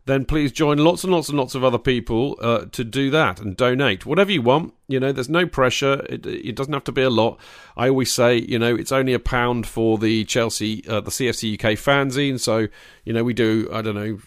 then 0.09 0.24
please 0.24 0.51
join 0.51 0.78
lots 0.78 1.05
and 1.05 1.12
lots 1.12 1.28
and 1.28 1.36
lots 1.36 1.55
of 1.55 1.62
other 1.62 1.78
people 1.78 2.36
uh, 2.40 2.64
to 2.72 2.82
do 2.82 3.10
that 3.10 3.40
and 3.40 3.56
donate 3.56 4.06
whatever 4.06 4.32
you 4.32 4.40
want. 4.43 4.72
You 4.89 4.98
know, 4.98 5.12
there's 5.12 5.28
no 5.28 5.47
pressure. 5.47 6.05
It, 6.09 6.24
it, 6.24 6.56
doesn't 6.56 6.72
have 6.72 6.85
to 6.85 6.93
be 6.93 7.02
a 7.02 7.10
lot. 7.10 7.39
I 7.76 7.90
always 7.90 8.10
say, 8.10 8.39
you 8.39 8.59
know, 8.59 8.74
it's 8.74 8.90
only 8.90 9.12
a 9.12 9.18
pound 9.18 9.66
for 9.66 9.98
the 9.98 10.24
Chelsea, 10.24 10.82
uh, 10.89 11.01
the 11.01 11.10
CFC 11.10 11.55
UK 11.55 11.72
fanzine. 11.78 12.40
So, 12.40 12.68
you 13.05 13.12
know, 13.12 13.22
we 13.22 13.35
do, 13.35 13.68
I 13.70 13.82
don't 13.82 13.94
know, 13.94 14.18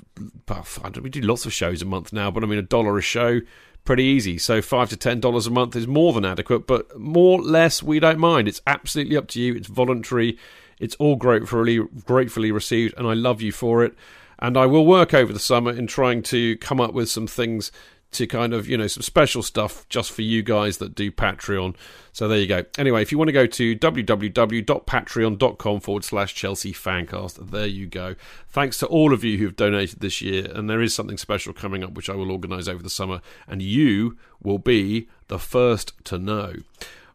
we 1.01 1.09
do 1.09 1.21
lots 1.21 1.47
of 1.47 1.53
shows 1.53 1.81
a 1.81 1.85
month 1.85 2.13
now, 2.13 2.29
but 2.29 2.43
I 2.43 2.47
mean, 2.47 2.59
a 2.59 2.63
dollar 2.63 2.97
a 2.99 3.01
show, 3.01 3.41
pretty 3.83 4.03
easy. 4.03 4.37
So, 4.37 4.61
five 4.61 4.89
to 4.89 4.97
ten 4.97 5.19
dollars 5.19 5.47
a 5.47 5.51
month 5.51 5.75
is 5.75 5.87
more 5.87 6.13
than 6.13 6.25
adequate, 6.25 6.67
but 6.67 6.97
more, 6.99 7.41
less, 7.41 7.81
we 7.81 7.99
don't 7.99 8.19
mind. 8.19 8.47
It's 8.47 8.61
absolutely 8.67 9.17
up 9.17 9.27
to 9.29 9.41
you. 9.41 9.55
It's 9.55 9.67
voluntary. 9.67 10.37
It's 10.79 10.95
all 10.95 11.15
gratefully, 11.15 11.79
gratefully 12.05 12.51
received, 12.51 12.93
and 12.97 13.07
I 13.07 13.13
love 13.13 13.41
you 13.41 13.51
for 13.51 13.83
it. 13.83 13.95
And 14.41 14.57
I 14.57 14.65
will 14.65 14.85
work 14.85 15.13
over 15.13 15.31
the 15.31 15.39
summer 15.39 15.71
in 15.71 15.87
trying 15.87 16.21
to 16.23 16.57
come 16.57 16.81
up 16.81 16.93
with 16.93 17.09
some 17.09 17.27
things 17.27 17.71
to 18.11 18.27
kind 18.27 18.53
of, 18.53 18.67
you 18.67 18.77
know, 18.77 18.87
some 18.87 19.01
special 19.01 19.41
stuff 19.41 19.87
just 19.87 20.11
for 20.11 20.21
you 20.21 20.43
guys 20.43 20.79
that 20.79 20.95
do 20.95 21.11
Patreon. 21.11 21.75
So 22.11 22.27
there 22.27 22.39
you 22.39 22.47
go. 22.47 22.65
Anyway, 22.77 23.01
if 23.01 23.11
you 23.11 23.17
want 23.17 23.29
to 23.29 23.33
go 23.33 23.45
to 23.45 23.75
www.patreon.com 23.75 25.79
forward 25.79 26.03
slash 26.03 26.35
Chelsea 26.35 26.73
Fancast, 26.73 27.51
there 27.51 27.67
you 27.67 27.87
go. 27.87 28.15
Thanks 28.49 28.77
to 28.79 28.87
all 28.87 29.13
of 29.13 29.23
you 29.23 29.37
who've 29.37 29.55
donated 29.55 30.01
this 30.01 30.21
year. 30.21 30.51
And 30.53 30.69
there 30.69 30.81
is 30.81 30.93
something 30.93 31.17
special 31.17 31.53
coming 31.53 31.85
up, 31.85 31.93
which 31.93 32.09
I 32.09 32.15
will 32.15 32.31
organise 32.31 32.67
over 32.67 32.83
the 32.83 32.89
summer. 32.89 33.21
And 33.47 33.61
you 33.61 34.17
will 34.43 34.59
be 34.59 35.07
the 35.29 35.39
first 35.39 35.93
to 36.05 36.17
know. 36.17 36.55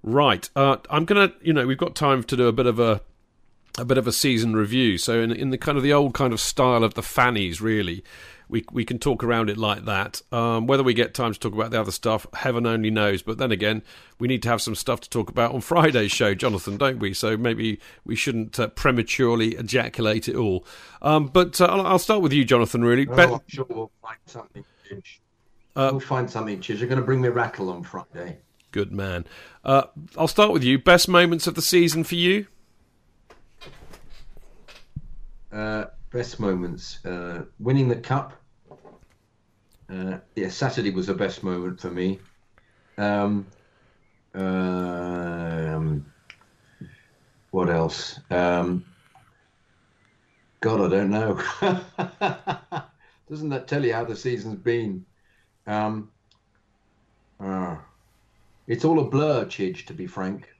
Right. 0.02 0.48
Uh, 0.56 0.78
I'm 0.88 1.04
going 1.04 1.28
to, 1.28 1.34
you 1.42 1.52
know, 1.52 1.66
we've 1.66 1.76
got 1.76 1.94
time 1.94 2.22
to 2.22 2.36
do 2.36 2.46
a 2.46 2.52
bit 2.52 2.66
of 2.66 2.80
a 2.80 3.02
a 3.78 3.84
bit 3.84 3.98
of 3.98 4.06
a 4.06 4.12
season 4.12 4.54
review. 4.54 4.98
So 4.98 5.20
in 5.20 5.32
in 5.32 5.50
the 5.50 5.58
kind 5.58 5.76
of 5.76 5.84
the 5.84 5.92
old 5.92 6.14
kind 6.14 6.32
of 6.32 6.40
style 6.40 6.84
of 6.84 6.94
the 6.94 7.02
fannies, 7.02 7.60
really, 7.60 8.02
we 8.48 8.64
we 8.70 8.84
can 8.84 8.98
talk 8.98 9.22
around 9.24 9.50
it 9.50 9.56
like 9.56 9.84
that. 9.84 10.22
Um, 10.32 10.66
whether 10.66 10.82
we 10.82 10.94
get 10.94 11.14
time 11.14 11.32
to 11.32 11.38
talk 11.38 11.52
about 11.52 11.70
the 11.70 11.80
other 11.80 11.90
stuff, 11.90 12.26
heaven 12.34 12.66
only 12.66 12.90
knows. 12.90 13.22
But 13.22 13.38
then 13.38 13.52
again, 13.52 13.82
we 14.18 14.28
need 14.28 14.42
to 14.44 14.48
have 14.48 14.62
some 14.62 14.74
stuff 14.74 15.00
to 15.00 15.10
talk 15.10 15.28
about 15.28 15.54
on 15.54 15.60
Friday's 15.60 16.12
show, 16.12 16.34
Jonathan, 16.34 16.76
don't 16.76 16.98
we? 16.98 17.12
So 17.12 17.36
maybe 17.36 17.80
we 18.04 18.16
shouldn't 18.16 18.58
uh, 18.58 18.68
prematurely 18.68 19.56
ejaculate 19.56 20.28
it 20.28 20.36
all. 20.36 20.64
Um, 21.02 21.26
but 21.26 21.60
uh, 21.60 21.66
I'll, 21.66 21.86
I'll, 21.86 21.98
start 21.98 22.22
with 22.22 22.32
you, 22.32 22.44
Jonathan. 22.44 22.84
Really, 22.84 23.06
oh, 23.08 23.34
I'm 23.34 23.40
sure 23.46 23.66
we'll 23.68 23.90
find 24.02 24.18
something. 24.26 24.64
Uh, 25.74 25.90
we'll 25.92 26.00
find 26.00 26.30
something. 26.30 26.62
You're 26.64 26.88
going 26.88 26.98
to 26.98 27.04
bring 27.04 27.20
me 27.20 27.28
rattle 27.28 27.70
on 27.70 27.82
Friday. 27.82 28.38
Good 28.72 28.92
man. 28.92 29.26
Uh, 29.64 29.84
I'll 30.16 30.28
start 30.28 30.52
with 30.52 30.64
you. 30.64 30.78
Best 30.78 31.08
moments 31.08 31.46
of 31.46 31.54
the 31.54 31.62
season 31.62 32.04
for 32.04 32.14
you. 32.14 32.46
Uh, 35.56 35.86
best 36.12 36.38
moments. 36.38 37.02
Uh, 37.02 37.44
winning 37.58 37.88
the 37.88 37.96
cup. 37.96 38.34
Uh, 39.88 40.18
yeah, 40.34 40.50
Saturday 40.50 40.90
was 40.90 41.06
the 41.06 41.14
best 41.14 41.42
moment 41.42 41.80
for 41.80 41.90
me. 41.90 42.20
Um, 42.98 43.46
um, 44.34 46.04
what 47.52 47.70
else? 47.70 48.20
Um, 48.30 48.84
God, 50.60 50.82
I 50.82 50.88
don't 50.90 51.10
know. 51.10 51.40
Doesn't 53.30 53.48
that 53.48 53.66
tell 53.66 53.82
you 53.82 53.94
how 53.94 54.04
the 54.04 54.14
season's 54.14 54.58
been? 54.58 55.06
Um, 55.66 56.10
uh, 57.40 57.76
it's 58.66 58.84
all 58.84 59.00
a 59.00 59.08
blur, 59.08 59.46
Chidge. 59.46 59.86
To 59.86 59.94
be 59.94 60.06
frank, 60.06 60.50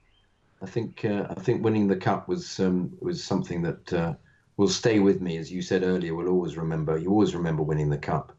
I 0.63 0.67
think 0.67 1.05
uh, 1.05 1.27
I 1.29 1.35
think 1.35 1.63
winning 1.63 1.87
the 1.87 1.97
cup 1.97 2.29
was 2.29 2.59
um, 2.61 2.97
was 3.03 3.23
something 3.23 3.61
that 3.61 3.93
uh, 3.93 4.15
will 4.57 4.69
stay 4.69 4.99
with 4.99 5.21
me, 5.21 5.37
as 5.37 5.51
you 5.53 5.63
said 5.63 5.83
earlier. 5.83 6.15
We'll 6.15 6.29
always 6.29 6.57
remember. 6.57 6.97
You 6.99 7.11
always 7.11 7.35
remember 7.35 7.63
winning 7.63 7.91
the 7.91 7.99
cup. 7.99 8.33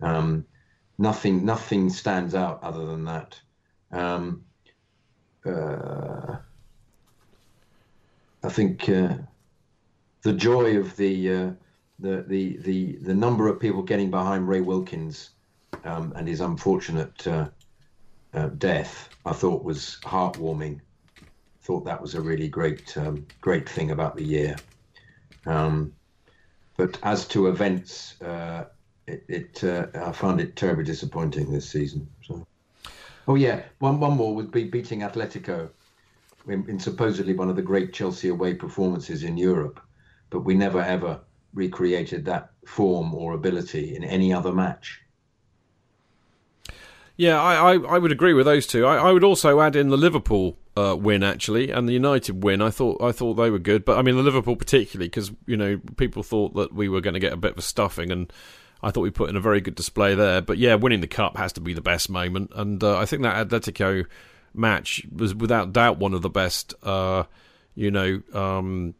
Um, 0.00 0.44
nothing, 0.98 1.44
nothing 1.44 1.90
stands 1.90 2.34
out 2.34 2.62
other 2.62 2.86
than 2.86 3.04
that. 3.04 3.40
Um, 3.90 4.44
uh, 5.44 6.36
I 8.44 8.48
think 8.48 8.88
uh, 8.88 9.14
the 10.22 10.32
joy 10.32 10.78
of 10.78 10.96
the, 10.96 11.32
uh, 11.32 11.50
the 11.98 12.24
the 12.26 12.56
the 12.58 12.96
the 12.96 13.14
number 13.14 13.48
of 13.48 13.60
people 13.60 13.82
getting 13.82 14.10
behind 14.10 14.48
Ray 14.48 14.60
Wilkins 14.60 15.30
um, 15.84 16.12
and 16.16 16.26
his 16.26 16.40
unfortunate 16.40 17.26
uh, 17.26 17.48
uh, 18.34 18.48
death, 18.58 19.08
I 19.24 19.32
thought 19.32 19.64
was 19.64 19.98
heartwarming. 20.02 20.80
Thought 21.62 21.84
that 21.84 22.00
was 22.00 22.14
a 22.14 22.20
really 22.20 22.48
great 22.48 22.96
um, 22.96 23.26
great 23.40 23.68
thing 23.68 23.92
about 23.92 24.16
the 24.16 24.24
year. 24.24 24.56
Um, 25.46 25.92
but 26.76 26.98
as 27.02 27.26
to 27.28 27.48
events, 27.48 28.20
uh, 28.22 28.64
it, 29.06 29.24
it 29.28 29.64
uh, 29.64 29.86
I 29.94 30.12
found 30.12 30.40
it 30.40 30.56
terribly 30.56 30.84
disappointing 30.84 31.52
this 31.52 31.68
season. 31.68 32.08
So, 32.22 32.46
oh 33.28 33.34
yeah, 33.34 33.62
one 33.78 34.00
one 34.00 34.16
more 34.16 34.34
would 34.34 34.50
be 34.50 34.64
beating 34.64 35.00
Atletico 35.00 35.70
in, 36.48 36.68
in 36.68 36.78
supposedly 36.78 37.34
one 37.34 37.48
of 37.48 37.56
the 37.56 37.62
great 37.62 37.92
Chelsea 37.92 38.28
away 38.28 38.54
performances 38.54 39.22
in 39.22 39.36
Europe, 39.36 39.80
but 40.30 40.40
we 40.40 40.54
never 40.54 40.80
ever 40.80 41.20
recreated 41.54 42.24
that 42.24 42.50
form 42.66 43.14
or 43.14 43.34
ability 43.34 43.94
in 43.94 44.04
any 44.04 44.32
other 44.32 44.52
match. 44.52 45.00
Yeah, 47.16 47.40
I, 47.40 47.74
I, 47.74 47.78
I, 47.78 47.98
would 47.98 48.10
agree 48.10 48.32
with 48.32 48.46
those 48.46 48.66
two. 48.66 48.86
I, 48.86 48.96
I 48.96 49.12
would 49.12 49.22
also 49.22 49.60
add 49.60 49.76
in 49.76 49.90
the 49.90 49.98
Liverpool 49.98 50.56
uh, 50.76 50.96
win 50.98 51.22
actually, 51.22 51.70
and 51.70 51.88
the 51.88 51.92
United 51.92 52.42
win. 52.42 52.62
I 52.62 52.70
thought 52.70 53.02
I 53.02 53.12
thought 53.12 53.34
they 53.34 53.50
were 53.50 53.58
good, 53.58 53.84
but 53.84 53.98
I 53.98 54.02
mean 54.02 54.16
the 54.16 54.22
Liverpool 54.22 54.56
particularly 54.56 55.08
because 55.08 55.30
you 55.46 55.56
know 55.56 55.80
people 55.96 56.22
thought 56.22 56.54
that 56.54 56.72
we 56.72 56.88
were 56.88 57.00
going 57.00 57.14
to 57.14 57.20
get 57.20 57.32
a 57.32 57.36
bit 57.36 57.52
of 57.52 57.58
a 57.58 57.62
stuffing, 57.62 58.10
and 58.10 58.32
I 58.82 58.90
thought 58.90 59.02
we 59.02 59.10
put 59.10 59.30
in 59.30 59.36
a 59.36 59.40
very 59.40 59.60
good 59.60 59.74
display 59.74 60.14
there. 60.14 60.40
But 60.40 60.58
yeah, 60.58 60.74
winning 60.74 61.00
the 61.00 61.06
cup 61.06 61.36
has 61.36 61.52
to 61.54 61.60
be 61.60 61.74
the 61.74 61.82
best 61.82 62.08
moment, 62.08 62.52
and 62.54 62.82
uh, 62.82 62.98
I 62.98 63.04
think 63.04 63.22
that 63.22 63.48
Atletico 63.48 64.06
match 64.54 65.02
was 65.14 65.34
without 65.34 65.72
doubt 65.72 65.98
one 65.98 66.14
of 66.14 66.22
the 66.22 66.30
best. 66.30 66.74
Uh, 66.82 67.24
you 67.74 67.90
know. 67.90 68.22
Um, 68.32 68.94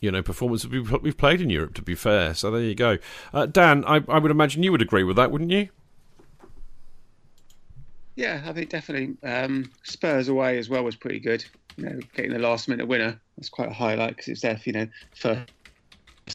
you 0.00 0.12
know, 0.12 0.22
performances 0.22 0.70
we've, 0.70 1.18
played 1.18 1.40
in 1.40 1.50
Europe. 1.50 1.74
To 1.74 1.82
be 1.82 1.96
fair, 1.96 2.32
so 2.32 2.52
there 2.52 2.60
you 2.60 2.76
go. 2.76 2.98
Uh, 3.34 3.46
Dan, 3.46 3.84
I, 3.84 4.00
I 4.08 4.20
would 4.20 4.30
imagine 4.30 4.62
you 4.62 4.70
would 4.70 4.80
agree 4.80 5.02
with 5.02 5.16
that, 5.16 5.32
wouldn't 5.32 5.50
you? 5.50 5.70
Yeah, 8.18 8.42
I 8.44 8.52
think 8.52 8.68
definitely 8.68 9.16
um, 9.22 9.70
Spurs 9.84 10.26
away 10.26 10.58
as 10.58 10.68
well 10.68 10.82
was 10.82 10.96
pretty 10.96 11.20
good. 11.20 11.44
You 11.76 11.84
know, 11.84 12.00
getting 12.16 12.32
the 12.32 12.40
last 12.40 12.66
minute 12.66 12.88
winner 12.88 13.20
was 13.36 13.48
quite 13.48 13.68
a 13.68 13.72
highlight 13.72 14.16
because 14.16 14.26
it's 14.26 14.40
their 14.40 14.58
you 14.64 14.72
know 14.72 14.88
first 15.14 15.46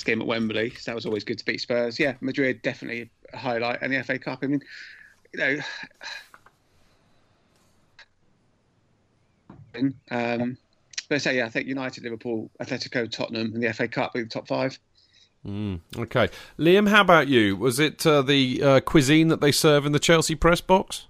game 0.05 0.21
at 0.21 0.27
Wembley, 0.27 0.69
so 0.69 0.91
that 0.91 0.95
was 0.95 1.05
always 1.05 1.25
good 1.25 1.39
to 1.39 1.43
beat 1.43 1.59
Spurs. 1.59 1.99
Yeah, 1.99 2.13
Madrid 2.21 2.61
definitely 2.61 3.11
a 3.33 3.37
highlight, 3.37 3.81
and 3.81 3.91
the 3.91 4.01
FA 4.01 4.17
Cup. 4.17 4.39
I 4.41 4.47
mean, 4.47 4.61
you 5.33 5.39
know. 5.41 5.59
Um, 10.09 10.57
but 11.09 11.21
say, 11.21 11.35
yeah, 11.35 11.47
I 11.47 11.49
think 11.49 11.67
United, 11.67 12.05
Liverpool, 12.05 12.49
Atletico, 12.61 13.11
Tottenham, 13.11 13.55
and 13.55 13.61
the 13.61 13.73
FA 13.73 13.89
Cup 13.89 14.15
are 14.15 14.23
the 14.23 14.29
top 14.29 14.47
five. 14.47 14.79
Mm, 15.45 15.81
okay, 15.97 16.29
Liam, 16.57 16.87
how 16.87 17.01
about 17.01 17.27
you? 17.27 17.57
Was 17.57 17.77
it 17.77 18.07
uh, 18.07 18.21
the 18.21 18.63
uh, 18.63 18.79
cuisine 18.79 19.27
that 19.27 19.41
they 19.41 19.51
serve 19.51 19.85
in 19.85 19.91
the 19.91 19.99
Chelsea 19.99 20.35
press 20.35 20.61
box? 20.61 21.07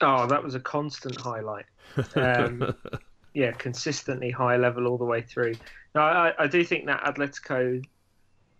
Oh, 0.00 0.26
that 0.26 0.42
was 0.42 0.54
a 0.54 0.60
constant 0.60 1.16
highlight. 1.20 1.66
Um, 2.14 2.74
yeah, 3.34 3.52
consistently 3.52 4.30
high 4.30 4.56
level 4.56 4.86
all 4.86 4.98
the 4.98 5.04
way 5.04 5.22
through. 5.22 5.54
No, 5.94 6.02
I, 6.02 6.32
I 6.38 6.46
do 6.46 6.64
think 6.64 6.86
that 6.86 7.02
Atletico 7.04 7.84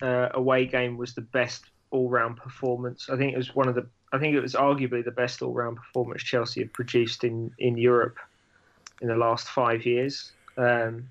uh, 0.03 0.29
away 0.35 0.67
game 0.67 0.97
was 0.97 1.15
the 1.15 1.23
best 1.23 1.65
all-round 1.91 2.37
performance. 2.37 3.09
I 3.11 3.17
think 3.17 3.33
it 3.33 3.37
was 3.37 3.55
one 3.55 3.69
of 3.69 3.75
the. 3.75 3.87
I 4.12 4.19
think 4.19 4.35
it 4.35 4.41
was 4.41 4.55
arguably 4.55 5.05
the 5.05 5.11
best 5.12 5.41
all-round 5.43 5.77
performance 5.77 6.23
Chelsea 6.23 6.61
have 6.62 6.73
produced 6.73 7.25
in 7.25 7.51
in 7.59 7.77
Europe 7.77 8.19
in 9.01 9.09
the 9.09 9.17
last 9.17 9.49
five 9.49 9.87
years. 9.87 10.33
Um, 10.57 11.09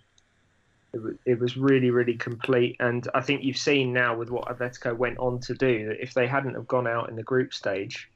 it, 0.94 1.20
it 1.26 1.40
was 1.40 1.56
really, 1.56 1.92
really 1.92 2.16
complete, 2.16 2.76
and 2.80 3.08
I 3.14 3.22
think 3.22 3.44
you've 3.44 3.58
seen 3.58 3.94
now 3.94 4.18
with 4.18 4.30
what 4.30 4.48
Atletico 4.48 4.98
went 4.98 5.18
on 5.18 5.40
to 5.42 5.54
do 5.54 5.88
that 5.88 6.02
if 6.02 6.14
they 6.14 6.28
hadn't 6.28 6.56
have 6.56 6.68
gone 6.68 6.88
out 6.88 7.10
in 7.10 7.16
the 7.16 7.24
group 7.24 7.54
stage, 7.54 8.10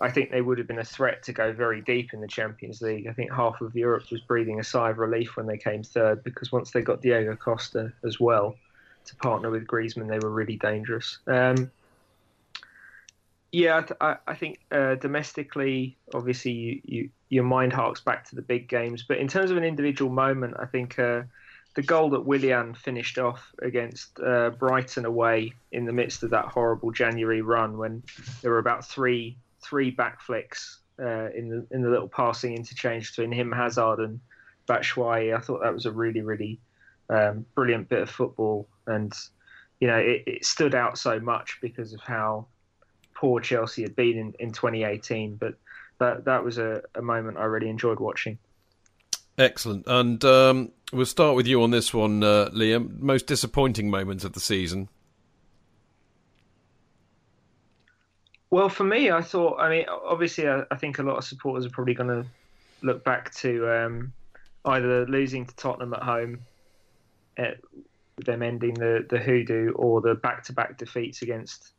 I 0.00 0.10
think 0.10 0.30
they 0.30 0.42
would 0.42 0.58
have 0.58 0.68
been 0.68 0.78
a 0.78 0.84
threat 0.84 1.24
to 1.24 1.32
go 1.32 1.52
very 1.52 1.80
deep 1.80 2.12
in 2.12 2.20
the 2.20 2.28
Champions 2.28 2.80
League. 2.80 3.08
I 3.08 3.12
think 3.12 3.32
half 3.32 3.60
of 3.60 3.74
Europe 3.74 4.04
was 4.10 4.20
breathing 4.20 4.60
a 4.60 4.64
sigh 4.64 4.90
of 4.90 4.98
relief 4.98 5.36
when 5.36 5.46
they 5.46 5.58
came 5.58 5.82
third 5.82 6.22
because 6.22 6.52
once 6.52 6.70
they 6.70 6.82
got 6.82 7.02
Diego 7.02 7.34
Costa 7.34 7.92
as 8.04 8.20
well 8.20 8.54
to 9.06 9.16
partner 9.16 9.50
with 9.50 9.66
Griezmann, 9.66 10.08
they 10.08 10.20
were 10.20 10.30
really 10.30 10.56
dangerous. 10.56 11.18
Um, 11.26 11.70
yeah, 13.50 13.86
I, 14.00 14.16
I 14.26 14.34
think 14.34 14.60
uh, 14.70 14.96
domestically, 14.96 15.96
obviously, 16.14 16.52
you, 16.52 16.80
you, 16.84 17.10
your 17.30 17.44
mind 17.44 17.72
harks 17.72 18.00
back 18.00 18.28
to 18.28 18.36
the 18.36 18.42
big 18.42 18.68
games. 18.68 19.02
But 19.02 19.18
in 19.18 19.26
terms 19.26 19.50
of 19.50 19.56
an 19.56 19.64
individual 19.64 20.12
moment, 20.12 20.54
I 20.60 20.66
think 20.66 20.98
uh, 20.98 21.22
the 21.74 21.82
goal 21.82 22.10
that 22.10 22.20
Willian 22.20 22.74
finished 22.74 23.18
off 23.18 23.52
against 23.62 24.20
uh, 24.20 24.50
Brighton 24.50 25.06
away 25.06 25.54
in 25.72 25.86
the 25.86 25.92
midst 25.92 26.22
of 26.22 26.30
that 26.30 26.44
horrible 26.44 26.92
January 26.92 27.42
run 27.42 27.78
when 27.78 28.02
there 28.42 28.50
were 28.50 28.58
about 28.58 28.86
three 28.86 29.36
three 29.62 29.90
back 29.90 30.20
flicks 30.20 30.80
uh, 31.00 31.30
in 31.30 31.48
the 31.48 31.66
in 31.70 31.82
the 31.82 31.90
little 31.90 32.08
passing 32.08 32.54
interchange 32.54 33.10
between 33.10 33.32
him, 33.32 33.52
Hazard, 33.52 34.00
and 34.00 34.20
Batshuayi. 34.66 35.36
I 35.36 35.40
thought 35.40 35.62
that 35.62 35.74
was 35.74 35.86
a 35.86 35.92
really 35.92 36.22
really 36.22 36.60
um, 37.10 37.46
brilliant 37.54 37.88
bit 37.88 38.02
of 38.02 38.10
football, 38.10 38.68
and 38.86 39.12
you 39.80 39.88
know 39.88 39.98
it, 39.98 40.24
it, 40.26 40.44
stood 40.44 40.74
out 40.74 40.98
so 40.98 41.20
much 41.20 41.58
because 41.60 41.92
of 41.92 42.00
how 42.00 42.46
poor 43.14 43.40
Chelsea 43.40 43.82
had 43.82 43.96
been 43.96 44.18
in, 44.18 44.34
in 44.38 44.52
2018. 44.52 45.36
But 45.36 45.54
that 45.98 46.24
that 46.24 46.44
was 46.44 46.58
a, 46.58 46.82
a 46.94 47.02
moment 47.02 47.38
I 47.38 47.44
really 47.44 47.68
enjoyed 47.68 48.00
watching. 48.00 48.38
Excellent, 49.36 49.84
and 49.86 50.24
um, 50.24 50.72
we'll 50.92 51.06
start 51.06 51.36
with 51.36 51.46
you 51.46 51.62
on 51.62 51.70
this 51.70 51.94
one, 51.94 52.24
uh, 52.24 52.50
Liam. 52.52 52.98
Most 52.98 53.26
disappointing 53.26 53.88
moments 53.88 54.24
of 54.24 54.32
the 54.32 54.40
season. 54.40 54.88
Well, 58.50 58.68
for 58.68 58.84
me, 58.84 59.10
I 59.10 59.20
thought. 59.20 59.58
I 59.60 59.68
mean, 59.68 59.84
obviously, 59.88 60.48
I, 60.48 60.62
I 60.70 60.76
think 60.76 60.98
a 60.98 61.02
lot 61.02 61.18
of 61.18 61.24
supporters 61.24 61.66
are 61.66 61.70
probably 61.70 61.94
going 61.94 62.22
to 62.22 62.28
look 62.82 63.04
back 63.04 63.34
to 63.34 63.68
um, 63.70 64.12
either 64.64 65.06
losing 65.06 65.44
to 65.46 65.56
Tottenham 65.56 65.94
at 65.94 66.02
home, 66.02 66.40
at, 67.36 67.58
them 68.24 68.42
ending 68.42 68.74
the 68.74 69.06
the 69.08 69.18
hoodoo 69.18 69.72
or 69.72 70.00
the 70.00 70.14
back 70.14 70.42
to 70.44 70.52
back 70.52 70.78
defeats 70.78 71.22
against 71.22 71.72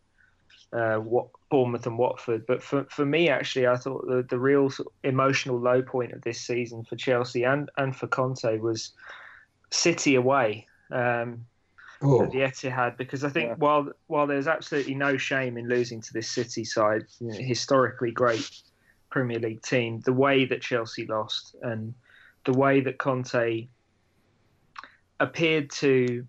uh, 0.72 0.98
what 0.98 1.28
Bournemouth 1.50 1.86
and 1.86 1.98
Watford. 1.98 2.46
But 2.46 2.62
for 2.62 2.86
for 2.86 3.06
me, 3.06 3.30
actually, 3.30 3.68
I 3.68 3.76
thought 3.76 4.08
the 4.08 4.26
the 4.30 4.40
real 4.40 4.70
emotional 5.04 5.60
low 5.60 5.82
point 5.82 6.14
of 6.14 6.22
this 6.22 6.40
season 6.40 6.84
for 6.84 6.96
Chelsea 6.96 7.44
and 7.44 7.70
and 7.78 7.96
for 7.96 8.08
Conte 8.08 8.60
was 8.60 8.92
City 9.72 10.16
away. 10.16 10.68
Um, 10.92 11.46
Oh. 12.02 12.24
at 12.24 12.32
the 12.32 12.40
Etihad 12.40 12.96
because 12.96 13.26
I 13.26 13.30
think 13.30 13.58
while 13.58 13.90
while 14.08 14.26
there's 14.26 14.48
absolutely 14.48 14.96
no 14.96 15.18
shame 15.18 15.58
in 15.58 15.68
losing 15.68 16.00
to 16.02 16.14
this 16.14 16.32
City 16.32 16.64
side, 16.64 17.04
you 17.20 17.28
know, 17.28 17.38
historically 17.38 18.12
great 18.12 18.50
Premier 19.10 19.40
League 19.40 19.62
team, 19.62 20.00
the 20.06 20.14
way 20.14 20.46
that 20.46 20.62
Chelsea 20.62 21.06
lost 21.06 21.56
and 21.62 21.94
the 22.46 22.54
way 22.54 22.80
that 22.80 23.00
Conte 23.00 23.68
appeared 25.20 25.70
to 25.72 26.26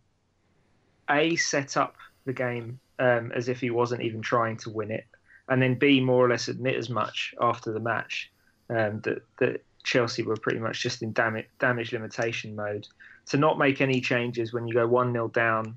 a 1.08 1.36
set 1.36 1.76
up 1.76 1.94
the 2.24 2.32
game 2.32 2.80
um, 2.98 3.30
as 3.32 3.48
if 3.48 3.60
he 3.60 3.70
wasn't 3.70 4.02
even 4.02 4.22
trying 4.22 4.56
to 4.58 4.70
win 4.70 4.90
it, 4.90 5.06
and 5.48 5.62
then 5.62 5.76
b 5.76 6.00
more 6.00 6.24
or 6.24 6.28
less 6.28 6.48
admit 6.48 6.74
as 6.74 6.90
much 6.90 7.32
after 7.40 7.72
the 7.72 7.80
match 7.80 8.32
um, 8.70 9.00
that 9.02 9.22
that 9.38 9.64
Chelsea 9.84 10.22
were 10.22 10.36
pretty 10.36 10.58
much 10.58 10.82
just 10.82 11.02
in 11.02 11.12
damage 11.12 11.46
damage 11.58 11.92
limitation 11.92 12.56
mode. 12.56 12.88
To 13.30 13.36
not 13.36 13.58
make 13.58 13.80
any 13.80 14.00
changes 14.00 14.52
when 14.52 14.66
you 14.66 14.74
go 14.74 14.86
one 14.86 15.12
0 15.12 15.28
down 15.28 15.76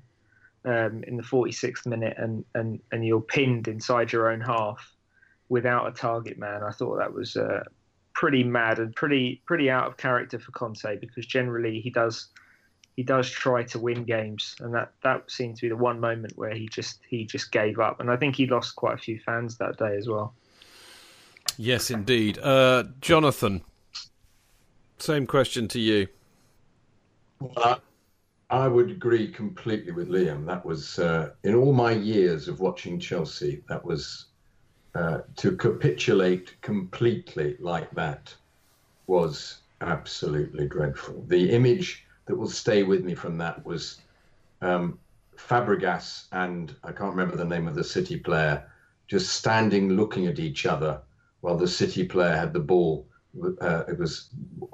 um, 0.64 1.04
in 1.06 1.16
the 1.16 1.22
46th 1.22 1.86
minute 1.86 2.16
and, 2.18 2.44
and 2.54 2.80
and 2.90 3.06
you're 3.06 3.20
pinned 3.20 3.68
inside 3.68 4.12
your 4.12 4.30
own 4.30 4.40
half 4.40 4.92
without 5.48 5.86
a 5.86 5.92
target 5.92 6.38
man, 6.38 6.62
I 6.62 6.70
thought 6.70 6.98
that 6.98 7.12
was 7.12 7.36
uh, 7.36 7.62
pretty 8.12 8.42
mad 8.42 8.78
and 8.78 8.94
pretty 8.94 9.42
pretty 9.46 9.70
out 9.70 9.86
of 9.86 9.96
character 9.96 10.38
for 10.38 10.52
Conte 10.52 10.96
because 11.00 11.26
generally 11.26 11.80
he 11.80 11.90
does 11.90 12.28
he 12.96 13.02
does 13.02 13.28
try 13.28 13.64
to 13.64 13.78
win 13.78 14.04
games, 14.04 14.54
and 14.60 14.72
that 14.74 14.92
that 15.02 15.30
seemed 15.30 15.56
to 15.56 15.62
be 15.62 15.68
the 15.68 15.76
one 15.76 15.98
moment 15.98 16.36
where 16.36 16.54
he 16.54 16.68
just 16.68 17.00
he 17.08 17.24
just 17.24 17.50
gave 17.50 17.78
up, 17.78 18.00
and 18.00 18.10
I 18.10 18.16
think 18.16 18.36
he 18.36 18.46
lost 18.46 18.76
quite 18.76 18.94
a 18.94 18.98
few 18.98 19.18
fans 19.18 19.58
that 19.58 19.76
day 19.76 19.96
as 19.96 20.08
well. 20.08 20.32
Yes, 21.56 21.90
indeed. 21.90 22.38
Uh, 22.38 22.84
Jonathan, 23.00 23.62
same 24.98 25.26
question 25.26 25.68
to 25.68 25.80
you. 25.80 26.08
I, 27.56 27.78
I 28.50 28.68
would 28.68 28.90
agree 28.90 29.30
completely 29.30 29.92
with 29.92 30.08
Liam. 30.08 30.46
That 30.46 30.64
was 30.64 30.98
uh, 30.98 31.30
in 31.42 31.54
all 31.54 31.72
my 31.72 31.92
years 31.92 32.48
of 32.48 32.60
watching 32.60 32.98
Chelsea. 33.00 33.62
That 33.68 33.84
was 33.84 34.26
uh, 34.94 35.20
to 35.36 35.56
capitulate 35.56 36.60
completely 36.60 37.56
like 37.58 37.90
that 37.92 38.34
was 39.06 39.58
absolutely 39.80 40.68
dreadful. 40.68 41.24
The 41.28 41.50
image 41.50 42.06
that 42.26 42.36
will 42.36 42.48
stay 42.48 42.82
with 42.82 43.04
me 43.04 43.14
from 43.14 43.36
that 43.38 43.64
was 43.66 44.00
um, 44.62 44.98
Fabregas 45.36 46.26
and 46.32 46.74
I 46.84 46.92
can't 46.92 47.10
remember 47.10 47.36
the 47.36 47.44
name 47.44 47.66
of 47.68 47.74
the 47.74 47.84
City 47.84 48.18
player 48.18 48.70
just 49.08 49.34
standing 49.34 49.90
looking 49.90 50.26
at 50.26 50.38
each 50.38 50.64
other 50.64 51.00
while 51.40 51.56
the 51.56 51.68
City 51.68 52.06
player 52.06 52.36
had 52.36 52.52
the 52.52 52.60
ball. 52.60 53.06
Uh, 53.60 53.84
it 53.88 53.98
was 53.98 54.30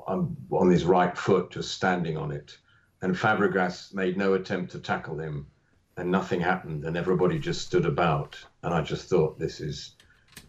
on, 0.07 0.37
on 0.51 0.71
his 0.71 0.85
right 0.85 1.17
foot, 1.17 1.51
just 1.51 1.73
standing 1.73 2.17
on 2.17 2.31
it. 2.31 2.59
And 3.03 3.15
Fabregas 3.15 3.95
made 3.95 4.17
no 4.17 4.35
attempt 4.35 4.73
to 4.73 4.79
tackle 4.79 5.19
him, 5.19 5.47
and 5.97 6.11
nothing 6.11 6.41
happened, 6.41 6.85
and 6.85 6.97
everybody 6.97 7.39
just 7.39 7.63
stood 7.63 7.87
about. 7.87 8.39
And 8.63 8.75
I 8.75 8.83
just 8.83 9.09
thought, 9.09 9.39
this 9.39 9.61
is 9.61 9.95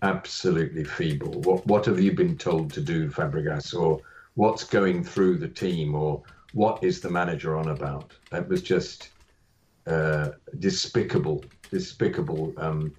absolutely 0.01 0.83
feeble. 0.83 1.41
What 1.41 1.65
what 1.65 1.85
have 1.85 1.99
you 1.99 2.11
been 2.11 2.37
told 2.37 2.73
to 2.73 2.81
do, 2.81 3.09
Fabregas, 3.09 3.73
or 3.73 4.01
what's 4.35 4.63
going 4.63 5.03
through 5.03 5.37
the 5.37 5.47
team, 5.47 5.95
or 5.95 6.23
what 6.53 6.83
is 6.83 6.99
the 6.99 7.09
manager 7.09 7.55
on 7.55 7.69
about? 7.69 8.11
That 8.29 8.49
was 8.49 8.61
just 8.61 9.09
uh, 9.87 10.31
despicable, 10.59 11.43
despicable 11.69 12.53
um, 12.57 12.93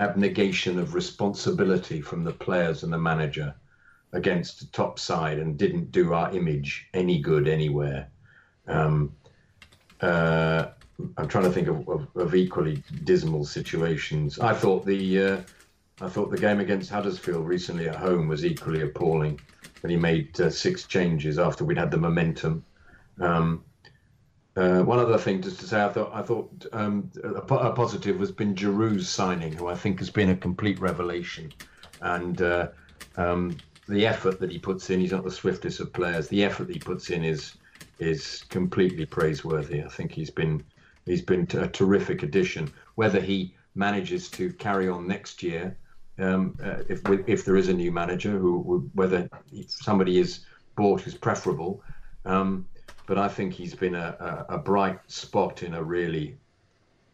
abnegation 0.00 0.78
of 0.78 0.94
responsibility 0.94 2.00
from 2.00 2.24
the 2.24 2.32
players 2.32 2.82
and 2.82 2.92
the 2.92 2.98
manager 2.98 3.54
against 4.12 4.60
the 4.60 4.66
top 4.66 4.98
side, 4.98 5.38
and 5.38 5.56
didn't 5.56 5.92
do 5.92 6.12
our 6.12 6.34
image 6.34 6.88
any 6.94 7.20
good 7.20 7.48
anywhere. 7.48 8.08
Um, 8.66 9.14
uh, 10.00 10.66
I'm 11.16 11.28
trying 11.28 11.44
to 11.44 11.50
think 11.50 11.68
of, 11.68 11.88
of, 11.88 12.08
of, 12.16 12.34
equally 12.34 12.82
dismal 13.04 13.44
situations. 13.44 14.38
I 14.38 14.54
thought 14.54 14.84
the 14.84 15.22
uh, 15.22 15.40
I 16.00 16.08
thought 16.08 16.30
the 16.30 16.38
game 16.38 16.60
against 16.60 16.90
Huddersfield 16.90 17.46
recently 17.46 17.88
at 17.88 17.96
home 17.96 18.28
was 18.28 18.44
equally 18.44 18.82
appalling 18.82 19.40
when 19.82 19.90
he 19.90 19.96
made 19.96 20.38
uh, 20.40 20.50
six 20.50 20.84
changes 20.84 21.38
after 21.38 21.64
we'd 21.64 21.78
had 21.78 21.90
the 21.90 21.96
momentum. 21.96 22.64
Um, 23.18 23.64
uh, 24.56 24.80
one 24.80 24.98
other 24.98 25.18
thing 25.18 25.40
just 25.40 25.60
to 25.60 25.66
say, 25.66 25.82
I 25.82 25.88
thought 25.88 26.10
I 26.12 26.22
thought 26.22 26.66
um, 26.72 27.10
a, 27.22 27.28
a, 27.28 27.72
positive 27.72 28.18
has 28.18 28.32
been 28.32 28.54
Giroud's 28.54 29.08
signing, 29.08 29.52
who 29.52 29.68
I 29.68 29.74
think 29.74 29.98
has 30.00 30.10
been 30.10 30.30
a 30.30 30.36
complete 30.36 30.80
revelation, 30.80 31.52
and 32.00 32.40
uh, 32.42 32.68
um, 33.16 33.56
the 33.90 34.06
effort 34.06 34.38
that 34.40 34.50
he 34.50 34.58
puts 34.58 34.88
in. 34.90 35.00
He's 35.00 35.12
not 35.12 35.24
the 35.24 35.30
swiftest 35.30 35.80
of 35.80 35.92
players. 35.92 36.28
The 36.28 36.44
effort 36.44 36.68
that 36.68 36.74
he 36.74 36.80
puts 36.80 37.10
in 37.10 37.24
is 37.24 37.56
is 37.98 38.44
completely 38.48 39.04
praiseworthy. 39.04 39.82
I 39.82 39.88
think 39.88 40.12
he's 40.12 40.30
been 40.30 40.64
he's 41.06 41.22
been 41.22 41.46
a 41.54 41.68
terrific 41.68 42.22
addition. 42.22 42.72
Whether 42.94 43.20
he 43.20 43.54
manages 43.74 44.30
to 44.30 44.52
carry 44.54 44.88
on 44.88 45.06
next 45.06 45.42
year, 45.42 45.76
um, 46.18 46.56
uh, 46.62 46.82
if 46.88 47.02
if 47.26 47.44
there 47.44 47.56
is 47.56 47.68
a 47.68 47.74
new 47.74 47.90
manager, 47.90 48.30
who 48.30 48.88
whether 48.94 49.28
somebody 49.66 50.18
is 50.18 50.46
bought 50.76 51.06
is 51.06 51.14
preferable. 51.14 51.82
Um, 52.24 52.66
but 53.06 53.18
I 53.18 53.26
think 53.26 53.54
he's 53.54 53.74
been 53.74 53.96
a, 53.96 54.46
a, 54.48 54.54
a, 54.54 54.58
bright 54.58 55.00
spot 55.10 55.64
in 55.64 55.74
a 55.74 55.82
really 55.82 56.36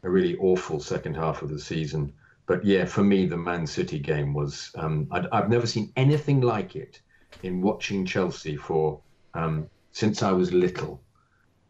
a 0.03 0.11
really 0.11 0.37
awful 0.37 0.79
second 0.79 1.15
half 1.15 1.41
of 1.43 1.49
the 1.49 1.59
season. 1.59 2.13
But 2.47 2.65
yeah, 2.65 2.85
for 2.85 3.03
me, 3.03 3.27
the 3.27 3.37
Man 3.37 3.67
City 3.67 3.99
game 3.99 4.33
was 4.33 4.71
um, 4.77 5.09
i 5.11 5.27
have 5.33 5.51
never 5.51 5.67
seen 5.67 5.93
anything 5.97 6.41
like 6.41 6.77
it 6.77 7.01
in 7.43 7.61
watching 7.61 8.07
Chelsea 8.07 8.57
for 8.57 9.01
um, 9.35 9.69
since 9.93 10.23
I 10.23 10.33
was 10.33 10.53
little, 10.53 11.03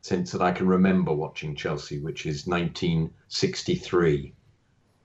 since 0.03 0.33
that 0.33 0.43
I 0.43 0.53
can 0.53 0.67
remember 0.67 1.13
watching 1.13 1.57
Chelsea, 1.57 1.99
which 1.99 2.27
is 2.27 2.47
1963. 2.47 4.35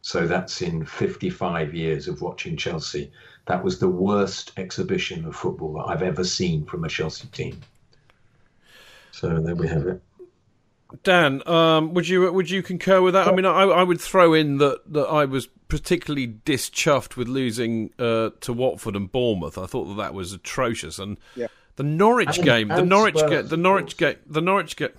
So 0.02 0.28
that's 0.28 0.62
in 0.62 0.86
55 0.86 1.74
years 1.74 2.08
of 2.08 2.22
watching 2.22 2.58
Chelsea. 2.58 3.12
That 3.48 3.64
was 3.64 3.80
the 3.80 3.90
worst 3.90 4.52
exhibition 4.58 5.26
of 5.26 5.36
football 5.36 5.74
that 5.74 5.86
I've 5.88 6.02
ever 6.02 6.24
seen 6.24 6.66
from 6.66 6.84
a 6.84 6.90
Chelsea 6.90 7.28
team. 7.28 7.62
So 9.12 9.40
there 9.40 9.56
we 9.56 9.68
have 9.68 9.88
it. 9.88 10.02
Dan, 11.04 11.48
um, 11.48 11.94
would 11.94 12.08
you 12.08 12.32
would 12.32 12.50
you 12.50 12.62
concur 12.62 13.02
with 13.02 13.14
that? 13.14 13.28
I 13.28 13.32
mean, 13.34 13.46
I, 13.46 13.62
I 13.64 13.84
would 13.84 14.02
throw 14.02 14.34
in 14.34 14.58
that, 14.58 14.82
that 14.94 15.06
I 15.08 15.26
was 15.26 15.48
particularly 15.68 16.28
dischuffed 16.28 17.16
with 17.16 17.28
losing 17.28 17.92
uh, 17.98 18.32
to 18.42 18.52
Watford 18.54 18.96
and 18.96 19.12
Bournemouth. 19.12 19.58
I 19.58 19.66
thought 19.68 19.86
that 19.86 19.98
that 19.98 20.14
was 20.14 20.34
atrocious, 20.34 21.00
and 21.00 21.18
yeah. 21.36 21.48
The 21.78 21.84
Norwich 21.84 22.38
And- 22.38 22.46
game, 22.46 22.68
the 22.68 22.86
Norwich 22.86 23.18
Spurs, 23.18 23.30
game, 23.30 23.48
the 23.48 23.58
Norwich 23.58 23.98
course. 23.98 24.14
game, 24.16 24.22
the 24.28 24.42
Norwich 24.42 24.76
game. 24.76 24.90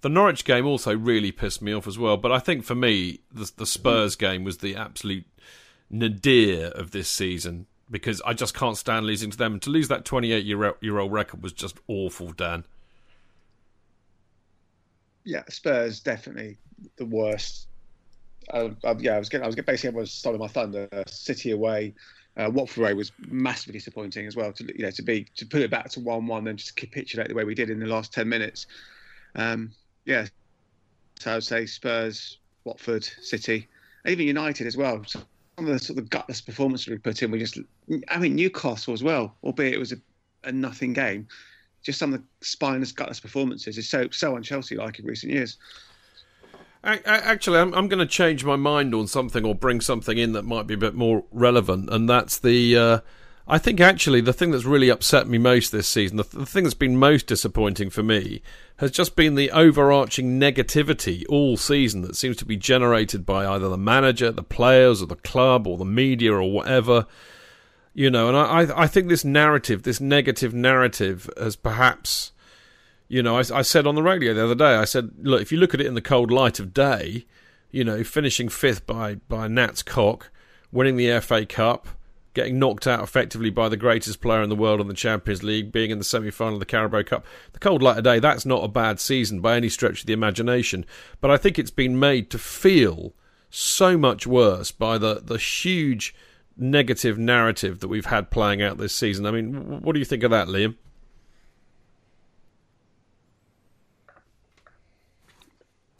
The 0.00 0.08
Norwich 0.08 0.44
game 0.44 0.66
also 0.66 0.96
really 0.96 1.30
pissed 1.30 1.62
me 1.62 1.72
off 1.72 1.86
as 1.86 1.96
well, 1.98 2.16
but 2.16 2.32
I 2.32 2.40
think 2.40 2.64
for 2.64 2.74
me, 2.74 3.20
the, 3.30 3.50
the 3.58 3.66
Spurs 3.66 4.16
game 4.16 4.42
was 4.42 4.58
the 4.58 4.74
absolute 4.74 5.26
nadir 5.90 6.68
of 6.68 6.90
this 6.90 7.08
season 7.08 7.66
because 7.88 8.20
I 8.26 8.32
just 8.32 8.54
can't 8.54 8.76
stand 8.76 9.06
losing 9.06 9.30
to 9.30 9.36
them. 9.38 9.52
And 9.52 9.62
to 9.62 9.70
lose 9.70 9.86
that 9.88 10.04
28 10.04 10.44
year, 10.44 10.74
year 10.80 10.98
old 10.98 11.12
record 11.12 11.42
was 11.42 11.52
just 11.52 11.76
awful, 11.86 12.32
Dan. 12.32 12.64
Yeah, 15.24 15.42
Spurs 15.48 16.00
definitely 16.00 16.58
the 16.96 17.06
worst. 17.06 17.68
Uh, 18.52 18.70
uh, 18.84 18.94
yeah, 18.98 19.14
I 19.14 19.18
was 19.18 19.28
getting, 19.28 19.44
I 19.44 19.46
was 19.46 19.54
getting, 19.54 19.72
basically 19.72 19.88
everyone 19.88 20.02
was 20.02 20.12
stolen 20.12 20.40
my 20.40 20.48
thunder. 20.48 20.88
City 21.06 21.52
away, 21.52 21.94
uh, 22.36 22.50
Watford 22.52 22.82
away 22.82 22.94
was 22.94 23.12
massively 23.28 23.74
disappointing 23.74 24.26
as 24.26 24.36
well. 24.36 24.52
To 24.52 24.64
you 24.64 24.84
know 24.84 24.90
to 24.90 25.02
be 25.02 25.26
to 25.36 25.46
put 25.46 25.62
it 25.62 25.70
back 25.70 25.90
to 25.90 26.00
one 26.00 26.26
one, 26.26 26.44
then 26.44 26.56
just 26.56 26.76
capitulate 26.76 27.28
the 27.28 27.34
way 27.34 27.44
we 27.44 27.54
did 27.54 27.70
in 27.70 27.78
the 27.78 27.86
last 27.86 28.12
ten 28.12 28.28
minutes. 28.28 28.66
Um, 29.34 29.72
yeah, 30.04 30.26
so 31.22 31.30
I 31.30 31.34
would 31.34 31.44
say 31.44 31.66
Spurs, 31.66 32.38
Watford, 32.64 33.04
City, 33.04 33.68
even 34.06 34.26
United 34.26 34.66
as 34.66 34.76
well. 34.76 35.02
Some 35.06 35.22
of 35.58 35.66
the 35.66 35.78
sort 35.78 35.98
of 35.98 36.10
gutless 36.10 36.40
performances 36.40 36.88
we 36.88 36.98
put 36.98 37.22
in, 37.22 37.30
we 37.30 37.38
just, 37.38 37.58
I 38.08 38.18
mean 38.18 38.34
Newcastle 38.34 38.92
as 38.92 39.02
well, 39.02 39.36
albeit 39.44 39.74
it 39.74 39.78
was 39.78 39.92
a, 39.92 39.96
a 40.44 40.50
nothing 40.50 40.92
game. 40.92 41.28
Just 41.82 41.98
some 41.98 42.12
of 42.14 42.20
the 42.20 42.26
spineless, 42.46 42.92
gutless 42.92 43.20
performances 43.20 43.78
is 43.78 43.88
so 43.88 44.08
so 44.10 44.34
on 44.36 44.42
Chelsea 44.42 44.76
like 44.76 44.98
in 44.98 45.06
recent 45.06 45.32
years. 45.32 45.56
Actually, 46.84 47.58
I'm, 47.60 47.72
I'm 47.74 47.86
going 47.86 48.00
to 48.00 48.06
change 48.06 48.44
my 48.44 48.56
mind 48.56 48.92
on 48.92 49.06
something 49.06 49.44
or 49.44 49.54
bring 49.54 49.80
something 49.80 50.18
in 50.18 50.32
that 50.32 50.42
might 50.42 50.66
be 50.66 50.74
a 50.74 50.78
bit 50.78 50.94
more 50.94 51.24
relevant, 51.30 51.90
and 51.90 52.08
that's 52.08 52.38
the. 52.38 52.76
Uh, 52.76 52.98
I 53.46 53.58
think 53.58 53.80
actually 53.80 54.20
the 54.20 54.32
thing 54.32 54.52
that's 54.52 54.64
really 54.64 54.88
upset 54.88 55.28
me 55.28 55.38
most 55.38 55.72
this 55.72 55.88
season, 55.88 56.16
the, 56.16 56.22
the 56.22 56.46
thing 56.46 56.64
that's 56.64 56.74
been 56.74 56.96
most 56.96 57.26
disappointing 57.26 57.90
for 57.90 58.02
me, 58.02 58.40
has 58.76 58.90
just 58.90 59.16
been 59.16 59.34
the 59.34 59.50
overarching 59.50 60.40
negativity 60.40 61.24
all 61.28 61.56
season 61.56 62.02
that 62.02 62.16
seems 62.16 62.36
to 62.38 62.44
be 62.44 62.56
generated 62.56 63.26
by 63.26 63.46
either 63.46 63.68
the 63.68 63.76
manager, 63.76 64.30
the 64.30 64.42
players, 64.42 65.02
or 65.02 65.06
the 65.06 65.16
club, 65.16 65.66
or 65.66 65.76
the 65.76 65.84
media, 65.84 66.32
or 66.32 66.50
whatever. 66.50 67.06
You 67.94 68.10
know, 68.10 68.28
and 68.28 68.36
I, 68.36 68.82
I 68.82 68.86
think 68.86 69.08
this 69.08 69.24
narrative, 69.24 69.82
this 69.82 70.00
negative 70.00 70.54
narrative, 70.54 71.28
has 71.36 71.56
perhaps 71.56 72.32
You 73.08 73.22
know, 73.22 73.36
I, 73.36 73.44
I 73.52 73.62
said 73.62 73.86
on 73.86 73.94
the 73.94 74.02
radio 74.02 74.32
the 74.32 74.44
other 74.44 74.54
day, 74.54 74.76
I 74.76 74.84
said, 74.84 75.10
look, 75.20 75.42
if 75.42 75.52
you 75.52 75.58
look 75.58 75.74
at 75.74 75.80
it 75.80 75.86
in 75.86 75.94
the 75.94 76.00
cold 76.00 76.30
light 76.30 76.58
of 76.58 76.72
day, 76.72 77.26
you 77.70 77.84
know, 77.84 78.02
finishing 78.04 78.48
fifth 78.48 78.86
by 78.86 79.16
by 79.28 79.48
Nats 79.48 79.82
Cock, 79.82 80.30
winning 80.70 80.96
the 80.96 81.20
FA 81.20 81.44
Cup, 81.44 81.88
getting 82.34 82.58
knocked 82.58 82.86
out 82.86 83.02
effectively 83.02 83.50
by 83.50 83.68
the 83.68 83.76
greatest 83.76 84.20
player 84.20 84.42
in 84.42 84.48
the 84.48 84.56
world 84.56 84.80
in 84.80 84.88
the 84.88 84.94
Champions 84.94 85.42
League, 85.42 85.70
being 85.70 85.90
in 85.90 85.98
the 85.98 86.04
semi 86.04 86.30
final 86.30 86.54
of 86.54 86.60
the 86.60 86.66
Carabao 86.66 87.02
Cup. 87.02 87.26
The 87.52 87.58
cold 87.58 87.82
light 87.82 87.98
of 87.98 88.04
day, 88.04 88.18
that's 88.18 88.46
not 88.46 88.64
a 88.64 88.68
bad 88.68 89.00
season 89.00 89.40
by 89.40 89.56
any 89.56 89.68
stretch 89.68 90.00
of 90.00 90.06
the 90.06 90.14
imagination. 90.14 90.86
But 91.20 91.30
I 91.30 91.36
think 91.36 91.58
it's 91.58 91.70
been 91.70 91.98
made 91.98 92.30
to 92.30 92.38
feel 92.38 93.12
so 93.50 93.98
much 93.98 94.26
worse 94.26 94.70
by 94.70 94.96
the, 94.96 95.20
the 95.22 95.36
huge 95.36 96.14
negative 96.62 97.18
narrative 97.18 97.80
that 97.80 97.88
we've 97.88 98.06
had 98.06 98.30
playing 98.30 98.62
out 98.62 98.78
this 98.78 98.94
season. 98.94 99.26
I 99.26 99.30
mean, 99.30 99.82
what 99.82 99.92
do 99.92 99.98
you 99.98 100.04
think 100.04 100.22
of 100.22 100.30
that, 100.30 100.48
Liam? 100.48 100.76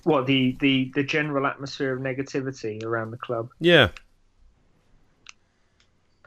What 0.04 0.26
the, 0.26 0.56
the, 0.60 0.90
the 0.94 1.02
general 1.02 1.46
atmosphere 1.46 1.94
of 1.94 2.00
negativity 2.00 2.82
around 2.82 3.10
the 3.10 3.18
club? 3.18 3.50
Yeah. 3.60 3.90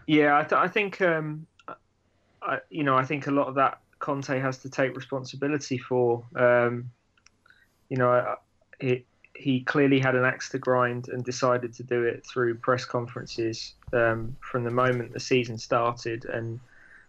Yeah, 0.07 0.37
I, 0.37 0.41
th- 0.43 0.53
I 0.53 0.67
think 0.67 1.01
um, 1.01 1.47
I, 2.41 2.59
you 2.69 2.83
know 2.83 2.95
I 2.95 3.03
think 3.03 3.25
a 3.27 3.31
lot 3.31 3.47
of 3.47 3.55
that 3.55 3.79
Conte 3.99 4.39
has 4.39 4.59
to 4.59 4.69
take 4.69 4.95
responsibility 4.95 5.77
for. 5.77 6.23
Um, 6.35 6.91
you 7.89 7.97
know, 7.97 8.35
it, 8.79 9.05
he 9.35 9.61
clearly 9.61 9.99
had 9.99 10.15
an 10.15 10.25
axe 10.25 10.49
to 10.49 10.57
grind 10.57 11.09
and 11.09 11.23
decided 11.23 11.73
to 11.73 11.83
do 11.83 12.03
it 12.03 12.25
through 12.25 12.55
press 12.55 12.85
conferences 12.85 13.73
um, 13.93 14.35
from 14.39 14.63
the 14.63 14.71
moment 14.71 15.13
the 15.13 15.19
season 15.19 15.57
started, 15.57 16.25
and 16.25 16.59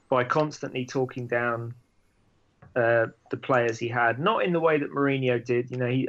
by 0.08 0.24
constantly 0.24 0.84
talking 0.84 1.26
down 1.26 1.74
uh, 2.74 3.06
the 3.30 3.36
players 3.36 3.78
he 3.78 3.88
had, 3.88 4.18
not 4.18 4.44
in 4.44 4.52
the 4.52 4.60
way 4.60 4.78
that 4.78 4.90
Mourinho 4.90 5.42
did. 5.44 5.70
You 5.70 5.76
know, 5.76 5.86
he, 5.86 6.08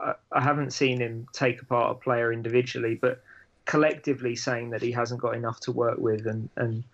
I, 0.00 0.14
I 0.32 0.40
haven't 0.40 0.72
seen 0.72 1.00
him 1.00 1.26
take 1.32 1.60
apart 1.62 1.92
a 1.92 1.94
player 1.94 2.32
individually, 2.32 2.98
but 3.00 3.22
collectively 3.64 4.34
saying 4.34 4.70
that 4.70 4.82
he 4.82 4.90
hasn't 4.90 5.20
got 5.20 5.36
enough 5.36 5.60
to 5.60 5.72
work 5.72 5.98
with, 5.98 6.26
and 6.26 6.48
and 6.56 6.84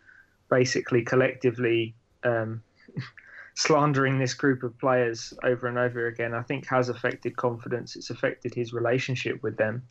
basically 0.51 1.03
collectively. 1.03 1.95
Um, 2.25 2.63
slandering 3.59 4.21
this 4.21 4.35
group 4.35 4.63
of 4.63 4.79
players 4.79 5.35
over 5.43 5.67
and 5.67 5.77
over 5.77 6.07
again, 6.07 6.33
I 6.33 6.43
think 6.43 6.65
has 6.67 6.89
affected 6.89 7.37
confidence. 7.37 7.97
It's 7.97 8.09
affected 8.09 8.55
his 8.55 8.73
relationship 8.73 9.43
with 9.43 9.57
them, 9.57 9.83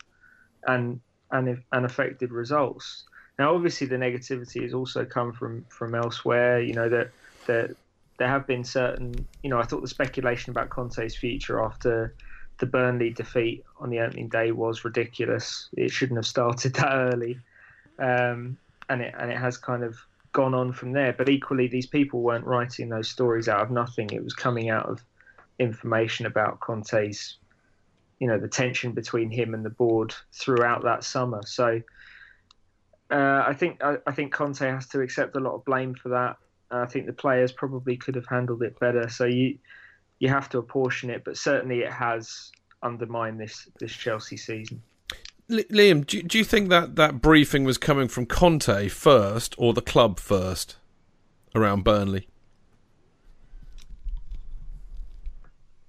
and 0.66 1.00
and 1.30 1.62
and 1.70 1.84
affected 1.84 2.32
results. 2.32 3.04
Now, 3.38 3.54
obviously, 3.54 3.86
the 3.86 3.96
negativity 3.96 4.62
has 4.62 4.72
also 4.72 5.04
come 5.04 5.34
from 5.34 5.66
from 5.68 5.94
elsewhere. 5.94 6.60
You 6.60 6.72
know 6.72 6.88
that 6.88 7.10
that 7.46 7.76
there 8.16 8.28
have 8.28 8.46
been 8.46 8.64
certain. 8.64 9.26
You 9.42 9.50
know, 9.50 9.58
I 9.58 9.64
thought 9.64 9.82
the 9.82 9.88
speculation 9.88 10.50
about 10.50 10.70
Conte's 10.70 11.14
future 11.14 11.62
after 11.62 12.14
the 12.60 12.66
Burnley 12.66 13.10
defeat 13.10 13.64
on 13.80 13.90
the 13.90 14.00
opening 14.00 14.28
day 14.28 14.50
was 14.50 14.82
ridiculous. 14.82 15.68
It 15.76 15.90
shouldn't 15.90 16.16
have 16.16 16.26
started 16.26 16.72
that 16.76 16.90
early, 16.90 17.38
um, 17.98 18.56
and 18.88 19.02
it 19.02 19.14
and 19.18 19.30
it 19.30 19.36
has 19.36 19.58
kind 19.58 19.84
of 19.84 19.98
gone 20.38 20.54
on 20.54 20.72
from 20.72 20.92
there. 20.92 21.12
But 21.12 21.28
equally, 21.28 21.66
these 21.66 21.86
people 21.86 22.22
weren't 22.22 22.46
writing 22.46 22.88
those 22.88 23.08
stories 23.08 23.48
out 23.48 23.60
of 23.60 23.72
nothing. 23.72 24.08
It 24.12 24.22
was 24.22 24.34
coming 24.34 24.70
out 24.70 24.88
of 24.88 25.02
information 25.58 26.26
about 26.26 26.60
Conte's, 26.60 27.38
you 28.20 28.28
know, 28.28 28.38
the 28.38 28.46
tension 28.46 28.92
between 28.92 29.32
him 29.32 29.52
and 29.52 29.64
the 29.64 29.70
board 29.70 30.14
throughout 30.32 30.84
that 30.84 31.02
summer. 31.02 31.40
So 31.44 31.82
uh, 33.10 33.42
I 33.48 33.52
think 33.52 33.82
I, 33.82 33.96
I, 34.06 34.12
think 34.12 34.32
Conte 34.32 34.64
has 34.64 34.86
to 34.90 35.00
accept 35.00 35.34
a 35.34 35.40
lot 35.40 35.54
of 35.54 35.64
blame 35.64 35.94
for 35.94 36.10
that. 36.10 36.36
I 36.70 36.86
think 36.86 37.06
the 37.06 37.12
players 37.12 37.50
probably 37.50 37.96
could 37.96 38.14
have 38.14 38.26
handled 38.26 38.62
it 38.62 38.78
better. 38.78 39.08
So 39.08 39.24
you 39.24 39.58
you 40.20 40.28
have 40.28 40.48
to 40.50 40.58
apportion 40.58 41.10
it, 41.10 41.24
but 41.24 41.36
certainly 41.36 41.80
it 41.80 41.92
has 41.92 42.52
undermined 42.84 43.40
this 43.40 43.68
this 43.80 43.92
Chelsea 43.92 44.36
season. 44.36 44.80
Liam, 45.50 46.06
do, 46.06 46.22
do 46.22 46.36
you 46.36 46.44
think 46.44 46.68
that 46.68 46.96
that 46.96 47.22
briefing 47.22 47.64
was 47.64 47.78
coming 47.78 48.08
from 48.08 48.26
Conte 48.26 48.88
first 48.88 49.54
or 49.56 49.72
the 49.72 49.80
club 49.80 50.20
first 50.20 50.76
around 51.54 51.84
Burnley? 51.84 52.28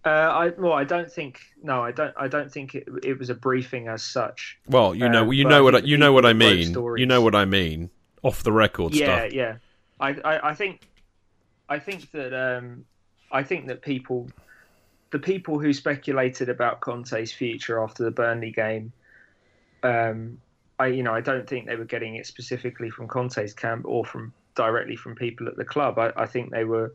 Uh, 0.05 0.09
I 0.09 0.47
well, 0.57 0.71
I 0.71 0.85
don't 0.85 1.11
think 1.11 1.41
no, 1.61 1.83
I 1.83 1.91
don't. 1.91 2.13
I 2.17 2.29
don't 2.29 2.49
think 2.49 2.73
it, 2.73 2.87
it 3.03 3.19
was 3.19 3.29
a 3.29 3.35
briefing 3.35 3.89
as 3.89 4.01
such. 4.01 4.57
Well, 4.67 4.95
you 4.95 5.09
know, 5.09 5.27
uh, 5.27 5.31
you 5.31 5.43
know 5.43 5.61
what 5.61 5.75
I, 5.75 5.79
you 5.79 5.97
know 5.97 6.13
what 6.13 6.25
I 6.25 6.31
mean. 6.31 6.73
You 6.73 7.05
know 7.05 7.21
what 7.21 7.35
I 7.35 7.43
mean. 7.43 7.89
Off 8.23 8.43
the 8.43 8.51
record 8.51 8.93
yeah, 8.93 9.05
stuff. 9.05 9.33
Yeah, 9.33 9.41
yeah. 9.41 9.55
I, 9.99 10.09
I, 10.23 10.49
I 10.49 10.53
think, 10.53 10.87
I 11.67 11.79
think 11.79 12.11
that 12.11 12.33
um, 12.33 12.85
I 13.31 13.43
think 13.43 13.67
that 13.67 13.81
people, 13.81 14.29
the 15.11 15.19
people 15.19 15.59
who 15.59 15.73
speculated 15.73 16.49
about 16.49 16.79
Conte's 16.79 17.31
future 17.31 17.81
after 17.81 18.03
the 18.03 18.11
Burnley 18.11 18.51
game, 18.51 18.91
um, 19.83 20.39
I 20.77 20.87
you 20.87 21.03
know 21.03 21.13
I 21.13 21.21
don't 21.21 21.47
think 21.47 21.67
they 21.67 21.75
were 21.75 21.85
getting 21.85 22.15
it 22.15 22.25
specifically 22.25 22.89
from 22.89 23.07
Conte's 23.07 23.53
camp 23.53 23.85
or 23.85 24.05
from 24.05 24.33
directly 24.55 24.95
from 24.95 25.15
people 25.15 25.47
at 25.47 25.55
the 25.55 25.65
club. 25.65 25.99
I, 25.99 26.11
I 26.15 26.25
think 26.25 26.51
they 26.51 26.63
were 26.63 26.93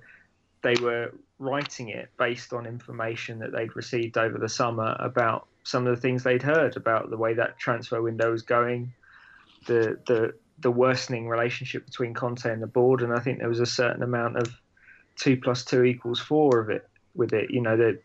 they 0.62 0.74
were 0.80 1.12
writing 1.38 1.90
it 1.90 2.08
based 2.18 2.52
on 2.52 2.66
information 2.66 3.38
that 3.40 3.52
they'd 3.52 3.74
received 3.76 4.16
over 4.16 4.38
the 4.38 4.48
summer 4.48 4.96
about 4.98 5.46
some 5.62 5.86
of 5.86 5.94
the 5.94 6.00
things 6.00 6.22
they'd 6.22 6.42
heard 6.42 6.76
about 6.76 7.10
the 7.10 7.16
way 7.16 7.34
that 7.34 7.58
transfer 7.58 8.00
window 8.00 8.30
was 8.30 8.42
going, 8.42 8.92
the 9.66 9.98
the 10.06 10.34
the 10.60 10.70
worsening 10.70 11.28
relationship 11.28 11.84
between 11.84 12.14
Conte 12.14 12.50
and 12.50 12.62
the 12.62 12.66
board, 12.66 13.02
and 13.02 13.12
I 13.12 13.18
think 13.18 13.38
there 13.38 13.48
was 13.48 13.60
a 13.60 13.66
certain 13.66 14.02
amount 14.02 14.36
of 14.36 14.54
two 15.16 15.36
plus 15.36 15.64
two 15.64 15.84
equals 15.84 16.20
four 16.20 16.60
of 16.60 16.70
it 16.70 16.88
with 17.14 17.32
it. 17.32 17.50
You 17.50 17.60
know 17.60 17.76
that 17.76 18.02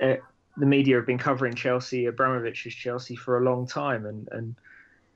uh, 0.00 0.16
the 0.56 0.66
media 0.66 0.96
have 0.96 1.06
been 1.06 1.18
covering 1.18 1.54
Chelsea, 1.54 2.06
Abramovich's 2.06 2.74
Chelsea 2.74 3.16
for 3.16 3.38
a 3.38 3.44
long 3.44 3.66
time, 3.66 4.06
and 4.06 4.28
and 4.32 4.54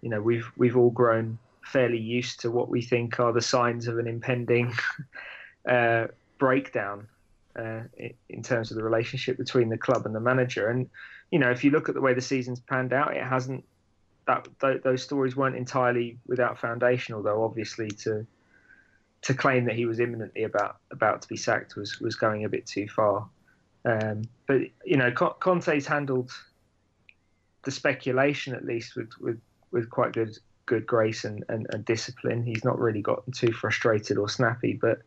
you 0.00 0.08
know 0.08 0.20
we've 0.20 0.50
we've 0.56 0.76
all 0.76 0.90
grown 0.90 1.38
fairly 1.62 1.98
used 1.98 2.40
to 2.40 2.50
what 2.50 2.68
we 2.68 2.80
think 2.80 3.18
are 3.18 3.32
the 3.32 3.40
signs 3.40 3.88
of 3.88 3.98
an 3.98 4.06
impending 4.06 4.72
uh, 5.68 6.06
breakdown 6.38 7.08
uh, 7.56 7.80
in 8.28 8.42
terms 8.42 8.70
of 8.70 8.76
the 8.76 8.82
relationship 8.84 9.36
between 9.36 9.68
the 9.68 9.78
club 9.78 10.06
and 10.06 10.14
the 10.14 10.20
manager. 10.20 10.68
And 10.68 10.88
you 11.30 11.38
know, 11.38 11.50
if 11.50 11.64
you 11.64 11.70
look 11.70 11.88
at 11.88 11.94
the 11.94 12.00
way 12.00 12.14
the 12.14 12.20
season's 12.20 12.60
panned 12.60 12.92
out, 12.92 13.16
it 13.16 13.24
hasn't. 13.24 13.64
That 14.26 14.48
th- 14.60 14.82
those 14.82 15.02
stories 15.02 15.36
weren't 15.36 15.54
entirely 15.54 16.18
without 16.26 16.58
foundation, 16.58 17.14
although 17.14 17.44
obviously 17.44 17.88
to 17.88 18.26
to 19.22 19.34
claim 19.34 19.64
that 19.64 19.74
he 19.74 19.86
was 19.86 20.00
imminently 20.00 20.44
about 20.44 20.78
about 20.90 21.22
to 21.22 21.28
be 21.28 21.36
sacked 21.36 21.76
was 21.76 22.00
was 22.00 22.16
going 22.16 22.44
a 22.44 22.48
bit 22.48 22.66
too 22.66 22.88
far. 22.88 23.28
Um, 23.86 24.22
but 24.46 24.62
you 24.84 24.96
know, 24.96 25.12
Conte's 25.12 25.86
handled 25.86 26.32
the 27.64 27.70
speculation 27.70 28.54
at 28.54 28.64
least 28.64 28.96
with 28.96 29.10
with, 29.20 29.40
with 29.70 29.88
quite 29.88 30.12
good 30.12 30.36
good 30.66 30.86
grace 30.86 31.24
and, 31.24 31.44
and, 31.48 31.66
and, 31.70 31.84
discipline. 31.84 32.42
He's 32.42 32.64
not 32.64 32.80
really 32.80 33.00
gotten 33.00 33.32
too 33.32 33.52
frustrated 33.52 34.18
or 34.18 34.28
snappy, 34.28 34.72
but 34.72 34.98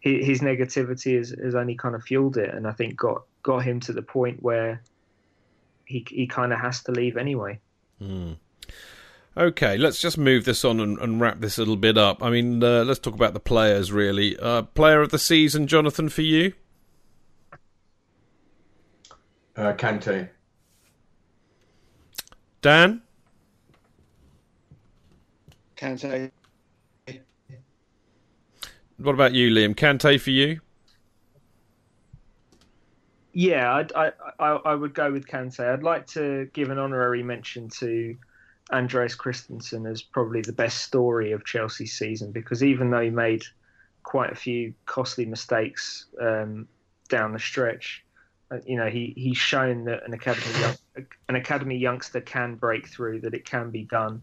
his, 0.00 0.40
negativity 0.40 1.16
has, 1.16 1.30
has 1.30 1.54
only 1.54 1.74
kind 1.74 1.94
of 1.94 2.02
fueled 2.02 2.36
it, 2.36 2.54
and 2.54 2.66
I 2.66 2.72
think 2.72 2.94
got 2.94 3.22
got 3.42 3.60
him 3.60 3.80
to 3.80 3.94
the 3.94 4.02
point 4.02 4.42
where 4.42 4.82
he 5.86 6.04
he 6.06 6.26
kind 6.26 6.52
of 6.52 6.60
has 6.60 6.82
to 6.82 6.92
leave 6.92 7.16
anyway. 7.16 7.58
Mm. 8.02 8.36
Okay, 9.36 9.78
let's 9.78 9.98
just 9.98 10.18
move 10.18 10.44
this 10.44 10.64
on 10.64 10.78
and, 10.78 10.98
and, 10.98 11.20
wrap 11.20 11.40
this 11.40 11.56
a 11.56 11.62
little 11.62 11.76
bit 11.76 11.98
up. 11.98 12.22
I 12.22 12.30
mean, 12.30 12.62
uh, 12.62 12.84
let's 12.84 13.00
talk 13.00 13.14
about 13.14 13.32
the 13.32 13.40
players 13.40 13.90
really. 13.90 14.38
Uh, 14.38 14.62
player 14.62 15.00
of 15.00 15.10
the 15.10 15.18
season, 15.18 15.66
Jonathan, 15.66 16.08
for 16.08 16.22
you. 16.22 16.52
Uh, 19.56 19.72
Kante. 19.72 20.28
Dan? 22.60 23.02
Kante. 25.76 26.30
What 28.98 29.14
about 29.14 29.32
you, 29.32 29.50
Liam? 29.50 29.74
Kante 29.74 30.20
for 30.20 30.30
you? 30.30 30.60
Yeah, 33.32 33.74
I'd, 33.74 33.92
I, 33.92 34.12
I, 34.38 34.48
I 34.64 34.74
would 34.74 34.94
go 34.94 35.10
with 35.10 35.26
Kante. 35.26 35.60
I'd 35.60 35.82
like 35.82 36.06
to 36.08 36.48
give 36.52 36.70
an 36.70 36.78
honorary 36.78 37.22
mention 37.22 37.68
to 37.80 38.16
Andreas 38.72 39.14
Christensen 39.14 39.86
as 39.86 40.02
probably 40.02 40.40
the 40.40 40.52
best 40.52 40.82
story 40.82 41.32
of 41.32 41.44
Chelsea's 41.44 41.92
season 41.92 42.30
because 42.30 42.62
even 42.62 42.90
though 42.90 43.00
he 43.02 43.10
made 43.10 43.42
quite 44.04 44.30
a 44.30 44.36
few 44.36 44.72
costly 44.86 45.26
mistakes 45.26 46.06
um, 46.20 46.68
down 47.08 47.32
the 47.32 47.38
stretch, 47.38 48.03
you 48.66 48.76
know, 48.76 48.88
he, 48.88 49.12
he's 49.16 49.36
shown 49.36 49.84
that 49.84 50.06
an 50.06 50.12
academy 50.12 50.60
young, 50.60 50.76
an 51.28 51.36
academy 51.36 51.76
youngster 51.76 52.20
can 52.20 52.54
break 52.54 52.88
through, 52.88 53.20
that 53.20 53.34
it 53.34 53.44
can 53.44 53.70
be 53.70 53.84
done, 53.84 54.22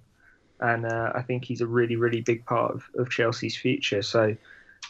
and 0.60 0.85
uh, 0.85 1.11
I 1.15 1.22
think 1.22 1.45
he's 1.45 1.61
a 1.61 1.68
really 1.68 1.95
really 1.95 2.22
big 2.22 2.45
part 2.45 2.73
of, 2.73 2.84
of 2.95 3.10
Chelsea's 3.10 3.57
future. 3.57 4.02
So, 4.02 4.35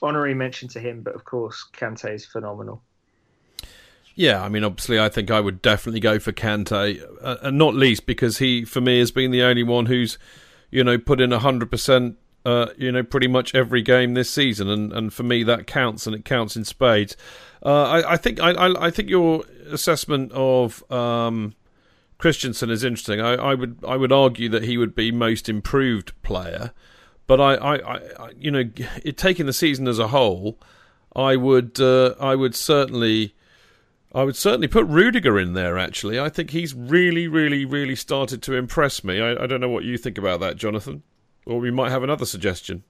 honorary 0.02 0.34
mention 0.34 0.68
to 0.70 0.80
him, 0.80 1.02
but 1.02 1.16
of 1.16 1.26
course, 1.26 1.66
Kante 1.74 2.14
is 2.14 2.26
phenomenal. 2.26 2.82
Yeah, 4.16 4.44
I 4.44 4.50
mean, 4.50 4.64
obviously, 4.64 5.00
I 5.00 5.10
think 5.10 5.32
I 5.32 5.40
would 5.40 5.62
definitely 5.62 6.02
go 6.02 6.20
for 6.20 6.32
Kante, 6.32 7.02
uh, 7.22 7.38
and 7.42 7.58
not 7.58 7.76
least 7.76 8.06
because 8.06 8.40
he, 8.40 8.66
for 8.66 8.82
me, 8.82 9.00
has 9.00 9.12
been 9.12 9.32
the 9.32 9.44
only 9.44 9.64
one 9.64 9.86
who's, 9.86 10.18
you 10.70 10.84
know, 10.84 10.98
put 10.98 11.22
in 11.22 11.32
hundred 11.32 11.72
percent 11.72 12.18
uh, 12.46 12.68
you 12.78 12.92
know, 12.92 13.04
pretty 13.04 13.28
much 13.28 13.54
every 13.54 13.82
game 13.82 14.14
this 14.14 14.30
season, 14.30 14.70
and, 14.70 14.92
and 14.94 15.14
for 15.14 15.24
me 15.24 15.44
that 15.44 15.68
counts, 15.68 16.08
and 16.08 16.16
it 16.16 16.26
counts 16.26 16.56
in 16.56 16.66
spades. 16.66 17.16
Uh, 17.64 17.84
I, 17.84 18.14
I, 18.14 18.18
think 18.18 18.40
I, 18.40 18.74
I, 18.80 18.90
think 18.90 19.10
your 19.10 19.44
assessment 19.70 20.32
of 20.32 20.84
um, 20.92 21.54
Christensen 22.18 22.72
is 22.72 22.84
interesting. 22.84 23.22
I, 23.22 23.34
I, 23.34 23.54
would 23.54 23.78
I 23.88 23.98
would 23.98 24.12
argue 24.12 24.50
that 24.50 24.64
he 24.64 24.78
would 24.78 24.96
be 24.96 25.12
most 25.12 25.48
improved 25.48 26.20
player, 26.24 26.72
but 27.28 27.40
I, 27.40 27.54
I, 27.56 27.76
I 27.98 28.32
you 28.36 28.50
know, 28.50 28.64
it, 29.04 29.18
taking 29.18 29.46
the 29.46 29.54
season 29.54 29.88
as 29.88 30.00
a 30.00 30.08
whole, 30.08 30.60
I 31.16 31.36
would 31.36 31.80
uh, 31.80 32.16
I 32.20 32.36
would 32.36 32.56
certainly. 32.56 33.36
I 34.14 34.26
would 34.26 34.36
certainly 34.36 34.68
put 34.68 34.86
Rudiger 34.88 35.40
in 35.40 35.54
there. 35.54 35.78
Actually, 35.78 36.20
I 36.20 36.28
think 36.28 36.50
he's 36.50 36.74
really, 36.76 37.30
really, 37.30 37.64
really 37.64 37.96
started 37.96 38.42
to 38.44 38.56
impress 38.56 39.06
me. 39.06 39.22
I, 39.22 39.44
I 39.44 39.48
don't 39.48 39.62
know 39.62 39.70
what 39.70 39.86
you 39.86 39.98
think 39.98 40.18
about 40.18 40.42
that, 40.42 40.58
Jonathan, 40.58 41.04
or 41.46 41.60
we 41.60 41.72
might 41.72 41.92
have 41.92 42.04
another 42.04 42.26
suggestion. 42.26 42.84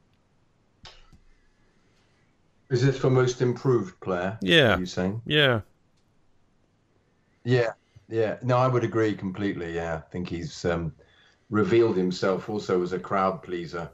Is 2.70 2.86
this 2.86 2.98
for 2.98 3.10
most 3.10 3.42
improved 3.42 4.00
player? 4.00 4.38
Yeah. 4.42 4.78
you 4.78 4.86
saying? 4.86 5.22
Yeah. 5.26 5.62
Yeah. 7.44 7.72
Yeah, 8.12 8.36
no, 8.44 8.58
I 8.58 8.68
would 8.68 8.84
agree 8.84 9.14
completely. 9.14 9.74
Yeah, 9.74 9.96
I 9.96 10.12
think 10.12 10.28
he's 10.28 10.66
um, 10.66 10.94
revealed 11.50 11.96
himself 11.96 12.50
also 12.50 12.84
as 12.84 12.92
a 12.92 13.00
crowd 13.00 13.42
pleaser. 13.42 13.90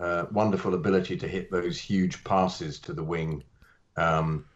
Uh, 0.00 0.26
wonderful 0.32 0.74
ability 0.74 1.16
to 1.16 1.28
hit 1.28 1.48
those 1.50 1.78
huge 1.78 2.24
passes 2.24 2.80
to 2.80 2.92
the 2.92 3.04
wing, 3.04 3.44
um, 3.96 4.46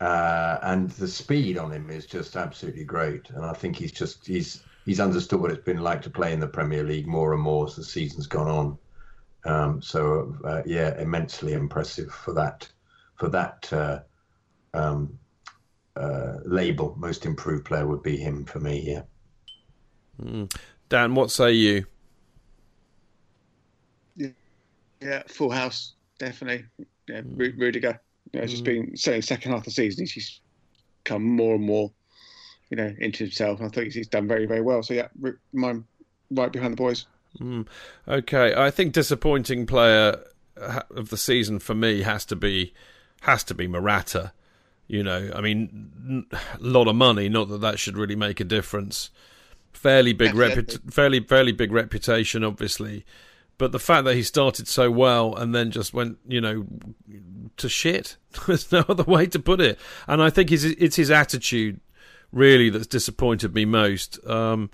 uh, 0.00 0.58
and 0.62 0.90
the 0.90 1.08
speed 1.08 1.56
on 1.56 1.70
him 1.72 1.88
is 1.88 2.04
just 2.04 2.36
absolutely 2.36 2.84
great. 2.84 3.30
And 3.30 3.46
I 3.46 3.54
think 3.54 3.76
he's 3.76 3.92
just 3.92 4.26
he's 4.26 4.62
he's 4.84 5.00
understood 5.00 5.40
what 5.40 5.50
it's 5.50 5.64
been 5.64 5.78
like 5.78 6.02
to 6.02 6.10
play 6.10 6.32
in 6.32 6.40
the 6.40 6.46
Premier 6.48 6.84
League 6.84 7.06
more 7.06 7.32
and 7.32 7.42
more 7.42 7.66
as 7.66 7.76
the 7.76 7.84
season's 7.84 8.26
gone 8.26 8.48
on. 8.48 8.78
Um, 9.46 9.82
so 9.82 10.36
uh, 10.44 10.62
yeah, 10.64 10.98
immensely 11.00 11.52
impressive 11.52 12.10
for 12.12 12.32
that 12.34 12.68
for 13.16 13.28
that 13.28 13.72
uh, 13.72 14.00
um, 14.72 15.18
uh, 15.96 16.38
label, 16.44 16.94
most 16.98 17.26
improved 17.26 17.64
player 17.64 17.86
would 17.86 18.02
be 18.02 18.16
him 18.16 18.44
for 18.44 18.60
me. 18.60 18.82
Yeah. 18.84 19.02
Mm. 20.22 20.54
Dan, 20.88 21.14
what 21.14 21.30
say 21.30 21.52
you? 21.52 21.86
Yeah, 24.16 24.28
yeah 25.00 25.22
full 25.28 25.50
house, 25.50 25.94
definitely. 26.18 26.64
Yeah, 27.08 27.20
mm. 27.20 27.58
Rudiger. 27.58 28.00
You 28.32 28.40
know, 28.40 28.46
mm. 28.46 28.50
just 28.50 28.64
been 28.64 28.96
saying 28.96 29.22
second 29.22 29.52
half 29.52 29.60
of 29.60 29.64
the 29.66 29.70
season, 29.70 30.06
he's 30.06 30.40
come 31.04 31.22
more 31.22 31.54
and 31.56 31.64
more, 31.64 31.92
you 32.74 32.82
know, 32.82 32.92
into 32.98 33.22
himself. 33.22 33.60
And 33.60 33.68
I 33.68 33.70
think 33.70 33.92
he's 33.92 34.08
done 34.08 34.26
very, 34.26 34.46
very 34.46 34.60
well. 34.60 34.82
So 34.82 34.94
yeah, 34.94 35.06
mine 35.52 35.84
right 36.32 36.50
behind 36.50 36.72
the 36.72 36.76
boys. 36.76 37.06
Mm. 37.38 37.68
Okay, 38.08 38.52
I 38.52 38.70
think 38.70 38.92
disappointing 38.92 39.64
player 39.66 40.24
of 40.56 41.10
the 41.10 41.16
season 41.16 41.60
for 41.60 41.74
me 41.74 42.02
has 42.02 42.24
to 42.26 42.36
be 42.36 42.74
has 43.20 43.44
to 43.44 43.54
be 43.54 43.68
Morata. 43.68 44.32
You 44.88 45.04
know, 45.04 45.30
I 45.34 45.40
mean, 45.40 46.26
a 46.32 46.58
lot 46.58 46.88
of 46.88 46.96
money. 46.96 47.28
Not 47.28 47.48
that 47.50 47.60
that 47.60 47.78
should 47.78 47.96
really 47.96 48.16
make 48.16 48.40
a 48.40 48.44
difference. 48.44 49.10
Fairly 49.72 50.12
big 50.12 50.32
repu- 50.32 50.92
fairly 50.92 51.20
fairly 51.20 51.52
big 51.52 51.70
reputation, 51.70 52.42
obviously. 52.42 53.04
But 53.56 53.70
the 53.70 53.78
fact 53.78 54.04
that 54.06 54.16
he 54.16 54.24
started 54.24 54.66
so 54.66 54.90
well 54.90 55.36
and 55.36 55.54
then 55.54 55.70
just 55.70 55.94
went, 55.94 56.18
you 56.26 56.40
know, 56.40 56.66
to 57.56 57.68
shit. 57.68 58.16
There's 58.48 58.72
no 58.72 58.84
other 58.88 59.04
way 59.04 59.26
to 59.26 59.38
put 59.38 59.60
it. 59.60 59.78
And 60.08 60.20
I 60.20 60.28
think 60.30 60.50
it's, 60.50 60.64
it's 60.64 60.96
his 60.96 61.08
attitude 61.08 61.80
really 62.34 62.70
that's 62.70 62.86
disappointed 62.86 63.54
me 63.54 63.64
most. 63.64 64.24
Um, 64.26 64.70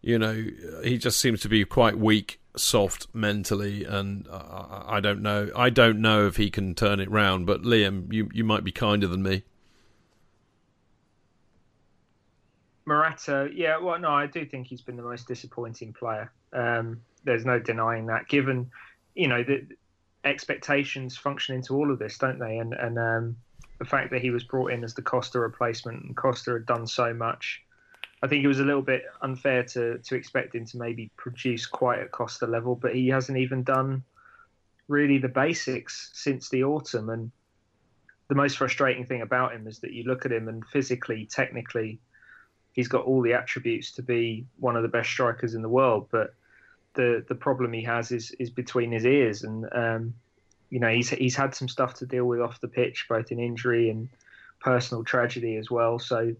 you 0.00 0.18
know, 0.18 0.44
he 0.82 0.98
just 0.98 1.18
seems 1.18 1.40
to 1.40 1.48
be 1.48 1.64
quite 1.64 1.98
weak 1.98 2.40
soft 2.56 3.06
mentally, 3.12 3.84
and 3.84 4.26
I, 4.30 4.84
I 4.86 5.00
don't 5.00 5.22
know. 5.22 5.50
I 5.56 5.70
don't 5.70 6.00
know 6.00 6.26
if 6.26 6.36
he 6.36 6.50
can 6.50 6.74
turn 6.74 7.00
it 7.00 7.10
round. 7.10 7.46
But 7.46 7.62
Liam, 7.62 8.12
you 8.12 8.28
you 8.32 8.44
might 8.44 8.64
be 8.64 8.72
kinder 8.72 9.06
than 9.06 9.22
me. 9.22 9.42
Morata, 12.86 13.50
yeah, 13.52 13.76
well, 13.76 13.98
no, 13.98 14.08
I 14.08 14.26
do 14.26 14.46
think 14.46 14.66
he's 14.66 14.80
been 14.80 14.96
the 14.96 15.02
most 15.02 15.28
disappointing 15.28 15.92
player. 15.92 16.32
Um, 16.54 17.02
there's 17.22 17.44
no 17.44 17.58
denying 17.58 18.06
that. 18.06 18.28
Given, 18.28 18.70
you 19.14 19.28
know, 19.28 19.42
the 19.42 19.66
expectations 20.24 21.16
function 21.16 21.54
into 21.54 21.74
all 21.74 21.92
of 21.92 21.98
this, 21.98 22.16
don't 22.16 22.38
they? 22.38 22.56
And 22.56 22.72
and 22.72 22.98
um, 22.98 23.36
the 23.78 23.84
fact 23.84 24.10
that 24.10 24.20
he 24.20 24.30
was 24.30 24.44
brought 24.44 24.72
in 24.72 24.84
as 24.84 24.94
the 24.94 25.02
Costa 25.02 25.38
replacement, 25.38 26.02
and 26.02 26.16
Costa 26.16 26.52
had 26.52 26.66
done 26.66 26.86
so 26.86 27.14
much 27.14 27.62
I 28.22 28.26
think 28.26 28.44
it 28.44 28.48
was 28.48 28.60
a 28.60 28.64
little 28.64 28.82
bit 28.82 29.04
unfair 29.22 29.62
to 29.64 29.98
to 29.98 30.16
expect 30.16 30.54
him 30.54 30.64
to 30.66 30.78
maybe 30.78 31.10
produce 31.16 31.66
quite 31.66 32.00
at 32.00 32.10
Costa 32.10 32.46
level, 32.46 32.74
but 32.74 32.94
he 32.94 33.08
hasn't 33.08 33.38
even 33.38 33.62
done 33.62 34.02
really 34.88 35.18
the 35.18 35.28
basics 35.28 36.10
since 36.14 36.48
the 36.48 36.64
autumn. 36.64 37.10
And 37.10 37.30
the 38.28 38.34
most 38.34 38.58
frustrating 38.58 39.06
thing 39.06 39.22
about 39.22 39.52
him 39.52 39.66
is 39.66 39.78
that 39.80 39.92
you 39.92 40.04
look 40.04 40.26
at 40.26 40.32
him 40.32 40.48
and 40.48 40.66
physically, 40.66 41.26
technically, 41.26 42.00
he's 42.72 42.88
got 42.88 43.04
all 43.04 43.22
the 43.22 43.34
attributes 43.34 43.92
to 43.92 44.02
be 44.02 44.46
one 44.58 44.76
of 44.76 44.82
the 44.82 44.88
best 44.88 45.10
strikers 45.10 45.54
in 45.54 45.62
the 45.62 45.68
world. 45.68 46.08
But 46.10 46.34
the 46.94 47.24
the 47.28 47.36
problem 47.36 47.72
he 47.72 47.84
has 47.84 48.10
is 48.10 48.32
is 48.40 48.50
between 48.50 48.90
his 48.90 49.06
ears, 49.06 49.44
and 49.44 49.64
um, 49.72 50.14
you 50.70 50.80
know 50.80 50.88
he's 50.88 51.10
he's 51.10 51.36
had 51.36 51.54
some 51.54 51.68
stuff 51.68 51.94
to 51.94 52.06
deal 52.06 52.24
with 52.24 52.40
off 52.40 52.60
the 52.60 52.68
pitch, 52.68 53.06
both 53.08 53.30
in 53.30 53.38
injury 53.38 53.90
and 53.90 54.08
personal 54.60 55.04
tragedy 55.04 55.56
as 55.56 55.70
well. 55.70 55.98
So 55.98 56.34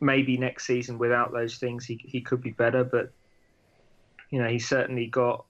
maybe 0.00 0.36
next 0.36 0.66
season 0.66 0.98
without 0.98 1.32
those 1.32 1.56
things 1.56 1.84
he 1.84 2.00
he 2.04 2.20
could 2.20 2.42
be 2.42 2.50
better, 2.50 2.84
but 2.84 3.10
you 4.30 4.42
know 4.42 4.48
he's 4.48 4.68
certainly 4.68 5.06
got 5.06 5.44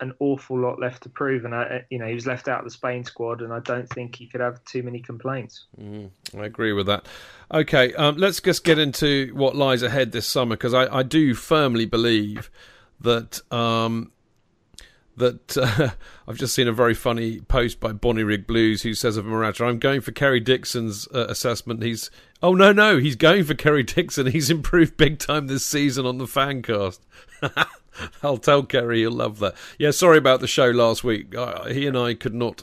an 0.00 0.12
awful 0.18 0.58
lot 0.58 0.78
left 0.78 1.04
to 1.04 1.08
prove, 1.08 1.44
and 1.44 1.54
I, 1.54 1.84
you 1.90 1.98
know 1.98 2.06
he 2.06 2.14
was 2.14 2.26
left 2.26 2.48
out 2.48 2.58
of 2.58 2.64
the 2.64 2.70
Spain 2.70 3.04
squad, 3.04 3.40
and 3.42 3.52
I 3.52 3.60
don't 3.60 3.88
think 3.88 4.16
he 4.16 4.26
could 4.26 4.40
have 4.40 4.62
too 4.64 4.82
many 4.82 5.00
complaints. 5.00 5.64
Mm, 5.80 6.10
I 6.36 6.44
agree 6.44 6.72
with 6.72 6.86
that. 6.86 7.06
Okay, 7.52 7.94
um, 7.94 8.16
let's 8.16 8.40
just 8.40 8.64
get 8.64 8.78
into 8.78 9.32
what 9.34 9.56
lies 9.56 9.82
ahead 9.82 10.12
this 10.12 10.26
summer 10.26 10.56
because 10.56 10.74
I, 10.74 10.98
I, 10.98 11.02
do 11.02 11.34
firmly 11.34 11.86
believe 11.86 12.50
that 13.00 13.40
um, 13.52 14.12
that 15.16 15.56
uh, 15.56 15.90
I've 16.28 16.36
just 16.36 16.54
seen 16.54 16.68
a 16.68 16.72
very 16.72 16.94
funny 16.94 17.40
post 17.40 17.80
by 17.80 17.92
Bonnyrigg 17.92 18.46
Blues 18.46 18.82
who 18.82 18.94
says 18.94 19.16
of 19.16 19.24
Morata, 19.24 19.64
I'm 19.64 19.78
going 19.78 20.00
for 20.00 20.12
Kerry 20.12 20.40
Dixon's 20.40 21.08
uh, 21.14 21.26
assessment. 21.28 21.82
He's 21.82 22.10
oh 22.42 22.54
no 22.54 22.72
no 22.72 22.98
he's 22.98 23.16
going 23.16 23.44
for 23.44 23.54
Kerry 23.54 23.82
Dixon. 23.82 24.26
He's 24.36 24.50
improved 24.50 24.96
big 24.96 25.18
time 25.18 25.46
this 25.46 25.64
season 25.64 26.06
on 26.06 26.18
the 26.18 26.26
Fancast. 26.26 27.00
I'll 28.22 28.38
tell 28.38 28.62
Kerry 28.62 29.00
he'll 29.00 29.10
love 29.10 29.38
that. 29.38 29.54
Yeah, 29.78 29.90
sorry 29.90 30.18
about 30.18 30.40
the 30.40 30.46
show 30.46 30.70
last 30.70 31.02
week. 31.02 31.34
Uh, 31.34 31.64
he 31.64 31.86
and 31.86 31.96
I 31.96 32.14
could 32.14 32.34
not 32.34 32.62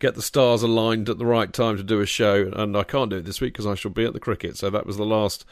get 0.00 0.16
the 0.16 0.22
stars 0.22 0.64
aligned 0.64 1.08
at 1.08 1.18
the 1.18 1.26
right 1.26 1.52
time 1.52 1.76
to 1.76 1.84
do 1.84 2.00
a 2.00 2.06
show, 2.06 2.50
and 2.56 2.76
I 2.76 2.82
can't 2.82 3.10
do 3.10 3.18
it 3.18 3.24
this 3.24 3.40
week 3.40 3.52
because 3.52 3.66
I 3.66 3.76
shall 3.76 3.92
be 3.92 4.04
at 4.04 4.12
the 4.12 4.18
cricket. 4.18 4.56
So 4.56 4.68
that 4.70 4.84
was 4.84 4.96
the 4.96 5.06
last 5.06 5.44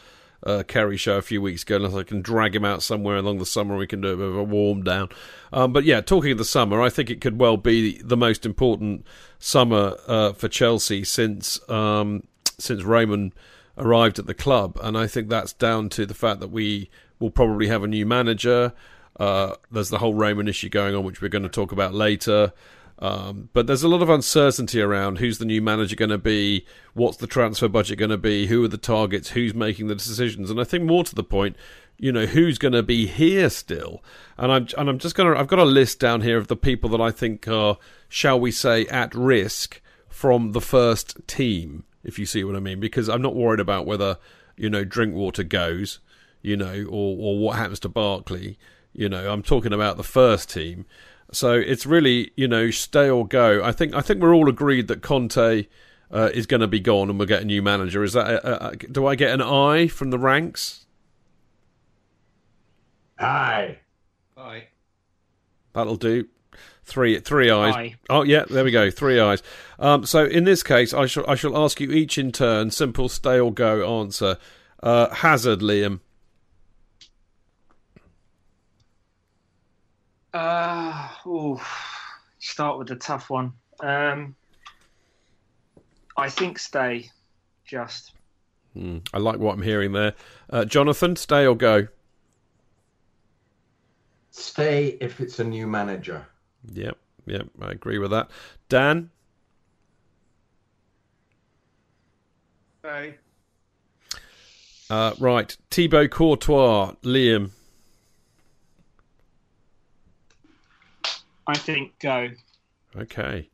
uh, 0.45 0.63
Kerry 0.67 0.97
show 0.97 1.17
a 1.17 1.23
few 1.23 1.43
weeks 1.43 1.63
ago, 1.63 1.77
unless 1.77 1.95
I 1.95 2.03
can 2.03 2.23
drag 2.23 2.55
him 2.55 2.65
out 2.65 2.83
somewhere 2.83 3.17
along 3.17 3.39
the 3.39 3.47
summer, 3.47 3.77
we 3.77 3.87
can 3.87 4.01
do 4.01 4.09
a 4.09 4.17
bit 4.17 4.27
of 4.27 4.37
a 4.37 4.45
warm 4.45 4.83
down. 4.83 5.09
Um, 5.53 5.73
but 5.73 5.85
yeah, 5.85 6.01
talking 6.01 6.33
of 6.33 6.39
the 6.39 6.45
summer, 6.45 6.81
I 6.81 6.89
think 6.89 7.11
it 7.11 7.21
could 7.21 7.39
well 7.39 7.57
be 7.57 8.01
the 8.03 8.17
most 8.17 8.47
important 8.47 9.07
summer 9.39 9.97
uh, 10.07 10.33
for 10.33 10.49
Chelsea 10.49 11.05
since 11.05 11.61
um, 11.69 12.25
since 12.59 12.83
Roman 12.85 13.33
arrived 13.77 14.19
at 14.19 14.27
the 14.27 14.35
club, 14.35 14.79
and 14.83 14.97
I 14.97 15.07
think 15.07 15.29
that's 15.29 15.53
down 15.53 15.89
to 15.91 16.07
the 16.07 16.15
fact 16.15 16.41
that 16.41 16.51
we 16.51 16.91
will 17.19 17.31
probably 17.31 17.69
have 17.69 17.83
a 17.83 17.89
new 17.89 18.07
manager. 18.07 18.73
Uh, 19.19 19.55
there's 19.71 19.91
the 19.91 19.99
whole 19.99 20.15
Raymond 20.15 20.49
issue 20.49 20.71
going 20.71 20.95
on, 20.95 21.05
which 21.05 21.21
we're 21.21 21.29
going 21.29 21.43
to 21.43 21.49
talk 21.49 21.73
about 21.73 21.93
later. 21.93 22.53
Um, 23.01 23.49
but 23.55 23.67
there's 23.67 23.83
a 23.83 23.89
lot 23.89 24.03
of 24.03 24.11
uncertainty 24.11 24.81
around 24.81 25.19
who's 25.19 25.39
the 25.39 25.47
new 25.47 25.63
manager 25.63 25.97
going 25.97 26.11
to 26.11 26.19
be, 26.19 26.67
what's 26.93 27.17
the 27.17 27.27
transfer 27.27 27.67
budget 27.67 27.99
going 27.99 28.11
to 28.11 28.19
be, 28.19 28.47
who 28.47 28.63
are 28.63 28.69
the 28.69 28.77
targets, 28.77 29.31
who's 29.31 29.55
making 29.55 29.87
the 29.87 29.95
decisions, 29.95 30.51
and 30.51 30.61
I 30.61 30.65
think 30.65 30.85
more 30.85 31.05
to 31.05 31.15
the 31.15 31.25
point, 31.25 31.57
you 31.97 32.13
know, 32.13 32.27
who's 32.27 32.59
going 32.59 32.73
to 32.73 32.83
be 32.83 33.07
here 33.07 33.49
still. 33.49 34.03
And 34.37 34.53
I'm 34.53 34.69
and 34.77 34.89
I'm 34.89 34.99
just 34.99 35.15
going 35.15 35.33
to 35.33 35.39
I've 35.39 35.49
got 35.49 35.59
a 35.59 35.65
list 35.65 35.99
down 35.99 36.21
here 36.21 36.37
of 36.37 36.49
the 36.49 36.57
people 36.57 36.91
that 36.91 37.01
I 37.01 37.11
think 37.11 37.49
are, 37.49 37.79
shall 38.09 38.39
we 38.39 38.51
say, 38.51 38.87
at 38.87 39.15
risk 39.15 39.81
from 40.09 40.53
the 40.53 40.61
first 40.61 41.27
team, 41.27 41.85
if 42.05 42.19
you 42.19 42.27
see 42.27 42.45
what 42.45 42.57
I 42.57 42.61
mean, 42.61 42.81
because 42.81 43.09
I'm 43.09 43.23
not 43.23 43.35
worried 43.35 43.61
about 43.61 43.87
whether 43.87 44.19
you 44.57 44.69
know 44.69 44.85
Drinkwater 44.85 45.43
goes, 45.43 46.01
you 46.43 46.57
know, 46.57 46.85
or 46.85 47.17
or 47.19 47.39
what 47.39 47.57
happens 47.57 47.81
to 47.81 47.89
Barkley. 47.89 48.59
You 48.93 49.09
know, 49.09 49.33
I'm 49.33 49.43
talking 49.43 49.73
about 49.73 49.97
the 49.97 50.03
first 50.03 50.51
team. 50.51 50.85
So 51.33 51.53
it's 51.53 51.87
really 51.87 52.33
you 52.37 52.49
know 52.49 52.71
stay 52.71 53.09
or 53.09 53.27
go. 53.27 53.63
I 53.63 53.73
think 53.73 53.95
I 53.95 54.01
think 54.01 54.21
we're 54.21 54.35
all 54.35 54.49
agreed 54.49 54.89
that 54.89 55.03
Conte 55.03 55.67
uh, 56.11 56.31
is 56.35 56.47
going 56.47 56.61
to 56.61 56.67
be 56.67 56.81
gone 56.81 57.09
and 57.09 57.19
we'll 57.19 57.29
get 57.29 57.43
a 57.43 57.45
new 57.45 57.63
manager. 57.63 58.03
Is 58.03 58.15
that 58.15 58.29
a, 58.29 58.69
a, 58.69 58.77
do 58.77 59.07
I 59.07 59.15
get 59.15 59.33
an 59.33 59.41
aye 59.41 59.87
from 59.87 60.11
the 60.11 60.19
ranks? 60.19 60.87
Aye. 63.19 63.79
Aye. 64.37 64.69
That'll 65.73 65.97
do. 65.97 66.27
Three 66.85 67.21
three 67.21 67.51
ayes. 67.51 67.75
Aye. 67.75 67.95
Oh 68.09 68.23
yeah, 68.23 68.45
there 68.51 68.65
we 68.65 68.73
go. 68.73 68.91
Three 68.91 69.21
ayes. 69.21 69.43
Um, 69.79 70.05
so 70.05 70.25
in 70.25 70.45
this 70.45 70.63
case, 70.65 70.93
I 70.93 71.07
shall 71.07 71.29
I 71.29 71.37
shall 71.37 71.57
ask 71.57 71.81
you 71.81 71.93
each 71.93 72.19
in 72.19 72.33
turn. 72.33 72.71
Simple 72.73 73.09
stay 73.09 73.39
or 73.39 73.53
go 73.53 74.01
answer. 74.01 74.39
Uh, 74.83 75.15
Hazard, 75.15 75.61
Liam. 75.61 76.01
Uh, 80.33 81.09
start 82.39 82.79
with 82.79 82.91
a 82.91 82.97
tough 82.97 83.31
one. 83.31 83.53
Um, 83.81 84.37
I 86.17 86.29
think 86.29 86.59
stay. 86.59 87.11
Just 87.65 88.13
Hmm, 88.75 88.99
I 89.13 89.19
like 89.19 89.39
what 89.39 89.55
I'm 89.55 89.63
hearing 89.63 89.93
there. 89.93 90.15
Uh, 90.49 90.65
Jonathan, 90.65 91.17
stay 91.17 91.47
or 91.47 91.57
go? 91.57 91.89
Stay 94.31 94.97
if 95.01 95.21
it's 95.21 95.41
a 95.41 95.45
new 95.45 95.67
manager. 95.67 96.25
Yep, 96.73 96.97
yep, 97.27 97.47
I 97.61 97.73
agree 97.73 97.99
with 97.99 98.13
that. 98.13 98.31
Dan, 98.69 99.11
Stay. 102.79 103.17
uh, 104.89 105.15
right. 105.19 105.57
Thibaut 105.71 106.11
Courtois, 106.11 106.95
Liam, 107.03 107.51
I 111.51 111.55
think 111.55 111.99
go. 111.99 112.29
okay. 112.97 113.49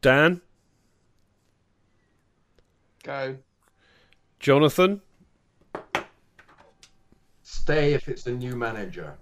Dan, 0.00 0.40
Go. 3.04 3.36
Jonathan, 4.40 5.00
Stay 7.42 7.92
if 7.94 8.08
it's 8.08 8.26
a 8.26 8.32
new 8.32 8.56
manager. 8.56 9.14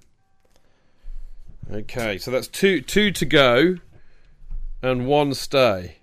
okay. 1.72 2.16
So 2.18 2.30
that's 2.30 2.48
two 2.48 2.80
two 2.80 3.10
to 3.12 3.24
go, 3.26 3.76
and 4.82 5.06
one 5.06 5.34
stay, 5.34 5.96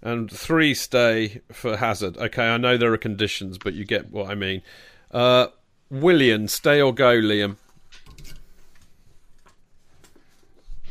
and 0.00 0.30
three 0.30 0.74
stay 0.74 1.40
for 1.52 1.76
Hazard. 1.76 2.16
Okay, 2.16 2.48
I 2.48 2.56
know 2.56 2.76
there 2.78 2.92
are 2.92 2.98
conditions, 2.98 3.58
but 3.58 3.74
you 3.74 3.84
get 3.84 4.10
what 4.10 4.30
I 4.30 4.34
mean. 4.34 4.62
Uh, 5.10 5.48
Willian, 5.90 6.48
stay 6.48 6.80
or 6.80 6.94
go, 6.94 7.16
Liam. 7.16 7.56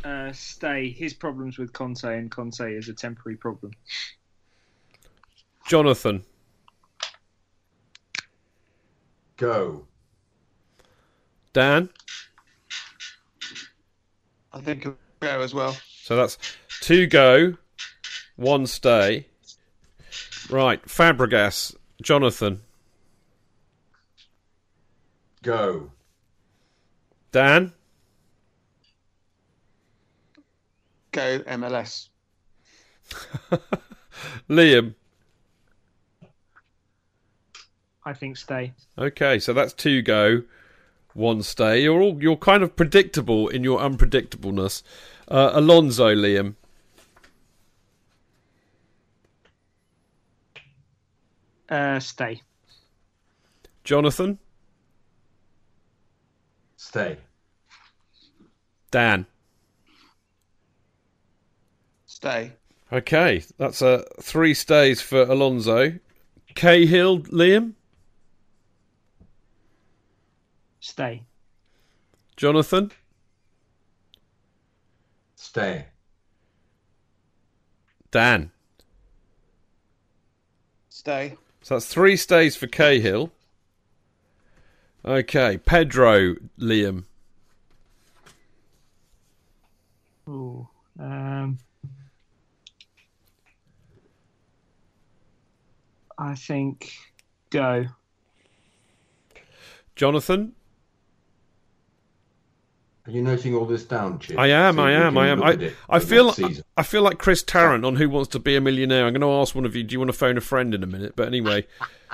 Uh, 0.07 0.31
stay. 0.31 0.89
His 0.89 1.13
problems 1.13 1.57
with 1.57 1.73
Conte 1.73 2.05
and 2.05 2.31
Conte 2.31 2.61
is 2.61 2.87
a 2.87 2.93
temporary 2.93 3.35
problem. 3.35 3.73
Jonathan, 5.67 6.23
Go. 9.35 9.85
Dan. 11.51 11.89
I 14.53 14.61
think 14.61 14.85
I'll 14.85 14.95
go 15.19 15.41
as 15.41 15.53
well. 15.53 15.75
So 16.03 16.15
that's 16.15 16.37
two 16.79 17.05
go, 17.07 17.57
one 18.37 18.65
stay. 18.65 19.27
Right, 20.49 20.81
Fabregas, 20.85 21.75
Jonathan, 22.01 22.61
Go. 25.43 25.91
Dan, 27.33 27.73
Go 31.17 31.39
MLS. 31.39 32.09
Liam. 34.47 34.93
I 38.05 38.13
think 38.13 38.37
stay. 38.37 38.73
Okay, 38.99 39.39
so 39.39 39.51
that's 39.51 39.73
two 39.73 40.03
go, 40.03 40.43
one 41.15 41.41
stay. 41.41 41.81
You're 41.81 41.99
all 42.01 42.21
you're 42.21 42.37
kind 42.37 42.61
of 42.61 42.75
predictable 42.75 43.47
in 43.47 43.63
your 43.63 43.79
unpredictableness. 43.79 44.83
Uh, 45.27 45.49
Alonso, 45.53 46.13
Liam, 46.13 46.53
Uh, 51.67 51.99
stay. 51.99 52.43
Jonathan, 53.83 54.37
Stay. 56.75 57.17
Dan. 58.91 59.25
Stay. 62.27 62.51
Okay, 62.91 63.41
that's 63.57 63.81
uh, 63.81 64.03
three 64.19 64.53
stays 64.53 64.99
for 64.99 65.21
Alonso. 65.21 65.97
Cahill, 66.55 67.19
Liam, 67.19 67.71
Stay. 70.81 71.23
Jonathan, 72.35 72.91
Stay. 75.37 75.85
Dan. 78.11 78.51
Stay. 80.89 81.37
So 81.61 81.75
that's 81.75 81.85
three 81.85 82.17
stays 82.17 82.57
for 82.57 82.67
Cahill. 82.67 83.31
Okay, 85.05 85.59
Pedro, 85.59 86.35
Liam. 86.59 87.05
Ooh. 90.27 90.67
Um, 90.99 91.59
I 96.17 96.35
think 96.35 96.91
go. 97.49 97.85
Jonathan? 99.95 100.53
Are 103.07 103.11
you 103.11 103.21
noting 103.21 103.55
all 103.55 103.65
this 103.65 103.85
down, 103.85 104.19
Chip? 104.19 104.37
I 104.37 104.47
am, 104.47 104.75
So 104.75 104.81
I 104.81 104.91
am, 104.91 105.17
I 105.17 105.27
am. 105.29 105.41
I, 105.41 105.71
I 105.89 105.99
feel 105.99 106.29
I. 106.43 106.57
I 106.75 106.83
feel 106.83 107.01
like 107.03 107.19
Chris 107.19 107.41
Tarrant 107.41 107.85
on 107.85 107.95
Who 107.95 108.09
Wants 108.09 108.27
to 108.29 108.39
Be 108.39 108.57
a 108.57 108.61
Millionaire. 108.61 109.05
I'm 109.05 109.13
going 109.13 109.21
to 109.21 109.41
ask 109.41 109.55
one 109.55 109.63
of 109.65 109.77
you, 109.77 109.83
do 109.83 109.93
you 109.93 109.99
want 109.99 110.09
to 110.09 110.17
phone 110.17 110.37
a 110.37 110.41
friend 110.41 110.75
in 110.75 110.83
a 110.83 110.87
minute? 110.87 111.15
But 111.15 111.27
anyway, 111.27 111.65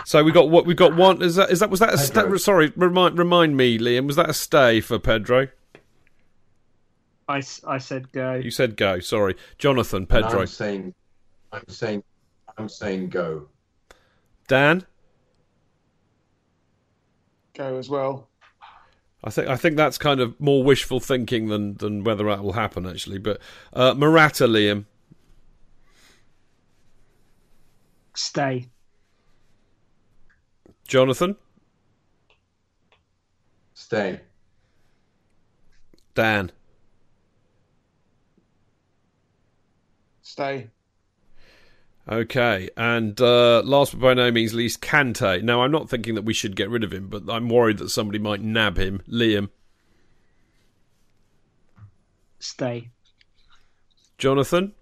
so 0.05 0.23
we 0.23 0.31
got 0.31 0.51
what 0.51 0.67
we 0.67 0.75
got 0.75 0.95
one 0.95 1.23
is 1.23 1.35
that 1.35 1.49
is 1.49 1.61
that 1.61 1.71
was 1.71 1.79
that 1.79 1.95
a 1.95 1.97
sta- 1.97 2.37
sorry, 2.37 2.71
remind 2.75 3.17
remind 3.17 3.57
me, 3.57 3.79
Liam, 3.79 4.05
was 4.05 4.17
that 4.17 4.29
a 4.29 4.33
stay 4.33 4.81
for 4.81 4.99
Pedro? 4.99 5.47
I, 7.27 7.41
I 7.65 7.77
said 7.79 8.11
go. 8.11 8.35
You 8.35 8.51
said 8.51 8.77
go, 8.77 8.99
sorry. 8.99 9.35
Jonathan, 9.57 9.99
And 10.03 10.09
Pedro. 10.09 10.41
I'm 10.41 10.47
saying, 10.47 10.93
I'm 11.51 11.67
saying, 11.69 12.03
I'm 12.57 12.69
saying 12.69 13.09
go. 13.09 13.47
Dan? 14.47 14.85
Go 17.53 17.77
as 17.77 17.89
well. 17.89 18.29
I 19.23 19.29
think 19.29 19.47
I 19.47 19.55
think 19.55 19.77
that's 19.77 19.97
kind 19.97 20.19
of 20.19 20.39
more 20.39 20.63
wishful 20.63 20.99
thinking 20.99 21.47
than 21.47 21.75
than 21.77 22.03
whether 22.03 22.25
that 22.25 22.43
will 22.43 22.53
happen 22.53 22.85
actually. 22.85 23.19
But 23.19 23.39
uh, 23.71 23.93
Morata, 23.93 24.47
Liam, 24.47 24.85
Stay. 28.15 28.69
Jonathan, 30.85 31.37
Stay. 33.73 34.19
Dan, 36.15 36.51
Stay. 40.21 40.69
Okay, 42.09 42.69
and 42.75 43.19
uh, 43.21 43.61
last 43.61 43.93
but 43.93 44.01
by 44.01 44.13
no 44.13 44.29
means 44.29 44.53
least, 44.53 44.81
Kante. 44.81 45.41
Now, 45.41 45.61
I'm 45.63 45.71
not 45.71 45.89
thinking 45.89 46.15
that 46.15 46.25
we 46.25 46.33
should 46.33 46.55
get 46.57 46.69
rid 46.69 46.83
of 46.83 46.91
him, 46.91 47.07
but 47.07 47.23
I'm 47.29 47.47
worried 47.47 47.77
that 47.77 47.89
somebody 47.89 48.19
might 48.19 48.41
nab 48.41 48.77
him. 48.77 49.01
Liam, 49.09 49.49
Stay. 52.39 52.89
Jonathan, 54.17 54.73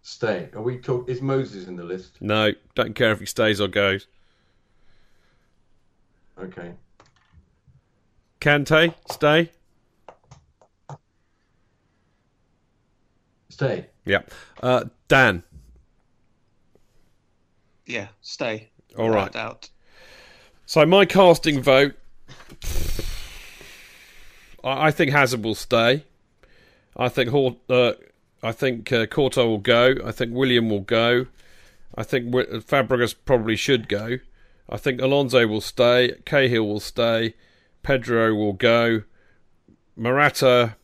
Stay. 0.00 0.48
Are 0.54 0.62
we 0.62 0.78
talk? 0.78 1.10
Is 1.10 1.20
Moses 1.20 1.68
in 1.68 1.76
the 1.76 1.84
list? 1.84 2.16
no, 2.22 2.52
don't 2.74 2.94
care 2.94 3.12
if 3.12 3.20
he 3.20 3.26
stays 3.26 3.60
or 3.60 3.68
goes. 3.68 4.06
Okay. 6.40 6.72
Kante, 8.40 8.94
stay. 9.10 9.50
Stay. 13.58 13.86
Yeah. 14.04 14.20
Uh, 14.62 14.84
Dan, 15.08 15.42
Yeah. 17.86 18.06
Stay. 18.20 18.68
All 18.96 19.10
right. 19.10 19.24
Without 19.24 19.24
right. 19.24 19.32
Doubt. 19.32 19.70
So 20.64 20.86
my 20.86 21.04
casting 21.04 21.60
vote, 21.60 21.94
I, 24.62 24.86
I 24.86 24.90
think 24.92 25.10
Hazard 25.10 25.42
will 25.42 25.56
stay. 25.56 26.04
I 26.96 27.08
think 27.08 27.30
Hort, 27.30 27.56
uh, 27.68 27.94
I 28.44 28.52
think 28.52 28.92
uh, 28.92 29.06
Corto 29.06 29.44
will 29.48 29.58
go. 29.58 29.96
I 30.04 30.12
think 30.12 30.32
Willian 30.32 30.68
will 30.68 30.80
go. 30.82 31.26
I 31.96 32.04
think 32.04 32.26
Wi- 32.26 32.60
Fabregas 32.60 33.16
probably 33.24 33.56
should 33.56 33.88
go. 33.88 34.18
I 34.68 34.76
think 34.76 35.00
Alonso 35.00 35.48
will 35.48 35.60
stay. 35.60 36.14
Cahill 36.24 36.64
will 36.68 36.78
stay. 36.80 37.34
Pedro 37.82 38.34
will 38.34 38.52
go. 38.52 39.02
Morata, 39.96 40.76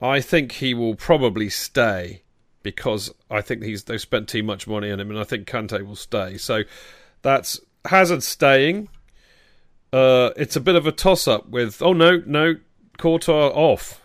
I 0.00 0.20
think 0.20 0.52
he 0.52 0.74
will 0.74 0.94
probably 0.94 1.48
stay 1.50 2.22
because 2.62 3.12
I 3.30 3.40
think 3.40 3.62
he's 3.62 3.84
they've 3.84 4.00
spent 4.00 4.28
too 4.28 4.42
much 4.42 4.66
money 4.66 4.90
on 4.90 5.00
him, 5.00 5.10
and 5.10 5.18
I 5.18 5.24
think 5.24 5.46
Kante 5.46 5.84
will 5.84 5.96
stay. 5.96 6.38
So 6.38 6.62
that's 7.22 7.60
Hazard 7.84 8.22
staying. 8.22 8.88
Uh, 9.92 10.30
it's 10.36 10.56
a 10.56 10.60
bit 10.60 10.74
of 10.74 10.86
a 10.86 10.92
toss 10.92 11.28
up 11.28 11.48
with 11.48 11.82
oh 11.82 11.92
no 11.92 12.22
no 12.24 12.56
Courtois 12.98 13.48
off. 13.48 14.00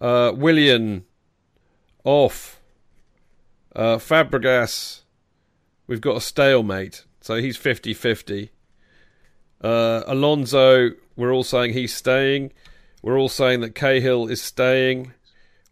Uh, 0.00 0.32
Willian 0.34 1.04
off. 2.04 2.60
Uh, 3.76 3.98
Fabregas, 3.98 5.00
we've 5.86 6.00
got 6.00 6.16
a 6.16 6.20
stalemate, 6.20 7.04
so 7.20 7.36
he's 7.36 7.56
50 7.56 7.94
50. 7.94 8.50
Uh, 9.62 10.02
Alonso, 10.06 10.90
we're 11.16 11.32
all 11.32 11.44
saying 11.44 11.74
he's 11.74 11.94
staying. 11.94 12.52
We're 13.02 13.18
all 13.18 13.28
saying 13.28 13.60
that 13.60 13.74
Cahill 13.74 14.28
is 14.28 14.42
staying. 14.42 15.12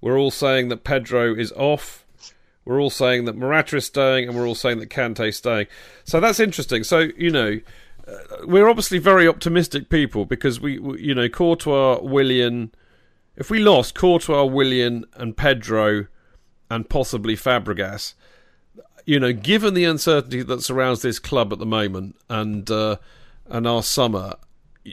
We're 0.00 0.18
all 0.18 0.30
saying 0.30 0.68
that 0.68 0.84
Pedro 0.84 1.34
is 1.34 1.52
off. 1.52 2.04
We're 2.64 2.80
all 2.80 2.90
saying 2.90 3.24
that 3.24 3.36
Morata 3.36 3.76
is 3.76 3.86
staying, 3.86 4.28
and 4.28 4.36
we're 4.36 4.46
all 4.46 4.54
saying 4.54 4.78
that 4.80 4.90
Kante 4.90 5.28
is 5.28 5.36
staying. 5.36 5.66
So 6.04 6.20
that's 6.20 6.40
interesting. 6.40 6.84
So 6.84 7.08
you 7.16 7.30
know, 7.30 7.60
uh, 8.06 8.18
we're 8.44 8.68
obviously 8.68 8.98
very 8.98 9.26
optimistic 9.26 9.88
people 9.88 10.24
because 10.24 10.60
we, 10.60 10.78
we, 10.78 11.00
you 11.00 11.14
know, 11.14 11.28
Courtois, 11.28 12.00
Willian. 12.02 12.72
If 13.36 13.50
we 13.50 13.58
lost 13.60 13.94
Courtois, 13.94 14.44
Willian, 14.44 15.04
and 15.14 15.36
Pedro, 15.36 16.06
and 16.70 16.88
possibly 16.88 17.36
Fabregas, 17.36 18.14
you 19.06 19.18
know, 19.18 19.32
given 19.32 19.74
the 19.74 19.84
uncertainty 19.84 20.42
that 20.42 20.62
surrounds 20.62 21.02
this 21.02 21.18
club 21.18 21.52
at 21.52 21.58
the 21.58 21.66
moment 21.66 22.16
and 22.28 22.70
uh, 22.70 22.96
and 23.46 23.66
our 23.66 23.82
summer, 23.82 24.34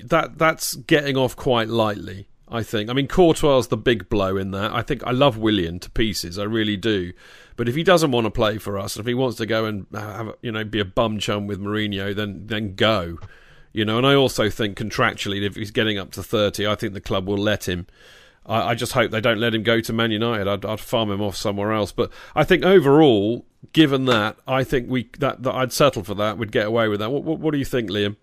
that 0.04 0.38
that's 0.38 0.76
getting 0.76 1.18
off 1.18 1.36
quite 1.36 1.70
lightly. 1.70 2.28
I 2.48 2.62
think. 2.62 2.90
I 2.92 2.94
mean, 2.94 3.08
Courtois 3.08 3.64
the 3.64 3.78
big 3.78 4.08
blow 4.08 4.38
in 4.38 4.52
that. 4.52 4.72
I 4.72 4.84
think 4.84 5.04
I 5.04 5.12
love 5.12 5.38
Willian 5.38 5.80
to 5.80 5.90
pieces. 5.90 6.38
I 6.38 6.44
really 6.44 6.78
do. 6.78 7.12
But 7.56 7.68
if 7.68 7.76
he 7.76 7.84
doesn't 7.84 8.12
want 8.12 8.26
to 8.26 8.32
play 8.32 8.60
for 8.60 8.78
us, 8.78 8.98
if 8.98 9.06
he 9.06 9.14
wants 9.14 9.38
to 9.38 9.46
go 9.46 9.66
and 9.66 9.88
have, 9.94 10.36
you 10.42 10.52
know, 10.52 10.64
be 10.64 10.80
a 10.80 10.86
bum 10.86 11.18
chum 11.20 11.48
with 11.48 11.60
Mourinho, 11.60 12.16
then 12.16 12.46
then 12.46 12.76
go. 12.76 13.18
You 13.74 13.84
know, 13.84 13.98
and 13.98 14.06
I 14.06 14.14
also 14.14 14.50
think 14.50 14.78
contractually, 14.78 15.42
if 15.42 15.56
he's 15.56 15.72
getting 15.72 15.98
up 15.98 16.12
to 16.14 16.24
thirty, 16.24 16.68
I 16.68 16.76
think 16.76 16.94
the 16.94 17.02
club 17.02 17.28
will 17.28 17.38
let 17.38 17.68
him. 17.68 17.88
I, 18.46 18.70
I 18.70 18.76
just 18.76 18.94
hope 18.94 19.12
they 19.12 19.22
don't 19.22 19.40
let 19.40 19.56
him 19.56 19.64
go 19.64 19.82
to 19.82 19.92
Man 19.92 20.12
United. 20.12 20.48
I'd, 20.48 20.66
I'd 20.66 20.80
farm 20.80 21.10
him 21.12 21.22
off 21.22 21.36
somewhere 21.36 21.74
else. 21.74 21.92
But 21.92 22.12
I 22.36 22.44
think 22.44 22.64
overall, 22.64 23.46
given 23.74 24.06
that, 24.06 24.38
I 24.48 24.64
think 24.64 24.90
we 24.90 25.10
that, 25.20 25.44
that 25.44 25.56
I'd 25.56 25.74
settle 25.74 26.04
for 26.04 26.14
that. 26.16 26.38
We'd 26.38 26.52
get 26.52 26.68
away 26.68 26.88
with 26.90 27.00
that. 27.00 27.12
What, 27.12 27.24
what, 27.24 27.40
what 27.40 27.52
do 27.52 27.58
you 27.58 27.66
think, 27.66 27.90
Liam? 27.90 28.18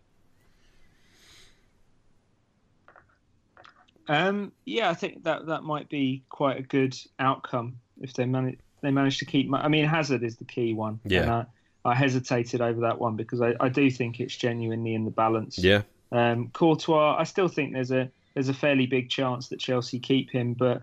Um, 4.09 4.53
yeah, 4.65 4.91
I 4.91 4.95
think 4.95 5.25
that 5.25 5.47
that 5.47 5.63
might 5.63 5.89
be 5.89 6.25
quite 6.29 6.59
a 6.59 6.63
good 6.63 6.97
outcome 7.19 7.79
if 8.01 8.15
they 8.15 8.25
manage 8.25 8.59
they 8.81 8.91
manage 8.91 9.19
to 9.19 9.25
keep. 9.25 9.49
I 9.53 9.69
mean, 9.69 9.85
Hazard 9.85 10.23
is 10.23 10.37
the 10.37 10.45
key 10.45 10.75
one. 10.75 11.01
Yeah. 11.05 11.45
I, 11.85 11.91
I, 11.91 11.95
hesitated 11.95 12.61
over 12.61 12.81
that 12.81 12.99
one 12.99 13.17
because 13.17 13.41
I, 13.41 13.55
I 13.61 13.69
do 13.69 13.91
think 13.91 14.21
it's 14.21 14.37
genuinely 14.37 14.95
in 14.95 15.05
the 15.05 15.11
balance. 15.11 15.59
Yeah. 15.59 15.83
Um, 16.11 16.49
Courtois, 16.49 17.17
I 17.19 17.25
still 17.25 17.49
think 17.49 17.73
there's 17.73 17.93
a 17.93 18.11
there's 18.35 18.49
a 18.49 18.55
fairly 18.55 18.87
big 18.87 19.09
chance 19.09 19.49
that 19.49 19.61
Chelsea 19.61 19.99
keep 19.99 20.31
him, 20.31 20.55
but 20.55 20.83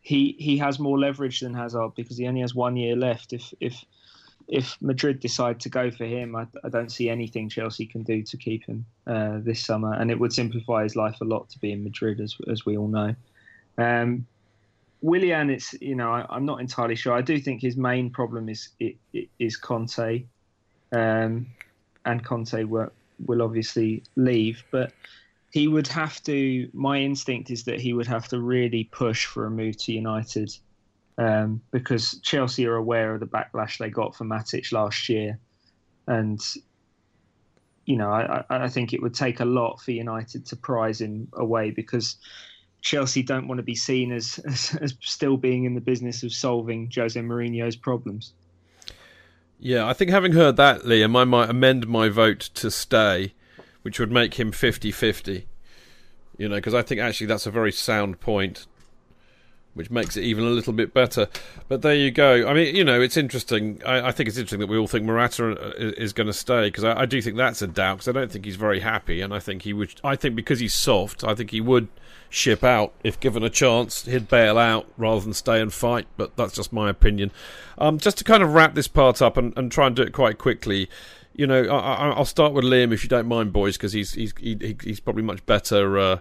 he 0.00 0.36
he 0.38 0.58
has 0.58 0.78
more 0.78 0.98
leverage 0.98 1.40
than 1.40 1.54
Hazard 1.54 1.94
because 1.96 2.16
he 2.16 2.26
only 2.26 2.40
has 2.40 2.54
one 2.54 2.76
year 2.76 2.96
left. 2.96 3.32
If 3.32 3.54
if 3.60 3.84
if 4.48 4.76
Madrid 4.80 5.20
decide 5.20 5.60
to 5.60 5.68
go 5.68 5.90
for 5.90 6.04
him, 6.04 6.36
I, 6.36 6.46
I, 6.62 6.68
don't 6.68 6.90
see 6.90 7.08
anything 7.08 7.48
Chelsea 7.48 7.84
can 7.84 8.02
do 8.02 8.22
to 8.22 8.36
keep 8.36 8.64
him 8.64 8.86
uh, 9.06 9.38
this 9.38 9.64
summer, 9.64 9.94
and 9.94 10.10
it 10.10 10.18
would 10.18 10.32
simplify 10.32 10.84
his 10.84 10.94
life 10.94 11.20
a 11.20 11.24
lot 11.24 11.48
to 11.50 11.58
be 11.58 11.72
in 11.72 11.82
Madrid, 11.82 12.20
as 12.20 12.36
as 12.50 12.64
we 12.64 12.76
all 12.76 12.88
know. 12.88 13.14
Um, 13.78 14.26
Willian, 15.02 15.50
it's 15.50 15.74
you 15.80 15.94
know 15.96 16.12
I, 16.12 16.36
am 16.36 16.44
not 16.44 16.60
entirely 16.60 16.94
sure. 16.94 17.12
I 17.12 17.22
do 17.22 17.38
think 17.38 17.60
his 17.60 17.76
main 17.76 18.10
problem 18.10 18.48
is 18.48 18.68
it, 18.78 18.96
it 19.12 19.28
is 19.38 19.56
Conte, 19.56 20.24
um, 20.92 21.46
and 22.04 22.24
Conte 22.24 22.64
will, 22.64 22.90
will 23.24 23.42
obviously 23.42 24.04
leave, 24.14 24.62
but 24.70 24.92
he 25.50 25.66
would 25.66 25.88
have 25.88 26.22
to. 26.24 26.68
My 26.72 26.98
instinct 26.98 27.50
is 27.50 27.64
that 27.64 27.80
he 27.80 27.92
would 27.92 28.06
have 28.06 28.28
to 28.28 28.40
really 28.40 28.84
push 28.84 29.26
for 29.26 29.46
a 29.46 29.50
move 29.50 29.76
to 29.78 29.92
United 29.92 30.56
um, 31.18 31.60
because 31.70 32.18
Chelsea 32.22 32.66
are 32.66 32.76
aware 32.76 33.14
of 33.14 33.20
the 33.20 33.26
backlash 33.26 33.78
they 33.78 33.90
got 33.90 34.14
for 34.14 34.24
Matic 34.24 34.72
last 34.72 35.08
year, 35.08 35.38
and 36.06 36.40
you 37.84 37.96
know 37.96 38.10
I, 38.10 38.44
I 38.50 38.68
think 38.68 38.92
it 38.92 39.02
would 39.02 39.14
take 39.14 39.40
a 39.40 39.44
lot 39.44 39.80
for 39.80 39.92
United 39.92 40.46
to 40.46 40.56
prize 40.56 41.00
him 41.00 41.28
away 41.32 41.70
because 41.70 42.16
Chelsea 42.82 43.22
don't 43.22 43.48
want 43.48 43.58
to 43.58 43.64
be 43.64 43.74
seen 43.74 44.12
as, 44.12 44.38
as, 44.46 44.76
as 44.80 44.94
still 45.00 45.36
being 45.36 45.64
in 45.64 45.74
the 45.74 45.80
business 45.80 46.22
of 46.22 46.32
solving 46.32 46.90
Jose 46.94 47.20
Mourinho's 47.20 47.76
problems. 47.76 48.32
Yeah, 49.58 49.86
I 49.86 49.94
think 49.94 50.10
having 50.10 50.32
heard 50.32 50.56
that, 50.56 50.82
Liam, 50.82 51.16
I 51.16 51.24
might 51.24 51.48
amend 51.48 51.86
my 51.88 52.10
vote 52.10 52.40
to 52.40 52.70
stay, 52.70 53.32
which 53.82 53.98
would 53.98 54.12
make 54.12 54.34
him 54.34 54.52
50 54.52 54.92
50. 54.92 55.48
You 56.36 56.48
know, 56.50 56.56
because 56.56 56.74
I 56.74 56.82
think 56.82 57.00
actually 57.00 57.26
that's 57.26 57.46
a 57.46 57.50
very 57.50 57.72
sound 57.72 58.20
point 58.20 58.66
which 59.76 59.90
makes 59.90 60.16
it 60.16 60.24
even 60.24 60.42
a 60.44 60.48
little 60.48 60.72
bit 60.72 60.94
better. 60.94 61.28
But 61.68 61.82
there 61.82 61.94
you 61.94 62.10
go. 62.10 62.48
I 62.48 62.54
mean, 62.54 62.74
you 62.74 62.82
know, 62.82 63.00
it's 63.00 63.16
interesting. 63.16 63.80
I, 63.84 64.08
I 64.08 64.12
think 64.12 64.28
it's 64.28 64.38
interesting 64.38 64.60
that 64.60 64.68
we 64.68 64.78
all 64.78 64.86
think 64.86 65.04
Morata 65.04 65.50
uh, 65.50 65.70
is, 65.76 65.92
is 65.92 66.12
going 66.14 66.26
to 66.26 66.32
stay 66.32 66.68
because 66.68 66.82
I, 66.82 67.02
I, 67.02 67.06
do 67.06 67.20
think 67.20 67.36
that's 67.36 67.60
a 67.60 67.66
doubt 67.66 67.98
because 67.98 68.08
I 68.08 68.12
don't 68.12 68.32
think 68.32 68.46
he's 68.46 68.56
very 68.56 68.80
happy, 68.80 69.20
and 69.20 69.34
I 69.34 69.38
think 69.38 69.62
he 69.62 69.74
would. 69.74 70.00
I 70.02 70.16
think 70.16 70.34
because 70.34 70.60
he's 70.60 70.74
soft, 70.74 71.22
I 71.22 71.34
think 71.34 71.50
he 71.50 71.60
would 71.60 71.88
ship 72.30 72.64
out 72.64 72.94
if 73.04 73.20
given 73.20 73.42
a 73.42 73.50
chance. 73.50 74.06
He'd 74.06 74.28
bail 74.28 74.56
out 74.56 74.88
rather 74.96 75.20
than 75.20 75.34
stay 75.34 75.60
and 75.60 75.72
fight. 75.72 76.06
But 76.16 76.36
that's 76.36 76.54
just 76.54 76.72
my 76.72 76.88
opinion. 76.88 77.30
Um, 77.76 77.98
just 77.98 78.16
to 78.18 78.24
kind 78.24 78.42
of 78.42 78.54
wrap 78.54 78.74
this 78.74 78.88
part 78.88 79.20
up 79.20 79.36
and, 79.36 79.52
and 79.58 79.70
try 79.70 79.86
and 79.86 79.94
do 79.94 80.02
it 80.02 80.12
quite 80.12 80.38
quickly 80.38 80.88
you 81.34 81.46
know, 81.46 81.64
I, 81.64 82.16
will 82.16 82.24
start 82.24 82.54
with 82.54 82.64
Liam 82.64 82.94
if 82.94 83.02
you 83.02 83.10
don't 83.10 83.28
mind, 83.28 83.52
boys, 83.52 83.76
because 83.76 83.92
he's 83.92 84.14
he's 84.14 84.32
he, 84.40 84.74
he's 84.82 85.00
probably 85.00 85.22
much 85.22 85.44
better 85.44 85.98
uh, 85.98 86.18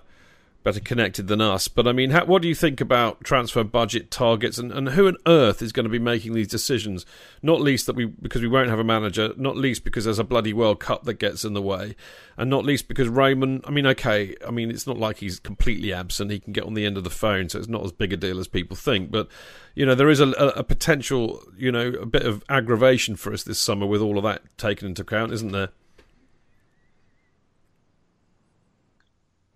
better 0.66 0.82
connected 0.82 1.28
than 1.28 1.40
us. 1.40 1.70
But 1.70 1.88
I 1.88 1.94
mean, 1.94 2.10
how, 2.10 2.26
what 2.26 2.42
do 2.42 2.50
you 2.50 2.56
think 2.56 2.82
about 2.82 3.24
transfer 3.24 3.64
budget 3.64 4.12
targets 4.12 4.58
and, 4.58 4.72
and 4.72 4.90
who 4.90 5.08
on 5.08 5.16
earth 5.28 5.62
is 5.62 5.72
going 5.72 5.86
to 5.86 5.90
be 5.90 6.00
making 6.00 6.34
these 6.34 6.48
decisions? 6.50 7.06
Not 7.42 7.62
least 7.62 7.86
that 7.86 7.96
we 7.96 8.06
because 8.06 8.42
we 8.42 8.48
won't 8.50 8.70
have 8.70 8.80
a 8.80 8.84
manager. 8.84 9.32
Not 9.38 9.56
least 9.56 9.86
because 9.86 10.04
there's 10.04 10.20
a 10.20 10.24
bloody 10.26 10.52
World 10.52 10.82
Cup 10.82 11.04
that 11.04 11.14
gets 11.14 11.46
in 11.46 11.54
the 11.54 11.62
way, 11.62 11.96
and 12.36 12.50
not 12.50 12.66
least 12.66 12.88
because 12.90 13.08
Roman. 13.08 13.62
I 13.64 13.72
mean, 13.72 13.86
okay, 13.86 14.36
I 14.46 14.52
mean 14.52 14.72
it's 14.72 14.88
not 14.88 14.98
like 14.98 15.18
he's 15.18 15.40
completely 15.40 15.94
absent. 15.94 16.32
He 16.32 16.40
can 16.40 16.52
get 16.52 16.66
on 16.66 16.74
the 16.74 16.86
end 16.86 16.98
of 16.98 17.04
the 17.06 17.10
phone, 17.10 17.48
so 17.48 17.60
it's 17.60 17.70
not 17.70 17.86
as 17.86 17.92
big 17.92 18.12
a 18.12 18.18
deal 18.18 18.40
as 18.40 18.48
people 18.48 18.76
think. 18.76 19.12
But 19.12 19.30
you 19.76 19.86
know, 19.86 19.94
there 19.94 20.10
is 20.10 20.20
a, 20.20 20.30
a, 20.30 20.48
a 20.48 20.64
potential, 20.64 21.44
you 21.56 21.72
know, 21.72 21.90
a 21.90 22.08
bit 22.08 22.26
of 22.26 22.44
aggravation 22.50 23.16
for 23.16 23.32
us 23.32 23.44
this 23.44 23.60
summer 23.60 23.86
with 23.86 24.02
all 24.02 24.18
of 24.18 24.24
that 24.24 24.42
taken 24.58 24.88
into 24.88 25.04
account, 25.04 25.32
isn't 25.32 25.52
there? 25.52 25.70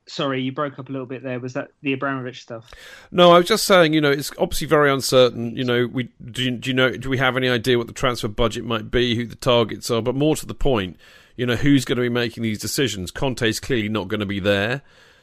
Sorry, 0.09 0.41
you 0.41 0.51
broke 0.51 0.79
up 0.79 0.89
a 0.89 0.91
little 0.91 1.07
bit 1.07 1.23
there. 1.23 1.39
Was 1.39 1.53
that 1.53 1.71
the 1.81 1.93
Abramovich 1.93 2.41
stuff? 2.41 2.71
No, 3.11 3.31
I 3.31 3.37
was 3.37 3.47
just 3.47 3.65
saying. 3.65 3.93
You 3.93 4.01
know, 4.01 4.11
it's 4.11 4.31
obviously 4.37 4.67
very 4.67 4.91
uncertain. 4.91 5.55
You 5.55 5.63
know, 5.63 5.87
we 5.87 6.09
do. 6.31 6.51
Do 6.51 6.69
you 6.69 6.73
know? 6.73 6.91
Do 6.91 7.09
we 7.09 7.17
have 7.17 7.37
any 7.37 7.49
idea 7.49 7.77
what 7.77 7.87
the 7.87 7.93
transfer 7.93 8.27
budget 8.27 8.65
might 8.65 8.91
be? 8.91 9.15
Who 9.15 9.25
the 9.25 9.35
targets 9.35 9.89
are? 9.89 10.01
But 10.01 10.15
more 10.15 10.35
to 10.35 10.45
the 10.45 10.53
point, 10.53 10.97
you 11.35 11.45
know, 11.45 11.55
who's 11.55 11.85
going 11.85 11.97
to 11.97 12.01
be 12.01 12.09
making 12.09 12.43
these 12.43 12.59
decisions? 12.59 13.11
Conte's 13.11 13.59
clearly 13.59 13.89
not 13.89 14.07
going 14.07 14.19
to 14.19 14.25
be 14.25 14.39
there. 14.39 14.81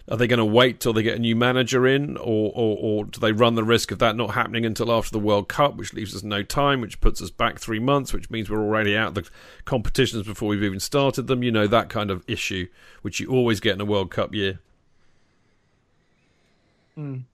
Are 0.09 0.17
they 0.17 0.29
going 0.29 0.39
to 0.39 0.45
wait 0.45 0.79
till 0.79 0.93
they 0.93 1.03
get 1.03 1.17
a 1.17 1.21
new 1.21 1.35
manager 1.35 1.85
in, 1.85 2.17
or, 2.19 2.53
or, 2.55 2.79
or 2.81 3.05
do 3.07 3.19
they 3.19 3.33
run 3.33 3.57
the 3.57 3.65
risk 3.65 3.91
of 3.91 3.99
that 3.99 4.15
not 4.15 4.35
happening 4.35 4.65
until 4.65 4.93
after 4.93 5.11
the 5.11 5.19
World 5.19 5.49
Cup, 5.49 5.75
which 5.77 5.93
leaves 5.93 6.15
us 6.15 6.23
no 6.23 6.45
time, 6.45 6.81
which 6.81 7.01
puts 7.01 7.21
us 7.21 7.31
back 7.31 7.59
three 7.59 7.81
months, 7.81 8.13
which 8.13 8.31
means 8.31 8.49
we're 8.49 8.63
already 8.63 8.97
out 8.97 9.09
of 9.09 9.15
the 9.15 9.31
competitions 9.65 10.25
before 10.25 10.51
we've 10.51 10.63
even 10.63 10.79
started 10.79 11.27
them? 11.27 11.43
You 11.43 11.51
know, 11.51 11.67
that 11.67 11.89
kind 11.89 12.13
of 12.13 12.23
issue, 12.29 12.69
which 13.03 13.19
you 13.19 13.29
always 13.31 13.59
get 13.59 13.75
in 13.75 13.81
a 13.81 13.85
World 13.85 14.13
Cup 14.13 14.33
year. 14.33 14.61
Mm. 16.99 17.25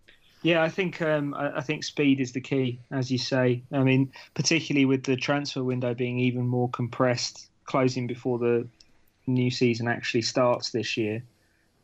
Yeah, 0.42 0.62
I 0.62 0.68
think 0.68 1.00
um, 1.00 1.34
I, 1.34 1.60
think 1.60 1.84
speed 1.84 2.20
is 2.20 2.32
the 2.32 2.40
key, 2.40 2.80
as 2.90 3.12
you 3.12 3.18
say. 3.18 3.62
I 3.70 3.84
mean, 3.84 4.12
particularly 4.34 4.86
with 4.86 5.04
the 5.04 5.14
transfer 5.14 5.62
window 5.62 5.94
being 5.94 6.18
even 6.18 6.48
more 6.48 6.68
compressed, 6.68 7.48
closing 7.64 8.08
before 8.08 8.40
the 8.40 8.66
new 9.28 9.52
season 9.52 9.86
actually 9.86 10.22
starts 10.22 10.70
this 10.70 10.96
year. 10.96 11.22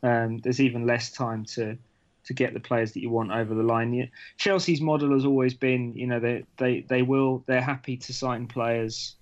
Um, 0.03 0.39
there's 0.39 0.59
even 0.59 0.85
less 0.85 1.11
time 1.11 1.45
to 1.55 1.77
to 2.25 2.33
get 2.33 2.53
the 2.53 2.59
players 2.59 2.91
that 2.91 2.99
you 2.99 3.09
want 3.09 3.31
over 3.31 3.55
the 3.55 3.63
line. 3.63 4.11
Chelsea's 4.37 4.81
model 4.81 5.13
has 5.13 5.25
always 5.25 5.53
been, 5.53 5.93
you 5.93 6.05
know, 6.05 6.19
they 6.19 6.43
they 6.57 6.81
they 6.81 7.01
will 7.01 7.43
they're 7.47 7.61
happy 7.61 7.95
to 7.95 8.13
sign 8.13 8.47
players 8.47 9.15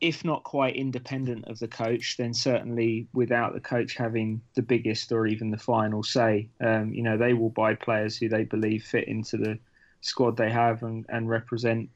if 0.00 0.24
not 0.24 0.44
quite 0.44 0.76
independent 0.76 1.46
of 1.46 1.58
the 1.58 1.68
coach, 1.68 2.16
then 2.18 2.34
certainly 2.34 3.06
without 3.14 3.54
the 3.54 3.60
coach 3.60 3.94
having 3.94 4.40
the 4.54 4.62
biggest 4.62 5.10
or 5.10 5.26
even 5.26 5.50
the 5.50 5.56
final 5.56 6.02
say. 6.02 6.48
Um, 6.60 6.92
you 6.92 7.02
know, 7.02 7.16
they 7.16 7.32
will 7.32 7.50
buy 7.50 7.74
players 7.74 8.16
who 8.16 8.28
they 8.28 8.44
believe 8.44 8.84
fit 8.84 9.08
into 9.08 9.36
the 9.36 9.58
squad 10.02 10.36
they 10.36 10.50
have 10.50 10.82
and, 10.82 11.06
and 11.08 11.28
represent 11.28 11.88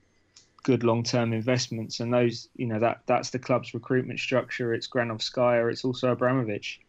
good 0.63 0.83
long-term 0.83 1.33
investments. 1.33 2.01
And 2.01 2.13
those, 2.13 2.49
you 2.57 2.67
know, 2.67 2.79
that 2.79 3.03
that's 3.07 3.31
the 3.31 3.39
club's 3.39 3.75
recruitment 3.75 4.19
structure. 4.19 4.73
It's 4.73 4.89
Granovskaya. 4.89 5.71
It's 5.71 5.85
also 5.85 6.13
Abramovich, 6.13 6.81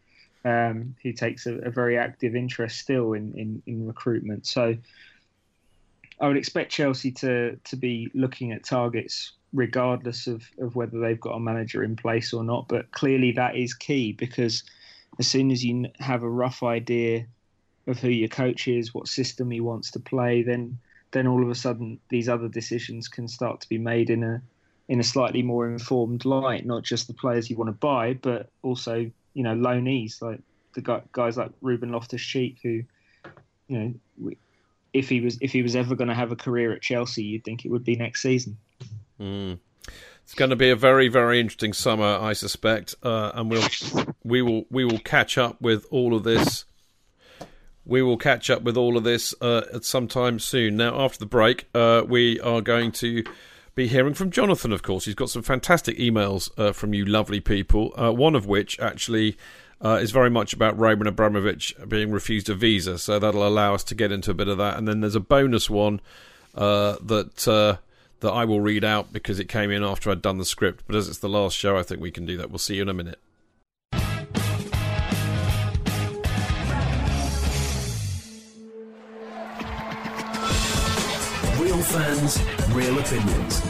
um, 0.45 0.95
who 1.03 1.11
takes 1.11 1.45
a, 1.45 1.55
a, 1.59 1.69
very 1.69 1.97
active 1.97 2.35
interest 2.35 2.79
still 2.79 3.13
in, 3.13 3.33
in, 3.37 3.61
in 3.67 3.85
recruitment. 3.85 4.45
So 4.47 4.77
I 6.19 6.27
would 6.27 6.37
expect 6.37 6.71
Chelsea 6.71 7.11
to 7.13 7.57
to 7.63 7.75
be 7.75 8.09
looking 8.13 8.51
at 8.51 8.63
targets 8.63 9.33
regardless 9.53 10.27
of, 10.27 10.43
of 10.59 10.75
whether 10.75 10.99
they've 10.99 11.19
got 11.19 11.35
a 11.35 11.39
manager 11.39 11.83
in 11.83 11.95
place 11.95 12.33
or 12.33 12.43
not. 12.43 12.67
But 12.67 12.91
clearly, 12.91 13.31
that 13.33 13.55
is 13.55 13.73
key 13.73 14.13
because 14.13 14.63
as 15.19 15.27
soon 15.27 15.51
as 15.51 15.63
you 15.63 15.87
have 15.99 16.23
a 16.23 16.29
rough 16.29 16.63
idea 16.63 17.25
of 17.87 17.99
who 17.99 18.09
your 18.09 18.29
coach 18.29 18.67
is, 18.67 18.93
what 18.93 19.07
system 19.07 19.51
he 19.51 19.59
wants 19.59 19.91
to 19.91 19.99
play, 19.99 20.43
then 20.43 20.77
then 21.11 21.27
all 21.27 21.43
of 21.43 21.49
a 21.49 21.55
sudden 21.55 21.99
these 22.07 22.29
other 22.29 22.47
decisions 22.47 23.09
can 23.09 23.27
start 23.27 23.59
to 23.59 23.69
be 23.69 23.77
made 23.77 24.09
in 24.09 24.23
a 24.23 24.41
in 24.87 24.99
a 24.99 25.03
slightly 25.03 25.41
more 25.41 25.69
informed 25.69 26.25
light. 26.25 26.65
Not 26.65 26.83
just 26.83 27.07
the 27.07 27.13
players 27.13 27.49
you 27.49 27.57
want 27.57 27.69
to 27.69 27.73
buy, 27.73 28.13
but 28.13 28.49
also 28.61 29.11
you 29.33 29.43
know 29.43 29.55
loanees 29.55 30.21
like 30.21 30.39
the 30.73 31.01
guys 31.11 31.37
like 31.37 31.51
Ruben 31.61 31.91
Loftus 31.91 32.21
Cheek 32.21 32.59
who 32.63 32.83
you 33.71 33.79
know, 33.79 34.33
if 34.93 35.07
he 35.07 35.21
was 35.21 35.37
if 35.39 35.53
he 35.53 35.63
was 35.63 35.77
ever 35.77 35.95
going 35.95 36.09
to 36.09 36.13
have 36.13 36.31
a 36.31 36.35
career 36.35 36.73
at 36.73 36.81
Chelsea, 36.81 37.23
you'd 37.23 37.45
think 37.45 37.63
it 37.63 37.71
would 37.71 37.85
be 37.85 37.95
next 37.95 38.21
season. 38.21 38.57
Mm. 39.21 39.59
It's 40.23 40.33
going 40.33 40.49
to 40.49 40.55
be 40.55 40.69
a 40.69 40.75
very, 40.75 41.07
very 41.09 41.39
interesting 41.39 41.73
summer, 41.73 42.17
I 42.19 42.33
suspect, 42.33 42.95
uh, 43.03 43.31
and 43.33 43.49
we'll 43.51 43.67
we 44.23 44.41
will 44.41 44.63
we 44.69 44.85
will 44.85 44.99
catch 44.99 45.37
up 45.37 45.61
with 45.61 45.85
all 45.91 46.15
of 46.15 46.23
this. 46.23 46.65
We 47.83 48.01
will 48.01 48.17
catch 48.17 48.49
up 48.49 48.61
with 48.61 48.77
all 48.77 48.97
of 48.97 49.03
this 49.03 49.33
uh, 49.41 49.63
at 49.73 49.83
some 49.83 50.07
time 50.07 50.39
soon. 50.39 50.77
Now, 50.77 51.01
after 51.01 51.19
the 51.19 51.25
break, 51.25 51.67
uh, 51.73 52.03
we 52.07 52.39
are 52.39 52.61
going 52.61 52.91
to 52.93 53.23
be 53.75 53.87
hearing 53.87 54.13
from 54.13 54.31
Jonathan. 54.31 54.71
Of 54.71 54.83
course, 54.83 55.05
he's 55.05 55.15
got 55.15 55.29
some 55.29 55.41
fantastic 55.41 55.97
emails 55.97 56.49
uh, 56.57 56.71
from 56.71 56.93
you, 56.93 57.05
lovely 57.05 57.39
people. 57.39 57.91
Uh, 57.97 58.11
one 58.11 58.35
of 58.35 58.45
which 58.45 58.79
actually 58.79 59.37
uh, 59.83 59.99
is 60.01 60.11
very 60.11 60.29
much 60.29 60.53
about 60.53 60.77
Roman 60.77 61.07
Abramovich 61.07 61.75
being 61.87 62.11
refused 62.11 62.49
a 62.49 62.55
visa, 62.55 62.97
so 62.97 63.19
that'll 63.19 63.47
allow 63.47 63.73
us 63.73 63.83
to 63.85 63.95
get 63.95 64.11
into 64.11 64.31
a 64.31 64.35
bit 64.35 64.47
of 64.47 64.57
that. 64.59 64.77
And 64.77 64.87
then 64.87 65.01
there's 65.01 65.15
a 65.15 65.19
bonus 65.19 65.69
one 65.69 65.99
uh, 66.53 66.97
that 67.01 67.47
uh, 67.47 67.77
that 68.21 68.31
I 68.31 68.45
will 68.45 68.61
read 68.61 68.83
out 68.83 69.11
because 69.11 69.39
it 69.39 69.49
came 69.49 69.69
in 69.69 69.83
after 69.83 70.09
I'd 70.09 70.21
done 70.21 70.37
the 70.37 70.45
script. 70.45 70.85
But 70.87 70.95
as 70.95 71.09
it's 71.09 71.17
the 71.17 71.29
last 71.29 71.57
show, 71.57 71.77
I 71.77 71.83
think 71.83 72.01
we 72.01 72.11
can 72.11 72.25
do 72.25 72.37
that. 72.37 72.49
We'll 72.49 72.59
see 72.59 72.75
you 72.75 72.83
in 72.83 72.89
a 72.89 72.93
minute. 72.93 73.19
Real 81.59 81.81
fans, 81.83 82.41
real 82.69 82.97
opinions. 82.99 83.61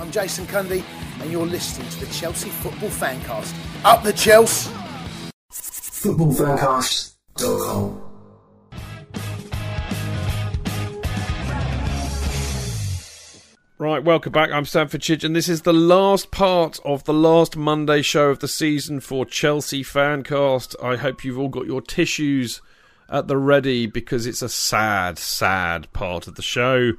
I'm 0.00 0.10
Jason 0.10 0.46
Cundy, 0.46 0.82
and 1.20 1.30
you're 1.30 1.46
listening 1.46 1.88
to 1.90 2.00
the 2.00 2.06
Chelsea 2.12 2.48
Football 2.50 2.90
Fancast. 2.90 3.54
Up 3.84 4.02
the 4.02 4.12
Chelsea! 4.12 4.70
Footballfancast.com. 5.50 8.03
Right, 13.76 14.04
welcome 14.04 14.30
back. 14.30 14.52
I'm 14.52 14.66
Stamford 14.66 15.00
Chidge, 15.00 15.24
and 15.24 15.34
this 15.34 15.48
is 15.48 15.62
the 15.62 15.72
last 15.72 16.30
part 16.30 16.78
of 16.84 17.02
the 17.02 17.12
last 17.12 17.56
Monday 17.56 18.02
show 18.02 18.30
of 18.30 18.38
the 18.38 18.46
season 18.46 19.00
for 19.00 19.26
Chelsea 19.26 19.82
Fancast. 19.82 20.76
I 20.80 20.94
hope 20.94 21.24
you've 21.24 21.40
all 21.40 21.48
got 21.48 21.66
your 21.66 21.82
tissues 21.82 22.62
at 23.08 23.26
the 23.26 23.36
ready 23.36 23.86
because 23.86 24.26
it's 24.26 24.42
a 24.42 24.48
sad, 24.48 25.18
sad 25.18 25.92
part 25.92 26.28
of 26.28 26.36
the 26.36 26.42
show. 26.42 26.92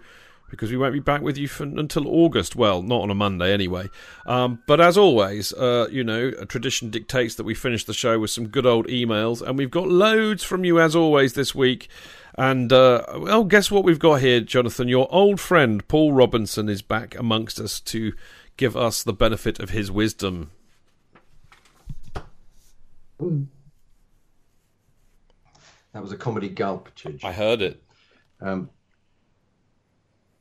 Because 0.50 0.70
we 0.70 0.78
won't 0.78 0.94
be 0.94 1.00
back 1.00 1.22
with 1.22 1.38
you 1.38 1.48
for, 1.48 1.64
until 1.64 2.08
August. 2.08 2.56
Well, 2.56 2.82
not 2.84 3.02
on 3.02 3.10
a 3.10 3.16
Monday 3.16 3.54
anyway. 3.54 3.90
Um, 4.26 4.62
but 4.68 4.80
as 4.80 4.98
always, 4.98 5.54
uh, 5.54 5.88
you 5.90 6.04
know, 6.04 6.34
a 6.38 6.46
tradition 6.46 6.90
dictates 6.90 7.36
that 7.36 7.46
we 7.46 7.56
finish 7.56 7.86
the 7.86 7.94
show 7.94 8.20
with 8.20 8.32
some 8.32 8.50
good 8.50 8.66
old 8.66 8.88
emails, 8.88 9.42
and 9.42 9.58
we've 9.58 9.72
got 9.72 9.88
loads 9.88 10.44
from 10.44 10.66
you 10.66 10.80
as 10.80 10.94
always 10.94 11.34
this 11.34 11.56
week. 11.56 11.90
And, 12.38 12.74
uh, 12.74 13.04
well, 13.18 13.46
guess 13.46 13.72
what 13.72 13.86
we've 13.86 14.00
got 14.00 14.20
here, 14.20 14.42
Jonathan? 14.42 14.90
Your 14.90 15.08
old 15.10 15.40
friend 15.40 15.88
Paul 15.88 16.12
Robinson 16.12 16.68
is 16.68 16.82
back 16.82 17.18
amongst 17.18 17.60
us 17.60 17.80
to 17.82 18.14
give 18.58 18.76
us 18.76 19.04
the 19.04 19.14
benefit 19.14 19.60
of 19.60 19.70
his 19.70 19.90
wisdom. 19.90 20.52
That 23.20 23.48
was 26.02 26.12
a 26.12 26.18
comedy 26.18 26.50
gulp, 26.50 26.94
Chidge. 26.96 27.24
I 27.24 27.32
heard 27.32 27.62
it. 27.62 27.82
Um, 28.42 28.70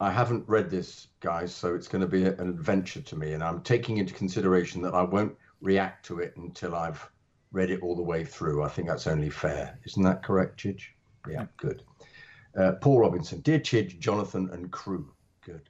I 0.00 0.10
haven't 0.10 0.48
read 0.48 0.68
this, 0.68 1.06
guys, 1.20 1.54
so 1.54 1.76
it's 1.76 1.86
going 1.86 2.02
to 2.02 2.08
be 2.08 2.24
an 2.24 2.40
adventure 2.40 3.02
to 3.02 3.16
me, 3.16 3.34
and 3.34 3.44
I'm 3.44 3.62
taking 3.62 3.98
into 3.98 4.12
consideration 4.12 4.82
that 4.82 4.94
I 4.94 5.02
won't 5.02 5.36
react 5.60 6.04
to 6.06 6.18
it 6.18 6.36
until 6.36 6.74
I've 6.74 7.08
read 7.52 7.70
it 7.70 7.82
all 7.82 7.94
the 7.94 8.02
way 8.02 8.24
through. 8.24 8.64
I 8.64 8.68
think 8.68 8.88
that's 8.88 9.06
only 9.06 9.30
fair. 9.30 9.78
Isn't 9.84 10.02
that 10.02 10.24
correct, 10.24 10.58
Chidge? 10.58 10.93
Yeah, 11.28 11.46
good. 11.56 11.82
Uh, 12.56 12.72
Paul 12.80 13.00
Robinson, 13.00 13.40
dear 13.40 13.58
Chidge, 13.58 13.98
Jonathan, 13.98 14.50
and 14.52 14.70
crew. 14.70 15.12
Good. 15.44 15.68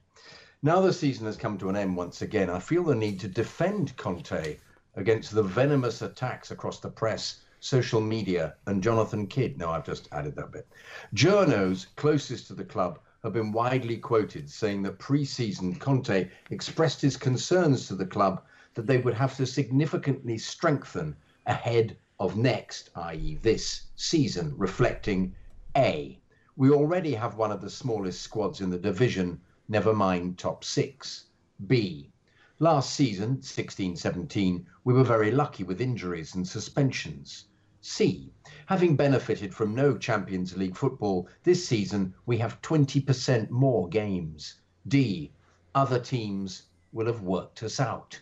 Now 0.61 0.81
the 0.81 0.93
season 0.93 1.25
has 1.25 1.37
come 1.37 1.57
to 1.59 1.69
an 1.69 1.75
end 1.75 1.95
once 1.95 2.21
again. 2.21 2.49
I 2.49 2.59
feel 2.59 2.83
the 2.83 2.95
need 2.95 3.19
to 3.21 3.27
defend 3.27 3.95
Conte 3.97 4.57
against 4.95 5.33
the 5.33 5.43
venomous 5.43 6.01
attacks 6.01 6.51
across 6.51 6.79
the 6.79 6.89
press, 6.89 7.41
social 7.59 8.01
media, 8.01 8.55
and 8.65 8.81
Jonathan 8.81 9.27
Kidd. 9.27 9.57
Now 9.57 9.71
I've 9.71 9.85
just 9.85 10.07
added 10.11 10.35
that 10.35 10.51
bit. 10.51 10.67
Journos 11.13 11.87
closest 11.95 12.47
to 12.47 12.53
the 12.53 12.63
club 12.63 12.99
have 13.23 13.33
been 13.33 13.51
widely 13.51 13.97
quoted 13.97 14.49
saying 14.49 14.83
that 14.83 14.99
pre-season 14.99 15.75
Conte 15.75 16.29
expressed 16.51 17.01
his 17.01 17.17
concerns 17.17 17.87
to 17.87 17.95
the 17.95 18.05
club 18.05 18.43
that 18.75 18.85
they 18.85 18.97
would 18.97 19.15
have 19.15 19.35
to 19.37 19.45
significantly 19.45 20.37
strengthen 20.37 21.15
ahead 21.47 21.97
of 22.19 22.37
next, 22.37 22.91
i.e., 22.95 23.39
this 23.41 23.83
season, 23.95 24.53
reflecting 24.57 25.33
A. 25.77 26.17
We 26.55 26.71
already 26.71 27.13
have 27.15 27.35
one 27.35 27.51
of 27.51 27.59
the 27.59 27.69
smallest 27.69 28.21
squads 28.21 28.61
in 28.61 28.69
the 28.69 28.79
division, 28.79 29.41
never 29.67 29.93
mind 29.93 30.37
top 30.37 30.63
six. 30.63 31.25
B. 31.67 32.13
Last 32.59 32.93
season, 32.93 33.41
16 33.41 33.97
17, 33.97 34.65
we 34.85 34.93
were 34.93 35.03
very 35.03 35.31
lucky 35.31 35.65
with 35.65 35.81
injuries 35.81 36.33
and 36.33 36.47
suspensions. 36.47 37.47
C. 37.81 38.31
Having 38.67 38.95
benefited 38.95 39.53
from 39.53 39.75
no 39.75 39.97
Champions 39.97 40.55
League 40.55 40.77
football 40.77 41.27
this 41.43 41.67
season, 41.67 42.13
we 42.25 42.37
have 42.37 42.61
20% 42.61 43.49
more 43.49 43.89
games. 43.89 44.61
D. 44.87 45.33
Other 45.75 45.99
teams 45.99 46.67
will 46.93 47.07
have 47.07 47.19
worked 47.19 47.63
us 47.63 47.81
out. 47.81 48.17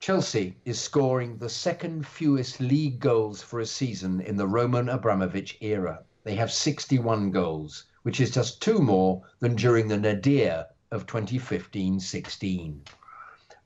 Chelsea 0.00 0.56
is 0.64 0.80
scoring 0.80 1.38
the 1.38 1.48
second 1.48 2.06
fewest 2.06 2.60
league 2.60 3.00
goals 3.00 3.40
for 3.40 3.60
a 3.60 3.66
season 3.66 4.20
in 4.20 4.36
the 4.36 4.46
Roman 4.46 4.88
Abramovich 4.88 5.56
era. 5.60 6.04
They 6.24 6.34
have 6.34 6.52
61 6.52 7.30
goals, 7.30 7.84
which 8.02 8.20
is 8.20 8.30
just 8.30 8.60
two 8.60 8.80
more 8.80 9.22
than 9.40 9.54
during 9.54 9.88
the 9.88 9.96
nadir 9.96 10.66
of 10.90 11.06
2015 11.06 12.00
16. 12.00 12.82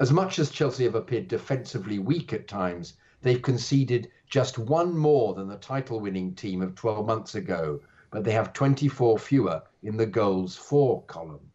As 0.00 0.12
much 0.12 0.38
as 0.38 0.50
Chelsea 0.50 0.84
have 0.84 0.94
appeared 0.94 1.28
defensively 1.28 1.98
weak 1.98 2.32
at 2.32 2.46
times, 2.46 2.94
they've 3.28 3.42
conceded 3.42 4.10
just 4.26 4.56
one 4.56 4.96
more 4.96 5.34
than 5.34 5.48
the 5.48 5.56
title 5.56 6.00
winning 6.00 6.34
team 6.34 6.62
of 6.62 6.74
12 6.74 7.06
months 7.06 7.34
ago, 7.34 7.78
but 8.10 8.24
they 8.24 8.32
have 8.32 8.54
24 8.54 9.18
fewer 9.18 9.62
in 9.82 9.98
the 9.98 10.06
goals 10.06 10.56
for 10.56 11.02
column. 11.02 11.50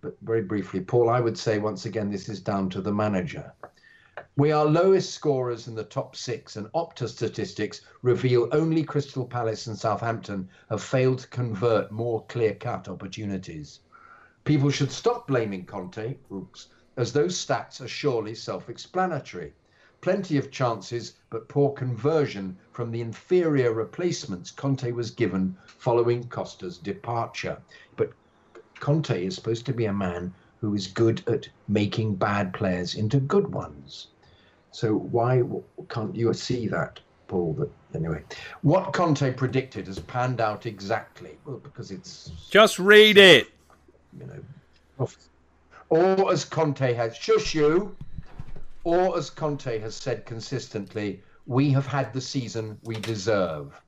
But 0.00 0.16
very 0.22 0.42
briefly, 0.42 0.80
Paul, 0.80 1.08
I 1.08 1.20
would 1.20 1.38
say 1.38 1.60
once 1.60 1.86
again 1.86 2.10
this 2.10 2.28
is 2.28 2.40
down 2.40 2.70
to 2.70 2.80
the 2.80 2.92
manager. 2.92 3.52
We 4.34 4.50
are 4.50 4.64
lowest 4.64 5.12
scorers 5.12 5.68
in 5.68 5.76
the 5.76 5.84
top 5.84 6.16
six, 6.16 6.56
and 6.56 6.66
Opta 6.72 7.08
statistics 7.08 7.82
reveal 8.02 8.48
only 8.50 8.82
Crystal 8.82 9.26
Palace 9.26 9.68
and 9.68 9.78
Southampton 9.78 10.48
have 10.70 10.82
failed 10.82 11.20
to 11.20 11.28
convert 11.28 11.92
more 11.92 12.24
clear 12.26 12.54
cut 12.54 12.88
opportunities. 12.88 13.78
People 14.42 14.70
should 14.70 14.90
stop 14.90 15.28
blaming 15.28 15.66
Conte, 15.66 16.16
as 16.96 17.12
those 17.12 17.36
stats 17.36 17.80
are 17.80 17.86
surely 17.86 18.34
self 18.34 18.68
explanatory. 18.68 19.52
Plenty 20.00 20.36
of 20.36 20.50
chances, 20.50 21.14
but 21.30 21.48
poor 21.48 21.72
conversion 21.72 22.56
from 22.72 22.90
the 22.90 23.00
inferior 23.00 23.72
replacements 23.72 24.50
Conte 24.50 24.90
was 24.92 25.10
given 25.10 25.56
following 25.66 26.24
Costa's 26.28 26.78
departure. 26.78 27.58
But 27.96 28.12
Conte 28.78 29.24
is 29.24 29.34
supposed 29.34 29.66
to 29.66 29.72
be 29.72 29.86
a 29.86 29.92
man 29.92 30.32
who 30.60 30.74
is 30.74 30.86
good 30.86 31.22
at 31.28 31.48
making 31.68 32.16
bad 32.16 32.52
players 32.52 32.94
into 32.94 33.18
good 33.18 33.52
ones. 33.52 34.08
So 34.70 34.94
why 34.94 35.42
can't 35.88 36.14
you 36.14 36.32
see 36.34 36.68
that, 36.68 37.00
Paul? 37.28 37.54
That 37.54 37.70
anyway, 37.94 38.22
what 38.62 38.92
Conte 38.92 39.32
predicted 39.32 39.86
has 39.86 39.98
panned 39.98 40.40
out 40.40 40.66
exactly. 40.66 41.38
Well, 41.44 41.58
because 41.58 41.90
it's 41.90 42.30
just 42.50 42.78
read 42.78 43.16
it. 43.16 43.48
You 44.18 44.26
know, 44.26 45.08
or 45.88 46.32
as 46.32 46.44
Conte 46.44 46.92
has 46.94 47.16
shush 47.16 47.54
you, 47.54 47.96
or 48.86 49.18
as 49.18 49.30
Conte 49.30 49.80
has 49.80 49.96
said 49.96 50.24
consistently, 50.24 51.20
we 51.44 51.70
have 51.70 51.88
had 51.88 52.12
the 52.12 52.20
season 52.20 52.78
we 52.84 52.94
deserve. 52.94 53.82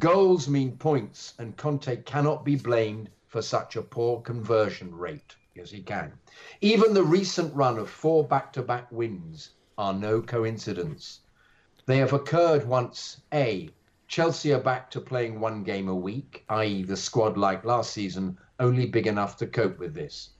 Goals 0.00 0.50
mean 0.50 0.76
points, 0.76 1.32
and 1.38 1.56
Conte 1.56 2.02
cannot 2.02 2.44
be 2.44 2.54
blamed 2.54 3.08
for 3.26 3.40
such 3.40 3.74
a 3.74 3.80
poor 3.80 4.20
conversion 4.20 4.94
rate. 4.94 5.34
Yes, 5.54 5.70
he 5.70 5.80
can. 5.80 6.12
Even 6.60 6.92
the 6.92 7.02
recent 7.02 7.54
run 7.54 7.78
of 7.78 7.88
four 7.88 8.22
back 8.22 8.52
to 8.52 8.60
back 8.60 8.92
wins 8.92 9.52
are 9.78 9.94
no 9.94 10.20
coincidence. 10.20 11.20
They 11.86 11.96
have 11.96 12.12
occurred 12.12 12.68
once 12.68 13.22
A. 13.32 13.70
Chelsea 14.08 14.52
are 14.52 14.60
back 14.60 14.90
to 14.90 15.00
playing 15.00 15.40
one 15.40 15.64
game 15.64 15.88
a 15.88 15.94
week, 15.94 16.44
i.e., 16.50 16.82
the 16.82 16.98
squad 16.98 17.38
like 17.38 17.64
last 17.64 17.92
season, 17.92 18.36
only 18.60 18.84
big 18.84 19.06
enough 19.06 19.38
to 19.38 19.46
cope 19.46 19.78
with 19.78 19.94
this. 19.94 20.32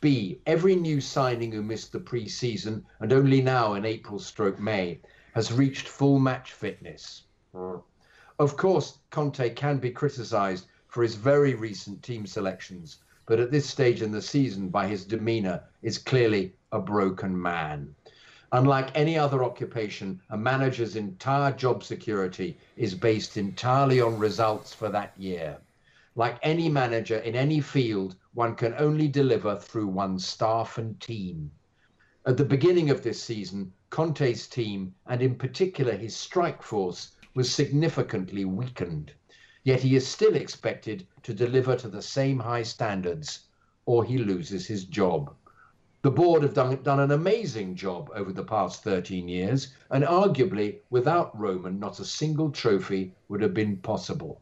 B. 0.00 0.40
Every 0.46 0.76
new 0.76 0.98
signing 0.98 1.52
who 1.52 1.62
missed 1.62 1.92
the 1.92 2.00
pre 2.00 2.26
season 2.26 2.86
and 3.00 3.12
only 3.12 3.42
now 3.42 3.74
in 3.74 3.84
April 3.84 4.18
stroke 4.18 4.58
May 4.58 4.98
has 5.34 5.52
reached 5.52 5.88
full 5.88 6.18
match 6.18 6.52
fitness. 6.52 7.24
Of 8.38 8.56
course, 8.56 8.98
Conte 9.10 9.50
can 9.50 9.76
be 9.76 9.90
criticised 9.90 10.68
for 10.88 11.02
his 11.02 11.16
very 11.16 11.54
recent 11.54 12.02
team 12.02 12.26
selections, 12.26 13.00
but 13.26 13.40
at 13.40 13.50
this 13.50 13.68
stage 13.68 14.00
in 14.00 14.10
the 14.10 14.22
season, 14.22 14.70
by 14.70 14.86
his 14.86 15.04
demeanour, 15.04 15.62
is 15.82 15.98
clearly 15.98 16.54
a 16.72 16.80
broken 16.80 17.38
man. 17.40 17.94
Unlike 18.52 18.92
any 18.94 19.18
other 19.18 19.44
occupation, 19.44 20.20
a 20.30 20.36
manager's 20.38 20.96
entire 20.96 21.52
job 21.52 21.84
security 21.84 22.56
is 22.76 22.94
based 22.94 23.36
entirely 23.36 24.00
on 24.00 24.18
results 24.18 24.72
for 24.72 24.88
that 24.88 25.12
year. 25.18 25.58
Like 26.16 26.38
any 26.42 26.70
manager 26.70 27.18
in 27.18 27.36
any 27.36 27.60
field, 27.60 28.16
one 28.32 28.54
can 28.54 28.74
only 28.78 29.08
deliver 29.08 29.56
through 29.56 29.88
one's 29.88 30.26
staff 30.26 30.78
and 30.78 31.00
team. 31.00 31.50
At 32.24 32.36
the 32.36 32.44
beginning 32.44 32.90
of 32.90 33.02
this 33.02 33.22
season, 33.22 33.72
Conte's 33.90 34.46
team, 34.46 34.94
and 35.06 35.20
in 35.20 35.34
particular 35.34 35.96
his 35.96 36.14
strike 36.14 36.62
force, 36.62 37.12
was 37.34 37.50
significantly 37.50 38.44
weakened. 38.44 39.12
Yet 39.64 39.80
he 39.80 39.96
is 39.96 40.06
still 40.06 40.36
expected 40.36 41.06
to 41.22 41.34
deliver 41.34 41.76
to 41.76 41.88
the 41.88 42.02
same 42.02 42.38
high 42.38 42.62
standards, 42.62 43.46
or 43.84 44.04
he 44.04 44.16
loses 44.16 44.66
his 44.66 44.84
job. 44.84 45.34
The 46.02 46.10
board 46.10 46.42
have 46.42 46.54
done, 46.54 46.82
done 46.82 47.00
an 47.00 47.10
amazing 47.10 47.74
job 47.74 48.10
over 48.14 48.32
the 48.32 48.44
past 48.44 48.82
13 48.84 49.28
years, 49.28 49.74
and 49.90 50.04
arguably 50.04 50.78
without 50.88 51.38
Roman, 51.38 51.78
not 51.78 52.00
a 52.00 52.04
single 52.04 52.50
trophy 52.50 53.14
would 53.28 53.42
have 53.42 53.54
been 53.54 53.76
possible. 53.78 54.40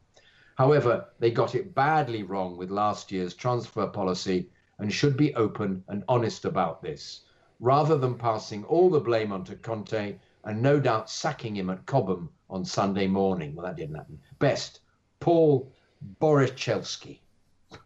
However, 0.59 1.07
they 1.21 1.31
got 1.31 1.55
it 1.55 1.73
badly 1.73 2.25
wrong 2.25 2.57
with 2.57 2.73
last 2.73 3.13
year's 3.13 3.33
transfer 3.35 3.87
policy 3.87 4.51
and 4.81 4.93
should 4.93 5.17
be 5.17 5.33
open 5.37 5.85
and 5.87 6.03
honest 6.09 6.45
about 6.45 6.83
this, 6.83 7.21
rather 7.61 7.97
than 7.97 8.19
passing 8.19 8.65
all 8.65 8.91
the 8.91 8.99
blame 8.99 9.31
onto 9.31 9.55
Conte 9.55 10.19
and 10.43 10.61
no 10.61 10.81
doubt 10.81 11.11
sacking 11.11 11.55
him 11.57 11.71
at 11.71 11.87
Cobham 11.87 12.29
on 12.51 12.65
Sunday 12.65 13.07
morning. 13.07 13.55
Well, 13.55 13.67
that 13.67 13.77
didn't 13.77 13.95
happen. 13.95 14.19
Best, 14.41 14.81
Paul 15.21 15.73
Borischewski. 16.21 17.21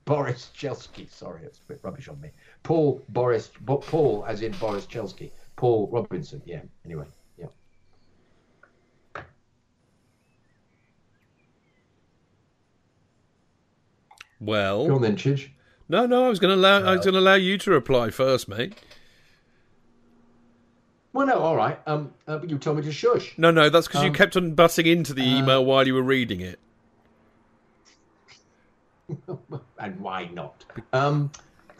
Boris 0.06 0.50
Chelsky, 0.54 1.08
sorry, 1.10 1.42
it's 1.44 1.58
a 1.58 1.72
bit 1.72 1.80
rubbish 1.82 2.08
on 2.08 2.20
me. 2.20 2.30
Paul 2.62 3.04
Boris, 3.10 3.50
Paul 3.66 4.24
as 4.26 4.40
in 4.40 4.52
Boris 4.52 4.86
Chelsky. 4.86 5.32
Paul 5.56 5.88
Robinson, 5.92 6.40
yeah. 6.46 6.62
Anyway, 6.84 7.06
yeah. 7.36 7.46
Well, 14.42 14.88
go 14.88 14.96
on 14.96 15.02
then, 15.02 15.16
Chidge. 15.16 15.50
No, 15.88 16.04
no, 16.04 16.26
I 16.26 16.28
was 16.28 16.40
going 16.40 16.50
to 16.50 16.60
allow. 16.60 16.82
I 16.82 16.96
was 16.96 17.04
going 17.04 17.14
to 17.14 17.20
allow 17.20 17.34
you 17.34 17.56
to 17.58 17.70
reply 17.70 18.10
first, 18.10 18.48
mate. 18.48 18.74
Well, 21.12 21.26
no, 21.26 21.38
all 21.38 21.54
right. 21.54 21.78
Um, 21.86 22.12
uh, 22.26 22.38
but 22.38 22.50
you 22.50 22.58
told 22.58 22.78
me 22.78 22.82
to 22.82 22.92
shush. 22.92 23.34
No, 23.38 23.50
no, 23.50 23.68
that's 23.68 23.86
because 23.86 24.00
Um, 24.00 24.06
you 24.06 24.12
kept 24.12 24.36
on 24.36 24.54
butting 24.54 24.86
into 24.86 25.14
the 25.14 25.22
email 25.22 25.58
uh, 25.58 25.62
while 25.62 25.86
you 25.86 25.94
were 25.94 26.02
reading 26.02 26.40
it. 26.40 26.58
and 29.78 30.00
why 30.00 30.28
not? 30.32 30.64
Um, 30.92 31.30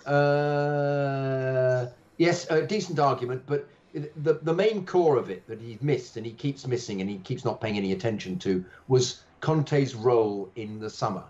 uh, 0.06 1.86
yes, 2.18 2.48
a 2.50 2.62
decent 2.66 2.98
argument, 3.00 3.42
but 3.46 3.66
the 3.94 4.34
the 4.42 4.54
main 4.54 4.86
core 4.86 5.16
of 5.16 5.30
it 5.30 5.46
that 5.48 5.60
he 5.60 5.78
missed 5.80 6.16
and 6.16 6.24
he 6.24 6.32
keeps 6.32 6.66
missing 6.66 7.00
and 7.00 7.10
he 7.10 7.18
keeps 7.18 7.44
not 7.44 7.60
paying 7.60 7.76
any 7.76 7.92
attention 7.92 8.38
to 8.40 8.64
was 8.86 9.22
Conte's 9.40 9.94
role 9.94 10.50
in 10.54 10.78
the 10.78 10.90
summer. 10.90 11.24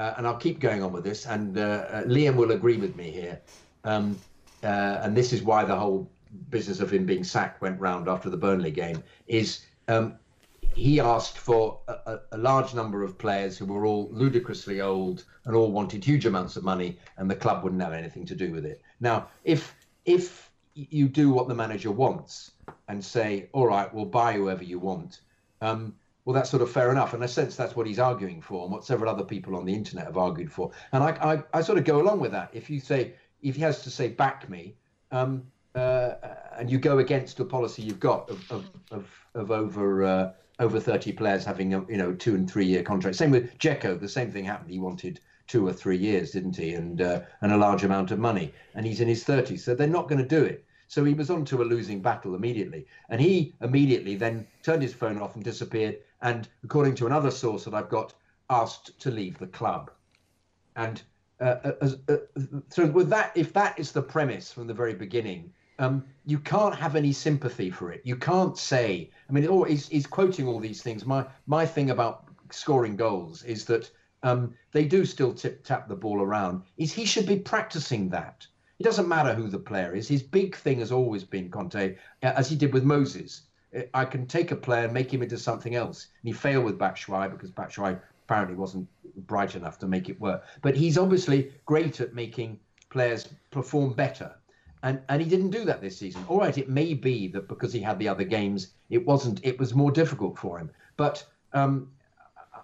Uh, 0.00 0.14
and 0.16 0.26
I'll 0.26 0.38
keep 0.38 0.60
going 0.60 0.82
on 0.82 0.94
with 0.94 1.04
this, 1.04 1.26
and 1.26 1.58
uh, 1.58 1.60
uh, 1.60 2.02
Liam 2.04 2.34
will 2.34 2.52
agree 2.52 2.78
with 2.78 2.96
me 2.96 3.10
here. 3.10 3.38
Um, 3.84 4.18
uh, 4.62 5.00
and 5.02 5.14
this 5.14 5.30
is 5.30 5.42
why 5.42 5.62
the 5.62 5.76
whole 5.76 6.10
business 6.48 6.80
of 6.80 6.90
him 6.90 7.04
being 7.04 7.22
sacked 7.22 7.60
went 7.60 7.78
round 7.78 8.08
after 8.08 8.30
the 8.30 8.36
Burnley 8.38 8.70
game. 8.70 9.04
Is 9.26 9.66
um, 9.88 10.14
he 10.74 11.00
asked 11.00 11.36
for 11.36 11.80
a, 11.86 12.20
a, 12.32 12.38
large 12.38 12.72
number 12.72 13.02
of 13.02 13.18
players 13.18 13.58
who 13.58 13.66
were 13.66 13.84
all 13.84 14.08
ludicrously 14.10 14.80
old 14.80 15.24
and 15.44 15.54
all 15.54 15.70
wanted 15.70 16.02
huge 16.02 16.24
amounts 16.24 16.56
of 16.56 16.64
money, 16.64 16.98
and 17.18 17.30
the 17.30 17.36
club 17.36 17.62
wouldn't 17.62 17.82
have 17.82 17.92
anything 17.92 18.24
to 18.24 18.34
do 18.34 18.52
with 18.52 18.64
it. 18.64 18.80
Now, 19.00 19.28
if 19.44 19.74
if 20.06 20.50
you 20.72 21.08
do 21.08 21.30
what 21.30 21.46
the 21.46 21.54
manager 21.54 21.90
wants 21.90 22.52
and 22.88 23.04
say, 23.04 23.50
"All 23.52 23.66
right, 23.66 23.92
we'll 23.92 24.06
buy 24.06 24.32
whoever 24.32 24.64
you 24.64 24.78
want," 24.78 25.20
um, 25.60 25.94
well, 26.30 26.38
that's 26.38 26.50
sort 26.50 26.62
of 26.62 26.70
fair 26.70 26.92
enough. 26.92 27.12
In 27.12 27.24
a 27.24 27.28
sense, 27.28 27.56
that's 27.56 27.74
what 27.74 27.88
he's 27.88 27.98
arguing 27.98 28.40
for, 28.40 28.62
and 28.62 28.70
what 28.70 28.84
several 28.84 29.10
other 29.10 29.24
people 29.24 29.56
on 29.56 29.64
the 29.64 29.74
internet 29.74 30.04
have 30.04 30.16
argued 30.16 30.52
for. 30.52 30.70
And 30.92 31.02
I, 31.02 31.10
I, 31.10 31.58
I 31.58 31.60
sort 31.60 31.76
of 31.76 31.82
go 31.84 32.00
along 32.00 32.20
with 32.20 32.30
that. 32.30 32.50
If 32.52 32.70
you 32.70 32.78
say, 32.78 33.14
if 33.42 33.56
he 33.56 33.62
has 33.62 33.82
to 33.82 33.90
say, 33.90 34.06
"Back 34.06 34.48
me," 34.48 34.76
um, 35.10 35.42
uh, 35.74 36.14
and 36.56 36.70
you 36.70 36.78
go 36.78 36.98
against 36.98 37.40
a 37.40 37.44
policy 37.44 37.82
you've 37.82 37.98
got 37.98 38.30
of 38.30 38.48
of 38.52 38.70
of, 38.92 39.10
of 39.34 39.50
over 39.50 40.04
uh, 40.04 40.32
over 40.60 40.78
30 40.78 41.10
players 41.14 41.44
having 41.44 41.74
a, 41.74 41.84
you 41.88 41.96
know 41.96 42.14
two 42.14 42.36
and 42.36 42.48
three 42.48 42.66
year 42.66 42.84
contracts. 42.84 43.18
Same 43.18 43.32
with 43.32 43.58
Dzeko, 43.58 43.98
the 43.98 44.08
same 44.08 44.30
thing 44.30 44.44
happened. 44.44 44.70
He 44.70 44.78
wanted 44.78 45.18
two 45.48 45.66
or 45.66 45.72
three 45.72 45.98
years, 45.98 46.30
didn't 46.30 46.56
he? 46.56 46.74
And 46.74 47.02
uh, 47.02 47.22
and 47.40 47.50
a 47.50 47.56
large 47.56 47.82
amount 47.82 48.12
of 48.12 48.20
money, 48.20 48.54
and 48.76 48.86
he's 48.86 49.00
in 49.00 49.08
his 49.08 49.24
30s, 49.24 49.58
so 49.58 49.74
they're 49.74 49.88
not 49.88 50.08
going 50.08 50.22
to 50.22 50.28
do 50.28 50.44
it. 50.44 50.64
So 50.86 51.04
he 51.04 51.14
was 51.14 51.30
on 51.30 51.44
to 51.46 51.62
a 51.62 51.64
losing 51.64 52.00
battle 52.00 52.36
immediately, 52.36 52.86
and 53.08 53.20
he 53.20 53.54
immediately 53.60 54.14
then 54.14 54.46
turned 54.62 54.82
his 54.82 54.94
phone 54.94 55.18
off 55.18 55.34
and 55.34 55.44
disappeared. 55.44 55.98
And 56.22 56.48
according 56.64 56.94
to 56.96 57.06
another 57.06 57.30
source 57.30 57.64
that 57.64 57.74
I've 57.74 57.88
got, 57.88 58.14
asked 58.50 58.98
to 59.00 59.10
leave 59.10 59.38
the 59.38 59.46
club. 59.46 59.90
And 60.76 61.02
uh, 61.40 61.72
uh, 61.80 61.90
uh, 62.08 62.16
so 62.68 62.86
with 62.86 63.08
that, 63.08 63.32
if 63.34 63.52
that 63.54 63.78
is 63.78 63.92
the 63.92 64.02
premise 64.02 64.52
from 64.52 64.66
the 64.66 64.74
very 64.74 64.94
beginning, 64.94 65.52
um, 65.78 66.04
you 66.26 66.38
can't 66.38 66.74
have 66.74 66.94
any 66.94 67.12
sympathy 67.12 67.70
for 67.70 67.90
it. 67.90 68.02
You 68.04 68.16
can't 68.16 68.58
say. 68.58 69.10
I 69.28 69.32
mean, 69.32 69.46
oh, 69.48 69.64
he's, 69.64 69.88
he's 69.88 70.06
quoting 70.06 70.46
all 70.46 70.60
these 70.60 70.82
things. 70.82 71.06
My 71.06 71.24
my 71.46 71.64
thing 71.64 71.90
about 71.90 72.24
scoring 72.50 72.96
goals 72.96 73.42
is 73.44 73.64
that 73.66 73.90
um, 74.22 74.54
they 74.72 74.84
do 74.84 75.06
still 75.06 75.32
tip 75.32 75.64
tap 75.64 75.88
the 75.88 75.96
ball 75.96 76.20
around. 76.20 76.62
Is 76.76 76.92
he 76.92 77.06
should 77.06 77.26
be 77.26 77.38
practicing 77.38 78.10
that. 78.10 78.46
It 78.78 78.84
doesn't 78.84 79.08
matter 79.08 79.34
who 79.34 79.48
the 79.48 79.58
player 79.58 79.94
is. 79.94 80.08
His 80.08 80.22
big 80.22 80.56
thing 80.56 80.78
has 80.80 80.92
always 80.92 81.24
been 81.24 81.50
Conte, 81.50 81.96
as 82.22 82.48
he 82.48 82.56
did 82.56 82.72
with 82.72 82.84
Moses. 82.84 83.42
I 83.94 84.04
can 84.04 84.26
take 84.26 84.50
a 84.50 84.56
player 84.56 84.84
and 84.84 84.94
make 84.94 85.12
him 85.12 85.22
into 85.22 85.38
something 85.38 85.74
else. 85.74 86.08
And 86.22 86.28
he 86.28 86.32
failed 86.32 86.64
with 86.64 86.78
Batshuayi 86.78 87.30
because 87.30 87.50
Batshuayi 87.50 88.00
apparently 88.24 88.56
wasn't 88.56 88.88
bright 89.26 89.54
enough 89.54 89.78
to 89.80 89.86
make 89.86 90.08
it 90.08 90.20
work. 90.20 90.44
But 90.62 90.76
he's 90.76 90.98
obviously 90.98 91.52
great 91.66 92.00
at 92.00 92.14
making 92.14 92.58
players 92.90 93.28
perform 93.50 93.92
better. 93.92 94.34
And 94.82 95.00
and 95.08 95.20
he 95.20 95.28
didn't 95.28 95.50
do 95.50 95.64
that 95.66 95.80
this 95.80 95.98
season. 95.98 96.24
All 96.28 96.38
right, 96.38 96.56
it 96.56 96.68
may 96.68 96.94
be 96.94 97.28
that 97.28 97.48
because 97.48 97.72
he 97.72 97.80
had 97.80 97.98
the 97.98 98.08
other 98.08 98.24
games, 98.24 98.68
it 98.88 99.04
wasn't. 99.04 99.40
It 99.44 99.58
was 99.58 99.74
more 99.74 99.90
difficult 99.90 100.38
for 100.38 100.58
him. 100.58 100.70
But 100.96 101.24
um, 101.52 101.90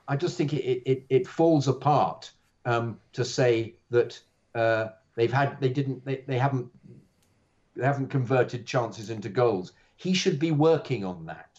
I 0.09 0.17
just 0.17 0.39
think 0.39 0.55
it 0.55 0.83
it, 0.91 1.05
it 1.11 1.27
falls 1.27 1.69
apart 1.69 2.31
um, 2.65 2.99
to 3.13 3.25
say 3.25 3.75
that 3.91 4.19
uh, 4.55 4.89
they've 5.15 5.33
had 5.33 5.61
they 5.61 5.69
didn't 5.69 6.05
they, 6.07 6.25
they 6.27 6.39
haven't 6.39 6.69
they 7.75 7.85
haven't 7.85 8.09
converted 8.09 8.67
chances 8.67 9.11
into 9.11 9.29
goals. 9.29 9.73
He 9.97 10.13
should 10.13 10.39
be 10.39 10.53
working 10.53 11.05
on 11.05 11.27
that 11.27 11.59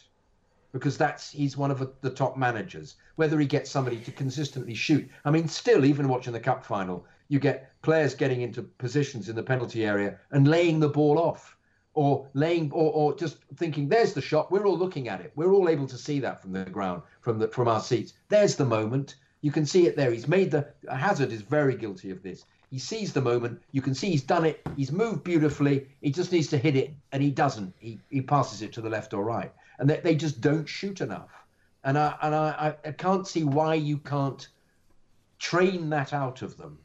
because 0.71 0.97
that's 0.97 1.31
he's 1.31 1.57
one 1.57 1.71
of 1.71 1.91
the 2.01 2.09
top 2.09 2.37
managers. 2.37 2.95
Whether 3.15 3.39
he 3.39 3.47
gets 3.47 3.69
somebody 3.71 3.97
to 4.01 4.11
consistently 4.11 4.75
shoot, 4.75 5.09
I 5.25 5.31
mean, 5.31 5.47
still 5.47 5.85
even 5.85 6.07
watching 6.07 6.33
the 6.33 6.39
cup 6.39 6.63
final, 6.63 7.05
you 7.29 7.39
get 7.39 7.71
players 7.81 8.13
getting 8.13 8.41
into 8.41 8.61
positions 8.61 9.27
in 9.27 9.35
the 9.35 9.43
penalty 9.43 9.85
area 9.85 10.19
and 10.31 10.47
laying 10.47 10.79
the 10.79 10.89
ball 10.89 11.17
off, 11.17 11.57
or 11.93 12.27
laying, 12.33 12.71
or, 12.71 12.91
or 12.93 13.15
just 13.15 13.37
thinking, 13.55 13.89
"There's 13.89 14.13
the 14.13 14.21
shot." 14.21 14.51
We're 14.51 14.67
all 14.67 14.77
looking 14.77 15.09
at 15.09 15.21
it. 15.21 15.31
We're 15.35 15.51
all 15.51 15.67
able 15.67 15.87
to 15.87 15.97
see 15.97 16.19
that 16.19 16.41
from 16.41 16.51
the 16.51 16.65
ground, 16.65 17.01
from 17.21 17.39
the 17.39 17.47
from 17.47 17.67
our 17.67 17.81
seats. 17.81 18.13
There's 18.29 18.55
the 18.55 18.65
moment. 18.65 19.15
You 19.41 19.51
can 19.51 19.65
see 19.65 19.87
it 19.87 19.95
there. 19.95 20.11
He's 20.11 20.27
made 20.27 20.51
the 20.51 20.67
Hazard 20.91 21.31
is 21.31 21.41
very 21.41 21.75
guilty 21.75 22.11
of 22.11 22.21
this. 22.21 22.45
He 22.69 22.79
sees 22.79 23.13
the 23.13 23.21
moment. 23.21 23.61
You 23.71 23.81
can 23.81 23.95
see 23.95 24.09
he's 24.09 24.23
done 24.23 24.45
it. 24.45 24.61
He's 24.75 24.91
moved 24.91 25.23
beautifully. 25.23 25.87
He 26.01 26.11
just 26.11 26.31
needs 26.31 26.47
to 26.47 26.57
hit 26.57 26.75
it, 26.75 26.93
and 27.11 27.23
he 27.23 27.31
doesn't. 27.31 27.73
He, 27.79 27.99
he 28.09 28.21
passes 28.21 28.61
it 28.61 28.73
to 28.73 28.81
the 28.81 28.89
left 28.89 29.13
or 29.13 29.23
right 29.23 29.53
and 29.79 29.89
they, 29.89 29.99
they 29.99 30.15
just 30.15 30.41
don't 30.41 30.67
shoot 30.67 31.01
enough. 31.01 31.31
And 31.83 31.97
I 31.97 32.15
and 32.21 32.35
I, 32.35 32.75
I 32.85 32.91
can't 32.91 33.27
see 33.27 33.43
why 33.43 33.75
you 33.75 33.97
can't 33.97 34.47
train 35.39 35.89
that 35.91 36.13
out 36.13 36.41
of 36.41 36.57
them. 36.57 36.79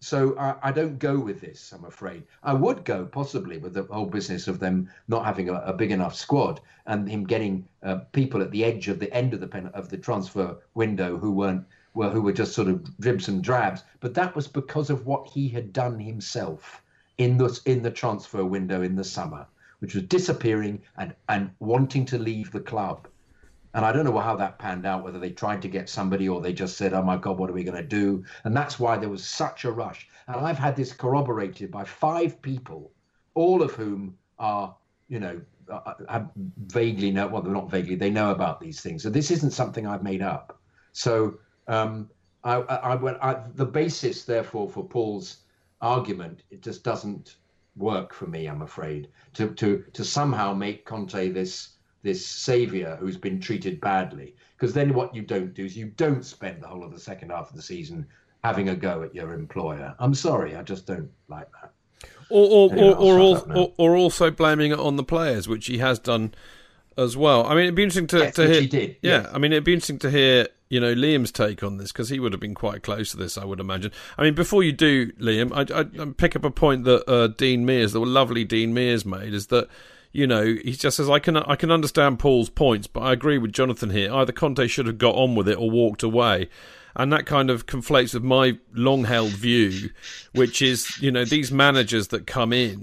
So 0.00 0.38
I, 0.38 0.54
I, 0.62 0.72
don't 0.72 1.00
go 1.00 1.18
with 1.18 1.40
this. 1.40 1.72
I'm 1.72 1.84
afraid 1.84 2.22
I 2.44 2.54
would 2.54 2.84
go 2.84 3.04
possibly 3.04 3.58
with 3.58 3.74
the 3.74 3.82
whole 3.82 4.06
business 4.06 4.46
of 4.46 4.60
them 4.60 4.88
not 5.08 5.24
having 5.24 5.48
a, 5.48 5.54
a 5.54 5.72
big 5.72 5.90
enough 5.90 6.14
squad 6.14 6.60
and 6.86 7.08
him 7.08 7.24
getting 7.24 7.66
uh, 7.82 7.96
people 8.12 8.40
at 8.40 8.52
the 8.52 8.64
edge 8.64 8.86
of 8.86 9.00
the 9.00 9.12
end 9.12 9.34
of 9.34 9.40
the 9.40 9.48
pen, 9.48 9.66
of 9.74 9.88
the 9.88 9.98
transfer 9.98 10.56
window 10.74 11.18
who 11.18 11.32
weren't 11.32 11.66
were 11.94 12.10
who 12.10 12.22
were 12.22 12.32
just 12.32 12.54
sort 12.54 12.68
of 12.68 12.98
dribs 12.98 13.28
and 13.28 13.42
drabs. 13.42 13.82
But 14.00 14.14
that 14.14 14.34
was 14.36 14.46
because 14.46 14.90
of 14.90 15.06
what 15.06 15.28
he 15.28 15.48
had 15.48 15.72
done 15.72 15.98
himself 15.98 16.82
in 17.18 17.38
the 17.38 17.60
in 17.64 17.82
the 17.82 17.90
transfer 17.90 18.44
window 18.44 18.82
in 18.82 18.96
the 18.96 19.04
summer 19.04 19.46
which 19.80 19.94
was 19.94 20.04
disappearing 20.04 20.80
and, 20.96 21.14
and 21.28 21.50
wanting 21.60 22.04
to 22.06 22.18
leave 22.18 22.50
the 22.52 22.60
club. 22.60 23.08
And 23.74 23.84
I 23.84 23.92
don't 23.92 24.04
know 24.04 24.18
how 24.18 24.34
that 24.36 24.58
panned 24.58 24.86
out, 24.86 25.04
whether 25.04 25.18
they 25.18 25.30
tried 25.30 25.62
to 25.62 25.68
get 25.68 25.88
somebody 25.88 26.28
or 26.28 26.40
they 26.40 26.52
just 26.52 26.76
said, 26.76 26.94
oh 26.94 27.02
my 27.02 27.16
God, 27.16 27.38
what 27.38 27.50
are 27.50 27.52
we 27.52 27.64
going 27.64 27.76
to 27.76 27.88
do? 27.88 28.24
And 28.44 28.56
that's 28.56 28.80
why 28.80 28.96
there 28.96 29.08
was 29.08 29.24
such 29.24 29.64
a 29.64 29.70
rush. 29.70 30.08
And 30.26 30.36
I've 30.36 30.58
had 30.58 30.74
this 30.74 30.92
corroborated 30.92 31.70
by 31.70 31.84
five 31.84 32.40
people, 32.42 32.90
all 33.34 33.62
of 33.62 33.72
whom 33.72 34.16
are, 34.38 34.74
you 35.08 35.20
know, 35.20 35.40
uh, 35.70 35.94
uh 36.08 36.24
vaguely 36.66 37.10
know, 37.10 37.26
well, 37.26 37.42
they're 37.42 37.52
not 37.52 37.70
vaguely, 37.70 37.94
they 37.94 38.10
know 38.10 38.30
about 38.30 38.58
these 38.58 38.80
things. 38.80 39.02
So 39.02 39.10
this 39.10 39.30
isn't 39.30 39.50
something 39.50 39.86
I've 39.86 40.02
made 40.02 40.22
up. 40.22 40.58
So 40.92 41.38
um, 41.68 42.10
I, 42.44 42.56
I, 42.56 42.94
I, 42.94 43.30
I, 43.30 43.42
the 43.54 43.66
basis, 43.66 44.24
therefore, 44.24 44.68
for 44.68 44.84
Paul's 44.84 45.38
argument, 45.80 46.42
it 46.50 46.62
just 46.62 46.82
doesn't 46.82 47.36
work 47.76 48.12
for 48.12 48.26
me, 48.26 48.46
I'm 48.46 48.62
afraid, 48.62 49.08
to 49.34 49.50
to 49.54 49.84
to 49.92 50.04
somehow 50.04 50.52
make 50.52 50.84
Conte 50.84 51.30
this 51.30 51.70
this 52.02 52.26
savior 52.26 52.96
who's 53.00 53.16
been 53.16 53.40
treated 53.40 53.80
badly. 53.80 54.34
Because 54.56 54.74
then 54.74 54.92
what 54.94 55.14
you 55.14 55.22
don't 55.22 55.54
do 55.54 55.64
is 55.64 55.76
you 55.76 55.86
don't 55.96 56.24
spend 56.24 56.62
the 56.62 56.66
whole 56.66 56.84
of 56.84 56.92
the 56.92 56.98
second 56.98 57.30
half 57.30 57.50
of 57.50 57.56
the 57.56 57.62
season 57.62 58.06
having 58.42 58.70
a 58.70 58.74
go 58.74 59.02
at 59.02 59.14
your 59.14 59.34
employer. 59.34 59.94
I'm 59.98 60.14
sorry, 60.14 60.56
I 60.56 60.62
just 60.62 60.86
don't 60.86 61.10
like 61.28 61.48
that. 61.60 61.72
Or 62.30 62.48
or 62.50 62.72
anyway, 62.72 62.94
or, 62.94 63.18
or, 63.18 63.56
or, 63.56 63.72
or, 63.78 63.96
also 63.96 64.30
blaming 64.30 64.72
it 64.72 64.78
on 64.78 64.96
the 64.96 65.04
players, 65.04 65.48
which 65.48 65.66
he 65.66 65.78
has 65.78 65.98
done 65.98 66.34
as 66.96 67.16
well. 67.16 67.46
I 67.46 67.54
mean, 67.54 67.64
it'd 67.64 67.74
be 67.74 67.84
interesting 67.84 68.06
to, 68.08 68.18
yes, 68.18 68.34
to 68.34 68.46
hear. 68.46 68.66
Did, 68.66 68.96
yeah, 69.02 69.22
yes. 69.22 69.30
I 69.32 69.38
mean, 69.38 69.52
it'd 69.52 69.64
be 69.64 69.72
interesting 69.72 69.98
to 70.00 70.10
hear 70.10 70.48
you 70.68 70.80
know 70.80 70.94
Liam's 70.94 71.32
take 71.32 71.62
on 71.62 71.76
this 71.78 71.92
because 71.92 72.08
he 72.08 72.20
would 72.20 72.32
have 72.32 72.40
been 72.40 72.54
quite 72.54 72.82
close 72.82 73.10
to 73.10 73.16
this, 73.16 73.38
I 73.38 73.44
would 73.44 73.60
imagine. 73.60 73.92
I 74.16 74.22
mean, 74.22 74.34
before 74.34 74.62
you 74.62 74.72
do, 74.72 75.12
Liam, 75.12 75.52
I, 75.52 75.80
I, 75.80 76.02
I 76.02 76.12
pick 76.12 76.36
up 76.36 76.44
a 76.44 76.50
point 76.50 76.84
that 76.84 77.08
uh, 77.10 77.28
Dean 77.28 77.64
Mears, 77.64 77.92
the 77.92 78.00
lovely 78.00 78.44
Dean 78.44 78.74
Mears, 78.74 79.04
made 79.04 79.34
is 79.34 79.48
that 79.48 79.68
you 80.12 80.26
know 80.26 80.44
he 80.44 80.72
just 80.72 80.96
says 80.96 81.08
I 81.08 81.18
can 81.18 81.36
I 81.36 81.56
can 81.56 81.70
understand 81.70 82.18
Paul's 82.18 82.50
points, 82.50 82.86
but 82.86 83.00
I 83.00 83.12
agree 83.12 83.38
with 83.38 83.52
Jonathan 83.52 83.90
here. 83.90 84.12
Either 84.12 84.32
Conte 84.32 84.66
should 84.66 84.86
have 84.86 84.98
got 84.98 85.14
on 85.14 85.34
with 85.34 85.48
it 85.48 85.58
or 85.58 85.70
walked 85.70 86.02
away. 86.02 86.48
And 86.96 87.12
that 87.12 87.26
kind 87.26 87.48
of 87.48 87.66
conflates 87.66 88.14
with 88.14 88.24
my 88.24 88.58
long 88.74 89.04
held 89.04 89.30
view, 89.30 89.90
which 90.32 90.60
is, 90.60 91.00
you 91.00 91.12
know, 91.12 91.24
these 91.24 91.52
managers 91.52 92.08
that 92.08 92.26
come 92.26 92.52
in, 92.52 92.82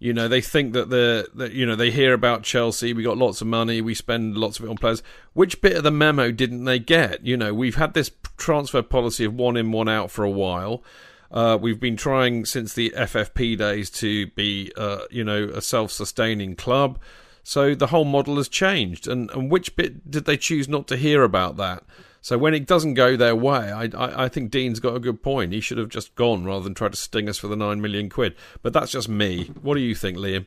you 0.00 0.14
know, 0.14 0.28
they 0.28 0.40
think 0.40 0.72
that 0.72 0.88
the 0.88 1.28
that 1.34 1.52
you 1.52 1.66
know 1.66 1.76
they 1.76 1.90
hear 1.90 2.14
about 2.14 2.42
Chelsea. 2.42 2.94
We 2.94 3.02
got 3.02 3.18
lots 3.18 3.42
of 3.42 3.46
money. 3.46 3.82
We 3.82 3.94
spend 3.94 4.34
lots 4.34 4.58
of 4.58 4.64
it 4.64 4.68
on 4.68 4.78
players. 4.78 5.02
Which 5.34 5.60
bit 5.60 5.76
of 5.76 5.84
the 5.84 5.90
memo 5.90 6.32
didn't 6.32 6.64
they 6.64 6.78
get? 6.78 7.24
You 7.24 7.36
know, 7.36 7.52
we've 7.52 7.76
had 7.76 7.92
this 7.92 8.10
transfer 8.38 8.80
policy 8.80 9.26
of 9.26 9.34
one 9.34 9.58
in, 9.58 9.72
one 9.72 9.90
out 9.90 10.10
for 10.10 10.24
a 10.24 10.30
while. 10.30 10.82
Uh, 11.30 11.58
we've 11.60 11.78
been 11.78 11.98
trying 11.98 12.46
since 12.46 12.72
the 12.72 12.90
FFP 12.96 13.58
days 13.58 13.90
to 13.90 14.26
be, 14.28 14.72
uh, 14.76 15.02
you 15.10 15.22
know, 15.22 15.44
a 15.44 15.60
self-sustaining 15.60 16.56
club. 16.56 16.98
So 17.44 17.74
the 17.74 17.88
whole 17.88 18.06
model 18.06 18.36
has 18.36 18.48
changed. 18.48 19.06
And 19.06 19.30
and 19.32 19.50
which 19.50 19.76
bit 19.76 20.10
did 20.10 20.24
they 20.24 20.38
choose 20.38 20.66
not 20.66 20.88
to 20.88 20.96
hear 20.96 21.22
about 21.24 21.58
that? 21.58 21.84
So 22.22 22.36
when 22.36 22.52
it 22.54 22.66
doesn't 22.66 22.94
go 22.94 23.16
their 23.16 23.34
way, 23.34 23.72
I, 23.72 23.84
I, 23.84 24.24
I, 24.24 24.28
think 24.28 24.50
Dean's 24.50 24.78
got 24.78 24.94
a 24.94 25.00
good 25.00 25.22
point. 25.22 25.52
He 25.52 25.60
should 25.60 25.78
have 25.78 25.88
just 25.88 26.14
gone 26.14 26.44
rather 26.44 26.62
than 26.62 26.74
try 26.74 26.88
to 26.88 26.96
sting 26.96 27.28
us 27.28 27.38
for 27.38 27.48
the 27.48 27.56
nine 27.56 27.80
million 27.80 28.10
quid. 28.10 28.34
But 28.62 28.72
that's 28.72 28.92
just 28.92 29.08
me. 29.08 29.50
What 29.62 29.74
do 29.74 29.80
you 29.80 29.94
think, 29.94 30.18
Liam? 30.18 30.46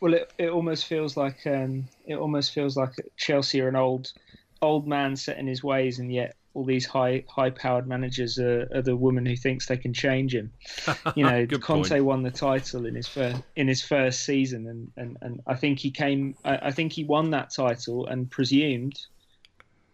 Well, 0.00 0.14
it, 0.14 0.32
it 0.38 0.50
almost 0.50 0.86
feels 0.86 1.16
like 1.16 1.46
um, 1.46 1.88
it 2.06 2.16
almost 2.16 2.52
feels 2.52 2.76
like 2.76 2.92
Chelsea 3.16 3.60
are 3.60 3.68
an 3.68 3.76
old 3.76 4.12
old 4.62 4.86
man 4.86 5.16
set 5.16 5.38
in 5.38 5.46
his 5.46 5.62
ways, 5.62 5.98
and 5.98 6.12
yet 6.12 6.36
all 6.56 6.64
these 6.64 6.86
high 6.86 7.22
high 7.28 7.50
powered 7.50 7.86
managers 7.86 8.38
are, 8.38 8.66
are, 8.74 8.80
the 8.80 8.96
woman 8.96 9.26
who 9.26 9.36
thinks 9.36 9.66
they 9.66 9.76
can 9.76 9.92
change 9.92 10.34
him. 10.34 10.50
You 11.14 11.24
know, 11.24 11.46
Conte 11.46 11.88
point. 11.90 12.04
won 12.04 12.22
the 12.22 12.30
title 12.30 12.86
in 12.86 12.94
his 12.94 13.06
first 13.06 13.42
in 13.54 13.68
his 13.68 13.82
first 13.82 14.24
season, 14.24 14.66
and, 14.66 14.90
and, 14.96 15.16
and 15.20 15.40
I 15.46 15.54
think 15.54 15.78
he 15.78 15.90
came. 15.90 16.34
I, 16.44 16.56
I 16.68 16.70
think 16.70 16.92
he 16.92 17.04
won 17.04 17.30
that 17.30 17.50
title 17.50 18.06
and 18.06 18.30
presumed 18.30 18.98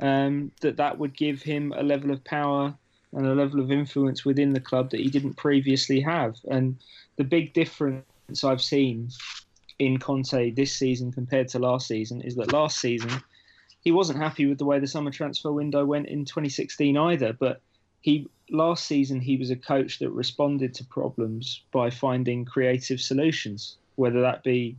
um, 0.00 0.52
that 0.60 0.76
that 0.76 0.98
would 0.98 1.16
give 1.16 1.42
him 1.42 1.74
a 1.76 1.82
level 1.82 2.10
of 2.12 2.24
power 2.24 2.74
and 3.12 3.26
a 3.26 3.34
level 3.34 3.60
of 3.60 3.70
influence 3.70 4.24
within 4.24 4.52
the 4.52 4.60
club 4.60 4.90
that 4.90 5.00
he 5.00 5.10
didn't 5.10 5.36
previously 5.36 6.00
have. 6.00 6.36
And 6.48 6.78
the 7.16 7.24
big 7.24 7.52
difference 7.52 8.44
I've 8.44 8.62
seen 8.62 9.10
in 9.78 9.98
Conte 9.98 10.52
this 10.52 10.74
season 10.74 11.12
compared 11.12 11.48
to 11.48 11.58
last 11.58 11.88
season 11.88 12.22
is 12.22 12.36
that 12.36 12.52
last 12.52 12.78
season 12.78 13.10
he 13.82 13.90
wasn't 13.90 14.18
happy 14.18 14.46
with 14.46 14.58
the 14.58 14.64
way 14.64 14.78
the 14.78 14.86
summer 14.86 15.10
transfer 15.10 15.52
window 15.52 15.84
went 15.84 16.06
in 16.06 16.24
2016 16.24 16.96
either. 16.96 17.32
But 17.32 17.60
he 18.00 18.28
last 18.50 18.86
season 18.86 19.20
he 19.20 19.36
was 19.36 19.50
a 19.50 19.56
coach 19.56 19.98
that 19.98 20.10
responded 20.10 20.74
to 20.74 20.84
problems 20.84 21.62
by 21.72 21.90
finding 21.90 22.44
creative 22.44 23.00
solutions, 23.00 23.76
whether 23.96 24.20
that 24.20 24.44
be 24.44 24.76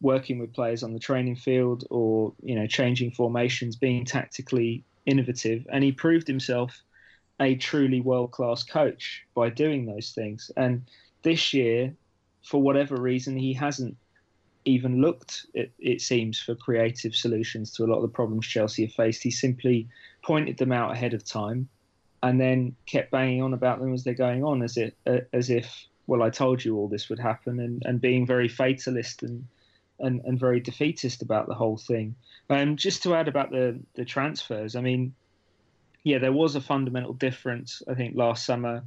working 0.00 0.38
with 0.38 0.52
players 0.52 0.82
on 0.82 0.92
the 0.92 0.98
training 0.98 1.36
field 1.36 1.84
or 1.90 2.32
you 2.42 2.54
know 2.54 2.66
changing 2.66 3.10
formations, 3.10 3.76
being 3.76 4.04
tactically 4.04 4.84
innovative, 5.04 5.66
and 5.72 5.82
he 5.82 5.92
proved 5.92 6.26
himself 6.26 6.80
a 7.40 7.56
truly 7.56 8.00
world 8.00 8.30
class 8.30 8.62
coach 8.62 9.24
by 9.34 9.50
doing 9.50 9.84
those 9.84 10.12
things. 10.12 10.52
And 10.56 10.82
this 11.22 11.52
year, 11.52 11.92
for 12.44 12.62
whatever 12.62 12.96
reason, 12.96 13.36
he 13.36 13.52
hasn't 13.52 13.96
even 14.64 15.00
looked, 15.00 15.46
it, 15.54 15.72
it, 15.78 16.00
seems, 16.00 16.38
for 16.40 16.54
creative 16.54 17.14
solutions 17.14 17.70
to 17.72 17.84
a 17.84 17.86
lot 17.86 17.96
of 17.96 18.02
the 18.02 18.08
problems 18.08 18.46
Chelsea 18.46 18.86
have 18.86 18.94
faced. 18.94 19.22
He 19.22 19.30
simply 19.30 19.88
pointed 20.22 20.56
them 20.56 20.72
out 20.72 20.92
ahead 20.92 21.14
of 21.14 21.24
time 21.24 21.68
and 22.22 22.40
then 22.40 22.74
kept 22.86 23.10
banging 23.10 23.42
on 23.42 23.52
about 23.52 23.80
them 23.80 23.92
as 23.92 24.04
they're 24.04 24.14
going 24.14 24.42
on, 24.42 24.62
as 24.62 24.76
if 24.76 24.92
uh, 25.06 25.18
as 25.32 25.50
if 25.50 25.86
well, 26.06 26.22
I 26.22 26.30
told 26.30 26.64
you 26.64 26.76
all 26.76 26.88
this 26.88 27.08
would 27.08 27.18
happen, 27.18 27.60
and, 27.60 27.82
and 27.84 28.00
being 28.00 28.26
very 28.26 28.48
fatalist 28.48 29.22
and, 29.22 29.46
and 30.00 30.22
and 30.24 30.40
very 30.40 30.60
defeatist 30.60 31.22
about 31.22 31.46
the 31.46 31.54
whole 31.54 31.76
thing. 31.76 32.14
Um, 32.50 32.76
just 32.76 33.02
to 33.02 33.14
add 33.14 33.28
about 33.28 33.50
the 33.50 33.78
the 33.94 34.04
transfers, 34.04 34.74
I 34.76 34.80
mean, 34.80 35.14
yeah, 36.02 36.18
there 36.18 36.32
was 36.32 36.56
a 36.56 36.60
fundamental 36.60 37.12
difference, 37.12 37.82
I 37.88 37.94
think, 37.94 38.16
last 38.16 38.46
summer 38.46 38.84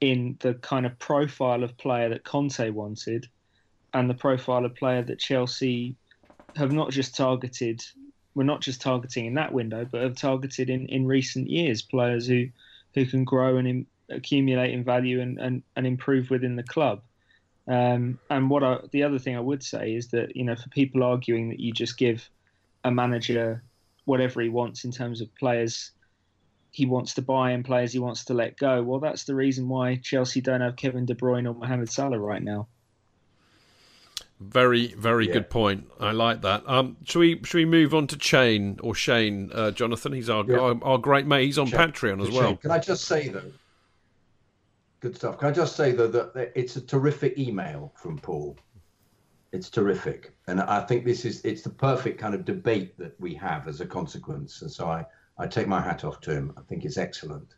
in 0.00 0.36
the 0.40 0.54
kind 0.54 0.86
of 0.86 0.98
profile 0.98 1.64
of 1.64 1.76
player 1.78 2.10
that 2.10 2.24
Conte 2.24 2.70
wanted 2.70 3.28
and 3.96 4.10
the 4.10 4.14
profile 4.14 4.66
of 4.66 4.74
player 4.74 5.02
that 5.02 5.18
Chelsea 5.18 5.96
have 6.54 6.70
not 6.70 6.90
just 6.90 7.16
targeted 7.16 7.80
we're 8.34 8.44
not 8.44 8.60
just 8.60 8.82
targeting 8.82 9.24
in 9.24 9.34
that 9.34 9.54
window, 9.54 9.86
but 9.90 10.02
have 10.02 10.14
targeted 10.14 10.68
in, 10.68 10.86
in 10.88 11.06
recent 11.06 11.48
years 11.48 11.80
players 11.80 12.26
who 12.26 12.48
who 12.94 13.06
can 13.06 13.24
grow 13.24 13.56
and 13.56 13.66
in, 13.66 13.86
accumulate 14.10 14.72
in 14.72 14.84
value 14.84 15.20
and, 15.22 15.38
and, 15.38 15.62
and 15.74 15.86
improve 15.86 16.30
within 16.30 16.56
the 16.56 16.62
club. 16.62 17.00
Um, 17.66 18.18
and 18.30 18.50
what 18.50 18.62
I, 18.62 18.78
the 18.92 19.02
other 19.02 19.18
thing 19.18 19.36
I 19.36 19.40
would 19.40 19.62
say 19.62 19.94
is 19.94 20.08
that 20.08 20.36
you 20.36 20.44
know 20.44 20.54
for 20.54 20.68
people 20.68 21.02
arguing 21.02 21.48
that 21.48 21.60
you 21.60 21.72
just 21.72 21.96
give 21.96 22.28
a 22.84 22.90
manager 22.90 23.64
whatever 24.04 24.42
he 24.42 24.50
wants 24.50 24.84
in 24.84 24.92
terms 24.92 25.20
of 25.20 25.34
players 25.34 25.90
he 26.70 26.84
wants 26.84 27.14
to 27.14 27.22
buy 27.22 27.52
and 27.52 27.64
players 27.64 27.94
he 27.94 27.98
wants 27.98 28.26
to 28.26 28.34
let 28.34 28.58
go. 28.58 28.82
Well, 28.82 29.00
that's 29.00 29.24
the 29.24 29.34
reason 29.34 29.66
why 29.70 29.96
Chelsea 29.96 30.42
don't 30.42 30.60
have 30.60 30.76
Kevin 30.76 31.06
De 31.06 31.14
Bruyne 31.14 31.46
or 31.46 31.54
Mohamed 31.54 31.90
Salah 31.90 32.18
right 32.18 32.42
now. 32.42 32.68
Very, 34.38 34.88
very 34.88 35.26
yeah. 35.26 35.32
good 35.32 35.50
point. 35.50 35.90
I 35.98 36.12
like 36.12 36.42
that. 36.42 36.62
Um, 36.68 36.98
should 37.04 37.20
we 37.20 37.40
should 37.42 37.56
we 37.56 37.64
move 37.64 37.94
on 37.94 38.06
to 38.08 38.18
Chain 38.18 38.78
or 38.82 38.94
Shane, 38.94 39.50
uh, 39.54 39.70
Jonathan? 39.70 40.12
He's 40.12 40.28
our, 40.28 40.44
yeah. 40.46 40.58
our, 40.58 40.84
our 40.84 40.98
great 40.98 41.26
mate. 41.26 41.46
He's 41.46 41.58
on 41.58 41.68
Shane. 41.68 41.80
Patreon 41.80 42.22
as 42.22 42.30
well. 42.30 42.56
Can 42.56 42.70
I 42.70 42.78
just 42.78 43.06
say 43.06 43.28
though? 43.28 43.50
Good 45.00 45.16
stuff. 45.16 45.38
Can 45.38 45.48
I 45.48 45.52
just 45.52 45.74
say 45.74 45.92
though 45.92 46.08
that 46.08 46.52
it's 46.54 46.76
a 46.76 46.82
terrific 46.82 47.38
email 47.38 47.92
from 47.96 48.18
Paul. 48.18 48.58
It's 49.52 49.70
terrific, 49.70 50.36
and 50.48 50.60
I 50.60 50.80
think 50.80 51.06
this 51.06 51.24
is 51.24 51.42
it's 51.42 51.62
the 51.62 51.70
perfect 51.70 52.20
kind 52.20 52.34
of 52.34 52.44
debate 52.44 52.98
that 52.98 53.18
we 53.18 53.32
have 53.34 53.68
as 53.68 53.80
a 53.80 53.86
consequence. 53.86 54.60
And 54.60 54.70
so 54.70 54.86
I 54.86 55.06
I 55.38 55.46
take 55.46 55.66
my 55.66 55.80
hat 55.80 56.04
off 56.04 56.20
to 56.22 56.30
him. 56.32 56.52
I 56.58 56.60
think 56.62 56.84
it's 56.84 56.98
excellent. 56.98 57.54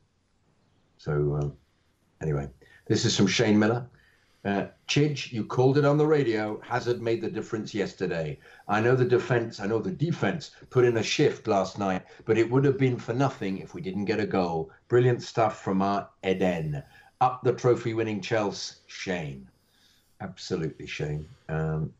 So 0.98 1.40
uh, 1.42 1.48
anyway, 2.22 2.48
this 2.86 3.04
is 3.04 3.16
from 3.16 3.26
Shane 3.26 3.58
Miller. 3.58 3.88
Uh, 4.44 4.66
Chidge, 4.86 5.32
you 5.32 5.44
called 5.44 5.78
it 5.78 5.84
on 5.84 5.98
the 5.98 6.06
radio. 6.06 6.60
Hazard 6.62 7.02
made 7.02 7.20
the 7.20 7.30
difference 7.30 7.74
yesterday. 7.74 8.38
I 8.68 8.80
know 8.80 8.94
the 8.94 9.04
defense, 9.04 9.60
I 9.60 9.66
know 9.66 9.80
the 9.80 9.90
defense 9.90 10.52
put 10.70 10.84
in 10.84 10.96
a 10.96 11.02
shift 11.02 11.48
last 11.48 11.78
night, 11.78 12.02
but 12.24 12.38
it 12.38 12.48
would 12.50 12.64
have 12.64 12.78
been 12.78 12.96
for 12.96 13.12
nothing 13.12 13.58
if 13.58 13.74
we 13.74 13.80
didn't 13.80 14.04
get 14.04 14.20
a 14.20 14.26
goal. 14.26 14.70
Brilliant 14.88 15.22
stuff 15.22 15.62
from 15.62 15.82
our 15.82 16.08
Eden. 16.24 16.82
Up 17.20 17.42
the 17.42 17.52
trophy 17.52 17.94
winning 17.94 18.20
Chelsea, 18.20 18.76
Shane. 18.86 19.48
Absolutely, 20.20 20.86
Shane. 20.86 21.28
Um, 21.48 21.92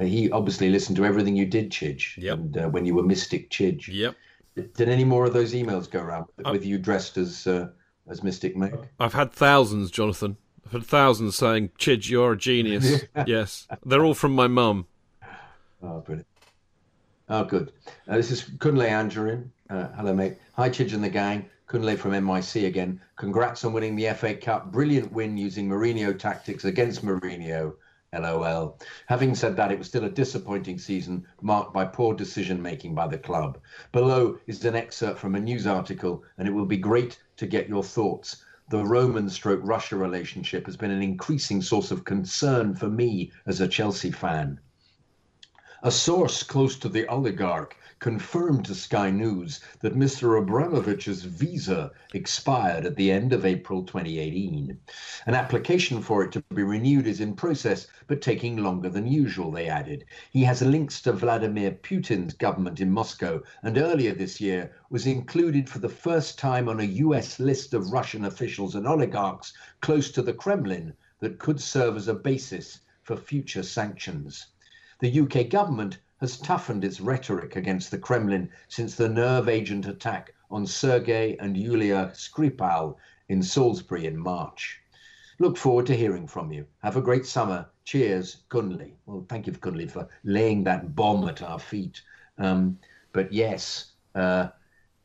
he 0.00 0.30
obviously 0.30 0.70
listened 0.70 0.96
to 0.96 1.04
everything 1.04 1.36
you 1.36 1.46
did, 1.46 1.70
Chidge. 1.70 2.16
Yep. 2.16 2.38
And 2.38 2.58
uh, 2.58 2.68
when 2.68 2.86
you 2.86 2.94
were 2.94 3.02
Mystic 3.02 3.50
Chidge. 3.50 3.88
Yep. 3.88 4.14
Did 4.74 4.88
any 4.88 5.04
more 5.04 5.26
of 5.26 5.34
those 5.34 5.52
emails 5.52 5.90
go 5.90 6.00
around 6.00 6.26
with, 6.36 6.46
with 6.46 6.64
you 6.64 6.78
dressed 6.78 7.18
as 7.18 7.46
uh, 7.46 7.68
as 8.08 8.22
Mystic 8.22 8.56
Meg? 8.56 8.74
I've 8.98 9.12
had 9.12 9.30
thousands, 9.30 9.90
Jonathan. 9.90 10.38
I've 10.66 10.72
had 10.72 10.84
thousands 10.84 11.36
saying, 11.36 11.70
Chidge, 11.78 12.10
you're 12.10 12.32
a 12.32 12.36
genius. 12.36 13.04
yes. 13.26 13.68
They're 13.84 14.04
all 14.04 14.14
from 14.14 14.32
my 14.32 14.48
mum. 14.48 14.86
Oh, 15.80 16.00
brilliant. 16.00 16.26
Oh, 17.28 17.44
good. 17.44 17.72
Uh, 18.08 18.16
this 18.16 18.32
is 18.32 18.42
Kunle 18.42 18.88
Angerin. 18.88 19.50
Uh, 19.70 19.88
hello, 19.96 20.12
mate. 20.12 20.38
Hi, 20.54 20.68
Chidge 20.68 20.92
and 20.92 21.04
the 21.04 21.08
gang. 21.08 21.48
Kunle 21.68 21.96
from 21.96 22.10
NYC 22.10 22.66
again. 22.66 23.00
Congrats 23.14 23.64
on 23.64 23.74
winning 23.74 23.94
the 23.94 24.12
FA 24.14 24.34
Cup. 24.34 24.72
Brilliant 24.72 25.12
win 25.12 25.36
using 25.36 25.68
Mourinho 25.68 26.18
tactics 26.18 26.64
against 26.64 27.04
Mourinho. 27.04 27.74
LOL. 28.12 28.76
Having 29.06 29.36
said 29.36 29.56
that, 29.56 29.70
it 29.70 29.78
was 29.78 29.86
still 29.86 30.04
a 30.04 30.10
disappointing 30.10 30.78
season 30.78 31.24
marked 31.42 31.74
by 31.74 31.84
poor 31.84 32.12
decision 32.12 32.60
making 32.60 32.92
by 32.92 33.06
the 33.06 33.18
club. 33.18 33.58
Below 33.92 34.38
is 34.48 34.64
an 34.64 34.74
excerpt 34.74 35.20
from 35.20 35.36
a 35.36 35.40
news 35.40 35.66
article, 35.66 36.24
and 36.38 36.48
it 36.48 36.52
will 36.52 36.66
be 36.66 36.76
great 36.76 37.20
to 37.36 37.46
get 37.46 37.68
your 37.68 37.84
thoughts 37.84 38.42
the 38.68 38.84
Roman 38.84 39.30
stroke 39.30 39.60
Russia 39.62 39.96
relationship 39.96 40.66
has 40.66 40.76
been 40.76 40.90
an 40.90 41.02
increasing 41.02 41.62
source 41.62 41.90
of 41.90 42.04
concern 42.04 42.74
for 42.74 42.88
me 42.88 43.30
as 43.46 43.60
a 43.60 43.68
Chelsea 43.68 44.10
fan. 44.10 44.58
A 45.82 45.90
source 45.90 46.42
close 46.42 46.76
to 46.78 46.88
the 46.88 47.06
oligarch 47.06 47.76
confirmed 47.98 48.64
to 48.64 48.74
Sky 48.74 49.10
News 49.10 49.60
that 49.80 49.96
Mr. 49.96 50.38
Abramovich's 50.38 51.22
visa 51.24 51.90
expired 52.12 52.84
at 52.84 52.94
the 52.94 53.10
end 53.10 53.32
of 53.32 53.46
April 53.46 53.82
2018. 53.84 54.78
An 55.24 55.34
application 55.34 56.02
for 56.02 56.22
it 56.22 56.30
to 56.32 56.42
be 56.54 56.62
renewed 56.62 57.06
is 57.06 57.20
in 57.20 57.34
process, 57.34 57.86
but 58.06 58.20
taking 58.20 58.58
longer 58.58 58.90
than 58.90 59.06
usual, 59.06 59.50
they 59.50 59.66
added. 59.66 60.04
He 60.30 60.44
has 60.44 60.60
links 60.60 61.00
to 61.02 61.12
Vladimir 61.12 61.70
Putin's 61.70 62.34
government 62.34 62.80
in 62.80 62.90
Moscow, 62.90 63.42
and 63.62 63.78
earlier 63.78 64.12
this 64.12 64.42
year 64.42 64.72
was 64.90 65.06
included 65.06 65.68
for 65.68 65.78
the 65.78 65.88
first 65.88 66.38
time 66.38 66.68
on 66.68 66.80
a 66.80 66.84
US 66.84 67.40
list 67.40 67.72
of 67.72 67.92
Russian 67.92 68.26
officials 68.26 68.74
and 68.74 68.86
oligarchs 68.86 69.54
close 69.80 70.10
to 70.10 70.20
the 70.20 70.34
Kremlin 70.34 70.92
that 71.20 71.38
could 71.38 71.60
serve 71.60 71.96
as 71.96 72.08
a 72.08 72.14
basis 72.14 72.80
for 73.02 73.16
future 73.16 73.62
sanctions. 73.62 74.48
The 75.00 75.20
UK 75.20 75.48
government 75.48 75.98
has 76.20 76.38
toughened 76.38 76.84
its 76.84 77.00
rhetoric 77.00 77.56
against 77.56 77.90
the 77.90 77.98
Kremlin 77.98 78.50
since 78.68 78.94
the 78.94 79.08
nerve 79.08 79.48
agent 79.48 79.86
attack 79.86 80.32
on 80.50 80.66
Sergei 80.66 81.36
and 81.38 81.56
Yulia 81.56 82.10
Skripal 82.14 82.96
in 83.28 83.42
Salisbury 83.42 84.06
in 84.06 84.16
March. 84.16 84.80
Look 85.38 85.56
forward 85.56 85.86
to 85.86 85.96
hearing 85.96 86.26
from 86.26 86.52
you. 86.52 86.66
Have 86.82 86.96
a 86.96 87.02
great 87.02 87.26
summer. 87.26 87.68
Cheers, 87.84 88.38
Kunle. 88.48 88.92
Well, 89.04 89.26
thank 89.28 89.46
you, 89.46 89.52
Kunle, 89.52 89.90
for 89.90 90.08
laying 90.24 90.64
that 90.64 90.94
bomb 90.96 91.28
at 91.28 91.42
our 91.42 91.58
feet. 91.58 92.00
Um, 92.38 92.78
but 93.12 93.32
yes, 93.32 93.92
uh, 94.14 94.48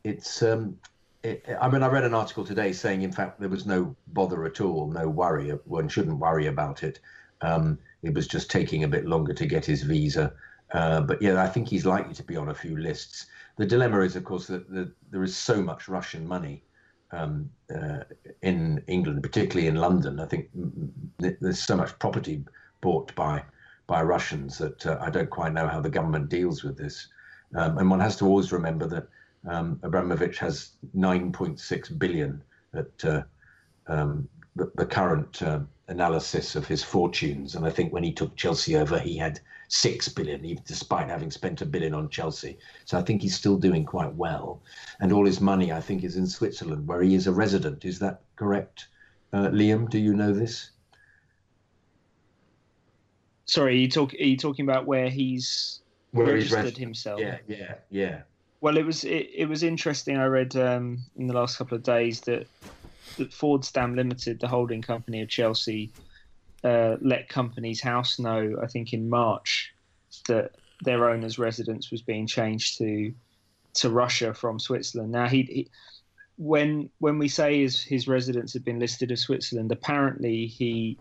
it's. 0.04 0.42
Um, 0.42 0.78
it, 1.24 1.46
I 1.62 1.70
mean, 1.70 1.84
I 1.84 1.88
read 1.88 2.04
an 2.04 2.16
article 2.16 2.44
today 2.44 2.74
saying, 2.74 3.04
in 3.04 3.12
fact, 3.12 3.40
there 3.40 3.50
was 3.50 3.68
no 3.68 3.96
bother 4.08 4.46
at 4.46 4.60
all, 4.62 4.90
no 4.90 5.08
worry. 5.08 5.50
One 5.66 5.88
shouldn't 5.88 6.18
worry 6.18 6.48
about 6.48 6.82
it. 6.82 7.00
Um, 7.42 7.78
it 8.02 8.14
was 8.14 8.28
just 8.28 8.50
taking 8.50 8.84
a 8.84 8.88
bit 8.88 9.06
longer 9.06 9.34
to 9.34 9.46
get 9.46 9.66
his 9.66 9.84
visa. 9.84 10.34
Uh, 10.74 11.02
but 11.02 11.22
yeah, 11.22 11.42
I 11.42 11.48
think 11.48 11.68
he's 11.68 11.86
likely 11.86 12.14
to 12.14 12.24
be 12.24 12.38
on 12.38 12.50
a 12.50 12.56
few 12.56 12.78
lists. 12.78 13.28
The 13.58 13.66
dilemma 13.66 14.02
is, 14.02 14.16
of 14.16 14.24
course, 14.24 14.48
that, 14.48 14.70
that 14.72 14.92
there 15.12 15.24
is 15.24 15.36
so 15.36 15.62
much 15.62 15.88
Russian 15.88 16.28
money 16.28 16.64
um, 17.12 17.50
uh, 17.74 18.00
in 18.42 18.84
England, 18.88 19.22
particularly 19.22 19.68
in 19.68 19.76
London. 19.76 20.20
I 20.20 20.26
think 20.26 20.50
there's 21.20 21.62
so 21.62 21.76
much 21.76 21.98
property 22.00 22.44
bought 22.80 23.14
by 23.16 23.44
by 23.88 24.02
Russians 24.02 24.58
that 24.58 24.86
uh, 24.86 24.98
I 25.02 25.10
don't 25.10 25.30
quite 25.30 25.52
know 25.52 25.68
how 25.68 25.82
the 25.82 25.90
government 25.90 26.30
deals 26.30 26.64
with 26.64 26.78
this. 26.78 27.10
Um, 27.56 27.78
and 27.78 27.90
one 27.90 28.00
has 28.00 28.16
to 28.18 28.26
always 28.26 28.54
remember 28.54 28.88
that 28.88 29.08
um, 29.50 29.80
Abramovich 29.84 30.38
has 30.40 30.72
9.6 30.96 32.00
billion 32.00 32.42
at 32.74 33.04
uh, 33.04 33.24
um, 33.88 34.30
the, 34.56 34.72
the, 34.76 34.86
current 34.86 35.42
uh, 35.42 35.60
analysis 35.92 36.56
of 36.56 36.66
his 36.68 36.84
fortunes. 36.84 37.56
And 37.56 37.66
I 37.66 37.70
think 37.70 37.94
when 37.94 38.04
he 38.04 38.12
took 38.12 38.36
Chelsea 38.36 38.76
over, 38.76 38.98
he 38.98 39.18
had 39.18 39.40
six 39.68 40.10
billion, 40.10 40.44
even 40.44 40.64
despite 40.66 41.10
having 41.10 41.32
spent 41.32 41.62
a 41.62 41.66
billion 41.66 41.94
on 41.94 42.10
Chelsea. 42.10 42.58
So 42.86 42.98
I 42.98 43.04
think 43.04 43.22
he's 43.22 43.36
still 43.36 43.58
doing 43.58 43.86
quite 43.86 44.14
well. 44.16 44.62
And 45.00 45.14
all 45.14 45.26
his 45.26 45.40
money, 45.40 45.72
I 45.72 45.80
think, 45.80 46.04
is 46.04 46.18
in 46.18 46.28
Switzerland, 46.28 46.88
where 46.88 47.02
he 47.02 47.16
is 47.16 47.28
a 47.28 47.32
resident. 47.32 47.86
Is 47.86 48.00
that 48.00 48.22
correct? 48.36 48.88
Uh, 49.34 49.50
Liam, 49.50 49.90
do 49.90 50.00
you 50.00 50.14
know 50.14 50.34
this? 50.34 50.72
Sorry, 53.46 53.74
are 53.74 53.78
you, 53.78 53.90
talk, 53.90 54.14
are 54.14 54.24
you 54.24 54.38
talking 54.38 54.66
about 54.66 54.86
where 54.86 55.10
he's 55.10 55.82
where 56.12 56.28
registered 56.28 56.66
he's 56.66 56.78
himself? 56.78 57.20
Yeah, 57.20 57.38
yeah, 57.48 57.76
yeah. 57.90 58.22
Well, 58.62 58.78
it 58.78 58.86
was 58.86 59.04
it, 59.04 59.30
it 59.34 59.50
was 59.50 59.64
interesting. 59.64 60.18
I 60.18 60.26
read 60.26 60.56
um, 60.56 61.00
in 61.18 61.28
the 61.28 61.34
last 61.34 61.58
couple 61.58 61.76
of 61.76 61.84
days 61.84 62.22
that 62.22 62.48
that 62.62 62.81
Fordstam 63.18 63.96
Limited, 63.96 64.40
the 64.40 64.48
holding 64.48 64.82
company 64.82 65.22
of 65.22 65.30
Chelsea, 65.30 65.92
uh, 66.64 66.98
let 67.02 67.30
Companies 67.30 67.82
House 67.82 68.20
know, 68.20 68.58
I 68.62 68.68
think 68.68 68.94
in 68.94 69.10
March, 69.10 69.74
that 70.28 70.52
their 70.84 71.10
owner's 71.10 71.40
residence 71.40 71.92
was 71.92 72.02
being 72.02 72.28
changed 72.28 72.78
to 72.80 73.14
to 73.74 73.90
Russia 73.90 74.34
from 74.34 74.60
Switzerland. 74.60 75.12
Now 75.12 75.28
he, 75.28 75.44
he 75.44 75.70
when 76.38 76.90
when 77.00 77.18
we 77.18 77.28
say 77.28 77.62
his 77.62 77.82
his 77.82 78.08
residence 78.08 78.54
had 78.54 78.66
been 78.66 78.80
listed 78.80 79.12
as 79.12 79.22
Switzerland, 79.22 79.72
apparently 79.72 80.48
he 80.48 80.98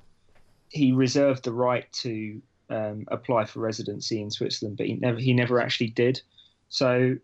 he 0.69 0.93
reserved 0.93 1.45
the 1.45 1.53
right 1.53 1.91
to 1.93 2.41
um, 2.69 3.05
apply 3.09 3.45
for 3.45 3.61
residency 3.61 4.23
in 4.23 4.31
Switzerland, 4.31 4.77
but 4.77 4.87
he 4.87 4.95
never 4.95 5.19
he 5.19 5.33
never 5.33 5.61
actually 5.61 5.91
did. 5.91 6.21
So 6.69 7.17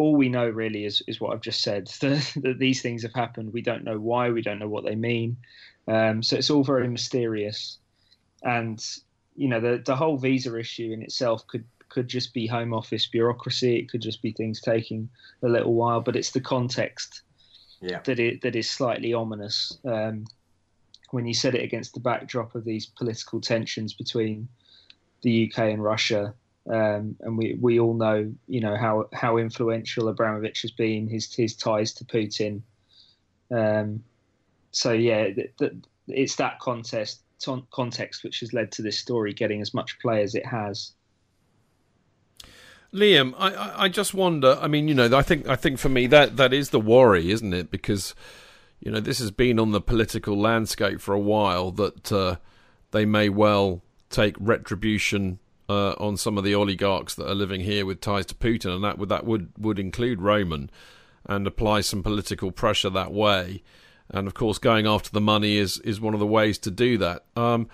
all 0.00 0.16
we 0.16 0.30
know 0.30 0.48
really 0.48 0.86
is 0.86 1.02
is 1.06 1.20
what 1.20 1.34
I've 1.34 1.42
just 1.42 1.62
said 1.62 1.86
that, 2.00 2.32
that 2.36 2.58
these 2.58 2.80
things 2.80 3.02
have 3.02 3.12
happened. 3.12 3.52
We 3.52 3.60
don't 3.60 3.84
know 3.84 3.98
why. 3.98 4.30
We 4.30 4.40
don't 4.40 4.58
know 4.58 4.68
what 4.68 4.84
they 4.84 4.94
mean. 4.94 5.36
Um, 5.86 6.22
so 6.22 6.36
it's 6.36 6.50
all 6.50 6.64
very 6.64 6.88
mysterious, 6.88 7.78
and 8.42 8.82
you 9.36 9.48
know 9.48 9.60
the 9.60 9.82
the 9.84 9.96
whole 9.96 10.16
visa 10.16 10.58
issue 10.58 10.92
in 10.92 11.02
itself 11.02 11.46
could 11.46 11.64
could 11.90 12.08
just 12.08 12.32
be 12.32 12.46
Home 12.46 12.72
Office 12.72 13.06
bureaucracy. 13.06 13.76
It 13.76 13.90
could 13.90 14.00
just 14.00 14.22
be 14.22 14.32
things 14.32 14.62
taking 14.62 15.10
a 15.42 15.48
little 15.48 15.74
while, 15.74 16.00
but 16.00 16.16
it's 16.16 16.30
the 16.30 16.40
context 16.40 17.20
yeah. 17.82 18.00
that 18.04 18.18
it 18.18 18.40
that 18.40 18.56
is 18.56 18.70
slightly 18.70 19.12
ominous. 19.12 19.78
Um, 19.84 20.24
when 21.10 21.26
you 21.26 21.34
set 21.34 21.54
it 21.54 21.64
against 21.64 21.92
the 21.92 22.00
backdrop 22.00 22.54
of 22.54 22.64
these 22.64 22.86
political 22.86 23.40
tensions 23.40 23.92
between 23.92 24.48
the 25.22 25.50
UK 25.50 25.58
and 25.58 25.82
Russia, 25.82 26.32
um, 26.68 27.16
and 27.20 27.38
we, 27.38 27.56
we 27.60 27.80
all 27.80 27.94
know 27.94 28.32
you 28.46 28.60
know 28.60 28.76
how 28.76 29.08
how 29.12 29.38
influential 29.38 30.08
Abramovich 30.08 30.62
has 30.62 30.70
been, 30.70 31.08
his 31.08 31.32
his 31.34 31.56
ties 31.56 31.92
to 31.94 32.04
Putin. 32.04 32.62
Um, 33.50 34.04
so 34.70 34.92
yeah, 34.92 35.28
it's 36.08 36.36
that 36.36 36.58
contest 36.60 37.22
context 37.70 38.22
which 38.22 38.40
has 38.40 38.52
led 38.52 38.70
to 38.72 38.82
this 38.82 38.98
story 38.98 39.32
getting 39.32 39.62
as 39.62 39.72
much 39.72 39.98
play 39.98 40.22
as 40.22 40.34
it 40.34 40.44
has. 40.44 40.92
Liam, 42.92 43.34
I, 43.38 43.84
I 43.84 43.88
just 43.88 44.14
wonder. 44.14 44.58
I 44.60 44.66
mean, 44.66 44.88
you 44.88 44.94
know, 44.94 45.16
I 45.16 45.22
think 45.22 45.48
I 45.48 45.56
think 45.56 45.78
for 45.78 45.88
me 45.88 46.06
that 46.08 46.36
that 46.36 46.52
is 46.52 46.70
the 46.70 46.80
worry, 46.80 47.30
isn't 47.30 47.54
it? 47.54 47.70
Because 47.70 48.14
you 48.80 48.90
know 48.90 49.00
this 49.00 49.18
has 49.18 49.30
been 49.30 49.58
on 49.58 49.72
the 49.72 49.80
political 49.80 50.38
landscape 50.38 51.00
for 51.00 51.14
a 51.14 51.20
while 51.20 51.70
that 51.72 52.12
uh, 52.12 52.36
they 52.90 53.06
may 53.06 53.28
well 53.28 53.82
take 54.10 54.34
retribution 54.38 55.38
uh, 55.70 55.94
on 55.98 56.16
some 56.16 56.36
of 56.36 56.42
the 56.42 56.54
oligarchs 56.54 57.14
that 57.14 57.30
are 57.30 57.34
living 57.34 57.60
here 57.60 57.86
with 57.86 58.00
ties 58.00 58.26
to 58.26 58.34
Putin, 58.34 58.74
and 58.74 58.82
that 58.82 58.98
would 58.98 59.08
that 59.08 59.24
would 59.24 59.52
would 59.56 59.78
include 59.78 60.20
Roman, 60.20 60.68
and 61.26 61.46
apply 61.46 61.82
some 61.82 62.02
political 62.02 62.50
pressure 62.50 62.90
that 62.90 63.12
way. 63.12 63.62
And 64.08 64.26
of 64.26 64.34
course, 64.34 64.58
going 64.58 64.88
after 64.88 65.10
the 65.10 65.20
money 65.20 65.56
is 65.56 65.78
is 65.78 66.00
one 66.00 66.12
of 66.12 66.20
the 66.20 66.26
ways 66.26 66.58
to 66.58 66.72
do 66.72 66.98
that. 66.98 67.24
Um, 67.36 67.68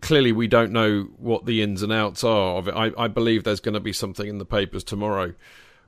clearly 0.00 0.32
we 0.32 0.48
don't 0.48 0.72
know 0.72 1.02
what 1.18 1.44
the 1.44 1.62
ins 1.62 1.82
and 1.82 1.92
outs 1.92 2.24
are 2.24 2.56
of 2.56 2.66
it. 2.66 2.74
I, 2.74 2.92
I 2.96 3.08
believe 3.08 3.44
there's 3.44 3.60
going 3.60 3.74
to 3.74 3.80
be 3.80 3.92
something 3.92 4.26
in 4.26 4.38
the 4.38 4.46
papers 4.46 4.82
tomorrow 4.82 5.34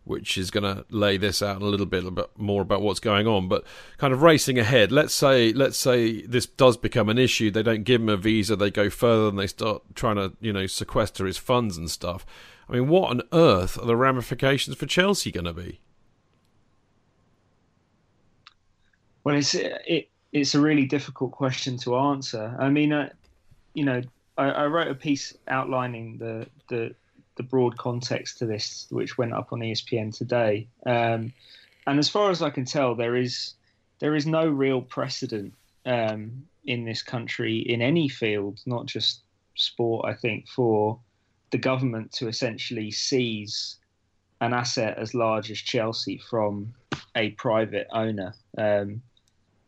which 0.07 0.39
is 0.39 0.51
going 0.51 0.63
to 0.63 0.85
lay 0.89 1.17
this 1.17 1.43
out 1.43 1.61
a 1.61 1.67
little 1.67 1.85
bit, 1.85 2.05
a 2.05 2.11
bit 2.11 2.31
more 2.39 2.63
about 2.63 2.81
what's 2.81 3.01
going 3.01 3.27
on. 3.27 3.49
But 3.49 3.65
kind 3.99 4.13
of 4.13 4.23
racing 4.23 4.59
ahead, 4.59 4.93
let's 4.93 5.15
say 5.15 5.53
let's 5.53 5.77
say 5.77 6.23
this 6.23 6.47
does 6.47 6.77
become 6.77 7.09
an 7.09 7.19
issue. 7.19 7.51
They 7.51 7.63
don't 7.63 7.83
give 7.83 8.01
him 8.01 8.09
a 8.09 8.17
visa. 8.17 8.57
They 8.57 8.71
go 8.71 8.89
further 8.89 9.29
and 9.29 9.39
they 9.39 9.49
start 9.49 9.83
trying 9.95 10.17
to 10.17 10.33
you 10.41 10.53
know 10.53 10.67
sequester 10.67 11.27
his 11.27 11.39
funds 11.39 11.77
and 11.77 11.91
stuff. 11.91 12.25
I 12.69 12.75
mean, 12.75 12.89
what 12.89 13.11
on 13.11 13.23
earth 13.33 13.79
are 13.79 13.87
the 13.87 13.97
ramifications 13.97 14.77
for 14.77 14.87
Chelsea 14.87 15.31
going 15.31 15.45
to 15.45 15.53
be? 15.53 15.81
Well, 19.25 19.35
it's 19.35 19.55
it, 19.55 20.09
it's 20.33 20.55
a 20.55 20.61
really 20.61 20.87
difficult 20.87 21.33
question 21.33 21.77
to 21.79 21.97
answer. 21.97 22.57
I 22.59 22.69
mean, 22.69 22.93
uh, 22.93 23.09
you 23.75 23.85
know, 23.85 24.03
I, 24.39 24.51
I 24.51 24.67
wrote 24.67 24.89
a 24.89 24.95
piece 24.95 25.35
outlining 25.49 26.19
the, 26.19 26.47
the 26.69 26.95
the 27.37 27.43
broad 27.43 27.77
context 27.77 28.39
to 28.39 28.47
this, 28.47 28.87
which 28.91 29.19
went 29.19 29.33
up 29.33 29.53
on 29.53 29.61
ESPN 29.61 30.17
today. 30.17 30.69
Um, 30.85 31.33
and 31.87 31.99
as 31.99 32.09
far 32.09 32.31
as 32.31 32.43
I 32.43 32.51
can 32.51 32.65
tell, 32.65 32.95
there 32.95 33.17
is 33.17 33.55
there 33.99 34.15
is 34.15 34.27
no 34.27 34.47
real 34.47 34.83
precedent 34.83 35.55
um, 35.87 36.47
in 36.65 36.85
this 36.85 37.03
country 37.03 37.59
in 37.59 37.81
any 37.81 38.09
field, 38.09 38.61
not 38.67 38.87
just 38.87 39.23
sport. 39.55 40.07
I 40.07 40.15
think 40.15 40.49
for 40.49 40.99
the 41.51 41.59
government 41.59 42.13
to 42.13 42.29
essentially 42.29 42.91
seize 42.91 43.77
an 44.41 44.53
asset 44.53 44.99
as 44.99 45.15
large 45.15 45.51
as 45.51 45.59
Chelsea 45.59 46.19
from 46.19 46.75
a 47.15 47.31
private 47.31 47.87
owner. 47.93 48.35
Um, 48.59 49.03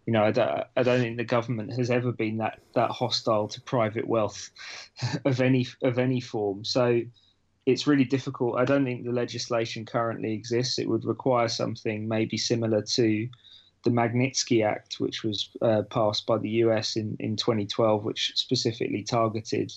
you 0.07 0.13
know, 0.13 0.25
I 0.25 0.31
don't, 0.31 0.65
I 0.77 0.83
don't 0.83 1.01
think 1.01 1.19
the 1.19 1.25
government 1.25 1.73
has 1.75 1.91
ever 1.91 2.13
been 2.13 2.39
that 2.39 2.61
that 2.75 2.91
hostile 2.91 3.47
to 3.49 3.61
private 3.61 4.09
wealth 4.09 4.51
of 5.25 5.41
any 5.41 5.67
of 5.83 5.99
any 5.99 6.21
form. 6.21 6.65
So 6.65 7.03
it's 7.69 7.87
really 7.87 8.05
difficult. 8.05 8.57
I 8.57 8.65
don't 8.65 8.87
think 8.87 9.05
the 9.05 9.13
legislation 9.13 9.85
currently 9.85 10.33
exists. 10.33 10.79
It 10.79 10.89
would 10.89 11.05
require 11.05 11.49
something 11.49 12.09
maybe 12.09 12.39
similar 12.39 12.81
to 12.81 13.29
the 13.85 13.91
Magnitsky 13.91 14.65
Act, 14.65 14.99
which 14.99 15.23
was 15.23 15.51
uh, 15.61 15.83
passed 15.91 16.25
by 16.25 16.39
the 16.39 16.49
US 16.65 16.97
in, 16.97 17.15
in 17.21 17.37
2012, 17.37 18.05
which 18.05 18.33
specifically 18.37 19.03
targeted 19.03 19.71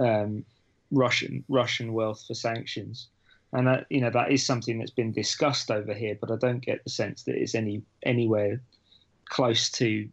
um, 0.00 0.44
Russian 0.90 1.44
Russian 1.48 1.92
wealth 1.92 2.24
for 2.26 2.34
sanctions. 2.34 3.06
And 3.52 3.68
that 3.68 3.86
you 3.88 4.00
know 4.00 4.10
that 4.10 4.32
is 4.32 4.44
something 4.44 4.80
that's 4.80 4.90
been 4.90 5.12
discussed 5.12 5.70
over 5.70 5.94
here, 5.94 6.18
but 6.20 6.32
I 6.32 6.36
don't 6.36 6.64
get 6.64 6.82
the 6.82 6.90
sense 6.90 7.22
that 7.24 7.36
it's 7.36 7.54
any 7.54 7.82
anywhere 8.02 8.60
close 9.28 9.70
to 9.72 10.08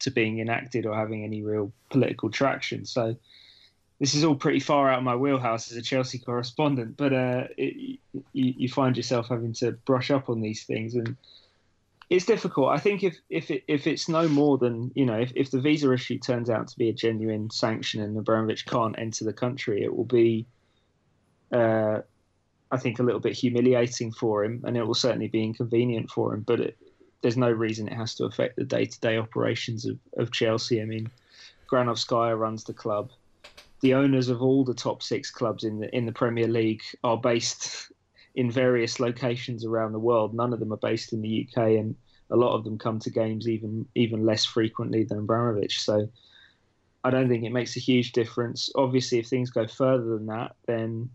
to 0.00 0.10
being 0.10 0.40
enacted 0.40 0.84
or 0.84 0.96
having 0.96 1.22
any 1.22 1.42
real 1.44 1.72
political 1.90 2.28
traction. 2.28 2.84
So 2.84 3.14
this 4.00 4.14
is 4.14 4.24
all 4.24 4.34
pretty 4.34 4.60
far 4.60 4.90
out 4.90 4.98
of 4.98 5.04
my 5.04 5.14
wheelhouse 5.14 5.70
as 5.70 5.76
a 5.76 5.82
Chelsea 5.82 6.18
correspondent, 6.18 6.96
but 6.96 7.12
uh, 7.12 7.44
it, 7.56 7.98
you, 8.12 8.54
you, 8.56 8.68
find 8.68 8.96
yourself 8.96 9.28
having 9.28 9.52
to 9.54 9.72
brush 9.72 10.10
up 10.10 10.28
on 10.28 10.40
these 10.40 10.64
things, 10.64 10.94
and 10.94 11.16
it's 12.10 12.26
difficult. 12.26 12.70
I 12.70 12.78
think 12.78 13.04
if 13.04 13.16
if 13.30 13.50
it, 13.50 13.64
if 13.68 13.86
it's 13.86 14.08
no 14.08 14.28
more 14.28 14.58
than 14.58 14.90
you 14.94 15.06
know, 15.06 15.18
if, 15.20 15.32
if 15.36 15.50
the 15.50 15.60
visa 15.60 15.92
issue 15.92 16.18
turns 16.18 16.50
out 16.50 16.68
to 16.68 16.78
be 16.78 16.88
a 16.88 16.92
genuine 16.92 17.50
sanction 17.50 18.02
and 18.02 18.16
Abramovich 18.16 18.66
can't 18.66 18.98
enter 18.98 19.24
the 19.24 19.32
country, 19.32 19.84
it 19.84 19.94
will 19.94 20.04
be, 20.04 20.44
uh, 21.52 22.00
I 22.72 22.76
think, 22.78 22.98
a 22.98 23.04
little 23.04 23.20
bit 23.20 23.34
humiliating 23.34 24.10
for 24.10 24.44
him, 24.44 24.62
and 24.66 24.76
it 24.76 24.84
will 24.84 24.94
certainly 24.94 25.28
be 25.28 25.44
inconvenient 25.44 26.10
for 26.10 26.34
him. 26.34 26.40
But 26.40 26.60
it, 26.60 26.78
there's 27.22 27.36
no 27.36 27.50
reason 27.50 27.86
it 27.86 27.94
has 27.94 28.16
to 28.16 28.24
affect 28.24 28.56
the 28.56 28.64
day-to-day 28.64 29.16
operations 29.16 29.86
of, 29.86 29.98
of 30.18 30.32
Chelsea. 30.32 30.82
I 30.82 30.84
mean, 30.84 31.08
Granovskaya 31.70 32.38
runs 32.38 32.64
the 32.64 32.74
club. 32.74 33.12
The 33.84 33.92
owners 33.92 34.30
of 34.30 34.40
all 34.40 34.64
the 34.64 34.72
top 34.72 35.02
six 35.02 35.30
clubs 35.30 35.62
in 35.62 35.78
the 35.78 35.94
in 35.94 36.06
the 36.06 36.12
Premier 36.12 36.48
League 36.48 36.80
are 37.04 37.18
based 37.18 37.92
in 38.34 38.50
various 38.50 38.98
locations 38.98 39.62
around 39.62 39.92
the 39.92 39.98
world. 39.98 40.32
None 40.32 40.54
of 40.54 40.58
them 40.58 40.72
are 40.72 40.78
based 40.78 41.12
in 41.12 41.20
the 41.20 41.46
UK, 41.46 41.58
and 41.80 41.94
a 42.30 42.36
lot 42.36 42.54
of 42.54 42.64
them 42.64 42.78
come 42.78 42.98
to 43.00 43.10
games 43.10 43.46
even 43.46 43.86
even 43.94 44.24
less 44.24 44.42
frequently 44.42 45.04
than 45.04 45.18
Abramovich. 45.18 45.80
So 45.80 46.08
I 47.04 47.10
don't 47.10 47.28
think 47.28 47.44
it 47.44 47.52
makes 47.52 47.76
a 47.76 47.80
huge 47.80 48.12
difference. 48.12 48.70
Obviously, 48.74 49.18
if 49.18 49.26
things 49.26 49.50
go 49.50 49.66
further 49.66 50.16
than 50.16 50.28
that, 50.28 50.56
then 50.66 51.10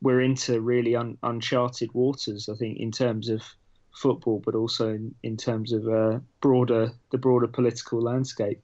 we're 0.00 0.22
into 0.22 0.62
really 0.62 0.96
un, 0.96 1.18
uncharted 1.22 1.92
waters. 1.92 2.48
I 2.48 2.54
think 2.54 2.78
in 2.78 2.90
terms 2.90 3.28
of 3.28 3.42
football, 3.92 4.40
but 4.42 4.54
also 4.54 4.94
in, 4.94 5.14
in 5.22 5.36
terms 5.36 5.74
of 5.74 5.86
uh, 5.86 6.20
broader 6.40 6.92
the 7.10 7.18
broader 7.18 7.46
political 7.46 8.00
landscape. 8.00 8.62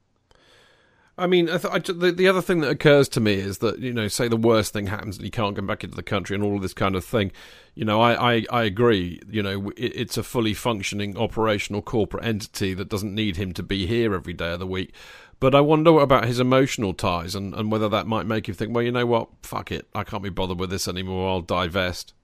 I 1.16 1.28
mean, 1.28 1.49
I 1.49 1.59
th- 1.59 1.73
I, 1.73 1.78
the, 1.78 2.11
the 2.11 2.27
other 2.27 2.43
thing 2.43 2.61
that 2.61 2.70
occurs 2.70 3.09
to 3.11 3.20
me 3.20 3.35
is 3.35 3.59
that 3.59 3.78
you 3.78 3.93
know, 3.93 4.09
say 4.09 4.27
the 4.27 4.36
worst 4.36 4.73
thing 4.73 4.89
happens 4.89 5.16
and 5.16 5.24
he 5.24 5.31
can't 5.31 5.55
come 5.55 5.66
back 5.66 5.85
into 5.85 5.95
the 5.95 6.03
country 6.03 6.35
and 6.35 6.43
all 6.43 6.57
of 6.57 6.62
this 6.62 6.74
kind 6.74 6.97
of 6.97 7.05
thing. 7.05 7.31
You 7.74 7.85
know, 7.85 8.01
I, 8.01 8.35
I, 8.35 8.45
I 8.51 8.62
agree. 8.65 9.20
You 9.28 9.43
know, 9.43 9.70
it, 9.77 9.93
it's 9.95 10.16
a 10.16 10.24
fully 10.24 10.55
functioning 10.55 11.16
operational 11.16 11.82
corporate 11.82 12.24
entity 12.24 12.74
that 12.74 12.89
doesn't 12.89 13.15
need 13.15 13.36
him 13.36 13.53
to 13.53 13.62
be 13.62 13.86
here 13.86 14.12
every 14.15 14.32
day 14.32 14.53
of 14.55 14.59
the 14.59 14.66
week. 14.66 14.93
But 15.39 15.55
I 15.55 15.61
wonder 15.61 15.99
about 16.01 16.27
his 16.27 16.41
emotional 16.41 16.95
ties 16.95 17.35
and, 17.35 17.55
and 17.55 17.70
whether 17.70 17.89
that 17.89 18.07
might 18.07 18.27
make 18.27 18.49
you 18.49 18.55
think, 18.55 18.74
well, 18.74 18.85
you 18.85 18.93
know 18.93 19.07
what, 19.07 19.28
fuck 19.43 19.70
it, 19.70 19.86
I 19.95 20.03
can't 20.03 20.23
be 20.23 20.31
bothered 20.31 20.59
with 20.59 20.70
this 20.70 20.89
anymore. 20.89 21.28
I'll 21.28 21.43
divest. 21.43 22.15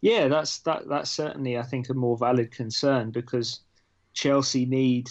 Yeah, 0.00 0.28
that's 0.28 0.58
that. 0.60 0.88
That's 0.88 1.10
certainly, 1.10 1.58
I 1.58 1.62
think, 1.62 1.88
a 1.88 1.94
more 1.94 2.16
valid 2.16 2.52
concern 2.52 3.10
because 3.10 3.60
Chelsea 4.12 4.64
need 4.64 5.08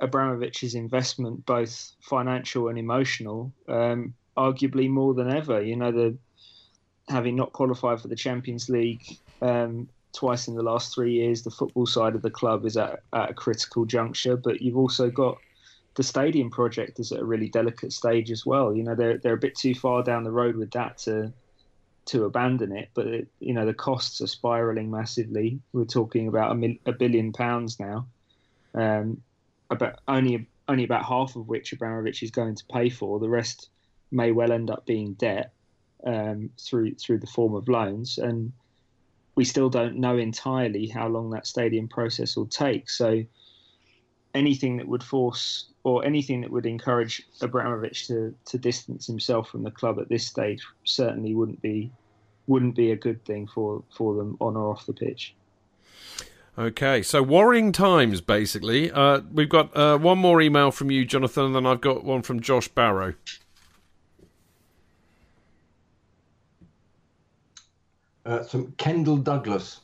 Abramovich's 0.00 0.74
investment, 0.74 1.44
both 1.46 1.92
financial 2.02 2.68
and 2.68 2.78
emotional, 2.78 3.52
um, 3.68 4.14
arguably 4.36 4.88
more 4.88 5.14
than 5.14 5.30
ever. 5.30 5.62
You 5.62 5.76
know, 5.76 5.92
the 5.92 6.16
having 7.08 7.36
not 7.36 7.52
qualified 7.52 8.00
for 8.00 8.08
the 8.08 8.16
Champions 8.16 8.68
League 8.68 9.04
um, 9.40 9.88
twice 10.12 10.48
in 10.48 10.54
the 10.54 10.62
last 10.62 10.94
three 10.94 11.12
years, 11.12 11.42
the 11.42 11.50
football 11.50 11.86
side 11.86 12.14
of 12.14 12.22
the 12.22 12.30
club 12.30 12.66
is 12.66 12.76
at, 12.76 13.00
at 13.12 13.30
a 13.30 13.34
critical 13.34 13.84
juncture. 13.84 14.36
But 14.36 14.60
you've 14.60 14.76
also 14.76 15.10
got 15.10 15.38
the 15.94 16.02
stadium 16.02 16.50
project 16.50 17.00
is 17.00 17.12
at 17.12 17.20
a 17.20 17.24
really 17.24 17.48
delicate 17.48 17.92
stage 17.92 18.30
as 18.30 18.44
well. 18.44 18.74
You 18.74 18.82
know, 18.82 18.94
they're 18.94 19.18
they're 19.18 19.34
a 19.34 19.38
bit 19.38 19.56
too 19.56 19.74
far 19.74 20.02
down 20.02 20.24
the 20.24 20.30
road 20.30 20.56
with 20.56 20.70
that 20.72 20.98
to 20.98 21.32
to 22.06 22.24
abandon 22.24 22.76
it. 22.76 22.90
But 22.94 23.06
it, 23.06 23.28
you 23.40 23.54
know 23.54 23.66
the 23.66 23.74
costs 23.74 24.20
are 24.20 24.26
spiraling 24.26 24.90
massively. 24.90 25.60
We're 25.72 25.84
talking 25.84 26.28
about 26.28 26.52
a, 26.52 26.54
mil- 26.54 26.82
a 26.86 26.92
billion 26.92 27.32
pounds 27.32 27.80
now, 27.80 28.06
um, 28.74 29.22
about 29.70 30.00
only 30.08 30.46
only 30.68 30.84
about 30.84 31.04
half 31.04 31.36
of 31.36 31.48
which 31.48 31.72
Abramovich 31.72 32.22
is 32.22 32.30
going 32.30 32.54
to 32.54 32.64
pay 32.66 32.88
for. 32.88 33.18
The 33.18 33.28
rest 33.28 33.70
may 34.10 34.32
well 34.32 34.52
end 34.52 34.70
up 34.70 34.86
being 34.86 35.14
debt 35.14 35.52
um, 36.04 36.50
through 36.58 36.94
through 36.94 37.18
the 37.18 37.26
form 37.26 37.54
of 37.54 37.68
loans, 37.68 38.18
and 38.18 38.52
we 39.34 39.44
still 39.44 39.68
don't 39.68 39.96
know 39.96 40.16
entirely 40.16 40.86
how 40.86 41.08
long 41.08 41.30
that 41.30 41.46
stadium 41.46 41.88
process 41.88 42.36
will 42.36 42.46
take. 42.46 42.90
So 42.90 43.24
anything 44.34 44.76
that 44.76 44.88
would 44.88 45.02
force 45.02 45.66
or 45.82 46.04
anything 46.04 46.40
that 46.42 46.50
would 46.50 46.66
encourage 46.66 47.22
Abramovich 47.40 48.08
to, 48.08 48.34
to 48.46 48.58
distance 48.58 49.06
himself 49.06 49.48
from 49.48 49.62
the 49.62 49.70
club 49.70 49.98
at 49.98 50.08
this 50.08 50.26
stage 50.26 50.62
certainly 50.84 51.34
wouldn't 51.34 51.62
be 51.62 51.90
wouldn't 52.46 52.76
be 52.76 52.92
a 52.92 52.96
good 52.96 53.24
thing 53.24 53.46
for, 53.46 53.82
for 53.96 54.14
them 54.14 54.36
on 54.40 54.56
or 54.56 54.70
off 54.70 54.86
the 54.86 54.92
pitch. 54.92 55.34
Okay, 56.58 57.02
so 57.02 57.22
worrying 57.22 57.70
times 57.70 58.22
basically. 58.22 58.90
Uh, 58.90 59.20
we've 59.30 59.48
got 59.48 59.76
uh, 59.76 59.98
one 59.98 60.16
more 60.16 60.40
email 60.40 60.70
from 60.70 60.90
you, 60.90 61.04
Jonathan, 61.04 61.44
and 61.44 61.54
then 61.54 61.66
I've 61.66 61.82
got 61.82 62.02
one 62.02 62.22
from 62.22 62.40
Josh 62.40 62.66
Barrow. 62.68 63.12
Uh, 68.24 68.42
from 68.42 68.72
Kendall 68.72 69.18
Douglas. 69.18 69.80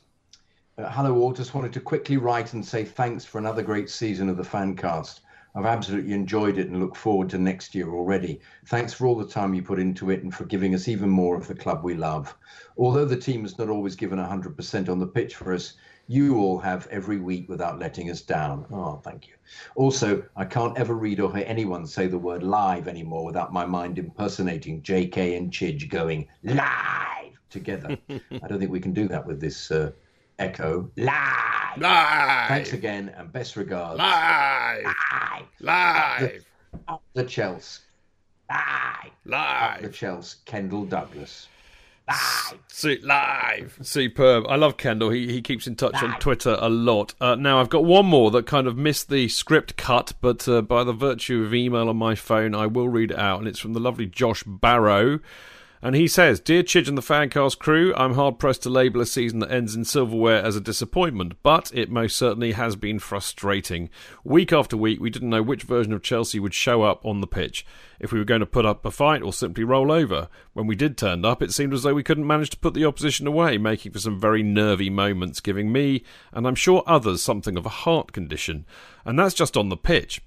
Uh, 0.79 0.89
hello, 0.91 1.17
all. 1.19 1.33
Just 1.33 1.55
wanted 1.55 1.75
to 1.75 1.81
quickly 1.81 2.17
write 2.17 2.55
and 2.55 2.65
say 2.65 2.85
thanks 2.85 3.23
for 3.23 3.37
another 3.37 3.63
great 3.63 3.91
season 3.91 4.31
of 4.31 4.39
the 4.39 4.43
Fancast. 4.43 5.21
I've 5.55 5.67
absolutely 5.67 6.15
enjoyed 6.15 6.57
it 6.57 6.69
and 6.69 6.81
look 6.81 6.97
forward 6.97 7.29
to 7.31 7.39
next 7.39 7.75
year 7.75 7.91
already. 7.91 8.41
Thanks 8.65 8.95
for 8.95 9.07
all 9.07 9.15
the 9.15 9.27
time 9.27 9.53
you 9.53 9.63
put 9.63 9.79
into 9.79 10.09
it 10.09 10.23
and 10.23 10.35
for 10.35 10.47
giving 10.47 10.75
us 10.75 10.89
even 10.89 11.11
more 11.11 11.37
of 11.37 11.47
the 11.47 11.55
club 11.55 11.85
we 11.85 11.93
love. 11.93 12.35
Although 12.79 13.05
the 13.05 13.19
team 13.19 13.43
has 13.43 13.59
not 13.59 13.69
always 13.69 13.95
given 13.95 14.19
100% 14.19 14.89
on 14.89 14.99
the 14.99 15.07
pitch 15.07 15.37
for 15.37 15.53
us, 15.53 15.75
you 16.09 16.39
all 16.39 16.59
have 16.59 16.87
every 16.89 17.19
week 17.19 17.49
without 17.49 17.79
letting 17.79 18.11
us 18.11 18.21
down. 18.21 18.67
Oh, 18.73 19.01
thank 19.03 19.29
you. 19.29 19.35
Also, 19.75 20.25
I 20.37 20.45
can't 20.45 20.77
ever 20.77 20.95
read 20.95 21.21
or 21.21 21.35
hear 21.35 21.45
anyone 21.47 21.87
say 21.87 22.07
the 22.07 22.19
word 22.19 22.43
live 22.43 22.89
anymore 22.89 23.25
without 23.25 23.53
my 23.53 23.65
mind 23.65 23.99
impersonating 23.99 24.83
JK 24.83 25.37
and 25.37 25.51
Chidge 25.51 25.89
going 25.89 26.29
live 26.43 27.39
together. 27.51 27.97
I 28.11 28.49
don't 28.49 28.59
think 28.59 28.71
we 28.71 28.81
can 28.81 28.93
do 28.93 29.09
that 29.09 29.27
with 29.27 29.41
this 29.41 29.71
uh, 29.71 29.93
echo. 30.39 30.91
Live! 30.97 31.79
Live! 31.79 32.49
Thanks 32.49 32.73
again 32.73 33.15
and 33.17 33.33
best 33.33 33.57
regards. 33.57 33.99
Live! 33.99 34.85
Live! 34.85 35.45
Live! 35.61 36.47
Up 36.89 37.03
the 37.15 37.25
Chelsea. 37.25 37.83
Live! 38.51 39.13
Live! 39.25 39.77
Up 39.77 39.83
the 39.83 39.89
Chelsea. 39.89 40.39
Kendall 40.45 40.85
Douglas. 40.85 41.49
See, 42.69 42.99
live, 42.99 43.79
superb. 43.83 44.45
I 44.49 44.57
love 44.57 44.77
Kendall. 44.77 45.11
He 45.11 45.31
he 45.33 45.41
keeps 45.41 45.67
in 45.67 45.77
touch 45.77 46.03
on 46.03 46.19
Twitter 46.19 46.57
a 46.59 46.69
lot. 46.69 47.15
Uh, 47.21 47.35
now 47.37 47.61
I've 47.61 47.69
got 47.69 47.85
one 47.85 48.07
more 48.07 48.31
that 48.33 48.47
kind 48.47 48.67
of 48.67 48.77
missed 48.77 49.09
the 49.09 49.29
script 49.29 49.77
cut, 49.77 50.15
but 50.21 50.49
uh, 50.49 50.63
by 50.63 50.83
the 50.83 50.93
virtue 50.93 51.45
of 51.45 51.55
email 51.55 51.89
on 51.89 51.97
my 51.97 52.15
phone, 52.15 52.55
I 52.55 52.67
will 52.67 52.89
read 52.89 53.13
it 53.13 53.19
out, 53.19 53.39
and 53.39 53.47
it's 53.47 53.59
from 53.59 53.75
the 53.75 53.81
lovely 53.81 54.07
Josh 54.07 54.43
Barrow. 54.45 55.21
And 55.85 55.97
he 55.97 56.07
says, 56.07 56.39
Dear 56.39 56.63
Chidge 56.63 56.87
and 56.87 56.97
the 56.97 57.03
Fancast 57.03 57.59
crew, 57.59 57.93
I'm 57.97 58.15
hard 58.15 58.39
pressed 58.39 58.63
to 58.63 58.71
label 58.71 59.01
a 59.01 59.07
season 59.07 59.41
that 59.41 59.51
ends 59.51 59.75
in 59.75 59.85
silverware 59.85 60.41
as 60.41 60.55
a 60.55 60.61
disappointment, 60.61 61.35
but 61.43 61.73
it 61.75 61.91
most 61.91 62.15
certainly 62.15 62.53
has 62.53 62.77
been 62.77 63.01
frustrating. 63.01 63.91
Week 64.23 64.53
after 64.53 64.77
week, 64.77 65.01
we 65.01 65.11
didn't 65.11 65.31
know 65.31 65.43
which 65.43 65.65
version 65.65 65.93
of 65.93 66.01
Chelsea 66.01 66.39
would 66.39 66.55
show 66.55 66.83
up 66.83 67.05
on 67.05 67.21
the 67.21 67.27
pitch. 67.27 67.67
If 67.99 68.13
we 68.13 68.21
were 68.21 68.25
going 68.25 68.39
to 68.39 68.47
put 68.47 68.65
up 68.65 68.85
a 68.85 68.93
fight 68.93 69.23
or 69.23 69.33
simply 69.33 69.65
roll 69.65 69.91
over. 69.91 70.29
When 70.53 70.69
we 70.69 70.77
did 70.77 70.97
turn 70.97 71.25
up, 71.25 71.43
it 71.43 71.53
seemed 71.53 71.75
as 71.75 71.83
though 71.83 71.95
we 71.95 72.05
couldn't 72.05 72.29
manage 72.29 72.51
to 72.51 72.59
put 72.59 72.75
the 72.75 72.85
opposition 72.85 73.27
away, 73.27 73.59
making 73.59 73.91
for 73.91 73.99
some 73.99 74.21
very 74.21 74.45
nervy 74.45 74.89
moments, 74.89 75.41
giving 75.41 75.73
me, 75.73 76.05
and 76.33 76.47
I'm 76.47 76.55
sure 76.55 76.85
others, 76.87 77.25
something 77.25 77.57
of 77.57 77.67
a 77.67 77.71
heart 77.71 78.13
condition. 78.13 78.67
And 79.05 79.19
that's 79.19 79.35
just 79.35 79.57
on 79.57 79.69
the 79.69 79.77
pitch. 79.77 80.23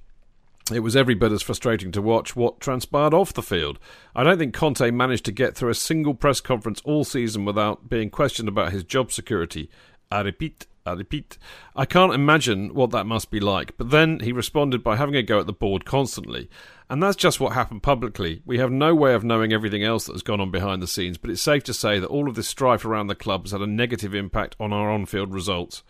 It 0.74 0.80
was 0.80 0.96
every 0.96 1.14
bit 1.14 1.32
as 1.32 1.44
frustrating 1.44 1.92
to 1.92 2.02
watch 2.02 2.36
what 2.36 2.60
transpired 2.60 3.14
off 3.14 3.34
the 3.34 3.44
field. 3.44 3.78
I 4.16 4.24
don't 4.24 4.40
think 4.40 4.56
Conte 4.56 4.90
managed 4.90 5.26
to 5.26 5.32
get 5.32 5.56
through 5.56 5.70
a 5.70 5.76
single 5.76 6.16
press 6.16 6.42
conference 6.42 6.82
all 6.84 7.04
season 7.04 7.46
without 7.46 7.88
being 7.88 8.10
questioned 8.10 8.50
about 8.50 8.72
his 8.72 8.84
job 8.84 9.12
security. 9.12 9.70
I 10.12 10.22
repeat, 10.22 10.66
I 10.84 10.94
repeat. 10.94 11.38
I 11.76 11.86
can't 11.86 12.16
imagine 12.16 12.74
what 12.74 12.90
that 12.92 13.06
must 13.06 13.30
be 13.30 13.40
like. 13.40 13.78
But 13.78 13.92
then 13.92 14.22
he 14.22 14.32
responded 14.32 14.84
by 14.84 14.96
having 14.96 15.16
a 15.16 15.22
go 15.22 15.40
at 15.40 15.46
the 15.46 15.54
board 15.54 15.86
constantly. 15.86 16.50
And 16.90 17.02
that's 17.02 17.16
just 17.16 17.40
what 17.40 17.54
happened 17.54 17.84
publicly. 17.84 18.42
We 18.44 18.58
have 18.58 18.72
no 18.72 18.96
way 18.96 19.14
of 19.14 19.24
knowing 19.24 19.54
everything 19.54 19.84
else 19.84 20.06
that 20.06 20.14
has 20.14 20.24
gone 20.24 20.42
on 20.42 20.50
behind 20.50 20.82
the 20.82 20.88
scenes, 20.88 21.20
but 21.20 21.30
it's 21.30 21.44
safe 21.44 21.64
to 21.66 21.76
say 21.76 22.00
that 22.00 22.08
all 22.08 22.28
of 22.28 22.34
this 22.34 22.48
strife 22.48 22.86
around 22.86 23.06
the 23.06 23.14
club 23.14 23.44
has 23.44 23.52
had 23.52 23.62
a 23.62 23.68
negative 23.68 24.16
impact 24.16 24.56
on 24.60 24.74
our 24.74 24.90
on 24.90 25.06
field 25.06 25.32
results. 25.32 25.84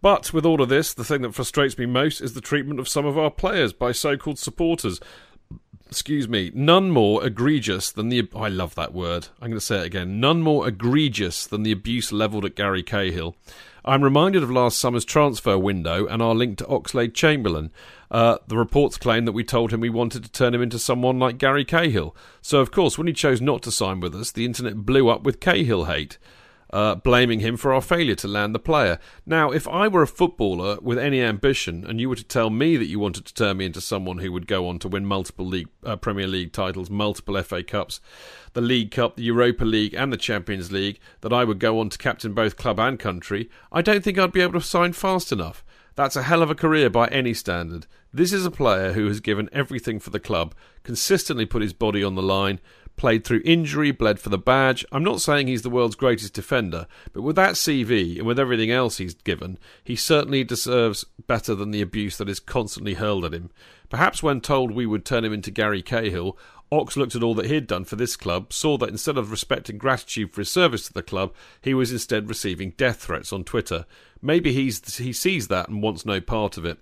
But 0.00 0.32
with 0.32 0.46
all 0.46 0.62
of 0.62 0.68
this, 0.68 0.94
the 0.94 1.04
thing 1.04 1.22
that 1.22 1.34
frustrates 1.34 1.76
me 1.76 1.86
most 1.86 2.20
is 2.20 2.34
the 2.34 2.40
treatment 2.40 2.78
of 2.78 2.88
some 2.88 3.04
of 3.04 3.18
our 3.18 3.30
players 3.30 3.72
by 3.72 3.92
so 3.92 4.16
called 4.16 4.38
supporters. 4.38 5.00
Excuse 5.88 6.28
me, 6.28 6.52
none 6.54 6.90
more 6.90 7.24
egregious 7.26 7.90
than 7.90 8.10
the. 8.10 8.28
I 8.36 8.48
love 8.48 8.74
that 8.74 8.92
word. 8.92 9.28
I'm 9.40 9.48
going 9.48 9.58
to 9.58 9.64
say 9.64 9.78
it 9.78 9.86
again. 9.86 10.20
None 10.20 10.42
more 10.42 10.68
egregious 10.68 11.46
than 11.46 11.62
the 11.62 11.72
abuse 11.72 12.12
levelled 12.12 12.44
at 12.44 12.54
Gary 12.54 12.82
Cahill. 12.82 13.36
I'm 13.84 14.04
reminded 14.04 14.42
of 14.42 14.50
last 14.50 14.78
summer's 14.78 15.06
transfer 15.06 15.56
window 15.56 16.06
and 16.06 16.20
our 16.20 16.34
link 16.34 16.58
to 16.58 16.64
Oxlade 16.64 17.14
Chamberlain. 17.14 17.70
Uh, 18.10 18.36
the 18.46 18.56
reports 18.56 18.98
claim 18.98 19.24
that 19.24 19.32
we 19.32 19.42
told 19.42 19.72
him 19.72 19.80
we 19.80 19.88
wanted 19.88 20.22
to 20.24 20.30
turn 20.30 20.54
him 20.54 20.60
into 20.60 20.78
someone 20.78 21.18
like 21.18 21.38
Gary 21.38 21.64
Cahill. 21.64 22.14
So, 22.42 22.60
of 22.60 22.70
course, 22.70 22.98
when 22.98 23.06
he 23.06 23.14
chose 23.14 23.40
not 23.40 23.62
to 23.62 23.70
sign 23.70 24.00
with 24.00 24.14
us, 24.14 24.30
the 24.30 24.44
internet 24.44 24.76
blew 24.84 25.08
up 25.08 25.22
with 25.22 25.40
Cahill 25.40 25.86
hate 25.86 26.18
uh, 26.70 26.96
blaming 26.96 27.40
him 27.40 27.56
for 27.56 27.72
our 27.72 27.80
failure 27.80 28.14
to 28.16 28.28
land 28.28 28.54
the 28.54 28.58
player. 28.58 28.98
Now, 29.24 29.50
if 29.50 29.66
I 29.68 29.88
were 29.88 30.02
a 30.02 30.06
footballer 30.06 30.78
with 30.80 30.98
any 30.98 31.20
ambition, 31.22 31.84
and 31.86 32.00
you 32.00 32.08
were 32.08 32.16
to 32.16 32.24
tell 32.24 32.50
me 32.50 32.76
that 32.76 32.86
you 32.86 32.98
wanted 32.98 33.24
to 33.26 33.34
turn 33.34 33.58
me 33.58 33.66
into 33.66 33.80
someone 33.80 34.18
who 34.18 34.32
would 34.32 34.46
go 34.46 34.68
on 34.68 34.78
to 34.80 34.88
win 34.88 35.06
multiple 35.06 35.46
league, 35.46 35.68
uh, 35.84 35.96
Premier 35.96 36.26
League 36.26 36.52
titles, 36.52 36.90
multiple 36.90 37.42
FA 37.42 37.62
Cups, 37.62 38.00
the 38.52 38.60
League 38.60 38.90
Cup, 38.90 39.16
the 39.16 39.22
Europa 39.22 39.64
League, 39.64 39.94
and 39.94 40.12
the 40.12 40.16
Champions 40.16 40.70
League, 40.70 40.98
that 41.20 41.32
I 41.32 41.44
would 41.44 41.58
go 41.58 41.80
on 41.80 41.88
to 41.90 41.98
captain 41.98 42.34
both 42.34 42.56
club 42.56 42.78
and 42.78 42.98
country, 42.98 43.48
I 43.72 43.82
don't 43.82 44.04
think 44.04 44.18
I'd 44.18 44.32
be 44.32 44.42
able 44.42 44.60
to 44.60 44.66
sign 44.66 44.92
fast 44.92 45.32
enough. 45.32 45.64
That's 45.94 46.16
a 46.16 46.22
hell 46.22 46.42
of 46.42 46.50
a 46.50 46.54
career 46.54 46.90
by 46.90 47.08
any 47.08 47.34
standard. 47.34 47.88
This 48.12 48.32
is 48.32 48.46
a 48.46 48.52
player 48.52 48.92
who 48.92 49.08
has 49.08 49.18
given 49.18 49.48
everything 49.52 49.98
for 49.98 50.10
the 50.10 50.20
club, 50.20 50.54
consistently 50.84 51.44
put 51.44 51.60
his 51.60 51.72
body 51.72 52.04
on 52.04 52.14
the 52.14 52.22
line, 52.22 52.60
played 52.98 53.24
through 53.24 53.40
injury, 53.44 53.90
bled 53.90 54.20
for 54.20 54.28
the 54.28 54.36
badge. 54.36 54.84
I'm 54.92 55.02
not 55.02 55.22
saying 55.22 55.46
he's 55.46 55.62
the 55.62 55.70
world's 55.70 55.96
greatest 55.96 56.34
defender, 56.34 56.86
but 57.12 57.22
with 57.22 57.36
that 57.36 57.54
CV 57.54 58.18
and 58.18 58.26
with 58.26 58.38
everything 58.38 58.70
else 58.70 58.98
he's 58.98 59.14
given, 59.14 59.58
he 59.82 59.96
certainly 59.96 60.44
deserves 60.44 61.06
better 61.26 61.54
than 61.54 61.70
the 61.70 61.80
abuse 61.80 62.18
that 62.18 62.28
is 62.28 62.40
constantly 62.40 62.94
hurled 62.94 63.24
at 63.24 63.32
him. 63.32 63.50
Perhaps 63.88 64.22
when 64.22 64.40
told 64.42 64.72
we 64.72 64.84
would 64.84 65.04
turn 65.06 65.24
him 65.24 65.32
into 65.32 65.50
Gary 65.50 65.80
Cahill, 65.80 66.36
Ox 66.70 66.96
looked 66.96 67.14
at 67.14 67.22
all 67.22 67.34
that 67.34 67.46
he'd 67.46 67.66
done 67.66 67.84
for 67.84 67.96
this 67.96 68.16
club, 68.16 68.52
saw 68.52 68.76
that 68.76 68.90
instead 68.90 69.16
of 69.16 69.30
respect 69.30 69.70
and 69.70 69.80
gratitude 69.80 70.32
for 70.32 70.42
his 70.42 70.50
service 70.50 70.86
to 70.86 70.92
the 70.92 71.02
club, 71.02 71.32
he 71.62 71.72
was 71.72 71.90
instead 71.90 72.28
receiving 72.28 72.74
death 72.76 73.02
threats 73.02 73.32
on 73.32 73.44
Twitter. 73.44 73.86
Maybe 74.20 74.52
he's 74.52 74.98
he 74.98 75.12
sees 75.12 75.48
that 75.48 75.68
and 75.68 75.82
wants 75.82 76.04
no 76.04 76.20
part 76.20 76.58
of 76.58 76.66
it. 76.66 76.78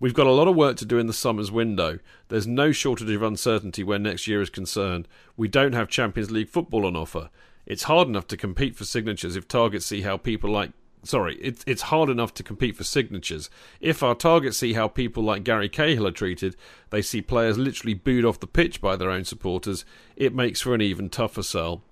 We've 0.00 0.14
got 0.14 0.28
a 0.28 0.32
lot 0.32 0.46
of 0.46 0.54
work 0.54 0.76
to 0.76 0.84
do 0.84 0.98
in 0.98 1.08
the 1.08 1.12
summer's 1.12 1.50
window. 1.50 1.98
There's 2.28 2.46
no 2.46 2.70
shortage 2.70 3.10
of 3.10 3.22
uncertainty 3.22 3.82
where 3.82 3.98
next 3.98 4.28
year 4.28 4.40
is 4.40 4.50
concerned. 4.50 5.08
We 5.36 5.48
don't 5.48 5.72
have 5.72 5.88
Champions 5.88 6.30
League 6.30 6.48
football 6.48 6.86
on 6.86 6.94
offer. 6.94 7.30
It's 7.66 7.84
hard 7.84 8.06
enough 8.08 8.28
to 8.28 8.36
compete 8.36 8.76
for 8.76 8.84
signatures 8.84 9.36
if 9.36 9.48
targets 9.48 9.86
see 9.86 10.02
how 10.02 10.16
people 10.16 10.50
like 10.50 10.70
sorry, 11.02 11.36
it's 11.36 11.64
it's 11.66 11.82
hard 11.82 12.10
enough 12.10 12.34
to 12.34 12.42
compete 12.42 12.76
for 12.76 12.84
signatures. 12.84 13.50
If 13.80 14.02
our 14.02 14.14
targets 14.14 14.58
see 14.58 14.74
how 14.74 14.88
people 14.88 15.22
like 15.22 15.44
Gary 15.44 15.68
Cahill 15.68 16.06
are 16.06 16.12
treated, 16.12 16.56
they 16.90 17.02
see 17.02 17.20
players 17.20 17.58
literally 17.58 17.94
booed 17.94 18.24
off 18.24 18.40
the 18.40 18.46
pitch 18.46 18.80
by 18.80 18.96
their 18.96 19.10
own 19.10 19.24
supporters, 19.24 19.84
it 20.16 20.34
makes 20.34 20.60
for 20.60 20.74
an 20.74 20.80
even 20.80 21.08
tougher 21.08 21.42
sell. 21.42 21.82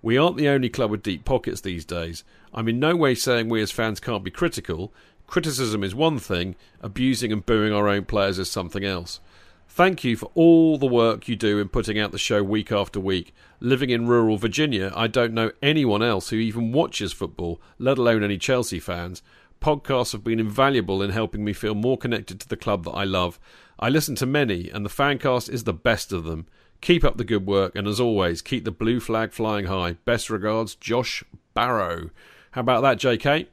We 0.00 0.18
aren't 0.18 0.36
the 0.36 0.48
only 0.48 0.68
club 0.68 0.90
with 0.90 1.04
deep 1.04 1.24
pockets 1.24 1.60
these 1.60 1.84
days. 1.84 2.24
I'm 2.52 2.68
in 2.68 2.80
no 2.80 2.96
way 2.96 3.14
saying 3.14 3.48
we 3.48 3.62
as 3.62 3.70
fans 3.70 4.00
can't 4.00 4.24
be 4.24 4.32
critical. 4.32 4.92
Criticism 5.32 5.82
is 5.82 5.94
one 5.94 6.18
thing, 6.18 6.56
abusing 6.82 7.32
and 7.32 7.46
booing 7.46 7.72
our 7.72 7.88
own 7.88 8.04
players 8.04 8.38
is 8.38 8.50
something 8.50 8.84
else. 8.84 9.18
Thank 9.66 10.04
you 10.04 10.14
for 10.14 10.30
all 10.34 10.76
the 10.76 10.84
work 10.84 11.26
you 11.26 11.36
do 11.36 11.58
in 11.58 11.70
putting 11.70 11.98
out 11.98 12.12
the 12.12 12.18
show 12.18 12.42
week 12.42 12.70
after 12.70 13.00
week. 13.00 13.34
Living 13.58 13.88
in 13.88 14.06
rural 14.06 14.36
Virginia, 14.36 14.92
I 14.94 15.06
don't 15.06 15.32
know 15.32 15.52
anyone 15.62 16.02
else 16.02 16.28
who 16.28 16.36
even 16.36 16.70
watches 16.70 17.14
football, 17.14 17.62
let 17.78 17.96
alone 17.96 18.22
any 18.22 18.36
Chelsea 18.36 18.78
fans. 18.78 19.22
Podcasts 19.58 20.12
have 20.12 20.22
been 20.22 20.38
invaluable 20.38 21.00
in 21.00 21.12
helping 21.12 21.42
me 21.42 21.54
feel 21.54 21.74
more 21.74 21.96
connected 21.96 22.38
to 22.40 22.48
the 22.50 22.54
club 22.54 22.84
that 22.84 22.90
I 22.90 23.04
love. 23.04 23.40
I 23.78 23.88
listen 23.88 24.14
to 24.16 24.26
many, 24.26 24.68
and 24.68 24.84
the 24.84 24.90
Fancast 24.90 25.48
is 25.48 25.64
the 25.64 25.72
best 25.72 26.12
of 26.12 26.24
them. 26.24 26.46
Keep 26.82 27.04
up 27.04 27.16
the 27.16 27.24
good 27.24 27.46
work, 27.46 27.74
and 27.74 27.88
as 27.88 27.98
always, 27.98 28.42
keep 28.42 28.66
the 28.66 28.70
blue 28.70 29.00
flag 29.00 29.32
flying 29.32 29.64
high. 29.64 29.94
Best 30.04 30.28
regards, 30.28 30.74
Josh 30.74 31.24
Barrow. 31.54 32.10
How 32.50 32.60
about 32.60 32.82
that, 32.82 32.98
JK? 32.98 33.46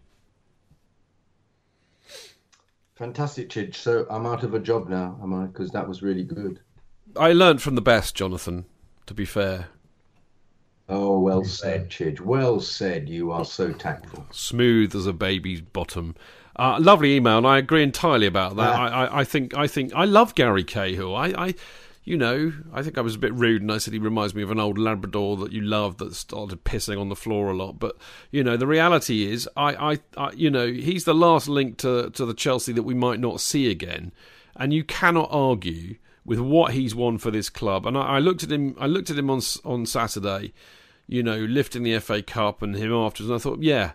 Fantastic, 2.99 3.47
Chidge. 3.47 3.75
So 3.75 4.05
I'm 4.09 4.25
out 4.25 4.43
of 4.43 4.53
a 4.53 4.59
job 4.59 4.89
now, 4.89 5.17
am 5.23 5.33
I? 5.33 5.45
Because 5.45 5.71
that 5.71 5.87
was 5.87 6.03
really 6.03 6.25
good. 6.25 6.59
I 7.15 7.31
learned 7.31 7.61
from 7.61 7.75
the 7.75 7.81
best, 7.81 8.13
Jonathan, 8.13 8.65
to 9.05 9.13
be 9.13 9.23
fair. 9.23 9.67
Oh, 10.89 11.17
well 11.17 11.45
said, 11.45 11.89
Chidge. 11.89 12.19
Well 12.19 12.59
said. 12.59 13.07
You 13.07 13.31
are 13.31 13.45
so 13.45 13.71
tactful. 13.71 14.25
Smooth 14.31 14.93
as 14.97 15.07
a 15.07 15.13
baby's 15.13 15.61
bottom. 15.61 16.13
Uh, 16.57 16.77
lovely 16.81 17.15
email, 17.15 17.37
and 17.37 17.47
I 17.47 17.59
agree 17.59 17.83
entirely 17.83 18.27
about 18.27 18.57
that. 18.57 18.75
Ah. 18.75 18.83
I, 18.83 19.05
I, 19.05 19.19
I 19.21 19.23
think 19.23 19.55
I 19.55 19.65
think 19.65 19.95
I 19.95 20.03
love 20.03 20.35
Gary 20.35 20.65
Cahill. 20.65 21.15
I, 21.15 21.27
I 21.27 21.55
you 22.09 22.17
know, 22.17 22.51
I 22.73 22.81
think 22.81 22.97
I 22.97 23.01
was 23.01 23.13
a 23.13 23.19
bit 23.19 23.35
rude 23.35 23.61
and 23.61 23.71
I 23.71 23.77
said 23.77 23.93
he 23.93 23.99
reminds 23.99 24.33
me 24.33 24.41
of 24.41 24.49
an 24.49 24.59
old 24.59 24.79
Labrador 24.79 25.37
that 25.37 25.51
you 25.51 25.61
loved 25.61 25.99
that 25.99 26.15
started 26.15 26.63
pissing 26.63 26.99
on 26.99 27.09
the 27.09 27.15
floor 27.15 27.51
a 27.51 27.55
lot. 27.55 27.77
But 27.77 27.97
you 28.31 28.43
know, 28.43 28.57
the 28.57 28.65
reality 28.65 29.31
is, 29.31 29.47
I, 29.55 29.91
I, 29.91 29.97
I 30.17 30.31
you 30.31 30.49
know, 30.49 30.65
he's 30.65 31.03
the 31.03 31.13
last 31.13 31.47
link 31.47 31.77
to 31.77 32.09
to 32.09 32.25
the 32.25 32.33
Chelsea 32.33 32.73
that 32.73 32.81
we 32.81 32.95
might 32.95 33.19
not 33.19 33.41
see 33.41 33.69
again, 33.69 34.11
and 34.55 34.73
you 34.73 34.83
cannot 34.83 35.29
argue 35.29 35.97
with 36.25 36.39
what 36.39 36.73
he's 36.73 36.95
won 36.95 37.19
for 37.19 37.29
this 37.29 37.47
club. 37.47 37.85
And 37.85 37.95
I, 37.95 38.01
I 38.01 38.19
looked 38.19 38.41
at 38.41 38.51
him, 38.51 38.75
I 38.79 38.87
looked 38.87 39.11
at 39.11 39.19
him 39.19 39.29
on 39.29 39.41
on 39.63 39.85
Saturday, 39.85 40.51
you 41.05 41.21
know, 41.21 41.37
lifting 41.37 41.83
the 41.83 41.99
FA 41.99 42.23
Cup 42.23 42.63
and 42.63 42.75
him 42.75 42.91
afterwards, 42.91 43.29
and 43.29 43.35
I 43.35 43.37
thought, 43.37 43.61
yeah, 43.61 43.91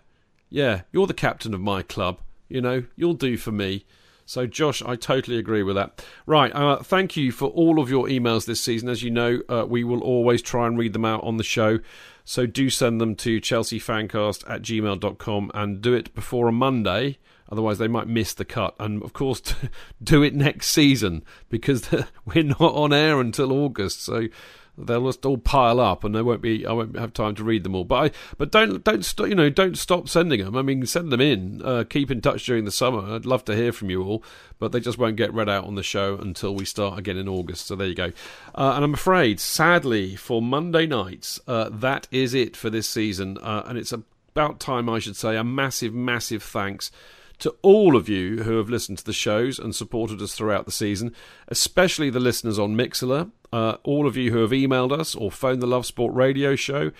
yeah, 0.50 0.82
you're 0.92 1.08
the 1.08 1.14
captain 1.14 1.52
of 1.52 1.60
my 1.60 1.82
club. 1.82 2.20
You 2.48 2.60
know, 2.60 2.84
you'll 2.94 3.14
do 3.14 3.36
for 3.36 3.50
me. 3.50 3.86
So, 4.26 4.46
Josh, 4.46 4.82
I 4.82 4.96
totally 4.96 5.38
agree 5.38 5.62
with 5.62 5.76
that. 5.76 6.04
Right, 6.26 6.54
uh, 6.54 6.82
thank 6.82 7.16
you 7.16 7.30
for 7.30 7.48
all 7.50 7.78
of 7.78 7.90
your 7.90 8.06
emails 8.06 8.46
this 8.46 8.60
season. 8.60 8.88
As 8.88 9.02
you 9.02 9.10
know, 9.10 9.40
uh, 9.48 9.66
we 9.68 9.84
will 9.84 10.00
always 10.00 10.42
try 10.42 10.66
and 10.66 10.78
read 10.78 10.92
them 10.92 11.04
out 11.04 11.22
on 11.24 11.36
the 11.36 11.44
show. 11.44 11.80
So, 12.24 12.46
do 12.46 12.70
send 12.70 13.00
them 13.00 13.16
to 13.16 13.40
chelseafancast 13.40 14.48
at 14.48 14.62
gmail.com 14.62 15.50
and 15.54 15.80
do 15.82 15.92
it 15.92 16.14
before 16.14 16.48
a 16.48 16.52
Monday. 16.52 17.18
Otherwise, 17.52 17.78
they 17.78 17.88
might 17.88 18.08
miss 18.08 18.32
the 18.32 18.44
cut. 18.44 18.74
And 18.80 19.02
of 19.02 19.12
course, 19.12 19.42
do 20.02 20.22
it 20.22 20.34
next 20.34 20.68
season 20.68 21.22
because 21.50 21.88
we're 22.24 22.44
not 22.44 22.60
on 22.60 22.92
air 22.92 23.20
until 23.20 23.52
August. 23.52 24.02
So, 24.02 24.28
they'll 24.76 25.06
just 25.06 25.24
all 25.24 25.38
pile 25.38 25.80
up, 25.80 26.04
and 26.04 26.14
there 26.14 26.24
won't 26.24 26.42
be 26.42 26.66
I 26.66 26.72
won't 26.72 26.98
have 26.98 27.12
time 27.12 27.34
to 27.36 27.44
read 27.44 27.64
them 27.64 27.74
all. 27.74 27.84
But 27.84 27.94
I, 27.94 28.16
but 28.38 28.50
don't 28.50 28.82
don't 28.84 29.18
you 29.28 29.34
know 29.34 29.50
don't 29.50 29.78
stop 29.78 30.08
sending 30.08 30.44
them. 30.44 30.56
I 30.56 30.62
mean, 30.62 30.84
send 30.86 31.12
them 31.12 31.20
in. 31.20 31.62
Uh, 31.62 31.84
keep 31.88 32.10
in 32.10 32.20
touch 32.20 32.44
during 32.46 32.64
the 32.64 32.70
summer. 32.70 33.14
I'd 33.14 33.26
love 33.26 33.44
to 33.46 33.56
hear 33.56 33.72
from 33.72 33.90
you 33.90 34.02
all, 34.02 34.22
but 34.58 34.72
they 34.72 34.80
just 34.80 34.98
won't 34.98 35.16
get 35.16 35.32
read 35.32 35.48
out 35.48 35.64
on 35.64 35.74
the 35.74 35.82
show 35.82 36.16
until 36.16 36.54
we 36.54 36.64
start 36.64 36.98
again 36.98 37.16
in 37.16 37.28
August. 37.28 37.66
So 37.66 37.76
there 37.76 37.88
you 37.88 37.94
go. 37.94 38.12
Uh, 38.54 38.72
and 38.74 38.84
I'm 38.84 38.94
afraid, 38.94 39.40
sadly, 39.40 40.16
for 40.16 40.42
Monday 40.42 40.86
nights, 40.86 41.40
uh, 41.46 41.68
that 41.70 42.08
is 42.10 42.34
it 42.34 42.56
for 42.56 42.70
this 42.70 42.88
season, 42.88 43.38
uh, 43.38 43.64
and 43.66 43.78
it's 43.78 43.92
about 43.92 44.60
time 44.60 44.88
I 44.88 44.98
should 44.98 45.16
say 45.16 45.36
a 45.36 45.44
massive, 45.44 45.94
massive 45.94 46.42
thanks 46.42 46.90
to 47.38 47.54
all 47.62 47.96
of 47.96 48.08
you 48.08 48.42
who 48.44 48.56
have 48.58 48.70
listened 48.70 48.98
to 48.98 49.04
the 49.04 49.12
shows 49.12 49.58
and 49.58 49.74
supported 49.74 50.20
us 50.22 50.34
throughout 50.34 50.66
the 50.66 50.72
season, 50.72 51.14
especially 51.48 52.10
the 52.10 52.20
listeners 52.20 52.58
on 52.58 52.76
Mixlr, 52.76 53.30
uh, 53.52 53.76
all 53.82 54.06
of 54.06 54.16
you 54.16 54.30
who 54.32 54.38
have 54.38 54.50
emailed 54.50 54.92
us 54.92 55.14
or 55.14 55.30
phoned 55.30 55.62
the 55.62 55.66
Love 55.66 55.86
Sport 55.86 56.14
radio 56.14 56.56
show, 56.56 56.90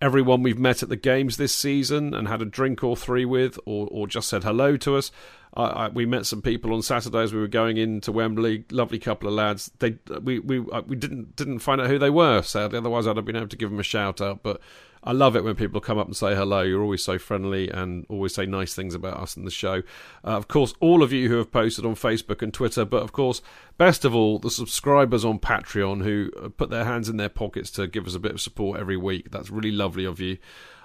everyone 0.00 0.42
we've 0.42 0.58
met 0.58 0.82
at 0.82 0.88
the 0.88 0.96
games 0.96 1.36
this 1.36 1.54
season 1.54 2.12
and 2.14 2.28
had 2.28 2.42
a 2.42 2.46
drink 2.46 2.84
or 2.84 2.96
three 2.96 3.24
with, 3.24 3.58
or, 3.64 3.88
or 3.90 4.06
just 4.06 4.28
said 4.28 4.44
hello 4.44 4.76
to 4.76 4.96
us. 4.96 5.10
I, 5.56 5.64
I, 5.64 5.88
we 5.88 6.04
met 6.04 6.26
some 6.26 6.42
people 6.42 6.74
on 6.74 6.82
Saturday 6.82 7.20
as 7.20 7.32
we 7.32 7.40
were 7.40 7.48
going 7.48 7.76
into 7.76 8.12
Wembley. 8.12 8.64
Lovely 8.70 8.98
couple 8.98 9.28
of 9.28 9.34
lads. 9.34 9.70
They 9.78 9.96
we 10.22 10.40
we 10.40 10.64
uh, 10.72 10.82
we 10.86 10.96
didn't 10.96 11.36
didn't 11.36 11.60
find 11.60 11.80
out 11.80 11.86
who 11.86 11.98
they 11.98 12.10
were. 12.10 12.42
Sadly, 12.42 12.78
otherwise 12.78 13.06
I'd 13.06 13.16
have 13.16 13.24
been 13.24 13.36
able 13.36 13.48
to 13.48 13.56
give 13.56 13.70
them 13.70 13.78
a 13.78 13.84
shout 13.84 14.20
out. 14.20 14.42
But 14.42 14.60
I 15.06 15.12
love 15.12 15.36
it 15.36 15.44
when 15.44 15.54
people 15.54 15.82
come 15.82 15.98
up 15.98 16.06
and 16.06 16.16
say 16.16 16.34
hello. 16.34 16.62
You're 16.62 16.82
always 16.82 17.04
so 17.04 17.18
friendly 17.18 17.68
and 17.68 18.06
always 18.08 18.34
say 18.34 18.46
nice 18.46 18.74
things 18.74 18.94
about 18.94 19.18
us 19.18 19.36
and 19.36 19.46
the 19.46 19.50
show. 19.50 19.82
Uh, 20.24 20.30
of 20.30 20.48
course, 20.48 20.72
all 20.80 21.02
of 21.02 21.12
you 21.12 21.28
who 21.28 21.36
have 21.36 21.52
posted 21.52 21.84
on 21.84 21.94
Facebook 21.94 22.40
and 22.40 22.54
Twitter, 22.54 22.86
but 22.86 23.02
of 23.02 23.12
course, 23.12 23.42
best 23.76 24.06
of 24.06 24.14
all, 24.14 24.38
the 24.38 24.50
subscribers 24.50 25.22
on 25.22 25.38
Patreon 25.38 26.02
who 26.02 26.30
uh, 26.42 26.48
put 26.48 26.70
their 26.70 26.86
hands 26.86 27.10
in 27.10 27.18
their 27.18 27.28
pockets 27.28 27.70
to 27.72 27.86
give 27.86 28.06
us 28.06 28.14
a 28.14 28.18
bit 28.18 28.32
of 28.32 28.40
support 28.40 28.80
every 28.80 28.96
week. 28.96 29.30
That's 29.30 29.50
really 29.50 29.70
lovely 29.70 30.06
of 30.06 30.20
you. 30.20 30.38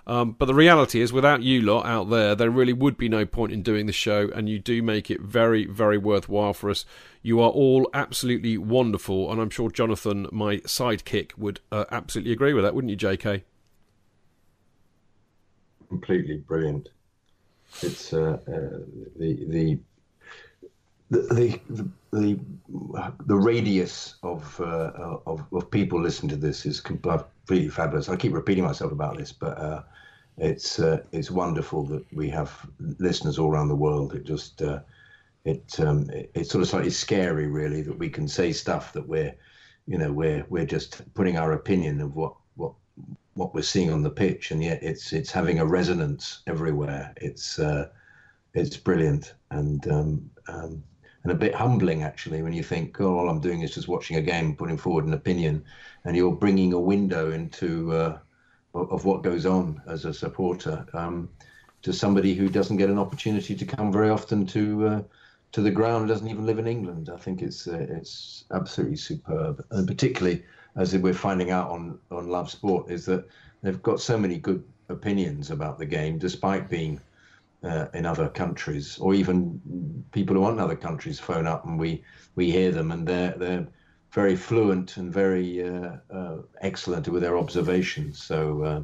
Um, 0.05 0.31
but 0.31 0.47
the 0.47 0.55
reality 0.55 1.01
is, 1.01 1.13
without 1.13 1.43
you 1.43 1.61
lot 1.61 1.85
out 1.85 2.09
there, 2.09 2.33
there 2.33 2.49
really 2.49 2.73
would 2.73 2.97
be 2.97 3.07
no 3.07 3.25
point 3.25 3.53
in 3.53 3.61
doing 3.61 3.85
the 3.85 3.93
show, 3.93 4.29
and 4.33 4.49
you 4.49 4.57
do 4.57 4.81
make 4.81 5.11
it 5.11 5.21
very, 5.21 5.65
very 5.65 5.99
worthwhile 5.99 6.53
for 6.53 6.69
us. 6.71 6.83
You 7.21 7.39
are 7.41 7.51
all 7.51 7.87
absolutely 7.93 8.57
wonderful, 8.57 9.31
and 9.31 9.39
I'm 9.39 9.51
sure 9.51 9.69
Jonathan, 9.69 10.27
my 10.31 10.57
sidekick, 10.57 11.37
would 11.37 11.59
uh, 11.71 11.85
absolutely 11.91 12.33
agree 12.33 12.53
with 12.53 12.63
that, 12.63 12.73
wouldn't 12.73 12.89
you, 12.89 12.97
JK? 12.97 13.43
Completely 15.89 16.37
brilliant. 16.37 16.89
It's 17.81 18.13
uh, 18.13 18.37
uh, 18.47 18.79
the, 19.17 19.45
the 19.47 19.79
the 21.09 21.59
the 21.69 21.89
the 22.11 22.39
the 23.25 23.35
radius 23.35 24.15
of, 24.23 24.59
uh, 24.61 25.17
of 25.25 25.45
of 25.51 25.71
people 25.71 26.01
listening 26.01 26.29
to 26.29 26.35
this 26.35 26.65
is 26.65 26.79
completely 26.79 27.69
fabulous. 27.69 28.09
I 28.09 28.15
keep 28.15 28.33
repeating 28.33 28.63
myself 28.63 28.91
about 28.91 29.17
this, 29.17 29.31
but 29.31 29.57
uh, 29.57 29.83
it's 30.37 30.79
uh, 30.79 31.01
it's 31.11 31.31
wonderful 31.31 31.83
that 31.87 32.05
we 32.13 32.29
have 32.29 32.51
listeners 32.99 33.37
all 33.37 33.51
around 33.51 33.67
the 33.67 33.75
world. 33.75 34.13
It 34.13 34.23
just 34.23 34.61
uh, 34.61 34.79
it, 35.45 35.79
um, 35.79 36.09
it 36.11 36.31
it's 36.35 36.51
sort 36.51 36.61
of 36.61 36.69
slightly 36.69 36.91
scary, 36.91 37.47
really, 37.47 37.81
that 37.81 37.97
we 37.97 38.09
can 38.09 38.27
say 38.27 38.51
stuff 38.51 38.93
that 38.93 39.07
we're 39.07 39.35
you 39.87 39.97
know 39.97 40.11
we're 40.11 40.45
we're 40.49 40.65
just 40.65 41.13
putting 41.13 41.37
our 41.37 41.53
opinion 41.53 42.01
of 42.01 42.15
what 42.15 42.33
what 43.39 43.55
we're 43.55 43.61
seeing 43.61 43.91
on 43.91 44.03
the 44.03 44.09
pitch, 44.09 44.51
and 44.51 44.61
yet 44.61 44.83
it's 44.83 45.13
it's 45.13 45.31
having 45.31 45.59
a 45.59 45.65
resonance 45.65 46.41
everywhere. 46.45 47.13
It's 47.17 47.57
uh, 47.57 47.87
it's 48.53 48.77
brilliant 48.77 49.33
and 49.49 49.87
um, 49.89 50.29
um, 50.47 50.83
and 51.23 51.31
a 51.31 51.35
bit 51.35 51.55
humbling 51.55 52.03
actually 52.03 52.41
when 52.43 52.53
you 52.53 52.63
think, 52.63 52.99
oh, 52.99 53.17
all 53.17 53.29
I'm 53.29 53.39
doing 53.39 53.61
is 53.61 53.73
just 53.73 53.87
watching 53.87 54.17
a 54.17 54.21
game, 54.21 54.55
putting 54.55 54.77
forward 54.77 55.05
an 55.05 55.13
opinion, 55.13 55.63
and 56.03 56.15
you're 56.15 56.35
bringing 56.35 56.73
a 56.73 56.79
window 56.79 57.31
into 57.31 57.93
uh, 57.93 58.19
of 58.73 59.05
what 59.05 59.23
goes 59.23 59.45
on 59.45 59.81
as 59.87 60.05
a 60.05 60.13
supporter 60.13 60.85
um, 60.93 61.29
to 61.81 61.93
somebody 61.93 62.35
who 62.35 62.49
doesn't 62.49 62.77
get 62.77 62.89
an 62.89 62.99
opportunity 62.99 63.55
to 63.55 63.65
come 63.65 63.91
very 63.91 64.09
often 64.09 64.45
to. 64.47 64.87
Uh, 64.87 65.01
to 65.51 65.61
the 65.61 65.71
ground, 65.71 66.07
doesn't 66.07 66.27
even 66.27 66.45
live 66.45 66.59
in 66.59 66.67
England. 66.67 67.09
I 67.11 67.17
think 67.17 67.41
it's 67.41 67.67
uh, 67.67 67.87
it's 67.89 68.45
absolutely 68.51 68.97
superb, 68.97 69.65
and 69.71 69.87
particularly 69.87 70.43
as 70.75 70.95
we're 70.95 71.13
finding 71.13 71.51
out 71.51 71.69
on 71.69 71.99
on 72.11 72.29
Love 72.29 72.49
Sport, 72.49 72.91
is 72.91 73.05
that 73.05 73.27
they've 73.61 73.81
got 73.81 73.99
so 73.99 74.17
many 74.17 74.37
good 74.37 74.63
opinions 74.89 75.51
about 75.51 75.77
the 75.77 75.85
game, 75.85 76.17
despite 76.17 76.69
being 76.69 76.99
uh, 77.63 77.87
in 77.93 78.05
other 78.05 78.29
countries, 78.29 78.97
or 78.99 79.13
even 79.13 79.61
people 80.11 80.35
who 80.35 80.43
aren't 80.43 80.57
in 80.57 80.63
other 80.63 80.75
countries 80.75 81.19
phone 81.19 81.47
up 81.47 81.65
and 81.65 81.79
we 81.79 82.03
we 82.35 82.51
hear 82.51 82.71
them, 82.71 82.91
and 82.91 83.07
they're 83.07 83.35
they're 83.37 83.67
very 84.11 84.35
fluent 84.35 84.97
and 84.97 85.13
very 85.13 85.63
uh, 85.67 85.97
uh, 86.11 86.37
excellent 86.61 87.07
with 87.07 87.21
their 87.21 87.37
observations. 87.37 88.21
So. 88.23 88.63
Uh, 88.63 88.81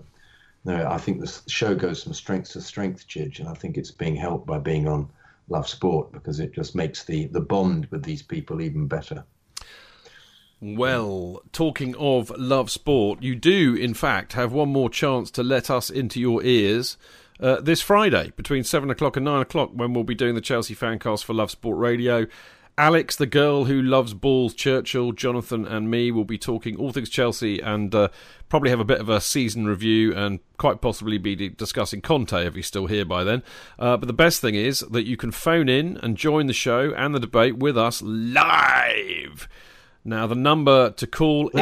no, 0.65 0.88
I 0.89 0.97
think 0.97 1.22
the 1.22 1.41
show 1.47 1.75
goes 1.75 2.03
from 2.03 2.14
strength 2.14 2.53
to 2.53 2.61
strength, 2.61 3.07
Chidge, 3.07 3.39
and 3.39 3.47
I 3.47 3.53
think 3.53 3.77
it's 3.77 3.91
being 3.91 4.15
helped 4.15 4.47
by 4.47 4.57
being 4.57 4.88
on 4.88 5.07
Love 5.47 5.67
Sport 5.67 6.11
because 6.11 6.39
it 6.39 6.53
just 6.53 6.75
makes 6.75 7.03
the, 7.03 7.27
the 7.27 7.39
bond 7.39 7.85
with 7.91 8.03
these 8.03 8.23
people 8.23 8.61
even 8.61 8.88
better. 8.88 9.23
Well, 10.67 11.43
talking 11.51 11.93
of 11.95 12.31
love 12.31 12.71
sport, 12.71 13.21
you 13.21 13.35
do, 13.35 13.75
in 13.75 13.93
fact, 13.93 14.33
have 14.33 14.51
one 14.51 14.69
more 14.69 14.89
chance 14.89 15.29
to 15.31 15.43
let 15.43 15.69
us 15.69 15.91
into 15.91 16.19
your 16.19 16.41
ears 16.41 16.97
uh, 17.39 17.61
this 17.61 17.83
Friday 17.83 18.31
between 18.35 18.63
7 18.63 18.89
o'clock 18.89 19.15
and 19.15 19.25
9 19.25 19.43
o'clock 19.43 19.69
when 19.73 19.93
we'll 19.93 20.03
be 20.03 20.15
doing 20.15 20.33
the 20.33 20.41
Chelsea 20.41 20.73
Fancast 20.73 21.23
for 21.23 21.35
Love 21.35 21.51
Sport 21.51 21.77
Radio. 21.77 22.25
Alex, 22.79 23.15
the 23.15 23.27
girl 23.27 23.65
who 23.65 23.79
loves 23.79 24.15
balls, 24.15 24.55
Churchill, 24.55 25.11
Jonathan, 25.11 25.67
and 25.67 25.91
me 25.91 26.09
will 26.09 26.25
be 26.25 26.39
talking 26.39 26.75
all 26.77 26.91
things 26.91 27.09
Chelsea 27.09 27.59
and 27.59 27.93
uh, 27.93 28.07
probably 28.49 28.71
have 28.71 28.79
a 28.79 28.83
bit 28.83 28.99
of 28.99 29.07
a 29.07 29.21
season 29.21 29.67
review 29.67 30.15
and 30.15 30.39
quite 30.57 30.81
possibly 30.81 31.19
be 31.19 31.35
discussing 31.47 32.01
Conte 32.01 32.43
if 32.43 32.55
he's 32.55 32.65
still 32.65 32.87
here 32.87 33.05
by 33.05 33.23
then. 33.23 33.43
Uh, 33.77 33.97
but 33.97 34.07
the 34.07 34.13
best 34.13 34.41
thing 34.41 34.55
is 34.55 34.79
that 34.79 35.05
you 35.05 35.15
can 35.15 35.29
phone 35.29 35.69
in 35.69 35.97
and 35.97 36.17
join 36.17 36.47
the 36.47 36.53
show 36.53 36.91
and 36.97 37.13
the 37.13 37.19
debate 37.19 37.57
with 37.57 37.77
us 37.77 38.01
live. 38.01 39.47
Now, 40.08 40.27
the 40.27 40.35
number 40.35 40.92
to 40.92 41.08
call 41.08 41.50
is. 41.50 41.56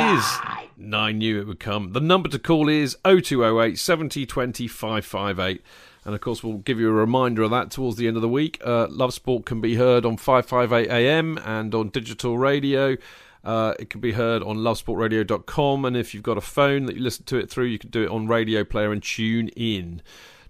I 0.93 1.13
knew 1.13 1.39
it 1.39 1.47
would 1.47 1.61
come. 1.61 1.93
The 1.93 2.01
number 2.01 2.27
to 2.27 2.37
call 2.37 2.67
is 2.67 2.97
0208 3.05 3.79
70 3.79 4.25
20 4.25 4.67
558. 4.67 5.61
And 6.03 6.13
of 6.13 6.19
course, 6.19 6.43
we'll 6.43 6.57
give 6.57 6.77
you 6.77 6.89
a 6.89 6.93
reminder 6.93 7.43
of 7.43 7.51
that 7.51 7.71
towards 7.71 7.95
the 7.95 8.05
end 8.05 8.17
of 8.17 8.21
the 8.21 8.27
week. 8.27 8.61
Uh, 8.65 8.87
Love 8.89 9.13
Sport 9.13 9.45
can 9.45 9.61
be 9.61 9.75
heard 9.75 10.05
on 10.05 10.17
558 10.17 10.91
AM 10.91 11.37
and 11.45 11.73
on 11.73 11.87
digital 11.87 12.37
radio. 12.37 12.97
Uh, 13.45 13.75
it 13.79 13.89
can 13.89 14.01
be 14.01 14.11
heard 14.11 14.43
on 14.43 14.57
lovesportradio.com. 14.57 15.85
And 15.85 15.95
if 15.95 16.13
you've 16.13 16.23
got 16.23 16.37
a 16.37 16.41
phone 16.41 16.85
that 16.87 16.97
you 16.97 17.01
listen 17.01 17.23
to 17.25 17.37
it 17.37 17.49
through, 17.49 17.65
you 17.65 17.79
can 17.79 17.91
do 17.91 18.03
it 18.03 18.09
on 18.09 18.27
Radio 18.27 18.65
Player 18.65 18.91
and 18.91 19.01
tune 19.01 19.47
in. 19.49 20.01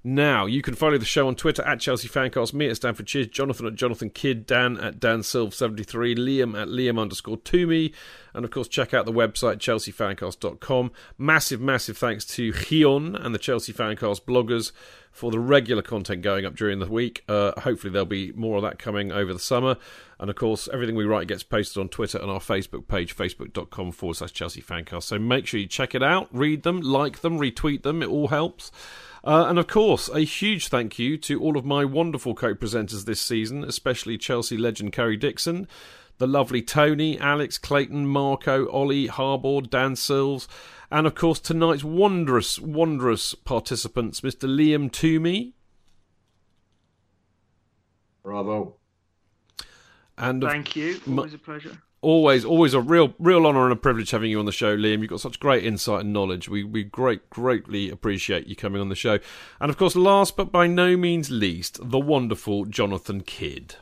Now, 0.06 0.46
you 0.46 0.62
can 0.62 0.76
follow 0.76 0.98
the 0.98 1.06
show 1.06 1.30
on 1.30 1.36
Twitter 1.36 1.64
at 1.64 1.80
Chelsea 1.80 2.10
Fancast, 2.10 2.54
me 2.54 2.68
at 2.68 2.76
Stamford 2.76 3.06
Chidge, 3.06 3.32
Jonathan 3.32 3.68
at 3.68 3.76
Jonathan 3.76 4.10
Kidd, 4.10 4.46
Dan 4.46 4.78
at 4.78 5.00
Dan 5.00 5.20
Silv73, 5.22 6.18
Liam 6.18 6.62
at 6.62 6.68
Liam 6.68 7.00
underscore 7.00 7.38
Toomey, 7.38 7.94
and 8.34 8.44
of 8.44 8.52
course, 8.52 8.68
check 8.68 8.94
out 8.94 9.06
the 9.06 9.14
website 9.14 9.60
chelseafancast.com. 9.60 10.92
Massive, 11.18 11.62
massive 11.62 11.98
thanks 11.98 12.26
to 12.26 12.52
Hion 12.52 13.16
and 13.16 13.34
the 13.34 13.40
Chelsea 13.40 13.72
Fancast 13.72 14.26
bloggers 14.26 14.74
for 15.10 15.32
the 15.32 15.40
regular 15.40 15.82
content 15.82 16.22
going 16.22 16.46
up 16.46 16.56
during 16.56 16.80
the 16.80 16.88
week. 16.88 17.24
Uh, 17.30 17.54
hopefully, 17.62 17.94
there'll 17.94 18.06
be 18.06 18.34
more 18.34 18.58
of 18.58 18.64
that 18.64 18.80
coming 18.80 19.10
over 19.10 19.32
the 19.32 19.40
summer. 19.40 19.78
And 20.20 20.30
of 20.30 20.36
course, 20.36 20.68
everything 20.74 20.96
we 20.96 21.06
write 21.06 21.28
gets 21.28 21.44
posted 21.44 21.80
on 21.80 21.88
Twitter 21.88 22.18
and 22.18 22.30
our 22.30 22.40
Facebook 22.40 22.90
page, 22.90 23.16
facebook.com 23.16 23.94
forward 23.94 24.16
slash 24.16 24.34
Chelsea 24.34 24.62
Fancast. 24.62 25.04
So 25.04 25.20
make 25.20 25.48
sure 25.48 25.62
you 25.62 25.68
check 25.68 25.96
it 25.96 26.04
out, 26.04 26.28
read 26.34 26.64
them, 26.64 26.82
like 26.82 27.22
them, 27.22 27.40
retweet 27.40 27.84
them. 27.84 28.02
It 28.02 28.10
all 28.10 28.28
helps. 28.30 28.70
Uh, 29.24 29.46
and 29.48 29.58
of 29.58 29.68
course, 29.68 30.10
a 30.10 30.22
huge 30.22 30.68
thank 30.68 31.00
you 31.00 31.18
to 31.18 31.42
all 31.42 31.58
of 31.58 31.64
my 31.64 31.86
wonderful 31.86 32.36
co 32.36 32.54
presenters 32.54 33.06
this 33.06 33.22
season, 33.22 33.64
especially 33.64 34.18
Chelsea 34.18 34.58
legend 34.58 34.92
Kerry 34.92 35.16
Dixon, 35.16 35.68
the 36.18 36.28
lovely 36.28 36.62
Tony, 36.62 37.18
Alex, 37.18 37.58
Clayton, 37.58 38.08
Marco, 38.08 38.68
Ollie, 38.70 39.08
Harbord, 39.08 39.70
Dan 39.70 39.96
Sills, 39.96 40.48
and 40.92 41.08
of 41.08 41.16
course 41.16 41.40
tonight's 41.40 41.84
wondrous, 41.84 42.60
wondrous 42.60 43.34
participants, 43.34 44.22
Mr. 44.22 44.50
Liam 44.50 44.92
Toomey. 44.92 45.54
Bravo. 48.24 48.76
And 50.18 50.44
thank 50.44 50.76
you. 50.76 51.00
Always 51.08 51.34
a 51.34 51.38
pleasure 51.38 51.78
always 52.04 52.46
always 52.46 52.74
a 52.74 52.82
real 52.82 53.14
real 53.18 53.48
honor 53.48 53.64
and 53.64 53.74
a 53.74 53.76
privilege 53.76 54.12
having 54.12 54.30
you 54.30 54.40
on 54.40 54.46
the 54.46 54.52
show 54.52 54.76
liam 54.76 55.00
you've 55.00 55.10
got 55.10 55.20
such 55.20 55.40
great 55.40 55.64
insight 55.66 56.02
and 56.02 56.14
knowledge 56.14 56.50
we 56.50 56.64
we 56.64 56.84
great 56.84 57.30
greatly 57.30 57.90
appreciate 57.90 58.46
you 58.48 58.56
coming 58.56 58.82
on 58.82 58.90
the 58.90 58.96
show 58.96 59.20
and 59.60 59.70
of 59.70 59.78
course 59.78 59.96
last 59.96 60.36
but 60.36 60.52
by 60.52 60.68
no 60.68 60.98
means 60.98 61.32
least 61.32 61.80
the 61.90 62.00
wonderful 62.00 62.66
jonathan 62.66 63.22
kidd 63.22 63.76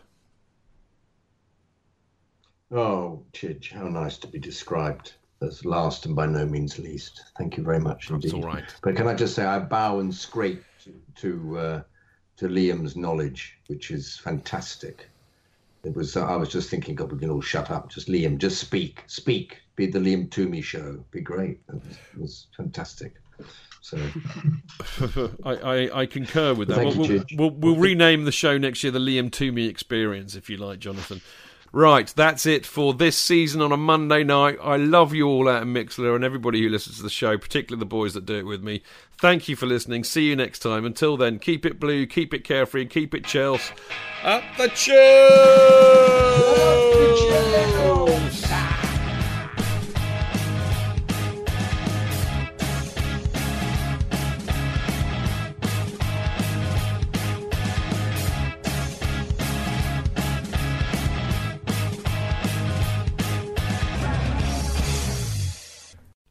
Oh, 2.71 3.25
Chidge, 3.33 3.73
how 3.73 3.87
nice 3.89 4.17
to 4.19 4.27
be 4.27 4.39
described 4.39 5.13
as 5.41 5.65
last 5.65 6.05
and 6.05 6.15
by 6.15 6.25
no 6.25 6.45
means 6.45 6.79
least. 6.79 7.21
Thank 7.37 7.57
you 7.57 7.63
very 7.63 7.79
much 7.79 8.09
indeed. 8.09 8.31
That's 8.31 8.33
all 8.33 8.49
right. 8.49 8.63
But 8.81 8.95
can 8.95 9.07
I 9.07 9.13
just 9.13 9.35
say 9.35 9.43
I 9.43 9.59
bow 9.59 9.99
and 9.99 10.13
scrape 10.13 10.63
to 10.83 10.93
to, 11.17 11.57
uh, 11.57 11.81
to 12.37 12.47
Liam's 12.47 12.95
knowledge, 12.95 13.57
which 13.67 13.91
is 13.91 14.17
fantastic. 14.17 15.09
It 15.83 15.95
was. 15.95 16.15
I 16.15 16.35
was 16.35 16.49
just 16.49 16.69
thinking, 16.69 16.95
God, 16.95 17.11
we 17.11 17.19
can 17.19 17.31
all 17.31 17.41
shut 17.41 17.71
up. 17.71 17.89
Just 17.89 18.07
Liam, 18.07 18.37
just 18.37 18.59
speak, 18.59 19.03
speak. 19.07 19.61
Be 19.75 19.87
the 19.87 19.99
Liam 19.99 20.29
Toomey 20.29 20.61
show. 20.61 21.03
Be 21.11 21.21
great. 21.21 21.59
It 21.69 21.75
was, 21.75 21.97
it 22.13 22.19
was 22.19 22.47
fantastic. 22.55 23.15
So 23.81 23.97
I, 25.43 25.55
I, 25.55 26.01
I 26.01 26.05
concur 26.05 26.53
with 26.53 26.67
that. 26.67 26.77
We'll, 26.77 27.05
you, 27.07 27.25
we'll, 27.35 27.49
we'll, 27.49 27.73
we'll 27.73 27.75
rename 27.77 28.25
the 28.25 28.31
show 28.31 28.59
next 28.59 28.83
year 28.83 28.91
the 28.91 28.99
Liam 28.99 29.31
Toomey 29.31 29.65
Experience, 29.65 30.35
if 30.35 30.49
you 30.49 30.57
like, 30.57 30.79
Jonathan. 30.79 31.21
Right, 31.73 32.07
that's 32.07 32.45
it 32.45 32.65
for 32.65 32.93
this 32.93 33.17
season 33.17 33.61
on 33.61 33.71
a 33.71 33.77
Monday 33.77 34.25
night. 34.25 34.57
I 34.61 34.75
love 34.75 35.13
you 35.13 35.25
all 35.27 35.47
out 35.47 35.61
in 35.61 35.73
Mixlr 35.73 36.13
and 36.15 36.23
everybody 36.23 36.61
who 36.61 36.67
listens 36.67 36.97
to 36.97 37.03
the 37.03 37.09
show, 37.09 37.37
particularly 37.37 37.79
the 37.79 37.85
boys 37.85 38.13
that 38.13 38.25
do 38.25 38.35
it 38.35 38.45
with 38.45 38.61
me. 38.61 38.83
Thank 39.21 39.47
you 39.47 39.55
for 39.55 39.67
listening. 39.67 40.03
See 40.03 40.27
you 40.27 40.35
next 40.35 40.59
time. 40.59 40.83
Until 40.83 41.15
then, 41.15 41.39
keep 41.39 41.65
it 41.65 41.79
blue, 41.79 42.05
keep 42.07 42.33
it 42.33 42.43
carefree, 42.43 42.87
keep 42.87 43.15
it 43.15 43.23
Chelsea. 43.23 43.73
Up 44.23 44.43
the 44.57 44.67
Chelsea! 44.67 44.91